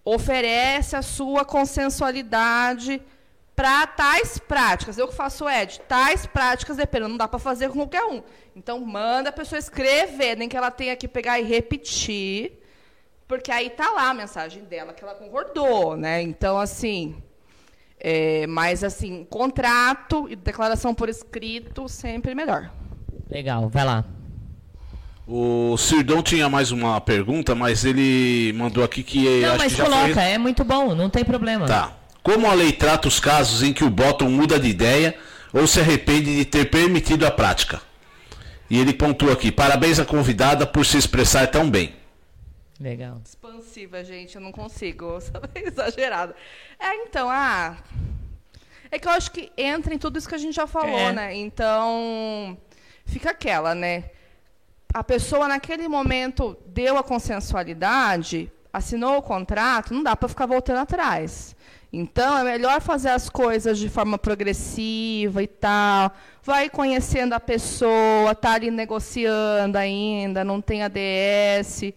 oferece 0.03 0.95
a 0.95 1.01
sua 1.01 1.45
consensualidade 1.45 3.01
para 3.55 3.87
tais 3.87 4.37
práticas. 4.37 4.97
Eu 4.97 5.07
que 5.07 5.15
faço 5.15 5.49
Ed, 5.49 5.79
tais 5.87 6.27
práticas 6.27 6.77
dependendo, 6.77 7.09
não 7.09 7.17
dá 7.17 7.27
para 7.27 7.39
fazer 7.39 7.69
com 7.69 7.75
qualquer 7.79 8.03
um. 8.03 8.21
Então 8.55 8.79
manda 8.81 9.29
a 9.29 9.33
pessoa 9.33 9.57
escrever, 9.57 10.35
nem 10.35 10.49
que 10.49 10.57
ela 10.57 10.69
tenha 10.69 10.95
que 10.95 11.07
pegar 11.07 11.39
e 11.39 11.43
repetir, 11.43 12.61
porque 13.27 13.51
aí 13.51 13.69
tá 13.69 13.89
lá 13.91 14.09
a 14.09 14.13
mensagem 14.13 14.63
dela 14.65 14.93
que 14.93 15.03
ela 15.03 15.15
concordou, 15.15 15.95
né? 15.95 16.21
Então 16.21 16.59
assim, 16.59 17.21
é, 17.99 18.45
mas 18.47 18.83
assim, 18.83 19.25
contrato 19.29 20.27
e 20.29 20.35
declaração 20.35 20.93
por 20.93 21.07
escrito 21.09 21.87
sempre 21.87 22.35
melhor. 22.35 22.69
Legal, 23.29 23.69
vai 23.69 23.85
lá. 23.85 24.05
O 25.27 25.75
Sirdão 25.77 26.23
tinha 26.23 26.47
mais 26.47 26.71
uma 26.71 27.01
pergunta, 27.01 27.53
mas 27.53 27.83
ele 27.83 28.53
mandou 28.53 28.83
aqui 28.83 29.03
que 29.03 29.41
Não, 29.41 29.49
acho 29.49 29.57
mas 29.57 29.71
que 29.73 29.77
já 29.77 29.83
coloca, 29.83 30.13
foi... 30.13 30.23
é 30.23 30.37
muito 30.37 30.63
bom, 30.63 30.95
não 30.95 31.09
tem 31.09 31.25
problema. 31.25 31.65
Tá. 31.65 31.91
Como 32.23 32.47
a 32.47 32.53
lei 32.53 32.71
trata 32.71 33.07
os 33.07 33.19
casos 33.19 33.61
em 33.61 33.73
que 33.73 33.83
o 33.83 33.89
bottom 33.89 34.29
muda 34.29 34.57
de 34.57 34.69
ideia 34.69 35.17
ou 35.53 35.67
se 35.67 35.79
arrepende 35.81 36.33
de 36.35 36.45
ter 36.45 36.69
permitido 36.69 37.25
a 37.25 37.31
prática? 37.31 37.81
E 38.69 38.79
ele 38.79 38.93
pontua 38.93 39.33
aqui: 39.33 39.51
parabéns 39.51 39.99
à 39.99 40.05
convidada 40.05 40.65
por 40.65 40.85
se 40.85 40.97
expressar 40.97 41.47
tão 41.47 41.69
bem. 41.69 41.93
Legal. 42.79 43.19
Expansiva, 43.25 44.03
gente, 44.03 44.35
eu 44.35 44.41
não 44.41 44.51
consigo? 44.51 45.17
Exagerado. 45.55 46.33
É, 46.79 46.95
então, 47.03 47.29
ah. 47.29 47.77
É 48.89 48.97
que 48.97 49.07
eu 49.07 49.11
acho 49.11 49.31
que 49.31 49.51
entra 49.57 49.93
em 49.93 49.97
tudo 49.97 50.17
isso 50.17 50.29
que 50.29 50.35
a 50.35 50.37
gente 50.37 50.55
já 50.55 50.65
falou, 50.67 50.97
É. 50.97 51.11
né? 51.11 51.35
Então, 51.35 52.57
fica 53.07 53.31
aquela, 53.31 53.73
né? 53.73 54.11
A 54.93 55.03
pessoa 55.03 55.47
naquele 55.47 55.87
momento 55.87 56.55
deu 56.67 56.97
a 56.97 57.03
consensualidade, 57.03 58.51
assinou 58.71 59.17
o 59.17 59.21
contrato, 59.21 59.93
não 59.93 60.03
dá 60.03 60.15
para 60.15 60.29
ficar 60.29 60.45
voltando 60.45 60.79
atrás. 60.79 61.55
Então, 61.91 62.37
é 62.37 62.43
melhor 62.43 62.81
fazer 62.81 63.09
as 63.09 63.29
coisas 63.29 63.79
de 63.79 63.89
forma 63.89 64.17
progressiva 64.17 65.41
e 65.41 65.47
tal. 65.47 66.11
Vai 66.43 66.69
conhecendo 66.69 67.33
a 67.33 67.39
pessoa, 67.39 68.35
tá 68.35 68.53
ali 68.53 68.69
negociando 68.69 69.77
ainda, 69.77 70.43
não 70.43 70.61
tem 70.61 70.83
ADS. 70.83 71.93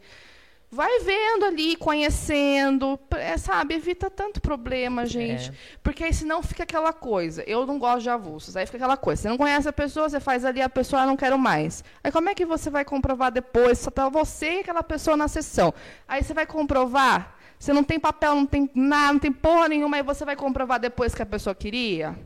Vai 0.73 1.01
vendo 1.01 1.47
ali, 1.47 1.75
conhecendo, 1.75 2.97
é, 3.17 3.37
sabe? 3.37 3.75
Evita 3.75 4.09
tanto 4.09 4.41
problema, 4.41 5.05
gente. 5.05 5.51
É. 5.51 5.53
Porque 5.83 6.05
aí 6.05 6.15
senão 6.15 6.45
fica 6.45 6.63
aquela 6.63 6.93
coisa. 6.93 7.43
Eu 7.43 7.67
não 7.67 7.77
gosto 7.77 8.03
de 8.03 8.11
avulsos. 8.11 8.57
Aí 8.57 8.67
fica 8.67 8.79
aquela 8.79 8.97
coisa. 8.97 9.23
Você 9.23 9.29
não 9.29 9.37
conhece 9.37 9.69
a 9.69 9.73
pessoa, 9.73 10.09
você 10.09 10.21
faz 10.21 10.45
ali 10.45 10.63
a 10.63 10.69
pessoa, 10.69 11.03
ah, 11.03 11.07
não 11.07 11.17
quero 11.17 11.37
mais. 11.37 11.83
Aí 12.05 12.13
como 12.13 12.29
é 12.29 12.37
que 12.37 12.47
você 12.47 12.71
vai 12.71 12.85
comprovar 12.85 13.33
depois? 13.33 13.81
Só 13.81 13.91
tá 13.91 14.09
você 14.09 14.59
e 14.59 14.61
aquela 14.61 14.85
pessoa 14.85 15.17
na 15.17 15.27
sessão. 15.27 15.75
Aí 16.07 16.23
você 16.23 16.33
vai 16.33 16.47
comprovar. 16.47 17.37
Você 17.59 17.73
não 17.73 17.83
tem 17.83 17.99
papel, 17.99 18.37
não 18.37 18.47
tem 18.47 18.71
nada, 18.73 19.13
não 19.15 19.21
tem 19.21 19.33
porra 19.33 19.69
nenhuma, 19.69 19.97
aí 19.97 20.03
você 20.05 20.25
vai 20.25 20.37
comprovar 20.37 20.79
depois 20.79 21.15
que 21.15 21.21
a 21.21 21.27
pessoa 21.27 21.55
queria? 21.55 22.17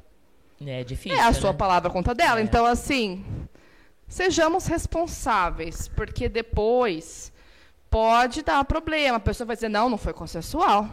É 0.65 0.85
difícil. 0.85 1.19
É 1.19 1.23
a 1.23 1.33
sua 1.33 1.51
né? 1.51 1.59
palavra 1.59 1.91
conta 1.91 2.15
dela. 2.15 2.41
Então, 2.43 2.67
assim, 2.67 3.25
sejamos 4.07 4.67
responsáveis, 4.67 5.89
porque 5.89 6.29
depois 6.29 7.33
pode 7.95 8.43
dar 8.43 8.65
problema. 8.65 9.19
A 9.19 9.21
pessoa 9.21 9.47
vai 9.47 9.55
dizer, 9.55 9.69
não, 9.69 9.89
não 9.89 9.97
foi 9.97 10.13
consensual. 10.13 10.91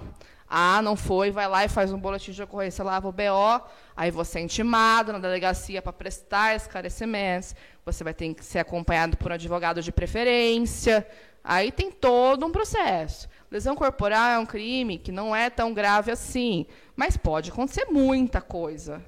Ah, 0.47 0.83
não 0.83 0.95
foi, 0.95 1.31
vai 1.31 1.47
lá 1.47 1.65
e 1.65 1.67
faz 1.67 1.91
um 1.91 1.97
boletim 1.97 2.31
de 2.31 2.43
ocorrência, 2.43 2.83
lava 2.83 3.07
o 3.07 3.11
BO, 3.11 3.65
aí 3.95 4.11
você 4.11 4.37
é 4.37 4.41
intimado 4.41 5.11
na 5.13 5.17
delegacia 5.17 5.81
para 5.81 5.93
prestar 5.93 6.57
esclarecimentos, 6.57 7.55
você 7.85 8.03
vai 8.03 8.13
ter 8.13 8.33
que 8.33 8.43
ser 8.43 8.59
acompanhado 8.59 9.15
por 9.15 9.31
um 9.31 9.33
advogado 9.33 9.81
de 9.81 9.93
preferência, 9.93 11.07
aí 11.41 11.71
tem 11.71 11.89
todo 11.89 12.45
um 12.45 12.51
processo. 12.51 13.29
Lesão 13.49 13.77
corporal 13.77 14.29
é 14.29 14.37
um 14.37 14.45
crime 14.45 14.97
que 14.97 15.11
não 15.11 15.33
é 15.33 15.49
tão 15.49 15.73
grave 15.73 16.11
assim, 16.11 16.67
mas 16.97 17.15
pode 17.15 17.49
acontecer 17.49 17.85
muita 17.85 18.41
coisa. 18.41 19.01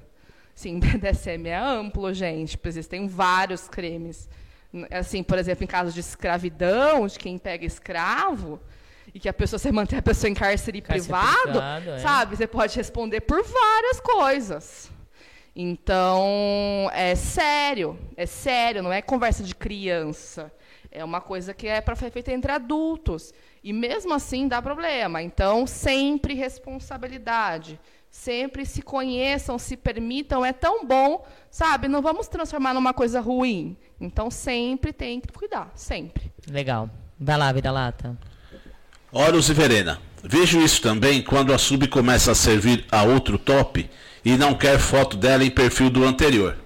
Sim, 0.54 0.80
BDSM 0.80 1.46
é 1.46 1.56
amplo, 1.56 2.12
gente. 2.14 2.58
Existem 2.64 3.06
vários 3.06 3.68
crimes. 3.68 4.30
Assim, 4.90 5.22
por 5.22 5.38
exemplo, 5.38 5.64
em 5.64 5.66
casos 5.66 5.94
de 5.94 6.00
escravidão, 6.00 7.06
de 7.06 7.18
quem 7.18 7.38
pega 7.38 7.64
escravo, 7.64 8.60
e 9.14 9.20
que 9.20 9.28
a 9.28 9.32
pessoa 9.32 9.58
você 9.58 9.70
mantém 9.70 9.98
a 9.98 10.02
pessoa 10.02 10.28
em 10.30 10.34
cárcere, 10.34 10.80
Cárcere 10.80 11.08
privado, 11.08 11.42
privado, 11.42 11.90
é. 11.90 11.98
sabe? 11.98 12.36
Você 12.36 12.46
pode 12.46 12.76
responder 12.76 13.20
por 13.20 13.42
várias 13.42 14.00
coisas. 14.00 14.90
Então, 15.54 16.90
é 16.92 17.14
sério, 17.14 17.96
é 18.16 18.26
sério, 18.26 18.82
não 18.82 18.92
é 18.92 19.00
conversa 19.00 19.42
de 19.44 19.54
criança. 19.54 20.52
É 20.90 21.04
uma 21.04 21.20
coisa 21.20 21.54
que 21.54 21.66
é 21.66 21.80
para 21.80 21.94
ser 21.94 22.10
feita 22.10 22.32
entre 22.32 22.50
adultos. 22.50 23.32
E 23.62 23.72
mesmo 23.72 24.12
assim 24.12 24.48
dá 24.48 24.60
problema. 24.60 25.22
Então, 25.22 25.66
sempre 25.66 26.34
responsabilidade. 26.34 27.80
Sempre 28.10 28.64
se 28.64 28.80
conheçam, 28.80 29.58
se 29.58 29.76
permitam. 29.76 30.44
É 30.44 30.52
tão 30.52 30.84
bom, 30.84 31.26
sabe? 31.50 31.88
Não 31.88 32.00
vamos 32.00 32.28
transformar 32.28 32.74
numa 32.74 32.94
coisa 32.94 33.20
ruim. 33.20 33.76
Então, 34.04 34.30
sempre 34.30 34.92
tem 34.92 35.20
que 35.20 35.32
cuidar. 35.32 35.70
Sempre. 35.74 36.30
Legal. 36.48 36.88
Vai 37.18 37.36
lá, 37.38 37.50
Vida 37.52 37.70
Lata. 37.70 38.16
Horus 39.10 39.48
e 39.48 39.54
Verena. 39.54 40.00
Vejo 40.22 40.60
isso 40.60 40.80
também 40.80 41.22
quando 41.22 41.52
a 41.52 41.58
sub 41.58 41.86
começa 41.88 42.32
a 42.32 42.34
servir 42.34 42.86
a 42.90 43.02
outro 43.02 43.38
top 43.38 43.88
e 44.24 44.36
não 44.36 44.54
quer 44.54 44.78
foto 44.78 45.16
dela 45.16 45.44
em 45.44 45.50
perfil 45.50 45.90
do 45.90 46.04
anterior. 46.04 46.56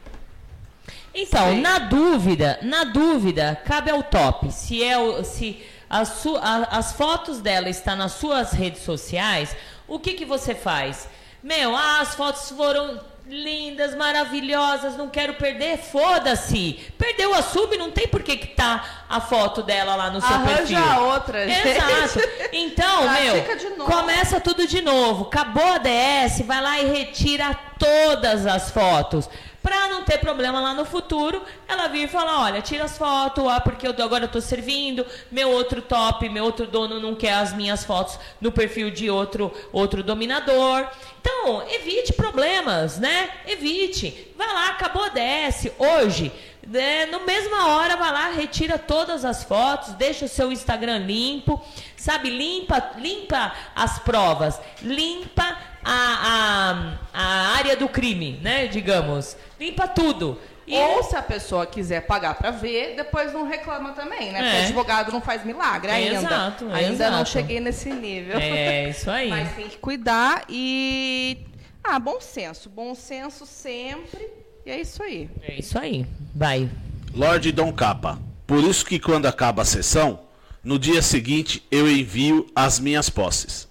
Então, 1.15 1.57
na 1.61 1.79
dúvida, 1.81 2.59
na 2.63 2.85
dúvida, 2.85 3.61
cabe 3.65 3.91
ao 3.91 4.03
top. 4.03 4.53
Se 4.53 4.83
é 4.85 4.97
o, 4.99 5.25
se 5.25 5.61
a 5.91 6.05
su- 6.05 6.37
a- 6.37 6.69
as 6.71 6.93
fotos 6.93 7.41
dela 7.41 7.69
estão 7.69 7.97
nas 7.97 8.13
suas 8.13 8.53
redes 8.53 8.83
sociais, 8.83 9.57
o 9.89 9.99
que 9.99 10.15
que 10.15 10.25
você 10.25 10.55
faz? 10.55 11.09
Meu, 11.43 11.75
ah, 11.75 12.01
as 12.01 12.15
fotos 12.15 12.51
foram 12.51 13.01
lindas, 13.29 13.95
maravilhosas, 13.95 14.97
não 14.97 15.09
quero 15.09 15.35
perder, 15.35 15.79
foda-se. 15.79 16.81
Perdeu 16.97 17.35
a 17.35 17.43
sub, 17.43 17.77
não 17.77 17.91
tem 17.91 18.09
por 18.09 18.23
que 18.23 18.37
que 18.37 18.49
tá 18.49 19.05
a 19.09 19.21
foto 19.21 19.63
dela 19.63 19.95
lá 19.95 20.11
no 20.11 20.21
seu 20.21 20.31
Arranja 20.35 20.81
perfil. 20.81 21.03
outra, 21.05 21.49
gente. 21.49 21.69
Exato. 21.69 22.21
Então, 22.53 23.03
Pratica 23.05 23.71
meu, 23.77 23.87
começa 23.87 24.41
tudo 24.41 24.67
de 24.67 24.81
novo. 24.81 25.25
Acabou 25.25 25.73
a 25.75 25.79
DS, 25.79 26.43
vai 26.45 26.63
lá 26.63 26.79
e 26.81 26.87
retira 26.87 27.55
todas 27.79 28.47
as 28.47 28.71
fotos. 28.71 29.29
Pra 29.69 29.87
não 29.87 30.03
ter 30.03 30.17
problema 30.17 30.63
lá 30.63 30.73
no 30.73 30.87
futuro, 30.87 31.43
ela 31.69 31.89
vir 31.89 32.05
e 32.05 32.09
falar, 32.09 32.41
olha, 32.41 32.63
tira 32.63 32.85
as 32.85 32.97
fotos, 32.97 33.47
ah, 33.47 33.61
porque 33.61 33.87
eu 33.87 33.95
agora 34.03 34.27
tô 34.27 34.41
servindo, 34.41 35.05
meu 35.31 35.51
outro 35.51 35.83
top, 35.83 36.27
meu 36.31 36.43
outro 36.43 36.67
dono 36.67 36.99
não 36.99 37.15
quer 37.15 37.35
as 37.35 37.53
minhas 37.53 37.85
fotos 37.85 38.19
no 38.41 38.51
perfil 38.51 38.91
de 38.91 39.11
outro 39.11 39.53
outro 39.71 40.03
dominador. 40.03 40.89
Então, 41.21 41.63
evite 41.69 42.15
problemas, 42.15 42.99
né? 42.99 43.29
Evite. 43.47 44.33
Vai 44.39 44.47
lá, 44.47 44.69
acabou 44.71 45.11
DS. 45.11 45.71
Hoje, 45.79 46.33
né, 46.67 47.07
no 47.07 47.25
mesma 47.25 47.69
hora, 47.69 47.97
vai 47.97 48.13
lá, 48.13 48.31
retira 48.31 48.79
todas 48.79 49.25
as 49.25 49.43
fotos, 49.45 49.95
deixa 49.95 50.25
o 50.27 50.29
seu 50.29 50.53
Instagram 50.53 50.99
limpo, 50.99 51.61
sabe? 51.97 52.31
Limpa, 52.31 52.93
limpa 52.97 53.53
as 53.75 53.99
provas, 54.01 54.61
limpa 54.83 55.57
a, 55.85 56.99
a, 57.15 57.21
a 57.21 57.57
área 57.57 57.77
do 57.77 57.89
crime, 57.89 58.39
né? 58.43 58.67
Digamos. 58.67 59.37
Limpa 59.59 59.89
tudo. 59.89 60.39
E 60.67 60.77
Ou 60.77 61.03
se 61.03 61.17
a 61.17 61.23
pessoa 61.23 61.65
quiser 61.65 62.03
pagar 62.03 62.35
para 62.35 62.51
ver, 62.51 62.95
depois 62.95 63.33
não 63.33 63.49
reclama 63.49 63.93
também, 63.93 64.31
né? 64.33 64.43
Porque 64.43 64.57
É. 64.57 64.65
advogado 64.65 65.11
não 65.11 65.21
faz 65.23 65.43
milagre 65.43 65.91
ainda. 65.91 66.17
Exato, 66.17 66.65
ainda 66.71 67.11
não 67.11 67.17
exato. 67.23 67.31
cheguei 67.31 67.59
nesse 67.59 67.91
nível. 67.91 68.39
É, 68.39 68.91
isso 68.91 69.11
aí. 69.11 69.31
Mas 69.31 69.55
tem 69.55 69.67
que 69.69 69.79
cuidar 69.79 70.45
e. 70.47 71.39
Ah, 71.83 71.99
bom 71.99 72.21
senso. 72.21 72.69
Bom 72.69 72.95
senso 72.95 73.47
sempre. 73.47 74.31
E 74.67 74.71
é 74.71 74.81
isso 74.81 75.03
aí. 75.03 75.31
É 75.43 75.59
isso 75.59 75.79
aí. 75.79 76.07
Vai. 76.35 76.69
Lorde 77.15 77.53
Dom 77.53 77.73
Capa. 77.73 78.19
Por 78.47 78.63
isso 78.63 78.85
que 78.85 78.99
quando 78.99 79.27
acaba 79.27 79.63
a 79.63 79.65
sessão, 79.65 80.21
no 80.63 80.79
dia 80.79 81.03
seguinte 81.03 81.63
eu 81.71 81.91
envio 81.91 82.47
as 82.55 82.79
minhas 82.79 83.09
posses. 83.11 83.67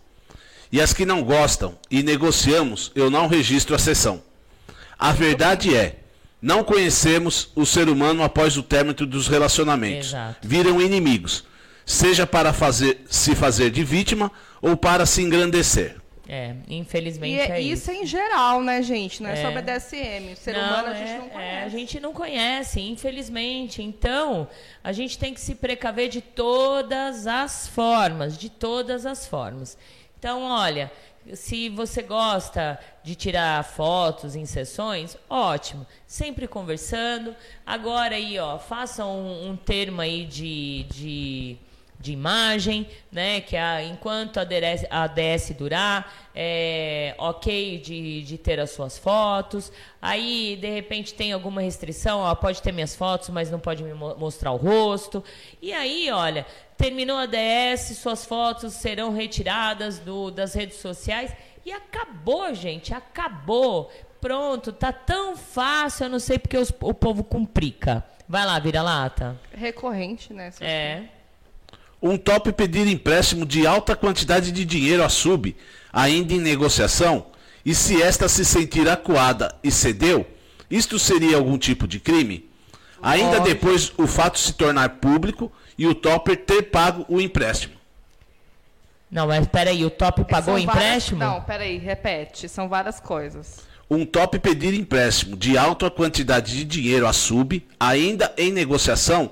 E 0.71 0.81
as 0.81 0.93
que 0.93 1.05
não 1.05 1.23
gostam 1.23 1.77
e 1.89 2.03
negociamos, 2.03 2.91
eu 2.93 3.09
não 3.09 3.27
registro 3.27 3.75
a 3.75 3.79
sessão. 3.79 4.21
A 4.99 5.11
verdade 5.13 5.75
é 5.75 5.99
Não 6.41 6.63
conhecemos 6.63 7.49
o 7.55 7.65
ser 7.65 7.89
humano 7.89 8.21
após 8.21 8.57
o 8.57 8.63
término 8.63 8.93
dos 9.07 9.27
relacionamentos. 9.27 10.09
Exato. 10.09 10.47
Viram 10.47 10.79
inimigos, 10.79 11.43
seja 11.83 12.27
para 12.27 12.53
fazer, 12.53 13.05
se 13.09 13.33
fazer 13.35 13.71
de 13.71 13.83
vítima 13.83 14.31
ou 14.61 14.77
para 14.77 15.05
se 15.07 15.21
engrandecer. 15.21 15.95
É, 16.29 16.55
E 16.67 16.75
infelizmente 16.75 17.39
é- 17.39 17.51
é 17.57 17.61
isso 17.61 17.89
isso. 17.89 17.91
é 17.91 17.95
em 18.03 18.05
geral, 18.05 18.61
né, 18.61 18.81
gente? 18.81 19.23
Não 19.23 19.29
é, 19.29 19.33
É. 19.33 19.41
só 19.41 19.49
BDSM. 19.51 20.33
O 20.33 20.35
ser 20.35 20.53
Não, 20.55 20.61
humano 20.67 20.87
a 20.89 20.93
gente 20.93 21.09
é- 21.09 21.17
não 21.17 21.25
é, 21.25 21.29
conhece. 21.29 21.65
a 21.65 21.69
gente 21.69 21.99
não 22.01 22.13
conhece, 22.13 22.81
infelizmente. 22.81 23.81
Então, 23.81 24.47
a 24.83 24.91
gente 24.91 25.17
tem 25.17 25.33
que 25.33 25.39
se 25.39 25.55
precaver 25.55 26.09
de 26.09 26.19
todas 26.21 27.27
as 27.27 27.67
formas, 27.69 28.37
de 28.37 28.49
todas 28.49 29.05
as 29.05 29.25
formas. 29.25 29.77
Então, 30.19 30.43
olha, 30.43 30.91
se 31.33 31.69
você 31.69 32.01
gosta 32.01 32.77
de 33.03 33.15
tirar 33.15 33.63
fotos 33.63 34.35
em 34.35 34.45
sessões, 34.45 35.15
ótimo. 35.29 35.85
Sempre 36.05 36.47
conversando. 36.47 37.35
Agora 37.65 38.15
aí, 38.15 38.37
ó, 38.39 38.57
faça 38.59 39.05
um, 39.05 39.49
um 39.51 39.55
termo 39.55 40.01
aí 40.01 40.25
de, 40.25 40.85
de, 40.89 41.57
de 42.07 42.13
imagem, 42.13 42.87
né? 43.11 43.41
Que 43.41 43.57
a, 43.57 43.83
enquanto 43.83 44.39
a 44.39 44.43
DS, 44.45 44.85
a 44.89 45.07
DS 45.07 45.51
durar, 45.57 46.29
é 46.33 47.13
ok 47.17 47.79
de, 47.79 48.23
de 48.23 48.37
ter 48.37 48.59
as 48.59 48.71
suas 48.71 48.97
fotos. 48.97 49.71
Aí, 50.01 50.57
de 50.61 50.69
repente, 50.69 51.13
tem 51.13 51.33
alguma 51.33 51.61
restrição, 51.61 52.19
ó, 52.19 52.33
pode 52.35 52.61
ter 52.61 52.71
minhas 52.71 52.95
fotos, 52.95 53.27
mas 53.29 53.51
não 53.51 53.59
pode 53.59 53.83
me 53.83 53.93
mo- 53.93 54.15
mostrar 54.15 54.51
o 54.53 54.57
rosto. 54.57 55.23
E 55.61 55.73
aí, 55.73 56.09
olha, 56.11 56.45
terminou 56.77 57.17
a 57.17 57.25
DS, 57.25 57.97
suas 57.97 58.25
fotos 58.25 58.73
serão 58.73 59.13
retiradas 59.13 59.99
do, 59.99 60.31
das 60.31 60.53
redes 60.53 60.77
sociais. 60.77 61.33
E 61.65 61.71
acabou, 61.71 62.53
gente, 62.53 62.93
acabou. 62.93 63.91
Pronto, 64.21 64.71
tá 64.71 64.91
tão 64.93 65.35
fácil, 65.35 66.05
eu 66.05 66.09
não 66.09 66.19
sei 66.19 66.39
porque 66.39 66.57
os- 66.57 66.73
o 66.81 66.93
povo 66.93 67.23
complica. 67.23 68.03
Vai 68.29 68.45
lá, 68.45 68.57
vira 68.59 68.81
lata. 68.81 69.39
Recorrente, 69.53 70.33
né? 70.33 70.51
É. 70.59 71.03
Um 72.01 72.17
top 72.17 72.51
pedir 72.51 72.87
empréstimo 72.87 73.45
de 73.45 73.65
alta 73.65 73.95
quantidade 73.95 74.51
de 74.51 74.63
dinheiro 74.65 75.03
à 75.03 75.09
sub, 75.09 75.55
ainda 75.91 76.33
em 76.33 76.39
negociação, 76.39 77.25
e 77.65 77.73
se 77.73 78.01
esta 78.01 78.29
se 78.29 78.45
sentir 78.45 78.87
acuada 78.87 79.53
e 79.63 79.71
cedeu, 79.71 80.25
isto 80.69 80.99
seria 80.99 81.37
algum 81.37 81.57
tipo 81.57 81.87
de 81.87 81.99
crime? 81.99 82.47
Ainda 83.01 83.39
Lógico. 83.39 83.47
depois 83.47 83.93
o 83.97 84.07
fato 84.07 84.39
se 84.39 84.53
tornar 84.53 84.89
público 84.97 85.51
e 85.77 85.85
o 85.87 85.93
topper 85.95 86.37
ter 86.37 86.63
pago 86.63 87.05
o 87.07 87.19
empréstimo. 87.21 87.75
Não, 89.09 89.27
mas 89.27 89.47
peraí, 89.47 89.85
o 89.85 89.89
top 89.89 90.25
pagou 90.25 90.55
o 90.55 90.57
várias- 90.65 90.75
empréstimo? 90.85 91.19
Não, 91.19 91.41
peraí, 91.41 91.77
repete. 91.77 92.49
São 92.49 92.67
várias 92.67 92.99
coisas. 92.99 93.59
Um 93.89 94.05
top 94.05 94.37
pedir 94.39 94.73
empréstimo 94.73 95.37
de 95.37 95.57
alta 95.57 95.89
quantidade 95.89 96.53
de 96.53 96.63
dinheiro 96.65 97.07
à 97.07 97.13
sub, 97.13 97.65
ainda 97.79 98.33
em 98.37 98.51
negociação, 98.51 99.31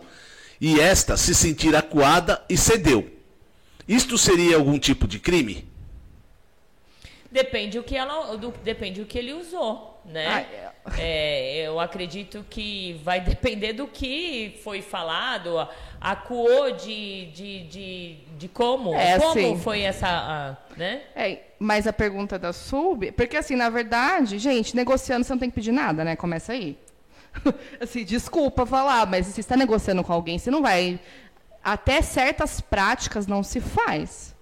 e 0.60 0.80
esta 0.80 1.18
se 1.18 1.34
sentir 1.36 1.76
acuada 1.76 2.44
e 2.50 2.58
cedeu. 2.58 3.12
Isto 3.88 4.18
seria 4.18 4.56
algum 4.56 4.80
tipo 4.80 5.08
de 5.08 5.20
crime? 5.20 5.68
Depende 7.32 7.78
o 7.78 7.84
que 7.84 7.96
ela, 7.98 8.38
do, 8.38 8.54
depende 8.64 9.02
o 9.02 9.06
que 9.06 9.18
ele 9.18 9.34
usou, 9.34 10.00
né? 10.06 10.46
É, 10.98 11.66
eu 11.68 11.80
acredito 11.80 12.46
que 12.50 13.00
vai 13.04 13.20
depender 13.20 13.74
do 13.74 13.88
que 13.88 14.58
foi 14.64 14.82
falado, 14.82 15.58
a- 15.60 15.70
acuou 16.00 16.72
de, 16.72 17.26
de, 17.32 17.64
de, 17.64 18.16
de 18.38 18.48
como, 18.48 18.94
É, 18.96 19.20
como 19.20 19.34
sim. 19.34 19.58
foi 19.58 19.82
essa, 19.82 20.08
a- 20.08 20.58
né? 20.78 21.02
É, 21.16 21.40
mas 21.60 21.88
a 21.88 21.92
pergunta 21.94 22.40
da 22.40 22.54
sub, 22.54 23.12
porque 23.14 23.36
assim, 23.36 23.56
na 23.56 23.70
verdade, 23.70 24.38
gente, 24.40 24.76
negociando 24.76 25.26
você 25.26 25.34
não 25.34 25.40
tem 25.40 25.50
que 25.50 25.56
pedir 25.56 25.72
nada, 25.74 26.06
né? 26.06 26.16
Começa 26.16 26.54
aí. 26.54 26.78
assim, 27.80 28.04
desculpa 28.04 28.66
falar, 28.66 29.06
mas 29.08 29.26
se 29.28 29.34
você 29.34 29.42
está 29.42 29.56
negociando 29.58 30.04
com 30.04 30.14
alguém, 30.14 30.38
você 30.40 30.50
não 30.52 30.62
vai. 30.62 31.00
Até 31.64 32.02
certas 32.02 32.62
práticas 32.62 33.26
não 33.28 33.42
se 33.44 33.60
faz. 33.60 34.36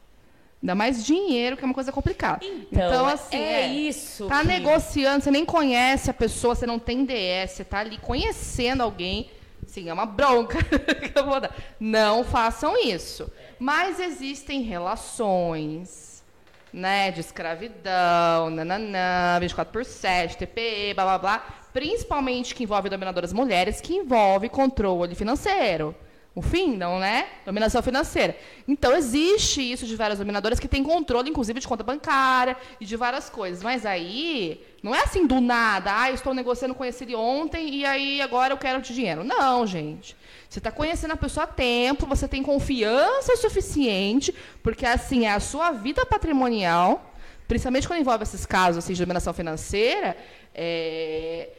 Ainda 0.62 0.76
mais 0.76 1.06
dinheiro, 1.06 1.58
que 1.58 1.64
é 1.64 1.66
uma 1.66 1.74
coisa 1.74 1.92
complicada. 1.92 2.46
Então, 2.72 3.06
assim, 3.06 3.36
é 3.38 3.68
isso 3.68 4.28
Tá 4.28 4.42
que- 4.42 4.48
negociando, 4.48 5.24
você 5.24 5.30
nem 5.32 5.44
conhece 5.46 6.10
a 6.10 6.14
pessoa, 6.14 6.56
você 6.56 6.66
não 6.66 6.80
tem 6.80 7.04
DS, 7.06 7.52
você 7.52 7.64
tá 7.66 7.80
ali 7.80 7.98
conhecendo 7.98 8.82
alguém. 8.82 9.30
Sim, 9.68 9.90
é 9.90 9.94
uma 9.94 10.06
bronca 10.06 10.58
que 10.64 11.18
eu 11.18 11.26
vou 11.26 11.40
dar. 11.40 11.54
Não 11.80 12.24
façam 12.24 12.78
isso. 12.82 13.30
Mas 13.60 14.00
existem 14.00 14.62
relações, 14.62 16.24
né, 16.72 17.12
de 17.12 17.20
escravidão, 17.22 18.50
nananã, 18.50 19.40
24 19.40 19.72
por 19.72 19.86
7, 19.86 20.38
TPE, 20.38 20.94
blá 20.94 21.04
blá 21.06 21.18
blá, 21.18 21.44
principalmente 21.74 22.54
que 22.54 22.64
envolve 22.64 22.90
dominadoras 22.90 23.34
mulheres, 23.34 23.82
que 23.82 23.96
envolve 23.96 24.48
controle 24.50 25.16
financeiro. 25.16 25.96
O 26.36 26.42
fim, 26.42 26.76
não, 26.76 26.98
né? 26.98 27.28
Dominação 27.46 27.84
financeira. 27.84 28.36
Então, 28.68 28.96
existe 28.96 29.62
isso 29.62 29.86
de 29.86 29.96
várias 29.96 30.18
dominadoras 30.18 30.60
que 30.60 30.68
têm 30.68 30.84
controle, 30.84 31.30
inclusive, 31.30 31.60
de 31.60 31.68
conta 31.68 31.84
bancária 31.84 32.58
e 32.82 32.86
de 32.86 32.96
várias 32.96 33.30
coisas. 33.30 33.62
Mas 33.62 33.86
aí, 33.86 34.60
não 34.82 34.96
é 34.96 35.04
assim 35.04 35.28
do 35.28 35.40
nada. 35.40 35.92
Ah, 35.96 36.10
eu 36.10 36.16
estou 36.16 36.34
negociando 36.34 36.74
com 36.74 36.84
esse 36.84 37.14
ontem 37.14 37.70
e 37.76 37.86
aí 37.86 38.20
agora 38.20 38.52
eu 38.52 38.58
quero 38.58 38.82
de 38.82 38.96
dinheiro. 38.96 39.24
Não, 39.24 39.68
gente. 39.68 40.16
Você 40.50 40.58
está 40.58 40.72
conhecendo 40.72 41.12
a 41.12 41.18
pessoa 41.18 41.44
há 41.44 41.48
tempo, 41.48 42.08
você 42.08 42.28
tem 42.28 42.42
confiança 42.42 43.36
suficiente, 43.38 44.34
porque 44.64 44.86
assim, 44.88 45.26
é 45.26 45.32
a 45.32 45.40
sua 45.40 45.72
vida 45.72 46.04
patrimonial, 46.06 47.14
principalmente 47.48 47.88
quando 47.88 48.00
envolve 48.00 48.24
esses 48.24 48.46
casos 48.46 48.84
assim, 48.84 48.94
de 48.94 49.00
dominação 49.00 49.34
financeira, 49.34 50.18
é, 50.54 51.50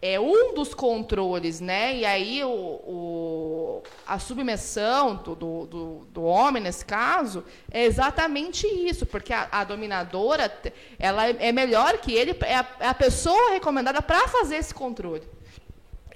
é 0.00 0.18
um 0.20 0.54
dos 0.54 0.72
controles, 0.74 1.60
né? 1.60 1.96
E 1.96 2.04
aí 2.04 2.44
o, 2.44 2.48
o- 2.48 3.82
a 4.06 4.18
submissão 4.18 5.16
do, 5.16 5.34
do, 5.34 5.66
do- 5.66 6.22
homem, 6.22 6.62
nesse 6.62 6.84
caso, 6.84 7.44
é 7.70 7.84
exatamente 7.84 8.66
isso, 8.66 9.04
porque 9.06 9.32
a, 9.32 9.48
a 9.50 9.64
dominadora 9.64 10.52
ela 10.98 11.26
é, 11.28 11.36
é 11.48 11.52
melhor 11.52 11.98
que 11.98 12.12
ele, 12.12 12.36
é 12.42 12.54
a, 12.56 12.66
é 12.80 12.86
a 12.88 12.94
pessoa 12.94 13.50
recomendada 13.50 14.00
para 14.00 14.28
fazer 14.28 14.56
esse 14.56 14.72
controle. 14.72 15.22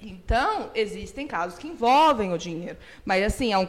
Então, 0.01 0.69
existem 0.75 1.25
casos 1.27 1.57
que 1.57 1.67
envolvem 1.67 2.33
o 2.33 2.37
dinheiro. 2.37 2.77
Mas, 3.05 3.23
assim, 3.23 3.53
é 3.53 3.57
um, 3.57 3.67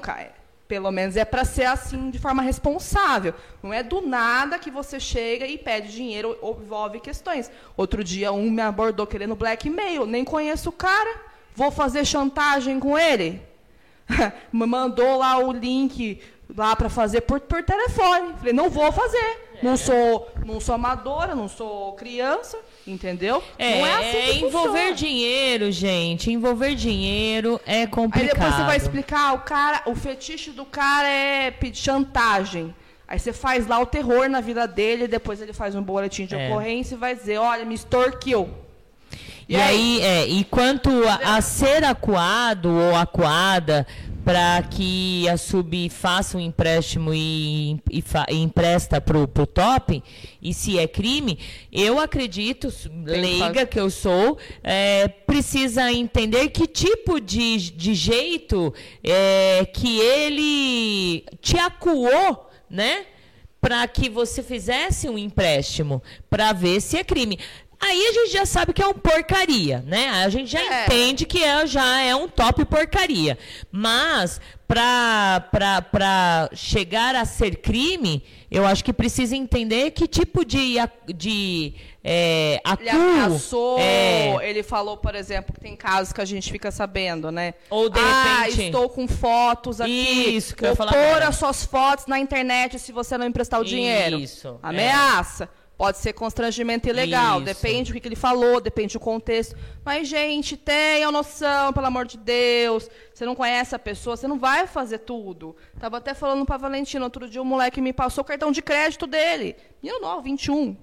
pelo 0.67 0.91
menos 0.91 1.17
é 1.17 1.25
para 1.25 1.45
ser 1.45 1.65
assim 1.65 2.11
de 2.11 2.19
forma 2.19 2.43
responsável. 2.43 3.35
Não 3.63 3.73
é 3.73 3.83
do 3.83 4.01
nada 4.01 4.59
que 4.59 4.71
você 4.71 4.99
chega 4.99 5.47
e 5.47 5.59
pede 5.59 5.93
dinheiro 5.93 6.37
ou 6.41 6.61
envolve 6.61 7.01
questões. 7.01 7.51
Outro 7.77 8.03
dia, 8.03 8.33
um 8.33 8.51
me 8.51 8.63
abordou 8.63 9.07
querendo 9.07 9.35
blackmail. 9.35 10.07
Nem 10.07 10.25
conheço 10.25 10.71
o 10.71 10.73
cara. 10.73 11.21
Vou 11.55 11.71
fazer 11.71 12.05
chantagem 12.05 12.81
com 12.81 12.99
ele. 12.99 13.43
me 14.53 14.67
mandou 14.67 15.19
lá 15.19 15.39
o 15.39 15.53
link 15.53 16.21
lá 16.55 16.75
para 16.75 16.89
fazer 16.89 17.23
por, 17.23 17.41
por 17.41 17.63
telefone. 17.63 18.35
Falei, 18.39 18.53
não 18.53 18.71
vou 18.71 18.91
fazer. 18.91 19.45
Não 19.63 19.77
sou, 19.77 20.31
não 20.45 20.61
sou 20.61 20.75
amadora, 20.75 21.35
não 21.35 21.49
sou 21.49 21.95
criança, 21.95 22.59
entendeu? 22.87 23.43
É, 23.59 23.79
não 23.81 23.87
é 23.87 23.95
assim 23.95 24.17
é 24.19 24.35
envolver 24.37 24.69
funciona. 24.69 24.93
dinheiro, 24.95 25.73
gente. 25.73 26.31
Envolver 26.31 26.75
dinheiro 26.75 27.61
é 27.67 27.81
Aí 27.83 27.87
complicado. 27.87 28.35
depois 28.35 28.55
você 28.55 28.63
vai 28.65 28.77
explicar, 28.77 29.33
o 29.35 29.39
cara, 29.41 29.83
o 29.87 29.95
fetiche 29.95 30.51
do 30.51 30.65
cara 30.65 31.09
é 31.09 31.51
pedir 31.51 31.79
chantagem. 31.79 32.75
Aí 33.07 33.19
você 33.19 33.33
faz 33.33 33.67
lá 33.67 33.79
o 33.79 33.87
terror 33.87 34.29
na 34.29 34.41
vida 34.41 34.67
dele, 34.67 35.07
depois 35.07 35.41
ele 35.41 35.53
faz 35.53 35.75
um 35.75 35.83
boletim 35.83 36.25
de 36.27 36.35
É. 36.35 36.49
ocorrência 36.49 36.95
e 36.95 36.99
vai 36.99 37.15
dizer, 37.15 37.39
olha, 37.39 37.65
me 37.65 37.75
extorquiu. 37.75 38.49
E 39.47 39.57
aí, 39.57 40.01
é, 40.01 40.27
e 40.27 40.43
quanto 40.45 40.91
a, 41.07 41.37
a 41.37 41.41
ser 41.43 41.85
acuado 41.85 42.71
ou 42.71 42.97
acuada 42.97 43.87
para 44.25 44.63
que 44.63 45.29
a 45.29 45.37
sub 45.37 45.89
faça 45.91 46.39
um 46.39 46.41
empréstimo 46.41 47.13
e, 47.13 47.79
e, 47.91 48.01
fa- 48.01 48.27
e 48.31 48.37
empresta 48.37 49.01
para 49.01 49.19
o 49.19 49.27
top, 49.27 50.03
e 50.41 50.55
se 50.55 50.79
é 50.79 50.89
crime, 50.89 51.39
eu 51.71 51.99
acredito, 52.01 52.73
leiga 53.05 53.67
que 53.67 53.79
eu 53.79 53.91
sou, 53.91 54.39
é, 54.63 55.09
precisa 55.09 55.93
entender 55.93 56.49
que 56.49 56.67
tipo 56.67 57.21
de, 57.21 57.71
de 57.73 57.95
jeito 57.95 58.73
é, 59.03 59.67
que 59.67 59.99
ele 60.01 61.25
te 61.41 61.59
acuou, 61.59 62.49
né? 62.71 63.07
Para 63.61 63.87
que 63.89 64.11
você 64.11 64.43
fizesse 64.43 65.09
um 65.09 65.17
empréstimo, 65.17 66.03
para 66.29 66.53
ver 66.53 66.83
se 66.83 66.99
é 66.99 67.05
crime. 67.05 67.39
Aí 67.81 68.07
a 68.07 68.13
gente 68.13 68.33
já 68.33 68.47
sabe 68.47 68.73
que 68.73 68.83
é 68.83 68.87
um 68.87 68.95
porcaria, 68.95 69.83
né? 69.87 70.09
A 70.11 70.29
gente 70.29 70.51
já 70.51 70.61
É. 70.61 70.85
entende 70.87 71.27
que 71.27 71.43
é, 71.43 71.67
já 71.67 72.01
é 72.01 72.15
um 72.15 72.29
top 72.29 72.65
porcaria. 72.65 73.37
Mas 73.71 74.41
para 74.67 76.49
chegar 76.55 77.15
a 77.15 77.25
ser 77.25 77.57
crime, 77.57 78.23
eu 78.51 78.67
acho 78.67 78.83
que 78.85 78.93
precisa 78.93 79.37
entender 79.37 79.91
que 79.91 80.07
tipo 80.07 80.45
de 80.45 80.77
de 81.07 81.75
é, 82.03 82.61
Ele 82.81 82.89
acuo, 82.91 83.01
ameaçou, 83.01 83.79
é, 83.79 84.37
ele 84.49 84.63
falou, 84.63 84.97
por 84.97 85.15
exemplo, 85.15 85.55
que 85.55 85.61
tem 85.61 85.75
casos 85.77 86.13
que 86.13 86.21
a 86.21 86.25
gente 86.25 86.51
fica 86.53 86.71
sabendo, 86.71 87.31
né? 87.31 87.55
Ou 87.71 87.89
de 87.89 87.99
ah, 87.99 88.41
repente- 88.45 88.67
estou 88.67 88.89
com 88.91 89.07
fotos 89.09 89.81
aqui. 89.81 90.37
Isso 90.37 90.55
que 90.55 90.65
eu 90.65 90.71
ia 90.71 90.77
falar 90.77 90.93
pôr 90.93 91.23
as 91.23 91.37
suas 91.37 91.65
fotos 91.65 92.07
na 92.07 92.19
internet 92.19 92.79
se 92.79 92.93
você 92.93 93.17
não 93.19 93.27
emprestar 93.27 93.61
o 93.61 93.65
dinheiro. 93.65 94.19
Isso, 94.19 94.59
é. 94.63 95.49
Pode 95.77 95.99
ser 95.99 96.13
constrangimento 96.13 96.89
ilegal, 96.89 97.39
Isso. 97.39 97.47
depende 97.47 97.91
do 97.91 97.95
que, 97.95 98.01
que 98.01 98.07
ele 98.07 98.15
falou, 98.15 98.61
depende 98.61 98.93
do 98.93 99.01
contexto. 99.01 99.57
Mas, 99.85 100.07
gente, 100.07 100.57
tenha 100.57 101.11
noção, 101.11 101.73
pelo 101.73 101.87
amor 101.87 102.07
de 102.07 102.17
Deus. 102.17 102.89
Você 103.13 103.27
não 103.27 103.35
conhece 103.35 103.75
a 103.75 103.79
pessoa, 103.79 104.17
você 104.17 104.29
não 104.29 104.39
vai 104.39 104.69
fazer 104.69 104.99
tudo. 104.99 105.57
Tava 105.81 105.97
até 105.97 106.15
falando 106.15 106.47
pra 106.47 106.57
Valentina, 106.57 107.05
outro 107.05 107.29
dia 107.29 107.43
um 107.43 107.45
moleque 107.45 107.81
me 107.81 107.93
passou 107.93 108.23
o 108.23 108.25
cartão 108.25 108.53
de 108.53 108.63
crédito 108.63 109.05
dele. 109.05 109.57
Menino 109.83 110.01
novo, 110.01 110.23
21. 110.23 110.77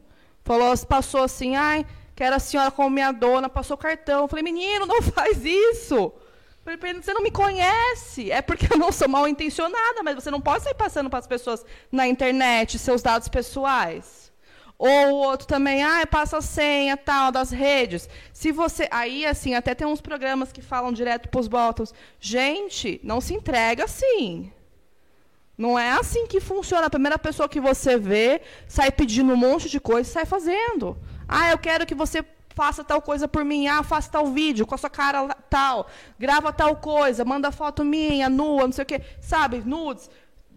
Falou, 0.43 0.77
passou 0.85 1.23
assim, 1.23 1.55
ai, 1.55 1.85
quero 2.13 2.35
a 2.35 2.39
senhora 2.39 2.69
como 2.69 2.89
minha 2.89 3.13
dona, 3.13 3.47
passou 3.47 3.75
o 3.75 3.79
cartão. 3.79 4.23
Eu 4.23 4.27
falei, 4.27 4.43
menino, 4.43 4.85
não 4.85 4.99
faz 5.01 5.45
isso. 5.45 6.11
Você 7.01 7.13
não 7.13 7.23
me 7.23 7.31
conhece. 7.31 8.29
É 8.29 8.41
porque 8.41 8.71
eu 8.71 8.77
não 8.77 8.91
sou 8.91 9.07
mal 9.07 9.25
intencionada, 9.25 10.03
mas 10.03 10.15
você 10.15 10.29
não 10.29 10.41
pode 10.41 10.65
sair 10.65 10.75
passando 10.75 11.09
para 11.09 11.19
as 11.19 11.27
pessoas 11.27 11.65
na 11.89 12.07
internet 12.07 12.77
seus 12.77 13.01
dados 13.01 13.29
pessoais. 13.29 14.30
Ou 14.83 15.11
o 15.11 15.15
outro 15.17 15.45
também, 15.45 15.83
ah, 15.83 16.07
passa 16.07 16.39
a 16.39 16.41
senha 16.41 16.97
tal 16.97 17.31
das 17.31 17.51
redes. 17.51 18.09
Se 18.33 18.51
você. 18.51 18.87
Aí, 18.89 19.27
assim, 19.27 19.53
até 19.53 19.75
tem 19.75 19.85
uns 19.85 20.01
programas 20.01 20.51
que 20.51 20.59
falam 20.59 20.91
direto 20.91 21.29
para 21.29 21.39
os 21.39 21.47
bottoms. 21.47 21.93
Gente, 22.19 22.99
não 23.03 23.21
se 23.21 23.35
entrega 23.35 23.83
assim. 23.83 24.51
Não 25.55 25.77
é 25.77 25.91
assim 25.91 26.25
que 26.25 26.39
funciona. 26.39 26.87
A 26.87 26.89
primeira 26.89 27.19
pessoa 27.19 27.47
que 27.47 27.59
você 27.59 27.95
vê 27.95 28.41
sai 28.67 28.91
pedindo 28.91 29.31
um 29.31 29.37
monte 29.37 29.69
de 29.69 29.79
coisa 29.79 30.09
e 30.09 30.13
sai 30.13 30.25
fazendo. 30.25 30.97
Ah, 31.27 31.51
eu 31.51 31.59
quero 31.59 31.85
que 31.85 31.93
você 31.93 32.25
faça 32.55 32.83
tal 32.83 33.03
coisa 33.03 33.27
por 33.27 33.45
mim. 33.45 33.67
Ah, 33.67 33.83
faça 33.83 34.09
tal 34.09 34.25
vídeo 34.25 34.65
com 34.65 34.73
a 34.73 34.79
sua 34.79 34.89
cara 34.89 35.27
tal. 35.47 35.85
Grava 36.17 36.51
tal 36.51 36.75
coisa, 36.77 37.23
manda 37.23 37.51
foto 37.51 37.85
minha, 37.85 38.27
nua, 38.29 38.63
não 38.63 38.71
sei 38.71 38.81
o 38.81 38.87
quê. 38.87 39.01
Sabe, 39.19 39.61
nudes. 39.63 40.09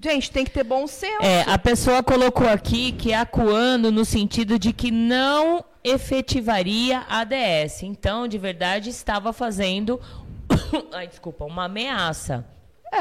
Gente, 0.05 0.31
tem 0.31 0.45
que 0.45 0.51
ter 0.51 0.65
bom 0.65 0.87
senso. 0.87 1.23
É, 1.23 1.51
a 1.51 1.57
pessoa 1.57 2.03
colocou 2.03 2.47
aqui 2.47 2.93
que 2.93 3.11
é 3.11 3.17
acuando 3.17 3.91
no 3.91 4.05
sentido 4.05 4.59
de 4.59 4.71
que 4.71 4.91
não 4.91 5.65
efetivaria 5.83 6.99
a 7.09 7.21
ADS. 7.21 7.85
Então, 7.85 8.29
de 8.29 8.37
verdade, 8.37 8.91
estava 8.91 9.33
fazendo. 9.33 9.99
Ai, 10.93 11.09
desculpa, 11.09 11.47
uma 11.47 11.65
ameaça. 11.65 12.45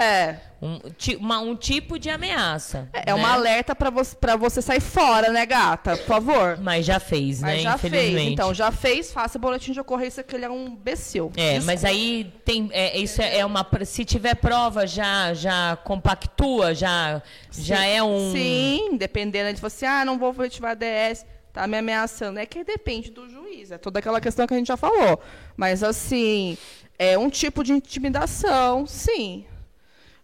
É. 0.02 0.38
Um, 0.62 0.80
uma- 1.20 1.40
um 1.42 1.56
tipo 1.58 2.00
de 2.00 2.10
ameaça. 2.10 2.88
É 2.94 3.12
é 3.12 3.14
uma 3.14 3.34
alerta 3.34 3.76
para 3.76 3.90
você, 3.90 4.16
pra 4.16 4.38
você 4.38 4.62
sair 4.62 4.80
fora, 4.80 5.30
né, 5.30 5.46
gata? 5.46 5.98
Por 5.98 6.06
favor. 6.06 6.58
Mas 6.62 6.86
já 6.86 7.00
fez, 7.02 7.42
Mas 7.42 7.58
né? 7.58 7.60
já 7.64 7.78
fez. 7.78 7.94
Infelizmente. 7.94 8.32
Então, 8.34 8.54
já 8.54 8.72
fez, 8.72 9.12
faça 9.12 9.38
boletim 9.38 9.74
de 9.74 9.82
ocorrência 9.82 10.24
que 10.24 10.34
ele 10.36 10.46
é 10.46 10.50
um 10.50 10.68
imbecil. 10.68 11.32
É, 11.36 11.56
Desculpa. 11.56 11.66
mas 11.66 11.84
aí 11.84 12.32
tem, 12.46 12.70
é, 12.72 12.98
isso 12.98 13.22
é, 13.22 13.40
é 13.40 13.46
uma, 13.46 13.68
se 13.86 14.06
tiver 14.06 14.36
prova 14.36 14.88
já, 14.88 15.34
já 15.34 15.78
compactua, 15.84 16.74
já, 16.74 17.22
já 17.52 17.84
é 17.86 18.02
um. 18.02 18.32
Sim, 18.32 18.96
dependendo 18.98 19.54
de 19.54 19.60
você, 19.62 19.86
ah, 19.86 20.06
não 20.06 20.18
vou 20.18 20.32
efetivar 20.32 20.72
a 20.72 20.76
DS, 20.76 21.26
tá 21.52 21.68
me 21.68 21.78
ameaçando. 21.78 22.40
É 22.40 22.46
que 22.46 22.64
depende 22.64 23.12
do 23.12 23.30
juiz, 23.30 23.70
é 23.70 23.78
toda 23.78 24.00
aquela 24.00 24.22
questão 24.22 24.48
que 24.48 24.54
a 24.54 24.58
gente 24.58 24.68
já 24.68 24.78
falou. 24.78 25.20
Mas, 25.58 25.84
assim, 25.84 26.58
é 26.98 27.18
um 27.18 27.30
tipo 27.30 27.66
de 27.66 27.74
intimidação, 27.74 28.88
sim. 28.88 29.44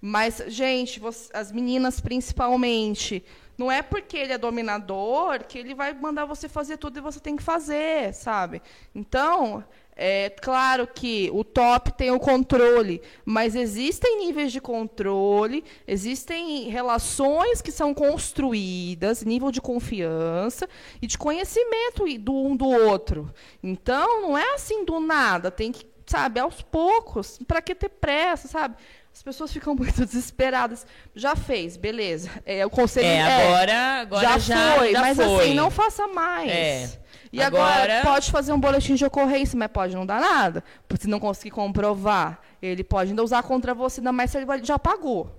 Mas, 0.02 0.42
gente, 0.48 1.00
você- 1.00 1.30
as 1.34 1.52
meninas 1.52 2.00
principalmente, 2.00 3.24
não 3.58 3.70
é 3.70 3.82
porque 3.82 4.16
ele 4.18 4.32
é 4.32 4.38
dominador 4.38 5.44
que 5.46 5.58
ele 5.60 5.76
vai 5.76 5.94
mandar 5.94 6.26
você 6.26 6.48
fazer 6.48 6.78
tudo 6.78 6.98
e 6.98 7.02
você 7.02 7.20
tem 7.20 7.36
que 7.36 7.44
fazer, 7.44 8.14
sabe? 8.14 8.62
Então, 8.96 9.62
é 10.02 10.30
claro 10.30 10.88
que 10.88 11.30
o 11.34 11.44
top 11.44 11.92
tem 11.92 12.10
o 12.10 12.20
controle, 12.22 13.02
mas 13.26 13.56
existem 13.56 14.20
níveis 14.26 14.54
de 14.54 14.62
controle, 14.62 15.62
existem 15.86 16.70
relações 16.70 17.62
que 17.62 17.70
são 17.70 17.94
construídas, 17.94 19.26
nível 19.26 19.52
de 19.52 19.60
confiança 19.60 20.70
e 21.02 21.06
de 21.08 21.18
conhecimento 21.18 22.06
do 22.18 22.34
um 22.34 22.56
do 22.56 22.66
outro. 22.66 23.30
Então, 23.62 24.22
não 24.22 24.38
é 24.38 24.54
assim 24.54 24.86
do 24.86 25.02
nada, 25.02 25.52
tem 25.52 25.74
que, 25.74 25.86
sabe, 26.08 26.40
aos 26.40 26.62
poucos, 26.62 27.38
para 27.46 27.62
que 27.62 27.76
ter 27.76 27.90
pressa, 27.90 28.48
sabe? 28.48 28.78
As 29.14 29.22
pessoas 29.24 29.52
ficam 29.52 29.76
muito 29.76 29.94
desesperadas. 30.06 30.86
Já 31.16 31.36
fez, 31.36 31.76
beleza. 31.78 32.30
É, 32.46 32.66
o 32.66 32.70
conselho 32.70 33.06
É, 33.08 33.22
agora- 33.46 34.02
agora 34.02 34.22
já, 34.28 34.38
já- 34.38 34.76
foi, 34.78 34.92
já 34.94 35.02
mas 35.02 35.18
foi. 35.18 35.26
assim, 35.46 35.54
não 35.54 35.70
faça 35.70 36.08
mais. 36.08 36.52
É. 36.52 36.90
E 37.32 37.42
agora, 37.44 37.84
Agora- 37.94 38.02
pode 38.04 38.32
fazer 38.32 38.52
um 38.54 38.60
boletim 38.60 38.96
de 38.96 39.06
ocorrência, 39.06 39.58
mas 39.58 39.70
pode 39.72 39.96
não 39.96 40.04
dar 40.06 40.20
nada. 40.20 40.64
Porque 40.88 41.04
se 41.04 41.10
não 41.10 41.20
conseguir 41.20 41.52
comprovar, 41.52 42.40
ele 42.62 42.84
pode 42.84 43.12
ainda 43.12 43.24
usar 43.24 43.44
contra 43.44 43.74
você, 43.74 44.00
ainda 44.00 44.12
mais 44.12 44.32
se 44.32 44.38
ele 44.38 44.46
já 44.64 44.80
pagou. 44.80 45.30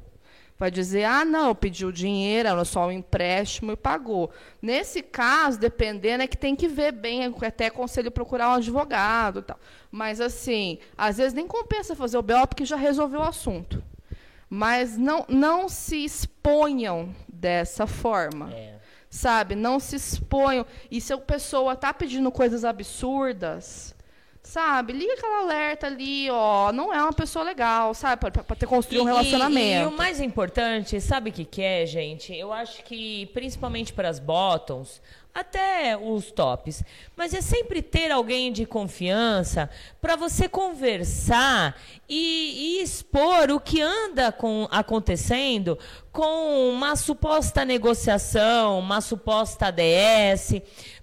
Vai 0.61 0.70
dizer, 0.70 1.05
ah, 1.05 1.24
não, 1.24 1.55
pediu 1.55 1.89
o 1.89 1.93
dinheiro, 1.93 2.47
era 2.47 2.65
só 2.66 2.87
um 2.87 2.93
empréstimo 2.93 3.73
e 3.73 3.77
pagou. 3.77 4.31
Nesse 4.61 5.01
caso, 5.01 5.59
dependendo, 5.59 6.23
é 6.23 6.27
que 6.27 6.37
tem 6.37 6.55
que 6.55 6.69
ver 6.69 6.93
bem, 6.93 7.24
é 7.24 7.47
até 7.47 7.69
aconselho 7.69 8.11
procurar 8.11 8.51
um 8.51 8.57
advogado 8.57 9.41
tal. 9.41 9.59
Mas, 9.91 10.20
assim, 10.20 10.77
às 10.99 11.16
vezes 11.16 11.32
nem 11.32 11.47
compensa 11.47 11.97
fazer 11.97 12.19
o 12.19 12.23
BO 12.23 12.47
porque 12.47 12.66
já 12.66 12.77
resolveu 12.77 13.20
o 13.20 13.23
assunto. 13.23 13.82
Mas 14.51 14.99
não, 14.99 15.24
não 15.31 15.66
se 15.66 16.05
exponham 16.05 17.15
dessa 17.27 17.87
forma. 17.87 18.53
Sabe? 19.09 19.55
Não 19.55 19.81
se 19.81 19.97
exponham. 19.97 20.66
E 20.91 21.01
se 21.01 21.11
a 21.15 21.16
pessoa 21.16 21.73
está 21.73 21.95
pedindo 21.95 22.31
coisas 22.31 22.66
absurdas, 22.66 23.95
sabe? 24.42 24.92
Liga 24.92 25.12
aquela 25.14 25.42
alerta 25.42 25.86
ali, 25.86 26.28
ó. 26.30 26.72
Não 26.72 26.92
é 26.92 27.02
uma 27.02 27.12
pessoa 27.12 27.44
legal, 27.44 27.94
sabe? 27.94 28.30
Para 28.30 28.56
ter 28.56 28.66
construído 28.66 29.04
um 29.04 29.08
E- 29.08 29.10
e- 29.10 29.12
relacionamento. 29.12 29.90
E, 29.90 29.94
o 29.94 29.96
mais 29.96 30.20
importante, 30.20 31.00
sabe 31.00 31.30
o 31.30 31.32
que, 31.32 31.44
que 31.44 31.62
é, 31.62 31.86
gente? 31.86 32.34
Eu 32.34 32.52
acho 32.52 32.82
que, 32.84 33.26
principalmente 33.34 33.92
para 33.92 34.08
as 34.08 34.18
bottoms, 34.18 35.00
até 35.32 35.96
os 35.96 36.32
tops, 36.32 36.82
mas 37.16 37.32
é 37.32 37.40
sempre 37.40 37.80
ter 37.82 38.10
alguém 38.10 38.50
de 38.52 38.66
confiança 38.66 39.70
para 40.00 40.16
você 40.16 40.48
conversar 40.48 41.80
e, 42.08 42.78
e 42.80 42.82
expor 42.82 43.48
o 43.52 43.60
que 43.60 43.80
anda 43.80 44.32
com- 44.32 44.66
acontecendo 44.72 45.78
com 46.10 46.68
uma 46.70 46.96
suposta 46.96 47.64
negociação, 47.64 48.80
uma 48.80 49.00
suposta 49.00 49.66
ADS. 49.68 50.60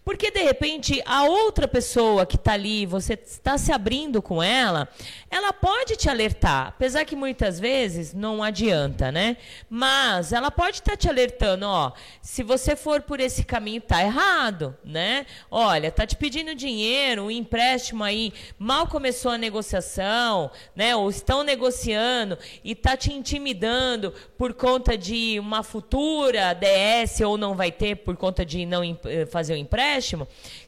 Porque, 0.08 0.32
de 0.32 0.42
repente, 0.42 1.04
a 1.06 1.26
outra 1.26 1.68
pessoa 1.68 2.26
que 2.26 2.38
está 2.38 2.54
ali, 2.54 2.86
você 2.86 3.12
está 3.12 3.58
se 3.58 3.74
abrindo 3.74 4.22
com 4.22 4.42
ela, 4.42 4.88
ela 5.30 5.52
pode 5.52 5.96
te 5.96 6.10
alertar. 6.10 6.68
Apesar 6.68 7.06
que 7.06 7.16
muitas 7.16 7.60
vezes 7.60 8.14
não 8.14 8.42
adianta, 8.42 9.12
né? 9.12 9.38
Mas 9.70 10.32
ela 10.32 10.50
pode 10.50 10.78
estar 10.78 10.96
te 10.96 11.10
alertando, 11.10 11.66
ó, 11.66 11.92
se 12.22 12.44
você 12.44 12.76
for 12.76 13.02
por 13.02 13.20
esse 13.20 13.44
caminho, 13.44 13.82
tá 13.82 14.02
errado, 14.02 14.76
né? 14.84 15.26
Olha, 15.52 15.92
tá 15.92 16.06
te 16.06 16.16
pedindo 16.16 16.56
dinheiro, 16.56 17.24
um 17.24 17.32
empréstimo 17.32 18.04
aí, 18.04 18.34
mal 18.58 18.88
começou 18.88 19.32
a 19.32 19.38
negociação, 19.38 20.50
né? 20.76 20.96
Ou 20.96 21.10
estão 21.10 21.44
negociando 21.44 22.38
e 22.64 22.74
tá 22.74 22.96
te 22.96 23.12
intimidando 23.12 24.14
por 24.38 24.54
conta 24.54 24.98
de 24.98 25.40
uma 25.40 25.64
futura 25.64 26.54
DS 26.54 27.22
ou 27.22 27.38
não 27.38 27.56
vai 27.56 27.72
ter 27.72 27.96
por 27.96 28.16
conta 28.16 28.46
de 28.46 28.66
não 28.66 28.84
eh, 29.06 29.26
fazer 29.26 29.54
o 29.54 29.58
empréstimo. 29.58 30.28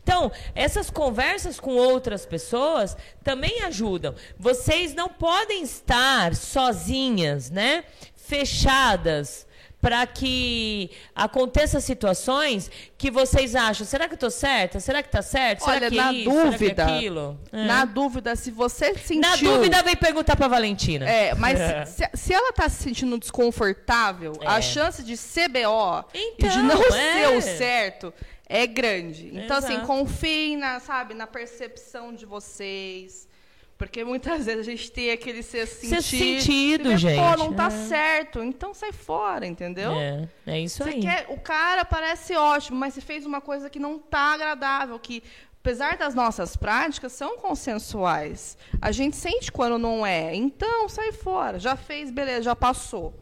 Então, 0.09 0.31
essas 0.55 0.89
conversas 0.89 1.59
com 1.59 1.75
outras 1.75 2.25
pessoas 2.25 2.97
também 3.23 3.61
ajudam. 3.61 4.15
Vocês 4.39 4.95
não 4.95 5.07
podem 5.07 5.61
estar 5.61 6.33
sozinhas, 6.35 7.51
né? 7.51 7.83
Fechadas 8.15 9.47
para 9.79 10.05
que 10.07 10.89
aconteça 11.15 11.79
situações 11.79 12.69
que 12.97 13.09
vocês 13.09 13.55
acham, 13.55 13.85
será 13.85 14.07
que 14.09 14.15
eu 14.15 14.17
tô 14.17 14.29
certa? 14.29 14.79
Será 14.79 15.01
que 15.01 15.09
tá 15.09 15.21
certo? 15.21 15.61
Será 15.61 15.73
Olha, 15.77 15.89
que 15.89 15.97
é 15.99 16.01
na 16.03 16.11
isso? 16.13 16.29
Será 16.31 16.41
que 16.43 16.47
é 16.47 16.51
dúvida, 16.51 16.85
aquilo? 16.85 17.39
É. 17.53 17.63
na 17.65 17.85
dúvida, 17.85 18.35
se 18.35 18.51
você 18.51 18.93
sentiu... 18.97 19.21
Na 19.21 19.35
dúvida, 19.37 19.81
vem 19.83 19.95
perguntar 19.95 20.35
pra 20.35 20.49
Valentina. 20.49 21.09
É, 21.09 21.33
mas 21.35 21.57
se, 21.87 22.09
se 22.13 22.33
ela 22.33 22.51
tá 22.51 22.67
se 22.67 22.83
sentindo 22.83 23.17
desconfortável, 23.17 24.33
É. 24.41 24.47
a 24.47 24.59
chance 24.59 25.01
de 25.01 25.15
CBO 25.15 26.03
e 26.13 26.35
de 26.35 26.47
Então, 26.47 26.63
não 26.63 26.83
é. 26.83 26.89
ser 26.91 27.37
o 27.37 27.41
certo 27.41 28.13
é 28.49 28.65
grande. 28.65 29.29
Então, 29.31 29.57
assim, 29.57 29.73
Exato. 29.73 29.87
confiem 29.87 30.57
na, 30.57 30.79
sabe, 30.79 31.13
na 31.13 31.27
percepção 31.27 32.13
de 32.13 32.25
vocês. 32.25 33.29
Porque 33.77 34.03
muitas 34.03 34.45
vezes 34.47 34.67
a 34.67 34.71
gente 34.71 34.91
tem 34.91 35.11
aquele 35.11 35.43
ser 35.43 35.67
sentido. 35.67 36.01
sentido, 36.01 36.91
e 36.91 36.95
vê, 36.95 37.15
Pô, 37.15 37.29
gente, 37.29 37.37
não 37.37 37.53
tá 37.53 37.67
é. 37.67 37.69
certo. 37.69 38.43
Então 38.43 38.73
sai 38.73 38.91
fora, 38.91 39.45
entendeu? 39.45 39.91
É, 39.93 40.27
é 40.47 40.59
isso 40.59 40.83
Você 40.83 40.89
aí. 40.89 40.99
quer, 40.99 41.27
o 41.29 41.39
cara 41.39 41.85
parece 41.85 42.35
ótimo, 42.35 42.77
mas 42.77 42.95
você 42.95 43.01
fez 43.01 43.25
uma 43.25 43.39
coisa 43.39 43.69
que 43.69 43.79
não 43.79 43.99
tá 43.99 44.33
agradável, 44.33 44.99
que 44.99 45.23
apesar 45.61 45.97
das 45.97 46.15
nossas 46.15 46.55
práticas 46.57 47.11
são 47.11 47.37
consensuais. 47.37 48.57
A 48.81 48.91
gente 48.91 49.15
sente 49.15 49.51
quando 49.51 49.77
não 49.77 50.05
é. 50.05 50.33
Então 50.35 50.89
sai 50.89 51.11
fora. 51.11 51.59
Já 51.59 51.75
fez, 51.75 52.09
beleza, 52.09 52.43
já 52.43 52.55
passou. 52.55 53.13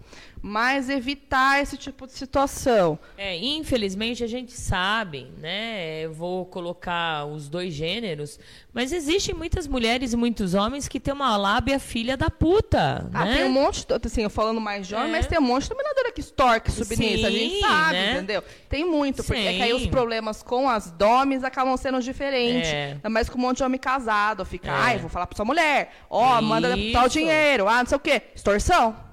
Mas 0.41 0.89
evitar 0.89 1.61
esse 1.61 1.77
tipo 1.77 2.05
de 2.05 2.13
situação. 2.13 2.97
É, 3.17 3.35
infelizmente 3.37 4.23
a 4.23 4.27
gente 4.27 4.53
sabe, 4.53 5.31
né? 5.39 6.01
Eu 6.05 6.13
vou 6.13 6.45
colocar 6.45 7.25
os 7.25 7.49
dois 7.49 7.73
gêneros, 7.73 8.39
mas 8.73 8.91
existem 8.91 9.33
muitas 9.33 9.67
mulheres 9.67 10.13
e 10.13 10.17
muitos 10.17 10.53
homens 10.53 10.87
que 10.87 10.99
têm 10.99 11.13
uma 11.13 11.35
lábia 11.35 11.79
filha 11.79 12.15
da 12.15 12.29
puta, 12.29 13.09
Ah, 13.13 13.25
né? 13.25 13.35
tem 13.37 13.45
um 13.45 13.51
monte, 13.51 13.85
assim, 14.05 14.23
eu 14.23 14.29
falando 14.29 14.61
mais 14.61 14.87
de 14.87 14.95
homem, 14.95 15.09
É. 15.09 15.11
mas 15.11 15.27
tem 15.27 15.37
um 15.39 15.41
monte 15.41 15.63
de 15.63 15.69
dominadora 15.69 16.11
que 16.11 16.21
estorque 16.21 16.71
submissa, 16.71 17.27
a 17.27 17.31
gente 17.31 17.59
sabe, 17.59 17.93
né? 17.93 18.13
entendeu? 18.13 18.43
Tem 18.69 18.85
muito, 18.85 19.23
porque 19.23 19.41
é 19.41 19.53
que 19.53 19.61
aí 19.63 19.73
os 19.73 19.87
problemas 19.87 20.43
com 20.43 20.69
as 20.69 20.91
domes 20.91 21.43
acabam 21.43 21.75
sendo 21.77 22.01
diferentes. 22.01 22.69
É. 22.69 22.97
Mais 23.09 23.27
com 23.29 23.37
um 23.37 23.41
monte 23.41 23.57
de 23.57 23.63
homem 23.63 23.79
casado, 23.79 24.45
fica, 24.45 24.69
É. 24.69 24.73
ai, 24.73 24.97
vou 24.97 25.09
falar 25.09 25.25
pra 25.27 25.35
sua 25.35 25.45
mulher, 25.45 25.91
ó, 26.09 26.41
manda 26.41 26.75
deputar 26.75 27.03
o 27.03 27.07
Isso. 27.07 27.17
dinheiro, 27.17 27.67
ah, 27.67 27.79
não 27.79 27.85
sei 27.87 27.95
o 27.97 27.99
quê. 27.99 28.21
Extorsão. 28.35 29.06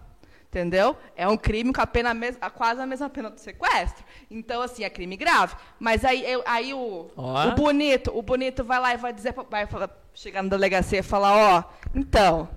Entendeu? 0.54 0.96
É 1.16 1.26
um 1.26 1.36
crime 1.36 1.72
com 1.72 1.80
a 1.80 1.86
pena 1.86 2.14
a 2.40 2.48
quase 2.48 2.80
a 2.80 2.86
mesma 2.86 3.10
pena 3.10 3.28
do 3.28 3.40
sequestro. 3.40 4.04
Então, 4.30 4.62
assim, 4.62 4.84
é 4.84 4.88
crime 4.88 5.16
grave. 5.16 5.56
Mas 5.80 6.04
aí, 6.04 6.24
eu- 6.30 6.44
aí 6.46 6.72
o, 6.72 7.10
Ó. 7.16 7.48
o 7.48 7.52
bonito, 7.56 8.16
o 8.16 8.22
bonito 8.22 8.62
vai 8.62 8.78
lá 8.78 8.94
e 8.94 8.96
vai 8.96 9.12
dizer, 9.12 9.34
vai 9.50 9.66
chegar 10.14 10.44
na 10.44 10.48
delegacia 10.48 11.00
e 11.00 11.02
falar, 11.02 11.36
ó, 11.36 11.64
então, 11.92 12.48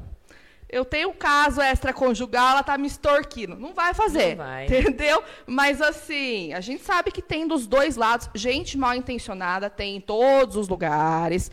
eu 0.69 0.85
tenho 0.85 1.09
um 1.09 1.13
caso 1.13 1.59
extraconjugal, 1.59 2.49
ela 2.51 2.61
tá 2.61 2.77
me 2.77 2.85
extorquindo. 2.85 3.55
Não 3.55 3.73
vai 3.73 3.95
fazer. 3.95 4.35
Não 4.35 4.45
vai. 4.45 4.65
Entendeu? 4.67 5.23
Mas 5.47 5.81
assim, 5.81 6.53
a 6.53 6.61
gente 6.61 6.83
sabe 6.83 7.09
que 7.09 7.21
tem 7.21 7.47
dos 7.47 7.65
dois 7.65 7.95
lados, 7.95 8.29
gente 8.35 8.77
mal 8.77 8.93
intencionada 8.93 9.71
tem 9.71 9.95
em 9.95 10.01
todos 10.01 10.55
os 10.55 10.67
lugares. 10.67 11.49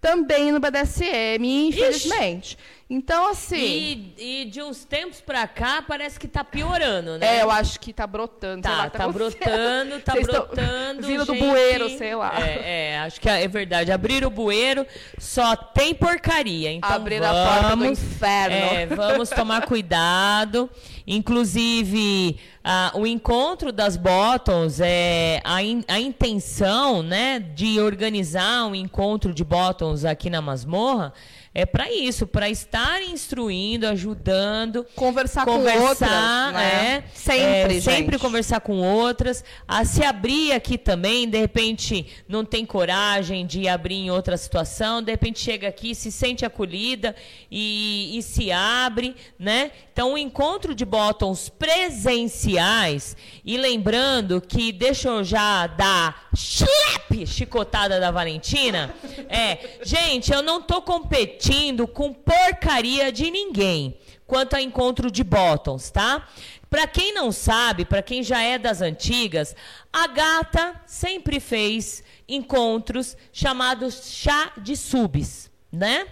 Também 0.00 0.52
no 0.52 0.60
BDSM, 0.60 1.68
infelizmente. 1.68 2.56
Então, 2.90 3.28
assim. 3.28 4.14
E, 4.16 4.42
e 4.42 4.44
de 4.46 4.62
uns 4.62 4.82
tempos 4.84 5.20
pra 5.20 5.46
cá, 5.46 5.82
parece 5.86 6.18
que 6.18 6.26
tá 6.26 6.42
piorando, 6.42 7.18
né? 7.18 7.38
É, 7.38 7.42
eu 7.42 7.50
acho 7.50 7.78
que 7.78 7.92
tá 7.92 8.06
brotando. 8.06 8.62
Tá, 8.62 8.76
lá, 8.76 8.90
tá 8.90 9.04
acontecendo. 9.04 9.38
brotando, 9.38 10.00
tá 10.00 10.12
Vocês 10.12 10.26
brotando. 10.26 11.06
Vindo 11.06 11.24
do 11.26 11.34
bueiro, 11.34 11.90
sei 11.98 12.14
lá. 12.14 12.32
É, 12.40 12.92
é, 12.92 12.98
acho 13.00 13.20
que 13.20 13.28
é 13.28 13.46
verdade. 13.46 13.92
Abrir 13.92 14.24
o 14.24 14.30
bueiro 14.30 14.86
só 15.18 15.54
tem 15.54 15.94
porcaria. 15.94 16.72
Então 16.72 16.90
Abrir 16.90 17.22
a 17.22 17.32
vamos, 17.32 17.60
porta 17.60 17.76
do 17.76 17.86
inferno. 17.86 18.56
É, 18.56 18.86
vamos 18.86 19.28
tomar 19.28 19.62
cuidado. 19.68 20.70
Inclusive, 21.08 22.38
ah, 22.62 22.92
o 22.94 23.06
encontro 23.06 23.72
das 23.72 23.96
bottoms, 23.96 24.78
é, 24.78 25.40
a, 25.42 25.62
in- 25.62 25.84
a 25.88 25.98
intenção 25.98 27.02
né, 27.02 27.38
de 27.40 27.80
organizar 27.80 28.66
um 28.66 28.74
encontro 28.74 29.32
de 29.32 29.42
bottoms 29.42 30.04
aqui 30.04 30.28
na 30.28 30.42
masmorra 30.42 31.12
é 31.58 31.66
para 31.66 31.92
isso, 31.92 32.24
para 32.24 32.48
estar 32.48 33.02
instruindo, 33.02 33.88
ajudando, 33.88 34.86
Conversar 34.94 35.44
com 35.44 35.56
conversar, 35.56 35.80
outras, 35.80 36.52
né? 36.52 37.02
é, 37.04 37.04
Sempre, 37.12 37.78
é, 37.78 37.80
sempre 37.80 38.16
conversar 38.16 38.60
com 38.60 38.80
outras, 38.80 39.42
a 39.66 39.84
se 39.84 40.04
abrir 40.04 40.52
aqui 40.52 40.78
também, 40.78 41.28
de 41.28 41.36
repente 41.36 42.06
não 42.28 42.44
tem 42.44 42.64
coragem 42.64 43.44
de 43.44 43.66
abrir 43.66 43.96
em 43.96 44.08
outra 44.08 44.36
situação, 44.36 45.02
de 45.02 45.10
repente 45.10 45.40
chega 45.40 45.66
aqui, 45.66 45.96
se 45.96 46.12
sente 46.12 46.46
acolhida 46.46 47.16
e, 47.50 48.16
e 48.16 48.22
se 48.22 48.52
abre, 48.52 49.16
né? 49.36 49.72
Então, 49.92 50.12
o 50.12 50.18
encontro 50.18 50.76
de 50.76 50.84
bottoms 50.84 51.48
presenciais, 51.48 53.16
e 53.44 53.56
lembrando 53.56 54.40
que, 54.40 54.70
deixa 54.70 55.08
eu 55.08 55.24
já 55.24 55.66
dar 55.66 56.28
chlep, 56.36 57.26
chicotada 57.26 57.98
da 57.98 58.12
Valentina, 58.12 58.94
é, 59.28 59.58
gente, 59.82 60.32
eu 60.32 60.40
não 60.40 60.62
tô 60.62 60.80
competindo 60.80 61.47
com 61.86 62.12
porcaria 62.12 63.10
de 63.10 63.30
ninguém 63.30 63.98
quanto 64.26 64.54
a 64.54 64.60
encontro 64.60 65.10
de 65.10 65.24
bottoms, 65.24 65.90
tá? 65.90 66.28
Para 66.68 66.86
quem 66.86 67.14
não 67.14 67.32
sabe, 67.32 67.84
para 67.86 68.02
quem 68.02 68.22
já 68.22 68.42
é 68.42 68.58
das 68.58 68.82
antigas, 68.82 69.56
a 69.90 70.06
gata 70.06 70.78
sempre 70.86 71.40
fez 71.40 72.02
encontros 72.28 73.16
chamados 73.32 74.12
chá 74.12 74.52
de 74.58 74.76
subs, 74.76 75.50
né? 75.72 76.06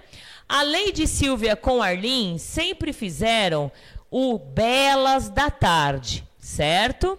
A 0.48 0.62
Lady 0.62 1.06
Silvia 1.06 1.54
com 1.54 1.82
Arlene 1.82 2.38
sempre 2.38 2.92
fizeram 2.92 3.70
o 4.10 4.38
Belas 4.38 5.28
da 5.28 5.50
Tarde, 5.50 6.26
certo? 6.38 7.18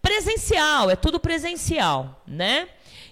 Presencial, 0.00 0.88
é 0.88 0.96
tudo 0.96 1.20
presencial, 1.20 2.22
né? 2.26 2.68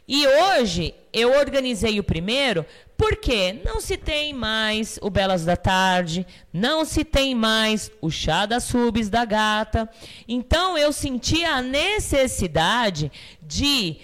E 0.08 0.26
hoje 0.26 0.94
eu 1.12 1.36
organizei 1.36 1.98
o 1.98 2.04
primeiro 2.04 2.64
porque 2.96 3.60
não 3.64 3.80
se 3.80 3.96
tem 3.96 4.32
mais 4.32 4.98
o 5.02 5.10
Belas 5.10 5.44
da 5.44 5.56
Tarde, 5.56 6.26
não 6.52 6.84
se 6.84 7.04
tem 7.04 7.34
mais 7.34 7.90
o 8.00 8.10
chá 8.10 8.46
das 8.46 8.64
subs 8.64 9.08
da 9.08 9.24
gata. 9.24 9.88
Então 10.26 10.78
eu 10.78 10.92
senti 10.92 11.44
a 11.44 11.60
necessidade 11.60 13.12
de 13.42 13.98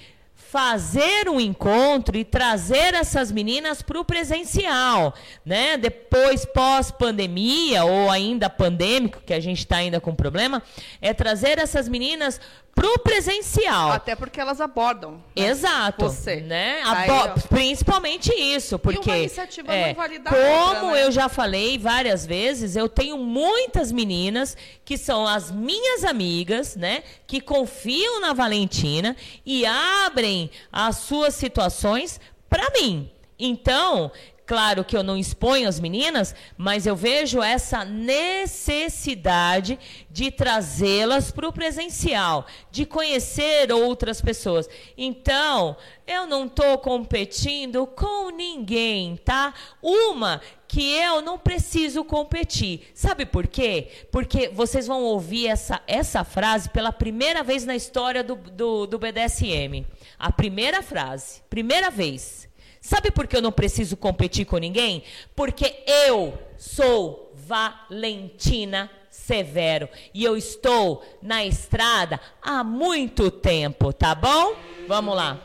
fazer 0.52 1.31
um 1.31 1.40
encontro 1.40 2.14
e 2.14 2.27
trazer 2.27 2.93
essas 2.93 3.32
meninas 3.32 3.81
para 3.81 3.98
o 3.98 4.05
presencial, 4.05 5.14
né? 5.47 5.78
Depois 5.78 6.44
pós-pandemia 6.44 7.85
ou 7.85 8.10
ainda 8.10 8.51
pandêmico, 8.51 9.23
que 9.24 9.32
a 9.32 9.40
gente 9.40 9.60
está 9.60 9.77
ainda 9.77 9.98
com 9.98 10.14
problema, 10.14 10.62
é 11.01 11.14
trazer 11.14 11.59
essas 11.59 11.89
meninas 11.89 12.39
para 12.74 12.86
o 12.86 12.99
presencial. 12.99 13.93
Até 13.93 14.16
porque 14.16 14.40
elas 14.40 14.61
abordam. 14.61 15.23
né? 15.36 15.47
Exato. 15.47 16.07
Você. 16.07 16.36
Né? 16.36 16.81
Aí, 16.85 17.09
Abo- 17.09 17.32
ó. 17.36 17.49
Principalmente 17.49 18.32
isso, 18.35 18.78
porque 18.78 19.11
iniciativa 19.11 19.69
não 19.69 19.74
é, 19.74 19.90
invalida 19.90 20.31
a 20.31 20.32
como 20.32 20.86
outra, 20.86 20.90
né? 20.93 21.07
eu 21.07 21.12
já 21.12 21.28
falei 21.28 21.78
várias 21.78 22.24
vezes, 22.24 22.74
eu 22.74 22.89
tenho 22.89 23.19
muitas 23.19 23.93
meninas 23.93 24.57
que 24.85 24.97
são 24.97 25.27
as 25.27 25.51
minhas 25.51 26.05
amigas, 26.05 26.74
né, 26.74 27.03
que 27.27 27.40
confiam 27.40 28.20
na 28.20 28.32
Valentina 28.32 29.16
e 29.44 29.65
abrem 29.66 30.51
as 30.73 30.97
suas 30.97 31.35
situações 31.35 32.19
para 32.49 32.69
mim. 32.70 33.11
Então, 33.39 34.11
Claro 34.44 34.85
que 34.85 34.97
eu 34.97 35.05
não 35.05 35.16
exponho 35.16 35.69
as 35.69 35.78
meninas, 35.78 36.35
mas 36.56 36.85
eu 36.85 36.97
vejo 36.97 37.40
essa 37.40 37.85
necessidade 37.85 39.78
de 40.10 40.32
trazê-las 40.32 41.31
para 41.31 41.48
o 41.48 41.52
presencial, 41.52 42.44
de 42.70 42.85
conhecer 42.85 43.70
outras 43.73 44.20
pessoas. 44.20 44.69
Então, 44.98 45.77
eu 46.06 46.27
não 46.27 46.47
estou 46.47 46.77
competindo 46.78 47.86
com 47.86 48.31
ninguém, 48.31 49.16
tá? 49.16 49.55
Uma 49.81 50.40
que 50.66 50.93
eu 50.93 51.23
não 51.23 51.39
preciso 51.39 52.05
competir. 52.05 52.90
Sabe 52.94 53.24
por 53.24 53.47
quê? 53.47 53.89
Porque 54.10 54.48
vocês 54.48 54.86
vão 54.86 55.02
ouvir 55.02 55.47
essa, 55.47 55.81
essa 55.86 56.24
frase 56.24 56.69
pela 56.69 56.90
primeira 56.90 57.44
vez 57.44 57.64
na 57.64 57.77
história 57.77 58.24
do, 58.24 58.35
do, 58.35 58.86
do 58.86 58.98
BDSM. 58.98 59.86
A 60.19 60.32
primeira 60.32 60.82
frase. 60.82 61.43
Primeira 61.48 61.90
vez. 61.90 62.48
Sabe 62.83 63.13
por 63.13 63.29
que 63.29 63.37
eu 63.37 63.41
não 63.41 63.53
preciso 63.53 63.97
competir 63.97 64.45
com 64.45 64.59
ninguém? 64.59 65.05
Porque 65.37 65.85
eu 65.87 66.37
sou 66.59 67.33
Valentina 67.47 68.91
Severo 69.09 69.89
e 70.13 70.25
eu 70.25 70.37
estou 70.37 71.05
na 71.23 71.45
estrada 71.47 72.21
há 72.43 72.65
muito 72.65 73.31
tempo, 73.31 73.93
tá 73.93 74.17
bom? 74.17 74.55
Vamos 74.89 75.15
lá. 75.15 75.39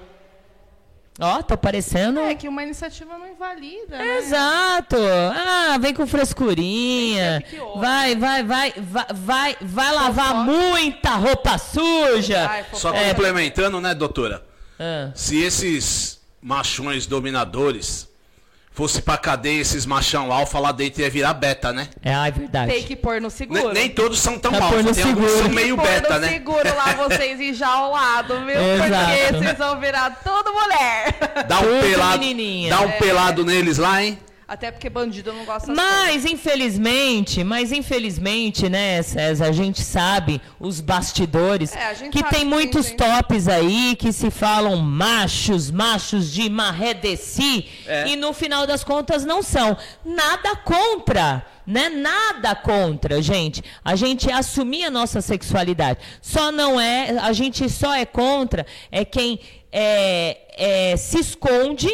Ó, 1.19 1.41
tô 1.43 1.55
parecendo. 1.57 2.19
É 2.21 2.33
que 2.33 2.47
uma 2.47 2.63
iniciativa 2.63 3.17
não 3.17 3.27
invalida, 3.27 3.97
né? 3.97 4.17
Exato. 4.17 4.95
Ah, 4.97 5.77
vem 5.79 5.93
com 5.93 6.07
frescurinha. 6.07 7.43
Vai, 7.75 8.15
vai, 8.15 8.43
vai, 8.43 8.73
vai, 8.77 9.05
vai, 9.13 9.57
vai 9.61 9.93
lavar 9.93 10.45
muita 10.45 11.15
roupa 11.15 11.57
suja. 11.57 12.65
Só 12.73 12.93
É, 12.93 13.09
complementando, 13.09 13.79
né, 13.79 13.93
doutora? 13.93 14.43
Ah. 14.79 15.11
Se 15.15 15.41
esses 15.41 16.16
machões 16.47 17.05
dominadores 17.05 18.07
fosse 18.71 19.01
pra 19.01 19.17
cadeia, 19.17 19.59
esses 19.59 19.85
machão 19.85 20.31
alfa 20.31 20.59
lá 20.59 20.71
dentro 20.71 21.01
ia 21.01 21.09
virar 21.09 21.33
beta, 21.33 21.73
né? 21.73 21.89
É, 22.01 22.11
é 22.13 22.31
verdade. 22.31 22.71
Tem 22.71 22.83
que 22.83 22.95
pôr 22.95 23.19
no 23.19 23.29
seguro. 23.29 23.63
Nem, 23.65 23.73
nem 23.73 23.89
todos 23.89 24.17
são 24.19 24.39
tão 24.39 24.51
Tá 24.51 24.63
alfa, 24.63 24.77
tem 24.77 24.85
alguns 24.85 24.95
seguro. 24.95 25.29
são 25.29 25.49
meio 25.49 25.75
Tem 25.75 25.85
que 25.85 25.91
pôr 25.91 26.01
beta, 26.01 26.13
no 26.13 26.19
né? 26.21 26.29
seguro 26.29 26.75
lá 26.75 26.93
vocês 26.93 27.39
enjaulados, 27.41 28.37
viu? 28.45 28.55
Exato. 28.85 29.11
Porque 29.33 29.43
vocês 29.43 29.57
vão 29.57 29.79
virar 29.79 30.21
tudo 30.23 30.53
mulher. 30.53 31.45
Dá 31.49 31.59
um 31.59 31.63
Tudo 31.63 31.81
pelado, 31.81 32.23
dá 32.69 32.81
um 32.81 32.89
É. 32.89 32.97
pelado 32.99 33.43
neles 33.45 33.77
lá, 33.77 34.03
hein? 34.03 34.17
Até 34.47 34.71
porque 34.71 34.89
bandido 34.89 35.33
não 35.33 35.43
gosta 35.43 35.73
Mas, 35.73 36.23
infelizmente, 36.23 37.43
mas 37.43 37.73
infelizmente, 37.73 38.69
né, 38.69 39.01
César, 39.01 39.47
a 39.47 39.51
gente 39.51 39.81
sabe 39.81 40.41
os 40.57 40.79
bastidores 40.79 41.75
É, 41.75 41.87
a 41.87 41.93
gente 41.93 42.13
que 42.13 42.19
sabe 42.19 42.31
tem 42.31 42.39
que 42.45 42.45
muitos 42.45 42.85
tem- 42.87 42.95
tops 42.95 43.49
aí 43.49 43.95
que 43.97 44.13
se 44.13 44.31
falam 44.31 44.77
machos, 44.77 45.69
machos 45.69 46.31
de 46.31 46.49
marredeci 46.49 47.67
É. 47.85 48.07
e 48.07 48.15
no 48.15 48.31
final 48.31 48.65
das 48.65 48.85
contas 48.85 49.25
não 49.25 49.43
são. 49.43 49.75
Nada 50.05 50.55
contra, 50.55 51.45
né? 51.65 51.89
Nada 51.89 52.55
contra, 52.55 53.21
gente. 53.21 53.61
A 53.83 53.97
gente 53.97 54.31
assumir 54.31 54.85
a 54.85 54.89
nossa 54.91 55.19
sexualidade. 55.19 55.99
Só 56.21 56.53
não 56.53 56.79
é, 56.79 57.17
a 57.19 57.33
gente 57.33 57.69
só 57.69 57.93
é 57.93 58.05
contra 58.05 58.65
é 58.89 59.03
quem 59.03 59.41
é, 59.73 60.37
é, 60.93 60.95
se 60.97 61.19
esconde 61.19 61.89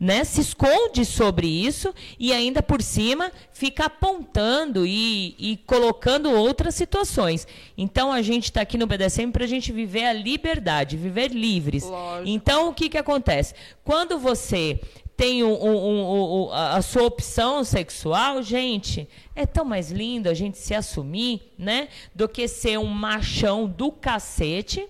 né, 0.00 0.24
se 0.24 0.40
esconde 0.40 1.04
sobre 1.04 1.46
isso 1.46 1.94
e 2.18 2.32
ainda 2.32 2.62
por 2.62 2.80
cima 2.82 3.30
fica 3.52 3.84
apontando 3.84 4.86
e, 4.86 5.36
e 5.38 5.56
colocando 5.66 6.30
outras 6.30 6.74
situações. 6.74 7.46
Então 7.76 8.10
a 8.10 8.22
gente 8.22 8.44
está 8.44 8.62
aqui 8.62 8.78
no 8.78 8.86
BDSM 8.86 9.30
para 9.30 9.44
a 9.44 9.48
gente 9.48 9.70
viver 9.70 10.04
a 10.06 10.12
liberdade, 10.14 10.96
viver 10.96 11.30
livres. 11.32 11.84
Lógico. 11.84 12.28
Então 12.28 12.70
o 12.70 12.74
que, 12.74 12.88
que 12.88 12.96
acontece? 12.96 13.54
Quando 13.84 14.18
você 14.18 14.80
tem 15.18 15.44
um- 15.44 15.52
um- 15.52 16.44
um- 16.46 16.50
a 16.50 16.76
a 16.76 16.82
sua 16.82 17.02
opção 17.02 17.62
sexual, 17.62 18.42
gente, 18.42 19.06
é 19.36 19.44
tão 19.44 19.66
mais 19.66 19.90
lindo 19.90 20.30
a 20.30 20.34
gente 20.34 20.56
se 20.56 20.74
assumir, 20.74 21.52
né? 21.58 21.88
Do 22.14 22.26
que 22.26 22.48
ser 22.48 22.78
um 22.78 22.86
machão 22.86 23.66
do 23.68 23.92
cacete, 23.92 24.86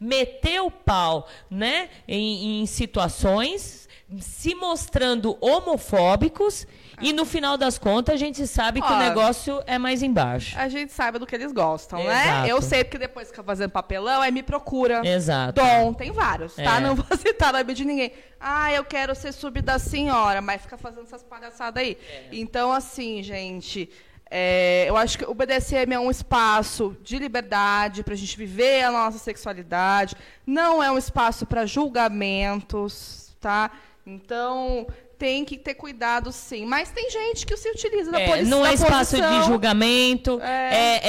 meter 0.00 0.62
o 0.62 0.70
pau, 0.70 1.28
né? 1.50 1.90
Em, 2.08 2.62
em 2.62 2.66
situações, 2.66 3.83
se 4.20 4.54
mostrando 4.54 5.36
homofóbicos. 5.40 6.66
E 7.00 7.12
no 7.12 7.24
final 7.24 7.58
das 7.58 7.76
contas, 7.76 8.14
a 8.14 8.16
gente 8.16 8.46
sabe 8.46 8.80
que 8.80 8.86
o 8.86 8.94
Ó, 8.94 8.98
negócio 8.98 9.60
é 9.66 9.78
mais 9.78 10.00
embaixo. 10.02 10.56
A 10.56 10.68
gente 10.68 10.92
sabe 10.92 11.18
do 11.18 11.26
que 11.26 11.34
eles 11.34 11.50
gostam, 11.52 11.98
Exato. 11.98 12.12
né? 12.12 12.44
Eu 12.46 12.62
sei 12.62 12.84
porque 12.84 12.98
depois 12.98 13.26
que 13.28 13.32
fica 13.32 13.42
fazendo 13.42 13.70
papelão, 13.70 14.22
aí 14.22 14.30
me 14.30 14.44
procura. 14.44 15.04
Exato. 15.04 15.60
Dom, 15.60 15.92
tem 15.92 16.12
vários, 16.12 16.54
tá? 16.54 16.76
É. 16.76 16.80
Não 16.80 16.94
vou 16.94 17.04
citar 17.18 17.52
nome 17.52 17.74
de 17.74 17.84
ninguém. 17.84 18.12
Ah, 18.38 18.72
eu 18.72 18.84
quero 18.84 19.12
ser 19.14 19.32
sub 19.32 19.60
da 19.60 19.78
senhora, 19.78 20.40
mas 20.40 20.62
fica 20.62 20.78
fazendo 20.78 21.02
essas 21.04 21.22
palhaçadas 21.22 21.82
aí. 21.82 21.98
É. 22.08 22.28
Então, 22.30 22.72
assim, 22.72 23.22
gente, 23.24 23.90
é, 24.30 24.86
eu 24.88 24.96
acho 24.96 25.18
que 25.18 25.24
o 25.24 25.34
BDSM 25.34 25.92
é 25.92 25.98
um 25.98 26.10
espaço 26.10 26.96
de 27.02 27.18
liberdade 27.18 28.02
pra 28.02 28.14
gente 28.14 28.36
viver 28.36 28.82
a 28.82 28.90
nossa 28.90 29.18
sexualidade. 29.18 30.16
Não 30.46 30.82
é 30.82 30.90
um 30.90 30.98
espaço 30.98 31.44
para 31.46 31.66
julgamentos, 31.66 33.34
tá? 33.40 33.70
Então, 34.06 34.86
tem 35.18 35.44
que 35.44 35.56
ter 35.56 35.74
cuidado, 35.74 36.30
sim. 36.32 36.64
Mas 36.66 36.90
tem 36.90 37.10
gente 37.10 37.46
que 37.46 37.56
se 37.56 37.68
utiliza 37.70 38.10
da 38.10 38.20
É, 38.20 38.26
posição. 38.26 38.50
não 38.58 38.66
é 38.66 38.74
espaço 38.74 39.16
de 39.16 39.22
posição. 39.22 39.44
julgamento, 39.44 40.40
é. 40.42 41.00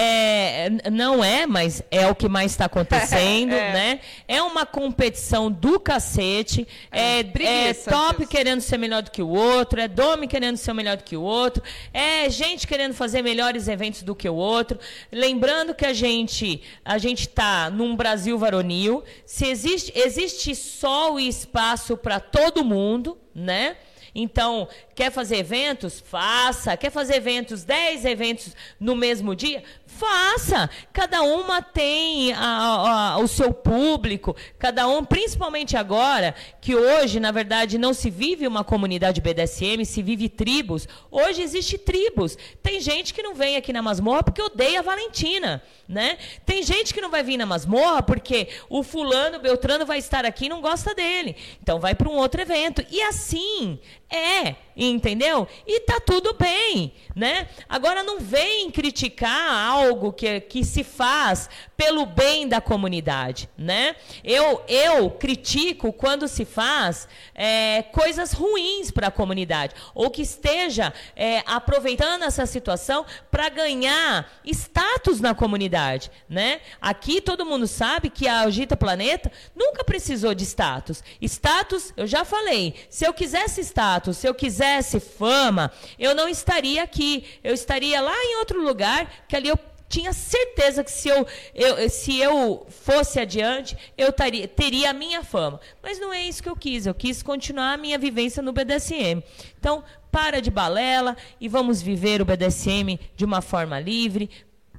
é- 0.85 0.89
não 0.91 1.23
é, 1.23 1.45
mas 1.47 1.81
é 1.91 2.07
o 2.07 2.15
que 2.15 2.27
mais 2.29 2.51
está 2.51 2.65
acontecendo, 2.65 3.53
É. 3.53 3.73
né? 3.73 3.99
É 4.27 4.41
uma 4.41 4.65
competição 4.65 5.51
do 5.51 5.79
cacete, 5.79 6.67
é, 6.91 7.19
é 7.19 7.23
preguiça 7.23 7.89
top 7.91 8.17
disso. 8.19 8.29
querendo 8.29 8.61
ser 8.61 8.77
melhor 8.77 9.01
do 9.01 9.11
que 9.11 9.21
o 9.21 9.29
outro, 9.29 9.79
é 9.79 9.87
dome 9.87 10.27
querendo 10.27 10.57
ser 10.57 10.73
melhor 10.73 10.97
do 10.97 11.03
que 11.03 11.17
o 11.17 11.21
outro, 11.21 11.61
é 11.93 12.29
gente 12.29 12.67
querendo 12.67 12.93
fazer 12.93 13.21
melhores 13.21 13.67
eventos 13.67 14.03
do 14.03 14.15
que 14.15 14.27
o 14.29 14.35
outro. 14.35 14.79
Lembrando 15.11 15.73
que 15.73 15.85
a 15.85 15.93
gente 15.93 16.61
a 16.83 16.97
gente 16.97 17.27
tá 17.29 17.69
num 17.69 17.95
Brasil 17.95 18.37
varonil, 18.37 19.03
se 19.25 19.45
existe 19.47 19.91
existe 19.95 20.55
sol 20.55 21.19
e 21.19 21.27
espaço 21.27 21.97
para 21.97 22.19
todo 22.19 22.63
mundo, 22.63 23.17
né? 23.35 23.75
Então, 24.17 24.69
quer 24.95 25.11
fazer 25.11 25.35
eventos? 25.35 25.99
Faça. 25.99 26.77
Quer 26.77 26.89
fazer 26.89 27.15
eventos, 27.15 27.65
10 27.65 28.05
eventos 28.05 28.55
no 28.79 28.95
mesmo 28.95 29.35
dia? 29.35 29.61
Faça. 29.97 30.69
Cada 30.91 31.21
uma 31.21 31.61
tem 31.61 32.33
a- 32.33 33.13
a- 33.13 33.17
o 33.19 33.27
seu 33.27 33.53
público, 33.53 34.35
cada 34.59 34.87
um, 34.87 35.05
principalmente 35.05 35.77
agora, 35.77 36.35
que 36.59 36.75
hoje, 36.75 37.19
na 37.19 37.31
verdade, 37.31 37.77
não 37.77 37.93
se 37.93 38.09
vive 38.09 38.45
uma 38.45 38.63
comunidade 38.63 39.21
BDSM, 39.21 39.85
se 39.85 40.01
vive 40.03 40.27
tribos. 40.27 40.87
Hoje 41.09 41.41
existe 41.41 41.77
tribos. 41.77 42.37
Tem 42.61 42.81
gente 42.81 43.13
que 43.13 43.23
não 43.23 43.33
vem 43.33 43.55
aqui 43.55 43.71
na 43.71 43.81
masmorra 43.81 44.23
porque 44.23 44.41
odeia 44.41 44.79
a 44.79 44.83
Valentina, 44.83 45.63
né? 45.87 46.17
Tem 46.45 46.61
gente 46.61 46.93
que 46.93 46.99
não 47.01 47.09
vai 47.09 47.23
vir 47.23 47.37
na 47.37 47.45
masmorra 47.45 48.03
porque 48.03 48.49
o 48.69 48.83
fulano, 48.83 49.39
Beltrano 49.39 49.85
vai 49.85 49.99
estar 49.99 50.25
aqui 50.25 50.47
e 50.47 50.49
não 50.49 50.61
gosta 50.61 50.93
dele. 50.93 51.35
Então 51.61 51.79
vai 51.79 51.95
para 51.95 52.09
um 52.09 52.15
outro 52.17 52.41
evento. 52.41 52.85
E 52.91 53.01
assim 53.01 53.79
é, 54.09 54.55
entendeu? 54.75 55.47
E 55.65 55.79
tá 55.81 55.99
tudo 55.99 56.33
bem, 56.33 56.93
né? 57.15 57.47
Agora 57.69 58.03
não 58.03 58.19
vem 58.19 58.69
criticar 58.69 59.71
algo 59.71 60.11
que, 60.11 60.41
que 60.41 60.65
se 60.65 60.83
faz 60.83 61.49
pelo 61.77 62.05
bem 62.05 62.47
da 62.47 62.59
comunidade, 62.59 63.49
né? 63.57 63.95
Eu, 64.23 64.63
eu 64.67 65.09
critico 65.11 65.93
quando 65.93 66.27
se 66.27 66.43
faz 66.43 67.07
é, 67.33 67.83
coisas 67.83 68.33
ruins 68.33 68.91
para 68.91 69.07
a 69.07 69.11
comunidade 69.11 69.75
ou 69.93 70.09
que 70.09 70.21
esteja 70.21 70.93
é, 71.15 71.41
aproveitando 71.45 72.23
essa 72.23 72.45
situação 72.45 73.05
para 73.31 73.49
ganhar 73.49 74.29
status 74.45 75.21
na 75.21 75.33
comunidade, 75.33 76.11
né? 76.27 76.59
Aqui 76.81 77.21
todo 77.21 77.45
mundo 77.45 77.67
sabe 77.67 78.09
que 78.09 78.27
a 78.27 78.41
Agita 78.41 78.75
Planeta 78.75 79.31
nunca 79.55 79.83
precisou 79.83 80.33
de 80.33 80.43
status. 80.43 81.03
Status, 81.21 81.93
eu 81.95 82.07
já 82.07 82.25
falei, 82.25 82.75
se 82.89 83.05
eu 83.05 83.13
quisesse 83.13 83.61
status, 83.61 84.17
se 84.17 84.27
eu 84.27 84.33
quisesse 84.33 84.64
fama, 84.99 85.71
eu 85.99 86.13
não 86.15 86.27
estaria 86.27 86.83
aqui. 86.83 87.23
Eu 87.43 87.53
estaria 87.53 88.01
lá 88.01 88.13
em 88.13 88.37
outro 88.37 88.61
lugar, 88.61 89.25
que 89.27 89.35
ali 89.35 89.49
eu 89.49 89.59
tinha 89.87 90.11
certeza 90.13 90.83
que 90.83 90.91
se 90.91 91.07
eu, 91.07 91.25
eu- 91.53 91.89
se 91.89 92.19
eu 92.19 92.65
fosse 92.69 93.19
adiante, 93.19 93.77
eu 93.97 94.11
taria- 94.11 94.47
teria 94.47 94.89
a 94.89 94.93
minha 94.93 95.23
fama. 95.23 95.59
Mas 95.81 95.99
não 95.99 96.11
é 96.11 96.21
isso 96.23 96.41
que 96.41 96.49
eu 96.49 96.55
quis. 96.55 96.85
Eu 96.85 96.93
quis 96.93 97.21
continuar 97.21 97.73
a 97.73 97.77
minha 97.77 97.97
vivência 97.97 98.41
no 98.41 98.51
BDSM. 98.51 99.23
Então, 99.59 99.83
para 100.11 100.41
de 100.41 100.49
balela 100.49 101.15
e 101.39 101.47
vamos 101.47 101.81
viver 101.81 102.21
o 102.21 102.25
BDSM 102.25 102.99
de 103.15 103.23
uma 103.25 103.41
forma 103.41 103.79
livre, 103.79 104.29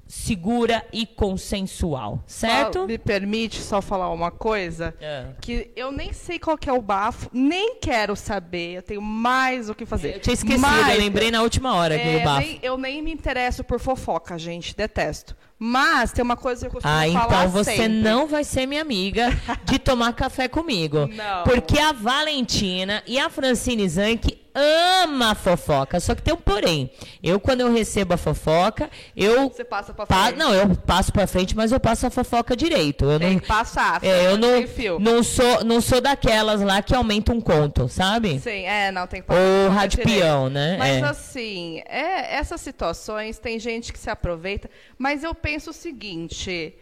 segura 0.07 0.85
e 0.93 1.05
consensual, 1.07 2.23
certo? 2.27 2.81
Só 2.81 2.87
me 2.87 2.97
permite 2.99 3.61
só 3.61 3.83
falar 3.83 4.11
uma 4.13 4.31
coisa? 4.31 4.95
É. 5.01 5.27
Que 5.41 5.71
eu 5.75 5.91
nem 5.91 6.13
sei 6.13 6.39
qual 6.39 6.57
que 6.57 6.71
é 6.71 6.73
o 6.73 6.81
bafo, 6.81 7.29
nem 7.33 7.77
quero 7.81 8.15
saber, 8.15 8.77
eu 8.77 8.83
tenho 8.83 9.03
mais 9.03 9.69
o 9.69 9.75
que 9.75 9.85
fazer. 9.85 10.17
Eu 10.17 10.21
tinha 10.21 10.35
esquecido, 10.35 10.61
Mas- 10.61 10.95
eu 10.95 10.99
lembrei 11.01 11.31
na 11.31 11.43
última 11.43 11.75
hora 11.75 11.95
É, 11.97 12.19
do 12.19 12.25
bafo. 12.25 12.47
nem- 12.47 12.59
eu 12.63 12.79
nem 12.79 13.03
me 13.03 13.13
interesso 13.13 13.65
por 13.65 13.81
fofoca, 13.81 14.39
gente, 14.39 14.77
detesto. 14.77 15.37
Mas 15.59 16.13
tem 16.13 16.23
uma 16.23 16.37
coisa 16.37 16.63
que 16.63 16.67
eu 16.67 16.71
costumo 16.73 16.93
Ah, 16.95 17.07
falar 17.13 17.45
então 17.45 17.49
você 17.51 17.77
sempre. 17.77 17.89
não 18.03 18.27
vai 18.27 18.45
ser 18.45 18.67
minha 18.67 18.83
amiga 18.83 19.29
de 19.65 19.79
tomar 19.79 20.13
café 20.13 20.49
comigo. 20.49 21.07
Não. 21.07 21.45
Porque 21.45 21.79
a 21.79 21.93
Valentina 21.93 23.03
e 23.07 23.19
a 23.19 23.31
Francine 23.31 23.89
Zanck 23.89 24.39
ama 24.59 25.33
a 25.33 25.35
fofoca. 25.35 26.01
Só 26.01 26.15
que 26.15 26.23
tem 26.23 26.33
um 26.33 26.39
porém. 26.39 26.91
Eu, 27.23 27.39
quando 27.39 27.61
eu 27.61 27.71
recebo 27.73 28.15
a 28.15 28.17
fofoca, 28.17 28.91
eu. 29.15 29.49
Você 29.51 29.65
passa 29.65 29.93
pra 29.93 30.07
pa- 30.07 30.25
frente. 30.25 30.39
Não, 30.39 30.53
eu 30.55 30.75
passo 30.77 31.13
pra 31.13 31.27
frente, 31.27 31.55
mas 31.57 31.73
eu 31.73 31.81
passo 31.81 32.07
a 32.07 32.11
fofoca 32.11 32.57
direito. 32.57 33.05
Eu 33.05 33.19
Tem 33.19 33.33
não, 33.35 33.39
que 33.41 33.47
passar, 33.47 34.03
é, 34.03 34.27
eu 34.27 34.39
não, 34.39 34.99
não, 34.99 35.23
sou, 35.23 35.63
não 35.65 35.81
sou 35.83 36.01
daquelas 36.01 36.61
lá 36.63 36.81
que 36.83 36.95
aumenta 36.95 37.33
um 37.33 37.41
conto, 37.41 37.87
sabe? 37.89 38.41
Sim, 38.41 38.65
é, 38.65 38.91
não, 38.91 39.07
tem 39.07 39.21
que 39.23 39.31
Ou 39.31 39.37
passar 39.69 39.75
rádio 39.81 39.99
direito. 40.05 40.21
peão, 40.23 40.49
né? 40.49 40.77
Mas 40.79 41.03
É. 41.03 41.05
assim, 41.07 41.83
é, 41.87 42.37
essas 42.37 42.61
situações, 42.63 43.39
tem 43.39 43.59
gente 43.59 43.93
que 43.93 43.99
se 43.99 44.09
aproveita, 44.09 44.71
mas 44.99 45.23
eu 45.23 45.35
penso 45.47 45.71
o 45.71 45.73
seguinte. 45.73 46.75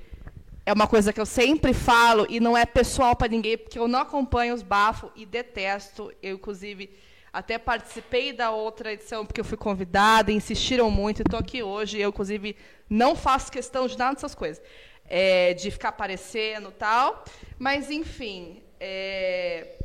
É 0.65 0.73
uma 0.73 0.86
coisa 0.86 1.12
que 1.12 1.20
eu 1.20 1.27
sempre 1.27 1.74
falo 1.74 2.27
e 2.31 2.41
não 2.41 2.57
é 2.57 2.65
pessoal 2.65 3.15
para 3.15 3.28
ninguém, 3.28 3.59
porque 3.59 3.78
eu 3.78 3.86
não 3.86 4.01
acompanho 4.01 4.55
os 4.55 4.62
bafos 4.62 5.11
e 5.15 5.27
detesto. 5.27 6.11
Eu, 6.23 6.36
inclusive, 6.36 6.89
até 7.31 7.59
participei 7.59 8.32
da 8.32 8.53
outra 8.53 8.95
edição 8.95 9.27
porque 9.27 9.39
eu 9.39 9.45
fui 9.45 9.59
convidada, 9.59 10.32
insistiram 10.32 10.91
muito, 10.91 11.19
e 11.20 11.24
estou 11.24 11.39
aqui 11.39 11.62
hoje. 11.62 12.01
Eu, 12.01 12.09
inclusive, 12.09 12.57
não 12.89 13.15
faço 13.15 13.53
questão 13.53 13.86
de 13.86 13.99
nada 13.99 14.15
dessas 14.15 14.35
coisas, 14.35 14.62
é, 15.07 15.53
de 15.53 15.70
ficar 15.70 15.91
aparecendo 15.91 16.70
tal. 16.70 17.23
Mas, 17.59 17.91
enfim, 17.91 18.62
é, 18.81 19.77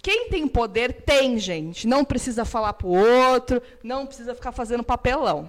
quem 0.00 0.28
tem 0.28 0.46
poder 0.46 0.92
tem, 0.92 1.40
gente. 1.40 1.88
Não 1.88 2.04
precisa 2.04 2.44
falar 2.44 2.74
pro 2.74 2.86
outro, 2.86 3.60
não 3.82 4.06
precisa 4.06 4.32
ficar 4.32 4.52
fazendo 4.52 4.84
papelão, 4.84 5.48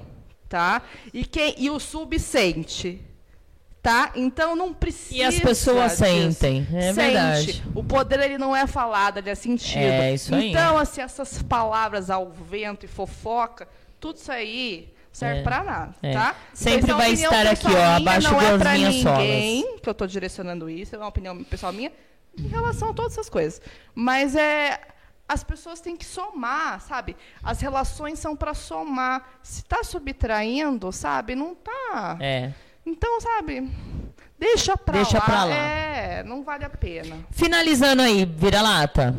tá? 0.49 0.81
E 1.13 1.23
quem 1.23 1.53
e 1.57 1.69
o 1.69 1.79
sub 1.79 2.19
sente, 2.19 3.01
tá? 3.81 4.11
Então 4.15 4.55
não 4.55 4.73
precisa. 4.73 5.15
E 5.15 5.23
as 5.23 5.39
pessoas 5.39 5.91
disso. 5.91 6.03
sentem, 6.03 6.67
é 6.73 6.81
Sente. 6.91 6.93
verdade. 6.95 7.63
O 7.75 7.83
poder 7.83 8.19
ele 8.19 8.37
não 8.37 8.55
é 8.55 8.65
falado, 8.67 9.17
ele 9.19 9.29
é 9.29 9.35
sentido. 9.35 9.79
É, 9.79 10.13
isso 10.13 10.33
aí. 10.33 10.49
Então 10.49 10.77
assim 10.77 11.01
essas 11.01 11.41
palavras 11.43 12.09
ao 12.09 12.29
vento 12.31 12.85
e 12.85 12.89
fofoca, 12.89 13.67
tudo 13.99 14.17
isso 14.17 14.31
aí 14.31 14.91
serve 15.11 15.39
É, 15.41 15.43
pra 15.43 15.63
nada, 15.63 15.95
é. 16.01 16.13
tá? 16.13 16.35
Sempre 16.53 16.91
é 16.91 16.93
uma 16.93 17.03
vai 17.03 17.13
estar 17.13 17.47
aqui, 17.47 17.67
ó, 17.67 17.95
abaixo 17.97 18.31
não 18.31 18.41
é 18.41 18.57
minhas 18.77 18.95
ninguém 18.95 19.77
que 19.81 19.89
eu 19.89 19.93
tô 19.93 20.05
direcionando 20.07 20.69
isso, 20.69 20.95
é 20.95 20.97
uma 20.97 21.07
opinião 21.07 21.43
pessoal 21.43 21.71
minha 21.71 21.91
em 22.37 22.47
relação 22.47 22.89
a 22.89 22.93
todas 22.93 23.13
essas 23.13 23.29
coisas. 23.29 23.61
Mas 23.93 24.35
é 24.35 24.79
as 25.29 25.43
pessoas 25.43 25.79
têm 25.79 25.95
que 25.95 26.05
somar, 26.05 26.81
sabe? 26.81 27.15
As 27.43 27.61
relações 27.61 28.17
são 28.17 28.35
para 28.35 28.53
somar. 28.55 29.39
Se 29.43 29.63
tá 29.63 29.83
subtraindo, 29.83 30.91
sabe? 30.91 31.35
Não 31.35 31.53
tá. 31.55 32.17
É. 32.19 32.51
Então, 32.85 33.21
sabe? 33.21 33.69
Deixa 34.39 34.75
pra 34.75 34.93
Deixa 34.95 35.19
lá. 35.19 35.25
pra 35.25 35.43
lá. 35.43 35.55
É, 35.55 36.23
não 36.23 36.43
vale 36.43 36.65
a 36.65 36.69
pena. 36.69 37.17
Finalizando 37.31 38.01
aí, 38.01 38.25
vira-lata. 38.25 39.15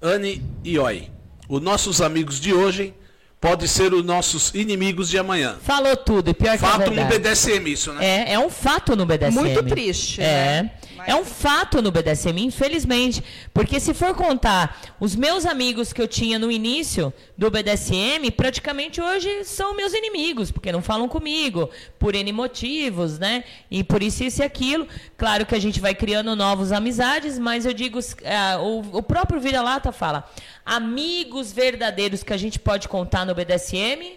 Anne 0.00 0.42
e 0.62 0.78
Oi, 0.78 1.10
os 1.48 1.60
nossos 1.60 2.00
amigos 2.00 2.38
de 2.38 2.52
hoje 2.54 2.94
pode 3.40 3.66
ser 3.66 3.92
os 3.94 4.04
nossos 4.04 4.54
inimigos 4.54 5.08
de 5.08 5.18
amanhã. 5.18 5.56
Falou 5.62 5.96
tudo, 5.96 6.30
e 6.30 6.34
pior 6.34 6.50
que 6.58 6.64
é 6.64 6.68
Fato 6.68 6.90
no. 6.90 7.04
BDSM 7.06 7.66
isso, 7.72 7.92
né? 7.92 8.04
É, 8.04 8.32
é 8.34 8.38
um 8.38 8.50
fato 8.50 8.94
no 8.94 9.04
BDSM. 9.06 9.34
Muito 9.40 9.62
triste, 9.64 10.20
É. 10.20 10.62
né? 10.62 10.72
É 11.06 11.14
um 11.14 11.24
fato 11.24 11.80
no 11.82 11.90
BDSM, 11.90 12.38
infelizmente. 12.44 13.22
Porque 13.52 13.78
se 13.80 13.94
for 13.94 14.14
contar 14.14 14.94
os 14.98 15.14
meus 15.14 15.46
amigos 15.46 15.92
que 15.92 16.00
eu 16.00 16.08
tinha 16.08 16.38
no 16.38 16.50
início 16.50 17.12
do 17.36 17.50
BDSM, 17.50 18.30
praticamente 18.36 19.00
hoje 19.00 19.44
são 19.44 19.74
meus 19.74 19.92
inimigos, 19.92 20.50
porque 20.50 20.72
não 20.72 20.82
falam 20.82 21.08
comigo, 21.08 21.70
por 21.98 22.14
N 22.14 22.32
motivos, 22.32 23.18
né? 23.18 23.44
E 23.70 23.84
por 23.84 24.02
isso, 24.02 24.24
isso 24.24 24.42
e 24.42 24.44
aquilo. 24.44 24.86
Claro 25.16 25.46
que 25.46 25.54
a 25.54 25.60
gente 25.60 25.80
vai 25.80 25.94
criando 25.94 26.34
novas 26.34 26.72
amizades, 26.72 27.38
mas 27.38 27.64
eu 27.66 27.72
digo, 27.72 27.98
ah, 28.24 28.58
o, 28.60 28.98
o 28.98 29.02
próprio 29.02 29.40
Vira-Lata 29.40 29.92
fala, 29.92 30.28
amigos 30.64 31.52
verdadeiros 31.52 32.22
que 32.22 32.32
a 32.32 32.36
gente 32.36 32.58
pode 32.58 32.88
contar 32.88 33.24
no 33.24 33.34
BDSM, 33.34 34.16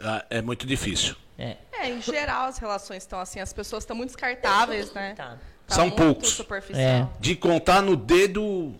Ah, 0.00 0.24
É 0.28 0.42
muito 0.42 0.66
difícil. 0.66 1.16
É. 1.38 1.56
É, 1.72 1.88
em 1.90 2.00
geral 2.00 2.46
as 2.46 2.58
relações 2.58 3.02
estão 3.02 3.18
assim, 3.20 3.40
as 3.40 3.52
pessoas 3.52 3.82
estão 3.82 3.96
muito 3.96 4.08
descartáveis, 4.10 4.92
né? 4.92 5.14
Tá. 5.14 5.36
São 5.66 5.84
muito 5.86 5.96
poucos. 5.96 6.30
superficial. 6.30 7.12
De 7.18 7.34
contar 7.34 7.80
no 7.82 7.96
dedo 7.96 8.74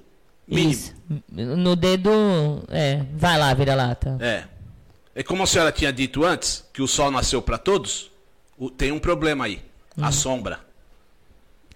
mínimo. 0.47 0.73
Isso. 0.73 0.95
No 1.31 1.75
dedo. 1.75 2.11
É, 2.69 3.01
vai 3.15 3.39
lá, 3.39 3.53
vira-lata. 3.55 4.17
É. 4.21 4.45
É 5.15 5.23
como 5.23 5.43
a 5.43 5.47
senhora 5.47 5.71
tinha 5.73 5.93
dito 5.93 6.25
antes, 6.25 6.65
que 6.73 6.83
o 6.83 6.89
sol 6.89 7.11
nasceu 7.11 7.41
para 7.41 7.57
todos, 7.57 8.11
o- 8.59 8.69
tem 8.71 8.91
um 8.93 8.99
problema 8.99 9.45
aí. 9.47 9.63
A 10.01 10.11
sombra. 10.13 10.61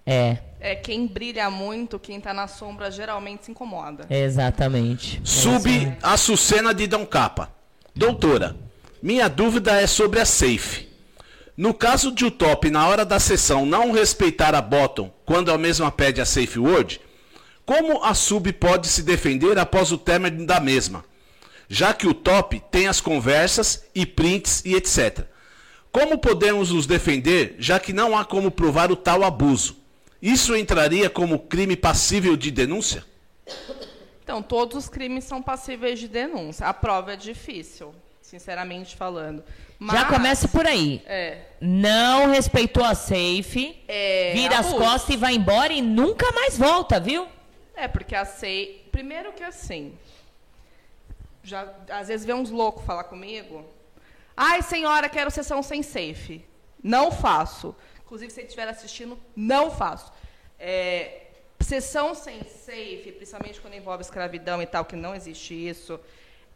É, 0.05 0.37
É, 0.59 0.75
quem 0.75 1.07
brilha 1.07 1.49
muito, 1.49 1.97
quem 1.97 2.19
tá 2.19 2.33
na 2.33 2.47
sombra, 2.47 2.91
geralmente 2.91 3.45
se 3.45 3.51
incomoda. 3.51 4.05
exatamente. 4.09 5.21
Sub 5.23 5.63
Açucena 6.03 6.73
de 6.73 6.85
Dom 6.87 7.05
Capa. 7.05 7.49
Doutora, 7.95 8.55
minha 9.01 9.27
dúvida 9.27 9.79
é 9.79 9.87
sobre 9.87 10.19
a 10.19 10.25
safe. 10.25 10.89
No 11.55 11.73
caso 11.73 12.11
de 12.11 12.25
o 12.25 12.31
top, 12.31 12.69
na 12.69 12.87
hora 12.87 13.05
da 13.05 13.19
sessão, 13.19 13.65
não 13.65 13.91
respeitar 13.91 14.55
a 14.55 14.61
bottom 14.61 15.11
quando 15.25 15.51
a 15.51 15.57
mesma 15.57 15.91
pede 15.91 16.21
a 16.21 16.25
safe 16.25 16.57
word, 16.57 17.01
como 17.65 18.03
a 18.03 18.13
sub 18.13 18.51
pode 18.53 18.87
se 18.87 19.03
defender 19.03 19.59
após 19.59 19.91
o 19.91 19.97
término 19.97 20.45
da 20.45 20.59
mesma? 20.59 21.03
Já 21.67 21.93
que 21.93 22.07
o 22.07 22.13
top 22.13 22.61
tem 22.71 22.87
as 22.87 22.99
conversas 22.99 23.85
e 23.93 24.05
prints 24.05 24.63
e 24.65 24.73
etc. 24.73 25.25
Como 25.91 26.17
podemos 26.17 26.71
nos 26.71 26.87
defender, 26.87 27.55
já 27.59 27.79
que 27.79 27.93
não 27.93 28.17
há 28.17 28.25
como 28.25 28.49
provar 28.49 28.91
o 28.91 28.95
tal 28.95 29.23
abuso? 29.23 29.77
Isso 30.21 30.55
entraria 30.55 31.09
como 31.09 31.39
crime 31.39 31.75
passível 31.75 32.35
de 32.35 32.51
denúncia? 32.51 33.05
Então, 34.23 34.41
todos 34.41 34.77
os 34.77 34.89
crimes 34.89 35.23
são 35.23 35.41
passíveis 35.41 35.99
de 35.99 36.07
denúncia. 36.07 36.67
A 36.67 36.73
prova 36.73 37.13
é 37.13 37.15
difícil, 37.15 37.93
sinceramente 38.29 38.95
falando. 38.95 39.43
Já 39.43 39.45
Mas- 39.79 40.07
começa 40.07 40.47
por 40.47 40.65
aí. 40.67 41.01
É. 41.05 41.39
Não 41.59 42.27
respeitou 42.31 42.83
a 42.83 42.93
safe, 42.93 43.81
É, 43.87 44.31
vira 44.33 44.59
as 44.59 44.67
abuso. 44.67 44.83
costas 44.83 45.15
e 45.15 45.17
vai 45.17 45.33
embora 45.33 45.73
e 45.73 45.81
nunca 45.81 46.31
mais 46.31 46.57
volta, 46.57 46.99
viu? 46.99 47.27
É, 47.75 47.87
porque 47.87 48.15
a 48.15 48.25
SEI. 48.25 48.87
Primeiro 48.91 49.33
que 49.33 49.43
assim. 49.43 49.97
Já, 51.43 51.67
às 51.89 52.07
vezes 52.09 52.25
vê 52.25 52.33
uns 52.33 52.49
loucos 52.51 52.85
falar 52.85 53.05
comigo. 53.05 53.65
Ai, 54.35 54.61
senhora, 54.61 55.09
quero 55.09 55.31
sessão 55.31 55.63
sem 55.63 55.81
safe. 55.81 56.45
Não 56.83 57.11
faço. 57.11 57.75
Inclusive, 58.05 58.29
se 58.31 58.35
você 58.35 58.41
estiver 58.43 58.67
assistindo, 58.67 59.19
não 59.35 59.71
faço. 59.71 60.11
É, 60.59 61.27
sessão 61.59 62.13
sem 62.13 62.43
safe, 62.43 63.13
principalmente 63.15 63.59
quando 63.61 63.73
envolve 63.75 64.01
escravidão 64.03 64.61
e 64.61 64.65
tal, 64.65 64.85
que 64.85 64.95
não 64.95 65.15
existe 65.15 65.53
isso, 65.53 65.99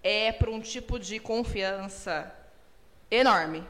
é 0.04 0.32
para 0.32 0.52
um 0.52 0.60
tipo 0.60 1.00
de 1.00 1.20
confiança 1.20 2.32
enorme. 3.10 3.64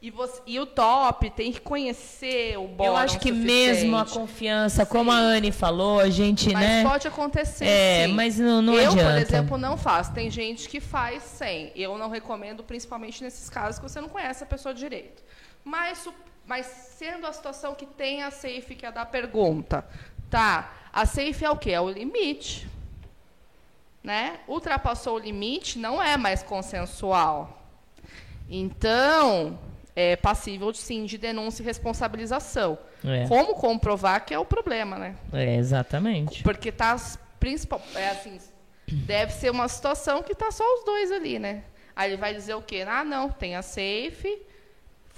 E, 0.00 0.12
você- 0.12 0.40
e 0.46 0.60
o 0.60 0.64
top 0.66 1.28
tem 1.30 1.50
que 1.50 1.60
conhecer 1.60 2.56
o 2.56 2.68
bórum 2.68 2.92
Eu 2.92 2.96
acho 2.96 3.18
que 3.18 3.32
mesmo 3.32 3.96
a 3.96 4.04
confiança, 4.06 4.86
como 4.86 5.10
a 5.10 5.16
Anne 5.16 5.50
falou, 5.50 5.98
a 5.98 6.08
gente, 6.08 6.52
Mas 6.52 6.62
né? 6.64 6.84
pode 6.84 7.08
acontecer. 7.08 7.64
É, 7.64 8.06
sim. 8.06 8.12
mas 8.12 8.38
não, 8.38 8.62
não 8.62 8.74
eu, 8.74 8.92
adianta. 8.92 9.10
por 9.10 9.18
exemplo, 9.20 9.58
não 9.58 9.76
faço. 9.76 10.12
Tem 10.14 10.30
gente 10.30 10.68
que 10.68 10.78
faz 10.78 11.24
sem. 11.24 11.72
Eu 11.74 11.98
não 11.98 12.08
recomendo, 12.10 12.62
principalmente 12.62 13.24
nesses 13.24 13.50
casos 13.50 13.80
que 13.80 13.88
você 13.90 14.00
não 14.00 14.08
conhece 14.08 14.44
a 14.44 14.46
pessoa 14.46 14.72
direito. 14.72 15.20
Mas, 15.64 16.08
mas 16.46 16.66
sendo 16.66 17.26
a 17.26 17.32
situação 17.32 17.74
que 17.74 17.84
tem 17.84 18.22
a 18.22 18.30
safe, 18.30 18.76
que 18.76 18.86
é 18.86 18.92
da 18.92 19.04
pergunta, 19.04 19.84
tá? 20.30 20.72
A 20.92 21.04
safe 21.06 21.44
é 21.44 21.50
o 21.50 21.56
quê? 21.56 21.72
É 21.72 21.80
o 21.80 21.90
limite. 21.90 22.68
Né? 24.02 24.38
Ultrapassou 24.46 25.16
o 25.16 25.18
limite, 25.18 25.78
não 25.78 26.02
é 26.02 26.16
mais 26.16 26.42
consensual. 26.42 27.62
Então, 28.48 29.58
é 29.94 30.16
passível, 30.16 30.72
sim, 30.72 31.04
de 31.04 31.18
denúncia 31.18 31.62
e 31.62 31.66
responsabilização. 31.66 32.78
É. 33.04 33.26
Como 33.26 33.54
comprovar 33.54 34.24
que 34.24 34.32
é 34.32 34.38
o 34.38 34.44
problema, 34.44 34.96
né? 34.96 35.16
É, 35.32 35.56
exatamente. 35.56 36.42
Porque 36.42 36.70
tá 36.72 36.96
principal, 37.38 37.80
é 37.94 38.10
assim, 38.10 38.38
deve 38.86 39.32
ser 39.32 39.50
uma 39.50 39.68
situação 39.68 40.22
que 40.22 40.34
tá 40.34 40.50
só 40.50 40.64
os 40.74 40.84
dois 40.84 41.12
ali, 41.12 41.38
né? 41.38 41.64
Aí 41.94 42.10
ele 42.10 42.16
vai 42.16 42.32
dizer 42.32 42.54
o 42.54 42.62
quê? 42.62 42.84
Ah, 42.86 43.04
não, 43.04 43.28
tem 43.28 43.56
a 43.56 43.62
safe, 43.62 44.40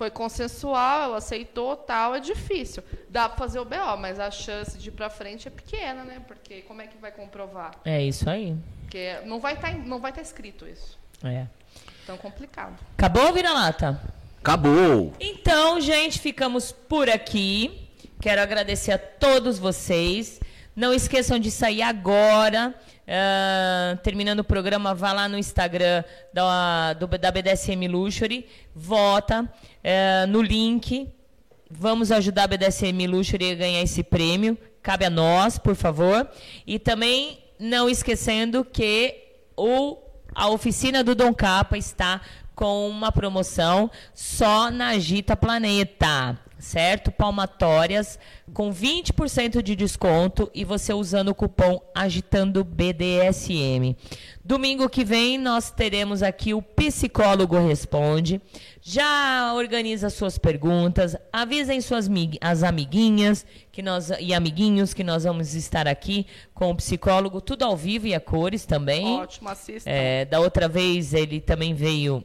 foi 0.00 0.10
consensual, 0.10 1.02
ela 1.02 1.18
aceitou, 1.18 1.76
tal, 1.76 2.14
é 2.14 2.20
difícil. 2.20 2.82
Dá 3.10 3.28
para 3.28 3.36
fazer 3.36 3.60
o 3.60 3.66
BO, 3.66 3.98
mas 3.98 4.18
a 4.18 4.30
chance 4.30 4.78
de 4.78 4.88
ir 4.88 4.92
para 4.92 5.10
frente 5.10 5.46
é 5.46 5.50
pequena, 5.50 6.04
né? 6.04 6.22
Porque 6.26 6.62
como 6.62 6.80
é 6.80 6.86
que 6.86 6.96
vai 6.96 7.12
comprovar? 7.12 7.72
É 7.84 8.02
isso 8.02 8.30
aí. 8.30 8.56
Porque 8.80 9.18
não 9.26 9.38
vai 9.38 9.52
estar 9.52 9.74
não 9.74 10.00
vai 10.00 10.10
estar 10.10 10.22
escrito 10.22 10.66
isso. 10.66 10.98
É. 11.22 11.46
Então 12.02 12.16
complicado. 12.16 12.78
Acabou, 12.96 13.30
vira-lata? 13.30 14.00
Acabou. 14.38 15.12
Então, 15.20 15.78
gente, 15.78 16.18
ficamos 16.18 16.72
por 16.72 17.10
aqui. 17.10 17.86
Quero 18.22 18.40
agradecer 18.40 18.92
a 18.92 18.98
todos 18.98 19.58
vocês. 19.58 20.40
Não 20.74 20.94
esqueçam 20.94 21.38
de 21.38 21.50
sair 21.50 21.82
agora. 21.82 22.74
Ah, 23.12 23.98
terminando 24.04 24.38
o 24.38 24.44
programa, 24.44 24.94
vá 24.94 25.12
lá 25.12 25.28
no 25.28 25.36
Instagram 25.36 26.04
da, 26.32 26.92
do, 26.92 27.08
da 27.08 27.32
BDSM 27.32 27.88
Luxury, 27.88 28.46
vota 28.72 29.52
ah, 29.82 30.26
no 30.28 30.40
link. 30.40 31.08
Vamos 31.68 32.12
ajudar 32.12 32.44
a 32.44 32.46
BDSM 32.46 33.06
Luxury 33.08 33.50
a 33.50 33.54
ganhar 33.56 33.82
esse 33.82 34.04
prêmio. 34.04 34.56
Cabe 34.80 35.04
a 35.04 35.10
nós, 35.10 35.58
por 35.58 35.74
favor. 35.74 36.28
E 36.64 36.78
também 36.78 37.38
não 37.58 37.88
esquecendo 37.90 38.64
que 38.64 39.14
o, 39.56 39.98
a 40.32 40.48
oficina 40.48 41.02
do 41.02 41.14
Dom 41.14 41.34
Capa 41.34 41.76
está 41.76 42.20
com 42.54 42.88
uma 42.88 43.10
promoção 43.10 43.90
só 44.14 44.70
na 44.70 44.88
Agita 44.88 45.36
Planeta, 45.36 46.38
certo? 46.60 47.10
Palmatórias 47.10 48.18
com 48.52 48.72
20% 48.72 49.62
de 49.62 49.74
desconto 49.74 50.50
e 50.54 50.64
você 50.64 50.92
usando 50.92 51.30
o 51.30 51.34
cupom 51.34 51.80
Agitando 51.94 52.64
BDSM. 52.64 53.96
Domingo 54.44 54.88
que 54.88 55.04
vem 55.04 55.38
nós 55.38 55.70
teremos 55.70 56.22
aqui 56.22 56.52
o 56.52 56.62
Psicólogo 56.62 57.58
Responde. 57.58 58.40
Já 58.82 59.52
organiza 59.54 60.08
suas 60.10 60.38
perguntas, 60.38 61.16
avisem 61.32 61.80
suas 61.80 62.08
as 62.40 62.62
amiguinhas 62.62 63.44
que 63.70 63.82
nós 63.82 64.10
e 64.18 64.32
amiguinhos 64.32 64.94
que 64.94 65.04
nós 65.04 65.24
vamos 65.24 65.54
estar 65.54 65.86
aqui 65.86 66.26
com 66.54 66.70
o 66.70 66.74
psicólogo, 66.74 67.40
tudo 67.40 67.64
ao 67.64 67.76
vivo 67.76 68.06
e 68.06 68.14
a 68.14 68.20
cores 68.20 68.64
também. 68.64 69.06
Ótimo, 69.06 69.48
assista. 69.48 69.88
É, 69.88 70.24
da 70.24 70.40
outra 70.40 70.68
vez 70.68 71.14
ele 71.14 71.40
também 71.40 71.74
veio 71.74 72.24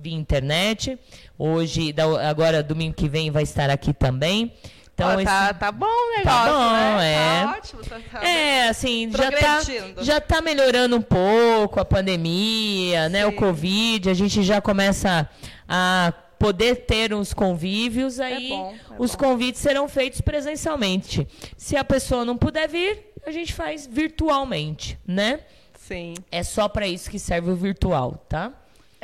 via 0.00 0.14
internet. 0.14 0.98
Hoje, 1.38 1.92
da- 1.92 2.28
agora 2.28 2.62
domingo 2.62 2.94
que 2.94 3.08
vem 3.08 3.30
vai 3.30 3.42
estar 3.42 3.70
aqui 3.70 3.92
também. 3.92 4.52
Então 4.94 5.08
Ó, 5.10 5.22
tá, 5.22 5.50
esse- 5.50 5.54
tá 5.58 5.70
bom 5.72 5.84
o 5.86 6.16
negócio, 6.16 6.24
Tá 6.24 6.46
bom, 6.46 6.72
né? 6.72 7.12
é. 7.12 7.44
Tá 7.44 7.54
ótimo. 7.58 7.82
Tá, 7.82 8.00
tá 8.12 8.26
é, 8.26 8.68
assim, 8.68 9.10
já 9.12 9.30
tá, 9.30 9.60
já 10.02 10.20
tá 10.20 10.40
melhorando 10.40 10.96
um 10.96 11.02
pouco 11.02 11.78
a 11.78 11.84
pandemia, 11.84 13.08
né? 13.10 13.26
O 13.26 13.32
Covid, 13.32 14.08
a 14.08 14.14
gente 14.14 14.42
já 14.42 14.60
começa 14.60 15.28
a 15.68 16.12
poder 16.38 16.76
ter 16.86 17.12
uns 17.12 17.34
convívios, 17.34 18.20
aí 18.20 18.48
bom, 18.50 18.74
é 18.90 18.94
os 18.98 19.14
convites 19.14 19.60
serão 19.60 19.86
feitos 19.88 20.20
presencialmente. 20.22 21.26
Se 21.58 21.76
a 21.76 21.84
pessoa 21.84 22.24
não 22.24 22.36
puder 22.36 22.66
vir, 22.68 23.12
a 23.26 23.30
gente 23.30 23.52
faz 23.52 23.86
virtualmente, 23.86 24.98
né? 25.06 25.40
Sim. 25.78 26.14
É 26.32 26.42
só 26.42 26.68
para 26.68 26.86
isso 26.86 27.10
que 27.10 27.18
serve 27.18 27.50
o 27.50 27.56
virtual, 27.56 28.24
tá? 28.28 28.52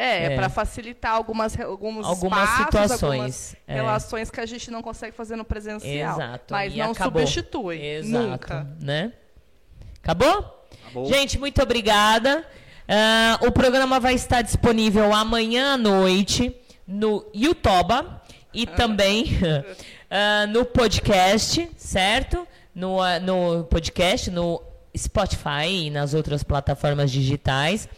É, 0.03 0.25
É. 0.33 0.37
para 0.37 0.49
facilitar 0.49 1.13
algumas, 1.13 1.59
alguns 1.61 2.05
Algumas 2.07 2.43
espaços, 2.43 2.65
situações, 2.65 3.03
algumas 3.03 3.57
é. 3.69 3.75
relações 3.75 4.31
que 4.31 4.41
a 4.41 4.47
gente 4.47 4.71
não 4.71 4.83
consegue 4.83 5.15
fazer 5.17 5.37
no 5.37 5.45
presencial. 5.45 6.17
Exato. 6.17 6.53
Mas 6.53 6.75
e 6.75 6.79
não 6.79 6.91
acabou. 6.91 7.23
substitui. 7.23 7.81
Exato, 7.81 8.27
Nunca. 8.27 8.67
né? 8.81 9.13
Acabou? 10.03 10.67
Acabou. 10.83 11.07
Gente, 11.07 11.39
muito 11.39 11.63
obrigada. 11.63 12.45
Ah, 12.89 13.39
o 13.43 13.53
programa 13.53 14.01
vai 14.01 14.15
estar 14.15 14.43
disponível 14.43 15.13
amanhã 15.15 15.75
à 15.75 15.77
noite 15.77 16.55
no 16.87 17.25
YouTube 17.33 18.05
e 18.53 18.67
também 18.67 19.27
ah, 20.11 20.47
no 20.49 20.65
podcast, 20.65 21.71
certo? 21.77 22.47
No, 22.75 23.01
ah, 23.01 23.21
no 23.21 23.65
podcast, 23.65 24.31
no 24.31 24.61
Spotify 24.97 25.69
e 25.87 25.91
nas 25.91 26.13
outras 26.13 26.43
plataformas 26.43 27.11
digitais. 27.11 27.89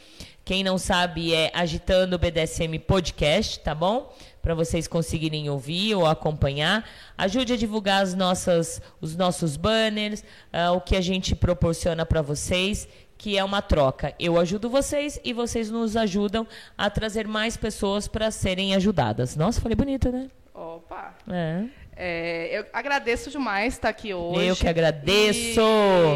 Quem 0.45 0.63
não 0.63 0.77
sabe 0.77 1.33
é 1.33 1.51
Agitando 1.55 2.19
BDSM 2.19 2.79
Podcast, 2.79 3.61
tá 3.61 3.75
bom? 3.75 4.15
Para 4.43 4.55
vocês 4.55 4.87
conseguirem 4.87 5.49
ouvir 5.49 5.95
ou 5.95 6.07
acompanhar. 6.07 6.87
Ajude 7.17 7.55
a 7.55 7.57
divulgar 7.57 8.03
as 8.03 8.13
nossas, 8.13 8.83
os 9.01 9.17
nossos 9.17 9.57
banners, 9.57 10.23
ah, 10.53 10.73
o 10.73 10.83
que 10.83 10.97
a 10.97 11.01
gente 11.01 11.35
proporciona 11.35 12.05
para 12.05 12.21
vocês, 12.21 12.87
que 13.17 13.39
é 13.39 13.43
uma 13.43 13.63
troca. 13.63 14.15
Eu 14.19 14.39
ajudo 14.39 14.69
vocês 14.69 15.19
e 15.25 15.33
vocês 15.33 15.71
nos 15.71 15.97
ajudam 15.97 16.47
a 16.77 16.91
trazer 16.91 17.27
mais 17.27 17.57
pessoas 17.57 18.07
para 18.07 18.31
serem 18.31 18.75
ajudadas. 18.75 19.37
Nossa, 19.37 19.63
falei 19.63 19.75
bonito, 19.75 20.13
né? 20.13 20.29
Opa! 20.53 21.15
É. 21.27 21.65
É, 21.97 22.59
eu 22.59 22.67
agradeço 22.73 23.31
demais 23.31 23.75
estar 23.75 23.89
aqui 23.89 24.13
hoje. 24.13 24.47
Eu 24.47 24.57
que 24.57 24.69
agradeço. 24.69 25.61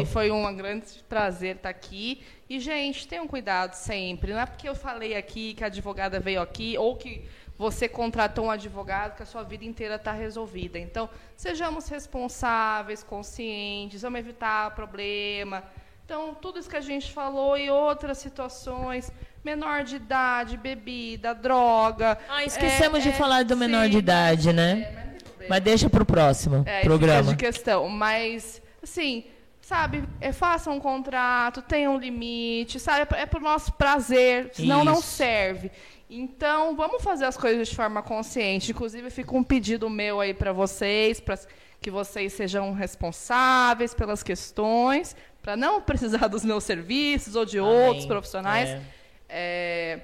E 0.01 0.05
foi 0.07 0.29
um 0.29 0.55
grande 0.55 0.85
prazer 1.07 1.55
estar 1.55 1.69
aqui. 1.69 2.21
E, 2.49 2.59
gente, 2.59 3.07
tenham 3.07 3.27
cuidado 3.27 3.75
sempre. 3.75 4.33
Não 4.33 4.39
é 4.39 4.45
porque 4.45 4.67
eu 4.67 4.73
falei 4.73 5.15
aqui 5.15 5.53
que 5.53 5.63
a 5.63 5.67
advogada 5.67 6.19
veio 6.19 6.41
aqui 6.41 6.75
ou 6.77 6.95
que 6.95 7.23
você 7.55 7.87
contratou 7.87 8.45
um 8.45 8.51
advogado 8.51 9.15
que 9.15 9.21
a 9.21 9.25
sua 9.25 9.43
vida 9.43 9.65
inteira 9.65 9.95
está 9.95 10.13
resolvida. 10.13 10.79
Então, 10.79 11.07
sejamos 11.35 11.87
responsáveis, 11.87 13.03
conscientes, 13.03 14.01
vamos 14.01 14.19
evitar 14.19 14.73
problema. 14.73 15.63
Então, 16.05 16.33
tudo 16.33 16.57
isso 16.57 16.67
que 16.67 16.77
a 16.77 16.81
gente 16.81 17.11
falou 17.11 17.55
e 17.55 17.69
outras 17.69 18.17
situações, 18.17 19.11
menor 19.43 19.83
de 19.83 19.97
idade, 19.97 20.57
bebida, 20.57 21.35
droga. 21.35 22.17
Ah, 22.27 22.43
esquecemos 22.43 22.99
é, 22.99 23.01
de 23.03 23.09
é, 23.09 23.11
falar 23.13 23.43
do 23.43 23.55
menor 23.55 23.85
sim, 23.85 23.91
de 23.91 23.97
idade, 23.99 24.51
né? 24.51 25.17
Mas 25.47 25.61
deixa 25.61 25.87
pro 25.87 26.03
próximo 26.03 26.63
é, 26.65 26.81
programa. 26.81 27.29
De 27.29 27.35
questão. 27.35 27.87
Mas, 27.89 28.59
assim, 28.81 29.25
sabe, 29.69 30.03
é, 30.19 30.33
faça 30.33 30.71
um 30.71 30.79
contrato, 30.79 31.61
tenha 31.61 31.91
um 31.91 31.99
limite, 31.99 32.79
sabe? 32.79 33.07
É 33.15 33.27
pro 33.27 33.39
nosso 33.39 33.71
prazer, 33.73 34.49
senão 34.51 34.83
não 34.83 34.93
Isso. 34.93 35.03
serve. 35.03 35.71
Então, 36.09 36.75
vamos 36.75 37.03
fazer 37.03 37.25
as 37.25 37.37
coisas 37.37 37.69
de 37.69 37.75
forma 37.75 38.01
consciente. 38.01 38.71
Inclusive, 38.71 39.11
fica 39.11 39.35
um 39.37 39.43
pedido 39.43 39.87
meu 39.87 40.19
aí 40.19 40.33
para 40.33 40.51
vocês, 40.51 41.19
para 41.19 41.37
que 41.79 41.91
vocês 41.91 42.33
sejam 42.33 42.73
responsáveis 42.73 43.93
pelas 43.93 44.23
questões, 44.23 45.15
para 45.39 45.55
não 45.55 45.79
precisar 45.83 46.27
dos 46.27 46.43
meus 46.43 46.63
serviços 46.63 47.35
ou 47.35 47.45
de 47.45 47.59
Amém. 47.59 47.87
outros 47.89 48.07
profissionais. 48.07 48.69
É. 48.69 48.81
É, 49.29 49.99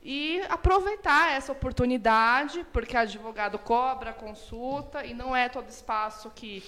e 0.00 0.40
aproveitar 0.48 1.32
essa 1.32 1.50
oportunidade, 1.50 2.64
porque 2.72 2.96
advogado 2.96 3.58
cobra 3.58 4.12
consulta 4.12 5.04
e 5.04 5.12
não 5.12 5.34
é 5.34 5.48
todo 5.48 5.68
espaço 5.68 6.30
que 6.36 6.62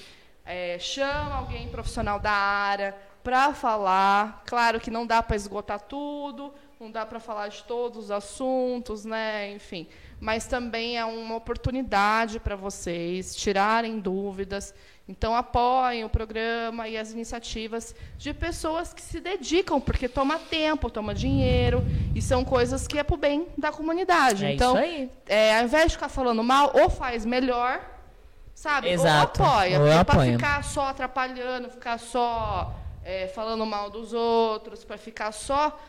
é, 0.51 0.79
chama 0.79 1.37
alguém 1.37 1.69
profissional 1.69 2.19
da 2.19 2.33
área 2.33 2.95
para 3.23 3.55
falar. 3.55 4.43
Claro 4.47 4.81
que 4.81 4.91
não 4.91 5.07
dá 5.07 5.23
para 5.23 5.37
esgotar 5.37 5.81
tudo, 5.81 6.53
não 6.81 6.91
dá 6.91 7.07
para 7.07 7.21
falar 7.21 7.49
de 7.49 7.63
todos 7.65 8.05
os 8.05 8.11
assuntos, 8.11 9.05
né? 9.05 9.53
Enfim, 9.53 9.87
mas 10.19 10.47
também 10.47 10.99
é 10.99 11.05
uma 11.05 11.37
oportunidade 11.37 12.41
para 12.41 12.57
vocês 12.57 13.35
tirarem 13.37 14.01
dúvidas. 14.01 14.75
Então 15.09 15.35
apoiem 15.35 16.05
o 16.05 16.09
programa 16.09 16.89
e 16.89 16.97
as 16.97 17.13
iniciativas 17.13 17.95
de 18.17 18.33
pessoas 18.33 18.95
que 18.95 19.03
se 19.03 19.21
dedicam, 19.21 19.81
porque 19.81 20.09
toma 20.09 20.39
tempo, 20.39 20.89
toma 20.89 21.15
dinheiro 21.15 21.85
e 22.15 22.23
são 22.23 22.45
coisas 22.45 22.87
que 22.87 22.99
é 22.99 23.03
para 23.03 23.15
o 23.15 23.19
bem 23.19 23.47
da 23.59 23.73
comunidade. 23.73 24.45
É 24.45 24.55
então, 24.55 24.75
isso 24.75 24.85
aí. 24.85 25.11
é, 25.27 25.59
ao 25.59 25.65
invés 25.65 25.87
de 25.87 25.93
ficar 25.93 26.09
falando 26.09 26.43
mal, 26.45 26.73
ou 26.75 26.89
faz 26.89 27.27
melhor, 27.27 28.00
sabe? 28.61 28.91
Exato. 28.91 29.41
Ou 29.43 29.49
apoia. 29.49 29.81
Ou 29.81 30.05
porque 30.05 30.32
ficar 30.32 30.62
só 30.62 30.89
atrapalhando, 30.89 31.70
ficar 31.70 31.99
só 31.99 32.74
é, 33.03 33.27
falando 33.28 33.65
mal 33.65 33.89
dos 33.89 34.12
outros, 34.12 34.85
para 34.85 34.99
ficar 34.99 35.32
só 35.32 35.81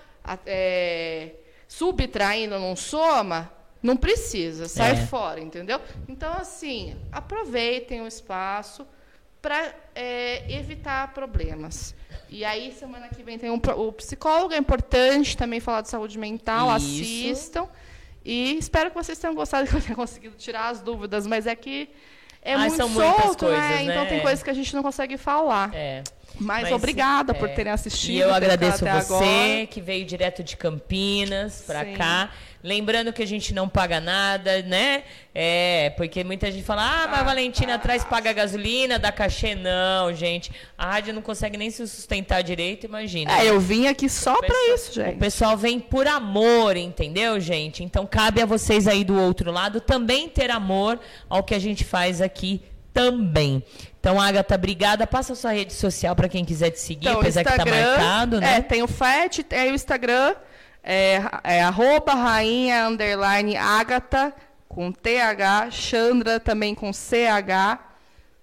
é, 0.45 1.31
subtraindo 1.67 2.57
num 2.57 2.77
soma, 2.77 3.51
não 3.83 3.97
precisa, 3.97 4.69
sai 4.69 4.91
É. 4.91 5.05
fora, 5.05 5.41
entendeu? 5.41 5.81
Então, 6.07 6.31
assim, 6.31 6.95
aproveitem 7.11 7.99
o 8.01 8.07
espaço 8.07 8.87
para 9.41 9.75
evitar 10.47 11.13
problemas. 11.13 11.93
E 12.29 12.45
aí, 12.45 12.71
semana 12.71 13.09
que 13.09 13.21
vem 13.21 13.37
tem 13.37 13.49
um, 13.49 13.59
o 13.75 13.91
psicólogo, 13.91 14.53
é 14.53 14.57
importante 14.57 15.35
também 15.35 15.59
falar 15.59 15.81
de 15.81 15.89
saúde 15.89 16.17
mental, 16.17 16.67
Isso. 16.77 17.01
assistam. 17.01 17.67
E 18.23 18.57
espero 18.57 18.91
que 18.91 18.95
vocês 18.95 19.19
tenham 19.19 19.35
gostado, 19.35 19.67
que 19.69 19.75
eu 19.75 19.81
tenha 19.81 19.95
conseguido 19.95 20.35
tirar 20.37 20.69
as 20.69 20.79
dúvidas, 20.81 21.27
mas 21.27 21.45
é 21.45 21.55
que 21.55 21.89
é 22.41 22.53
Ah, 22.53 22.59
muito 22.59 22.75
são 22.75 22.89
solto, 22.89 23.45
coisas, 23.45 23.59
né? 23.59 23.75
né? 23.75 23.83
Então 23.83 24.05
tem 24.07 24.17
É. 24.17 24.21
coisas 24.21 24.43
que 24.43 24.49
a 24.49 24.53
gente 24.53 24.75
não 24.75 24.81
consegue 24.83 25.17
falar. 25.17 25.69
É. 25.73 26.03
Mas, 26.39 26.63
Mas, 26.63 26.71
obrigada 26.71 27.33
por 27.33 27.49
é. 27.49 27.53
terem 27.53 27.71
assistido. 27.71 28.13
E 28.15 28.19
eu 28.19 28.33
agradeço 28.33 28.79
você 28.79 28.87
agora. 28.87 29.65
que 29.67 29.81
veio 29.81 30.05
direto 30.05 30.41
de 30.43 30.55
Campinas 30.57 31.65
Sim. 31.85 31.93
cá. 31.97 32.29
Lembrando 32.63 33.11
que 33.11 33.23
a 33.23 33.27
gente 33.27 33.53
não 33.53 33.67
paga 33.67 33.99
nada, 33.99 34.61
né? 34.61 35.03
É, 35.33 35.91
porque 35.97 36.23
muita 36.23 36.51
gente 36.51 36.63
fala, 36.63 36.83
ah, 37.03 37.07
mas 37.07 37.19
a 37.21 37.23
Valentina 37.23 37.75
atrás 37.75 38.03
paga 38.03 38.31
gasolina, 38.33 38.99
dá 38.99 39.11
cachê. 39.11 39.55
Não, 39.55 40.13
gente. 40.13 40.51
A 40.77 40.91
rádio 40.91 41.13
não 41.13 41.21
consegue 41.21 41.57
nem 41.57 41.69
se 41.71 41.87
sustentar 41.87 42.41
direito, 42.43 42.85
imagina. 42.85 43.31
É, 43.41 43.49
eu 43.49 43.59
vim 43.59 43.87
aqui 43.87 44.07
só 44.07 44.39
pessoal- 44.39 44.75
isso, 44.75 44.93
gente. 44.93 45.15
O 45.15 45.19
pessoal 45.19 45.57
vem 45.57 45.79
por 45.79 46.05
amor, 46.07 46.77
entendeu, 46.77 47.39
gente? 47.39 47.83
Então 47.83 48.05
cabe 48.05 48.41
a 48.41 48.45
vocês 48.45 48.87
aí 48.87 49.03
do 49.03 49.19
outro 49.19 49.51
lado 49.51 49.81
também 49.81 50.29
ter 50.29 50.51
amor 50.51 50.99
ao 51.29 51.43
que 51.43 51.55
a 51.55 51.59
gente 51.59 51.83
faz 51.83 52.21
aqui 52.21 52.61
também. 52.93 53.63
Então, 53.99 54.19
Agatha, 54.19 54.55
obrigada. 54.55 55.05
Passa 55.07 55.33
a 55.33 55.35
sua 55.35 55.51
rede 55.51 55.73
social 55.73 56.15
para 56.15 56.27
quem 56.27 56.43
quiser 56.43 56.71
te 56.71 56.79
seguir, 56.79 57.07
Então, 57.07 57.19
apesar 57.21 57.43
que 57.43 57.55
tá 57.55 57.65
marcado, 57.65 58.41
né? 58.41 58.57
É, 58.57 58.61
tem 58.61 58.81
o 58.81 58.87
FET, 58.87 59.43
tem 59.43 59.71
o 59.71 59.75
Instagram, 59.75 60.35
é, 60.83 61.21
é 61.43 61.61
arroba 61.61 62.13
rainha 62.13 62.87
underline 62.87 63.55
Agatha, 63.57 64.33
com 64.67 64.91
TH, 64.91 65.69
Chandra 65.71 66.39
também 66.39 66.73
com 66.73 66.91
CH. 66.93 67.79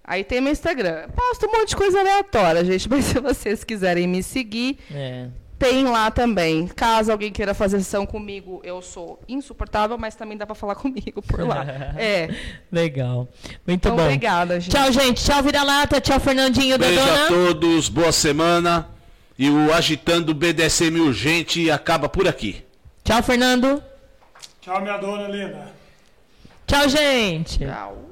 Aí 0.03 0.23
tem 0.23 0.41
meu 0.41 0.51
Instagram. 0.51 1.07
Posto 1.15 1.45
um 1.47 1.51
monte 1.51 1.69
de 1.69 1.75
coisa 1.75 1.99
aleatória, 1.99 2.63
gente, 2.65 2.87
mas 2.89 3.05
se 3.05 3.19
vocês 3.19 3.63
quiserem 3.63 4.07
me 4.07 4.23
seguir, 4.23 4.79
É. 4.91 5.27
tem 5.59 5.83
lá 5.85 6.09
também. 6.09 6.65
Caso 6.67 7.11
alguém 7.11 7.31
queira 7.31 7.53
fazer 7.53 7.77
sessão 7.79 8.05
comigo, 8.07 8.59
eu 8.63 8.81
sou 8.81 9.19
insuportável, 9.27 9.97
mas 9.99 10.15
também 10.15 10.35
dá 10.37 10.45
pra 10.47 10.55
falar 10.55 10.75
comigo 10.75 11.21
por 11.21 11.41
lá. 11.47 11.63
É. 11.97 12.29
Legal. 12.71 13.27
Muito 13.67 13.85
Então, 13.87 13.95
bom. 13.95 14.03
obrigada, 14.03 14.59
gente. 14.59 14.71
Tchau, 14.75 14.91
gente. 14.91 15.23
Tchau, 15.23 15.43
vira-lata. 15.43 15.99
Tchau, 16.01 16.19
Fernandinho 16.19 16.77
da 16.77 16.87
Beijo 16.87 17.03
Dona. 17.05 17.25
a 17.25 17.27
todos, 17.27 17.89
boa 17.89 18.11
semana. 18.11 18.87
E 19.39 19.49
o 19.49 19.73
Agitando 19.73 20.33
BDSM 20.33 20.99
Urgente 20.99 21.71
acaba 21.71 22.09
por 22.09 22.27
aqui. 22.27 22.61
Tchau, 23.05 23.23
Fernando. 23.23 23.81
Tchau, 24.59 24.81
minha 24.81 24.97
dona 24.97 25.29
linda. 25.29 25.71
Tchau, 26.67 26.89
gente. 26.89 27.59
Tchau. 27.59 28.08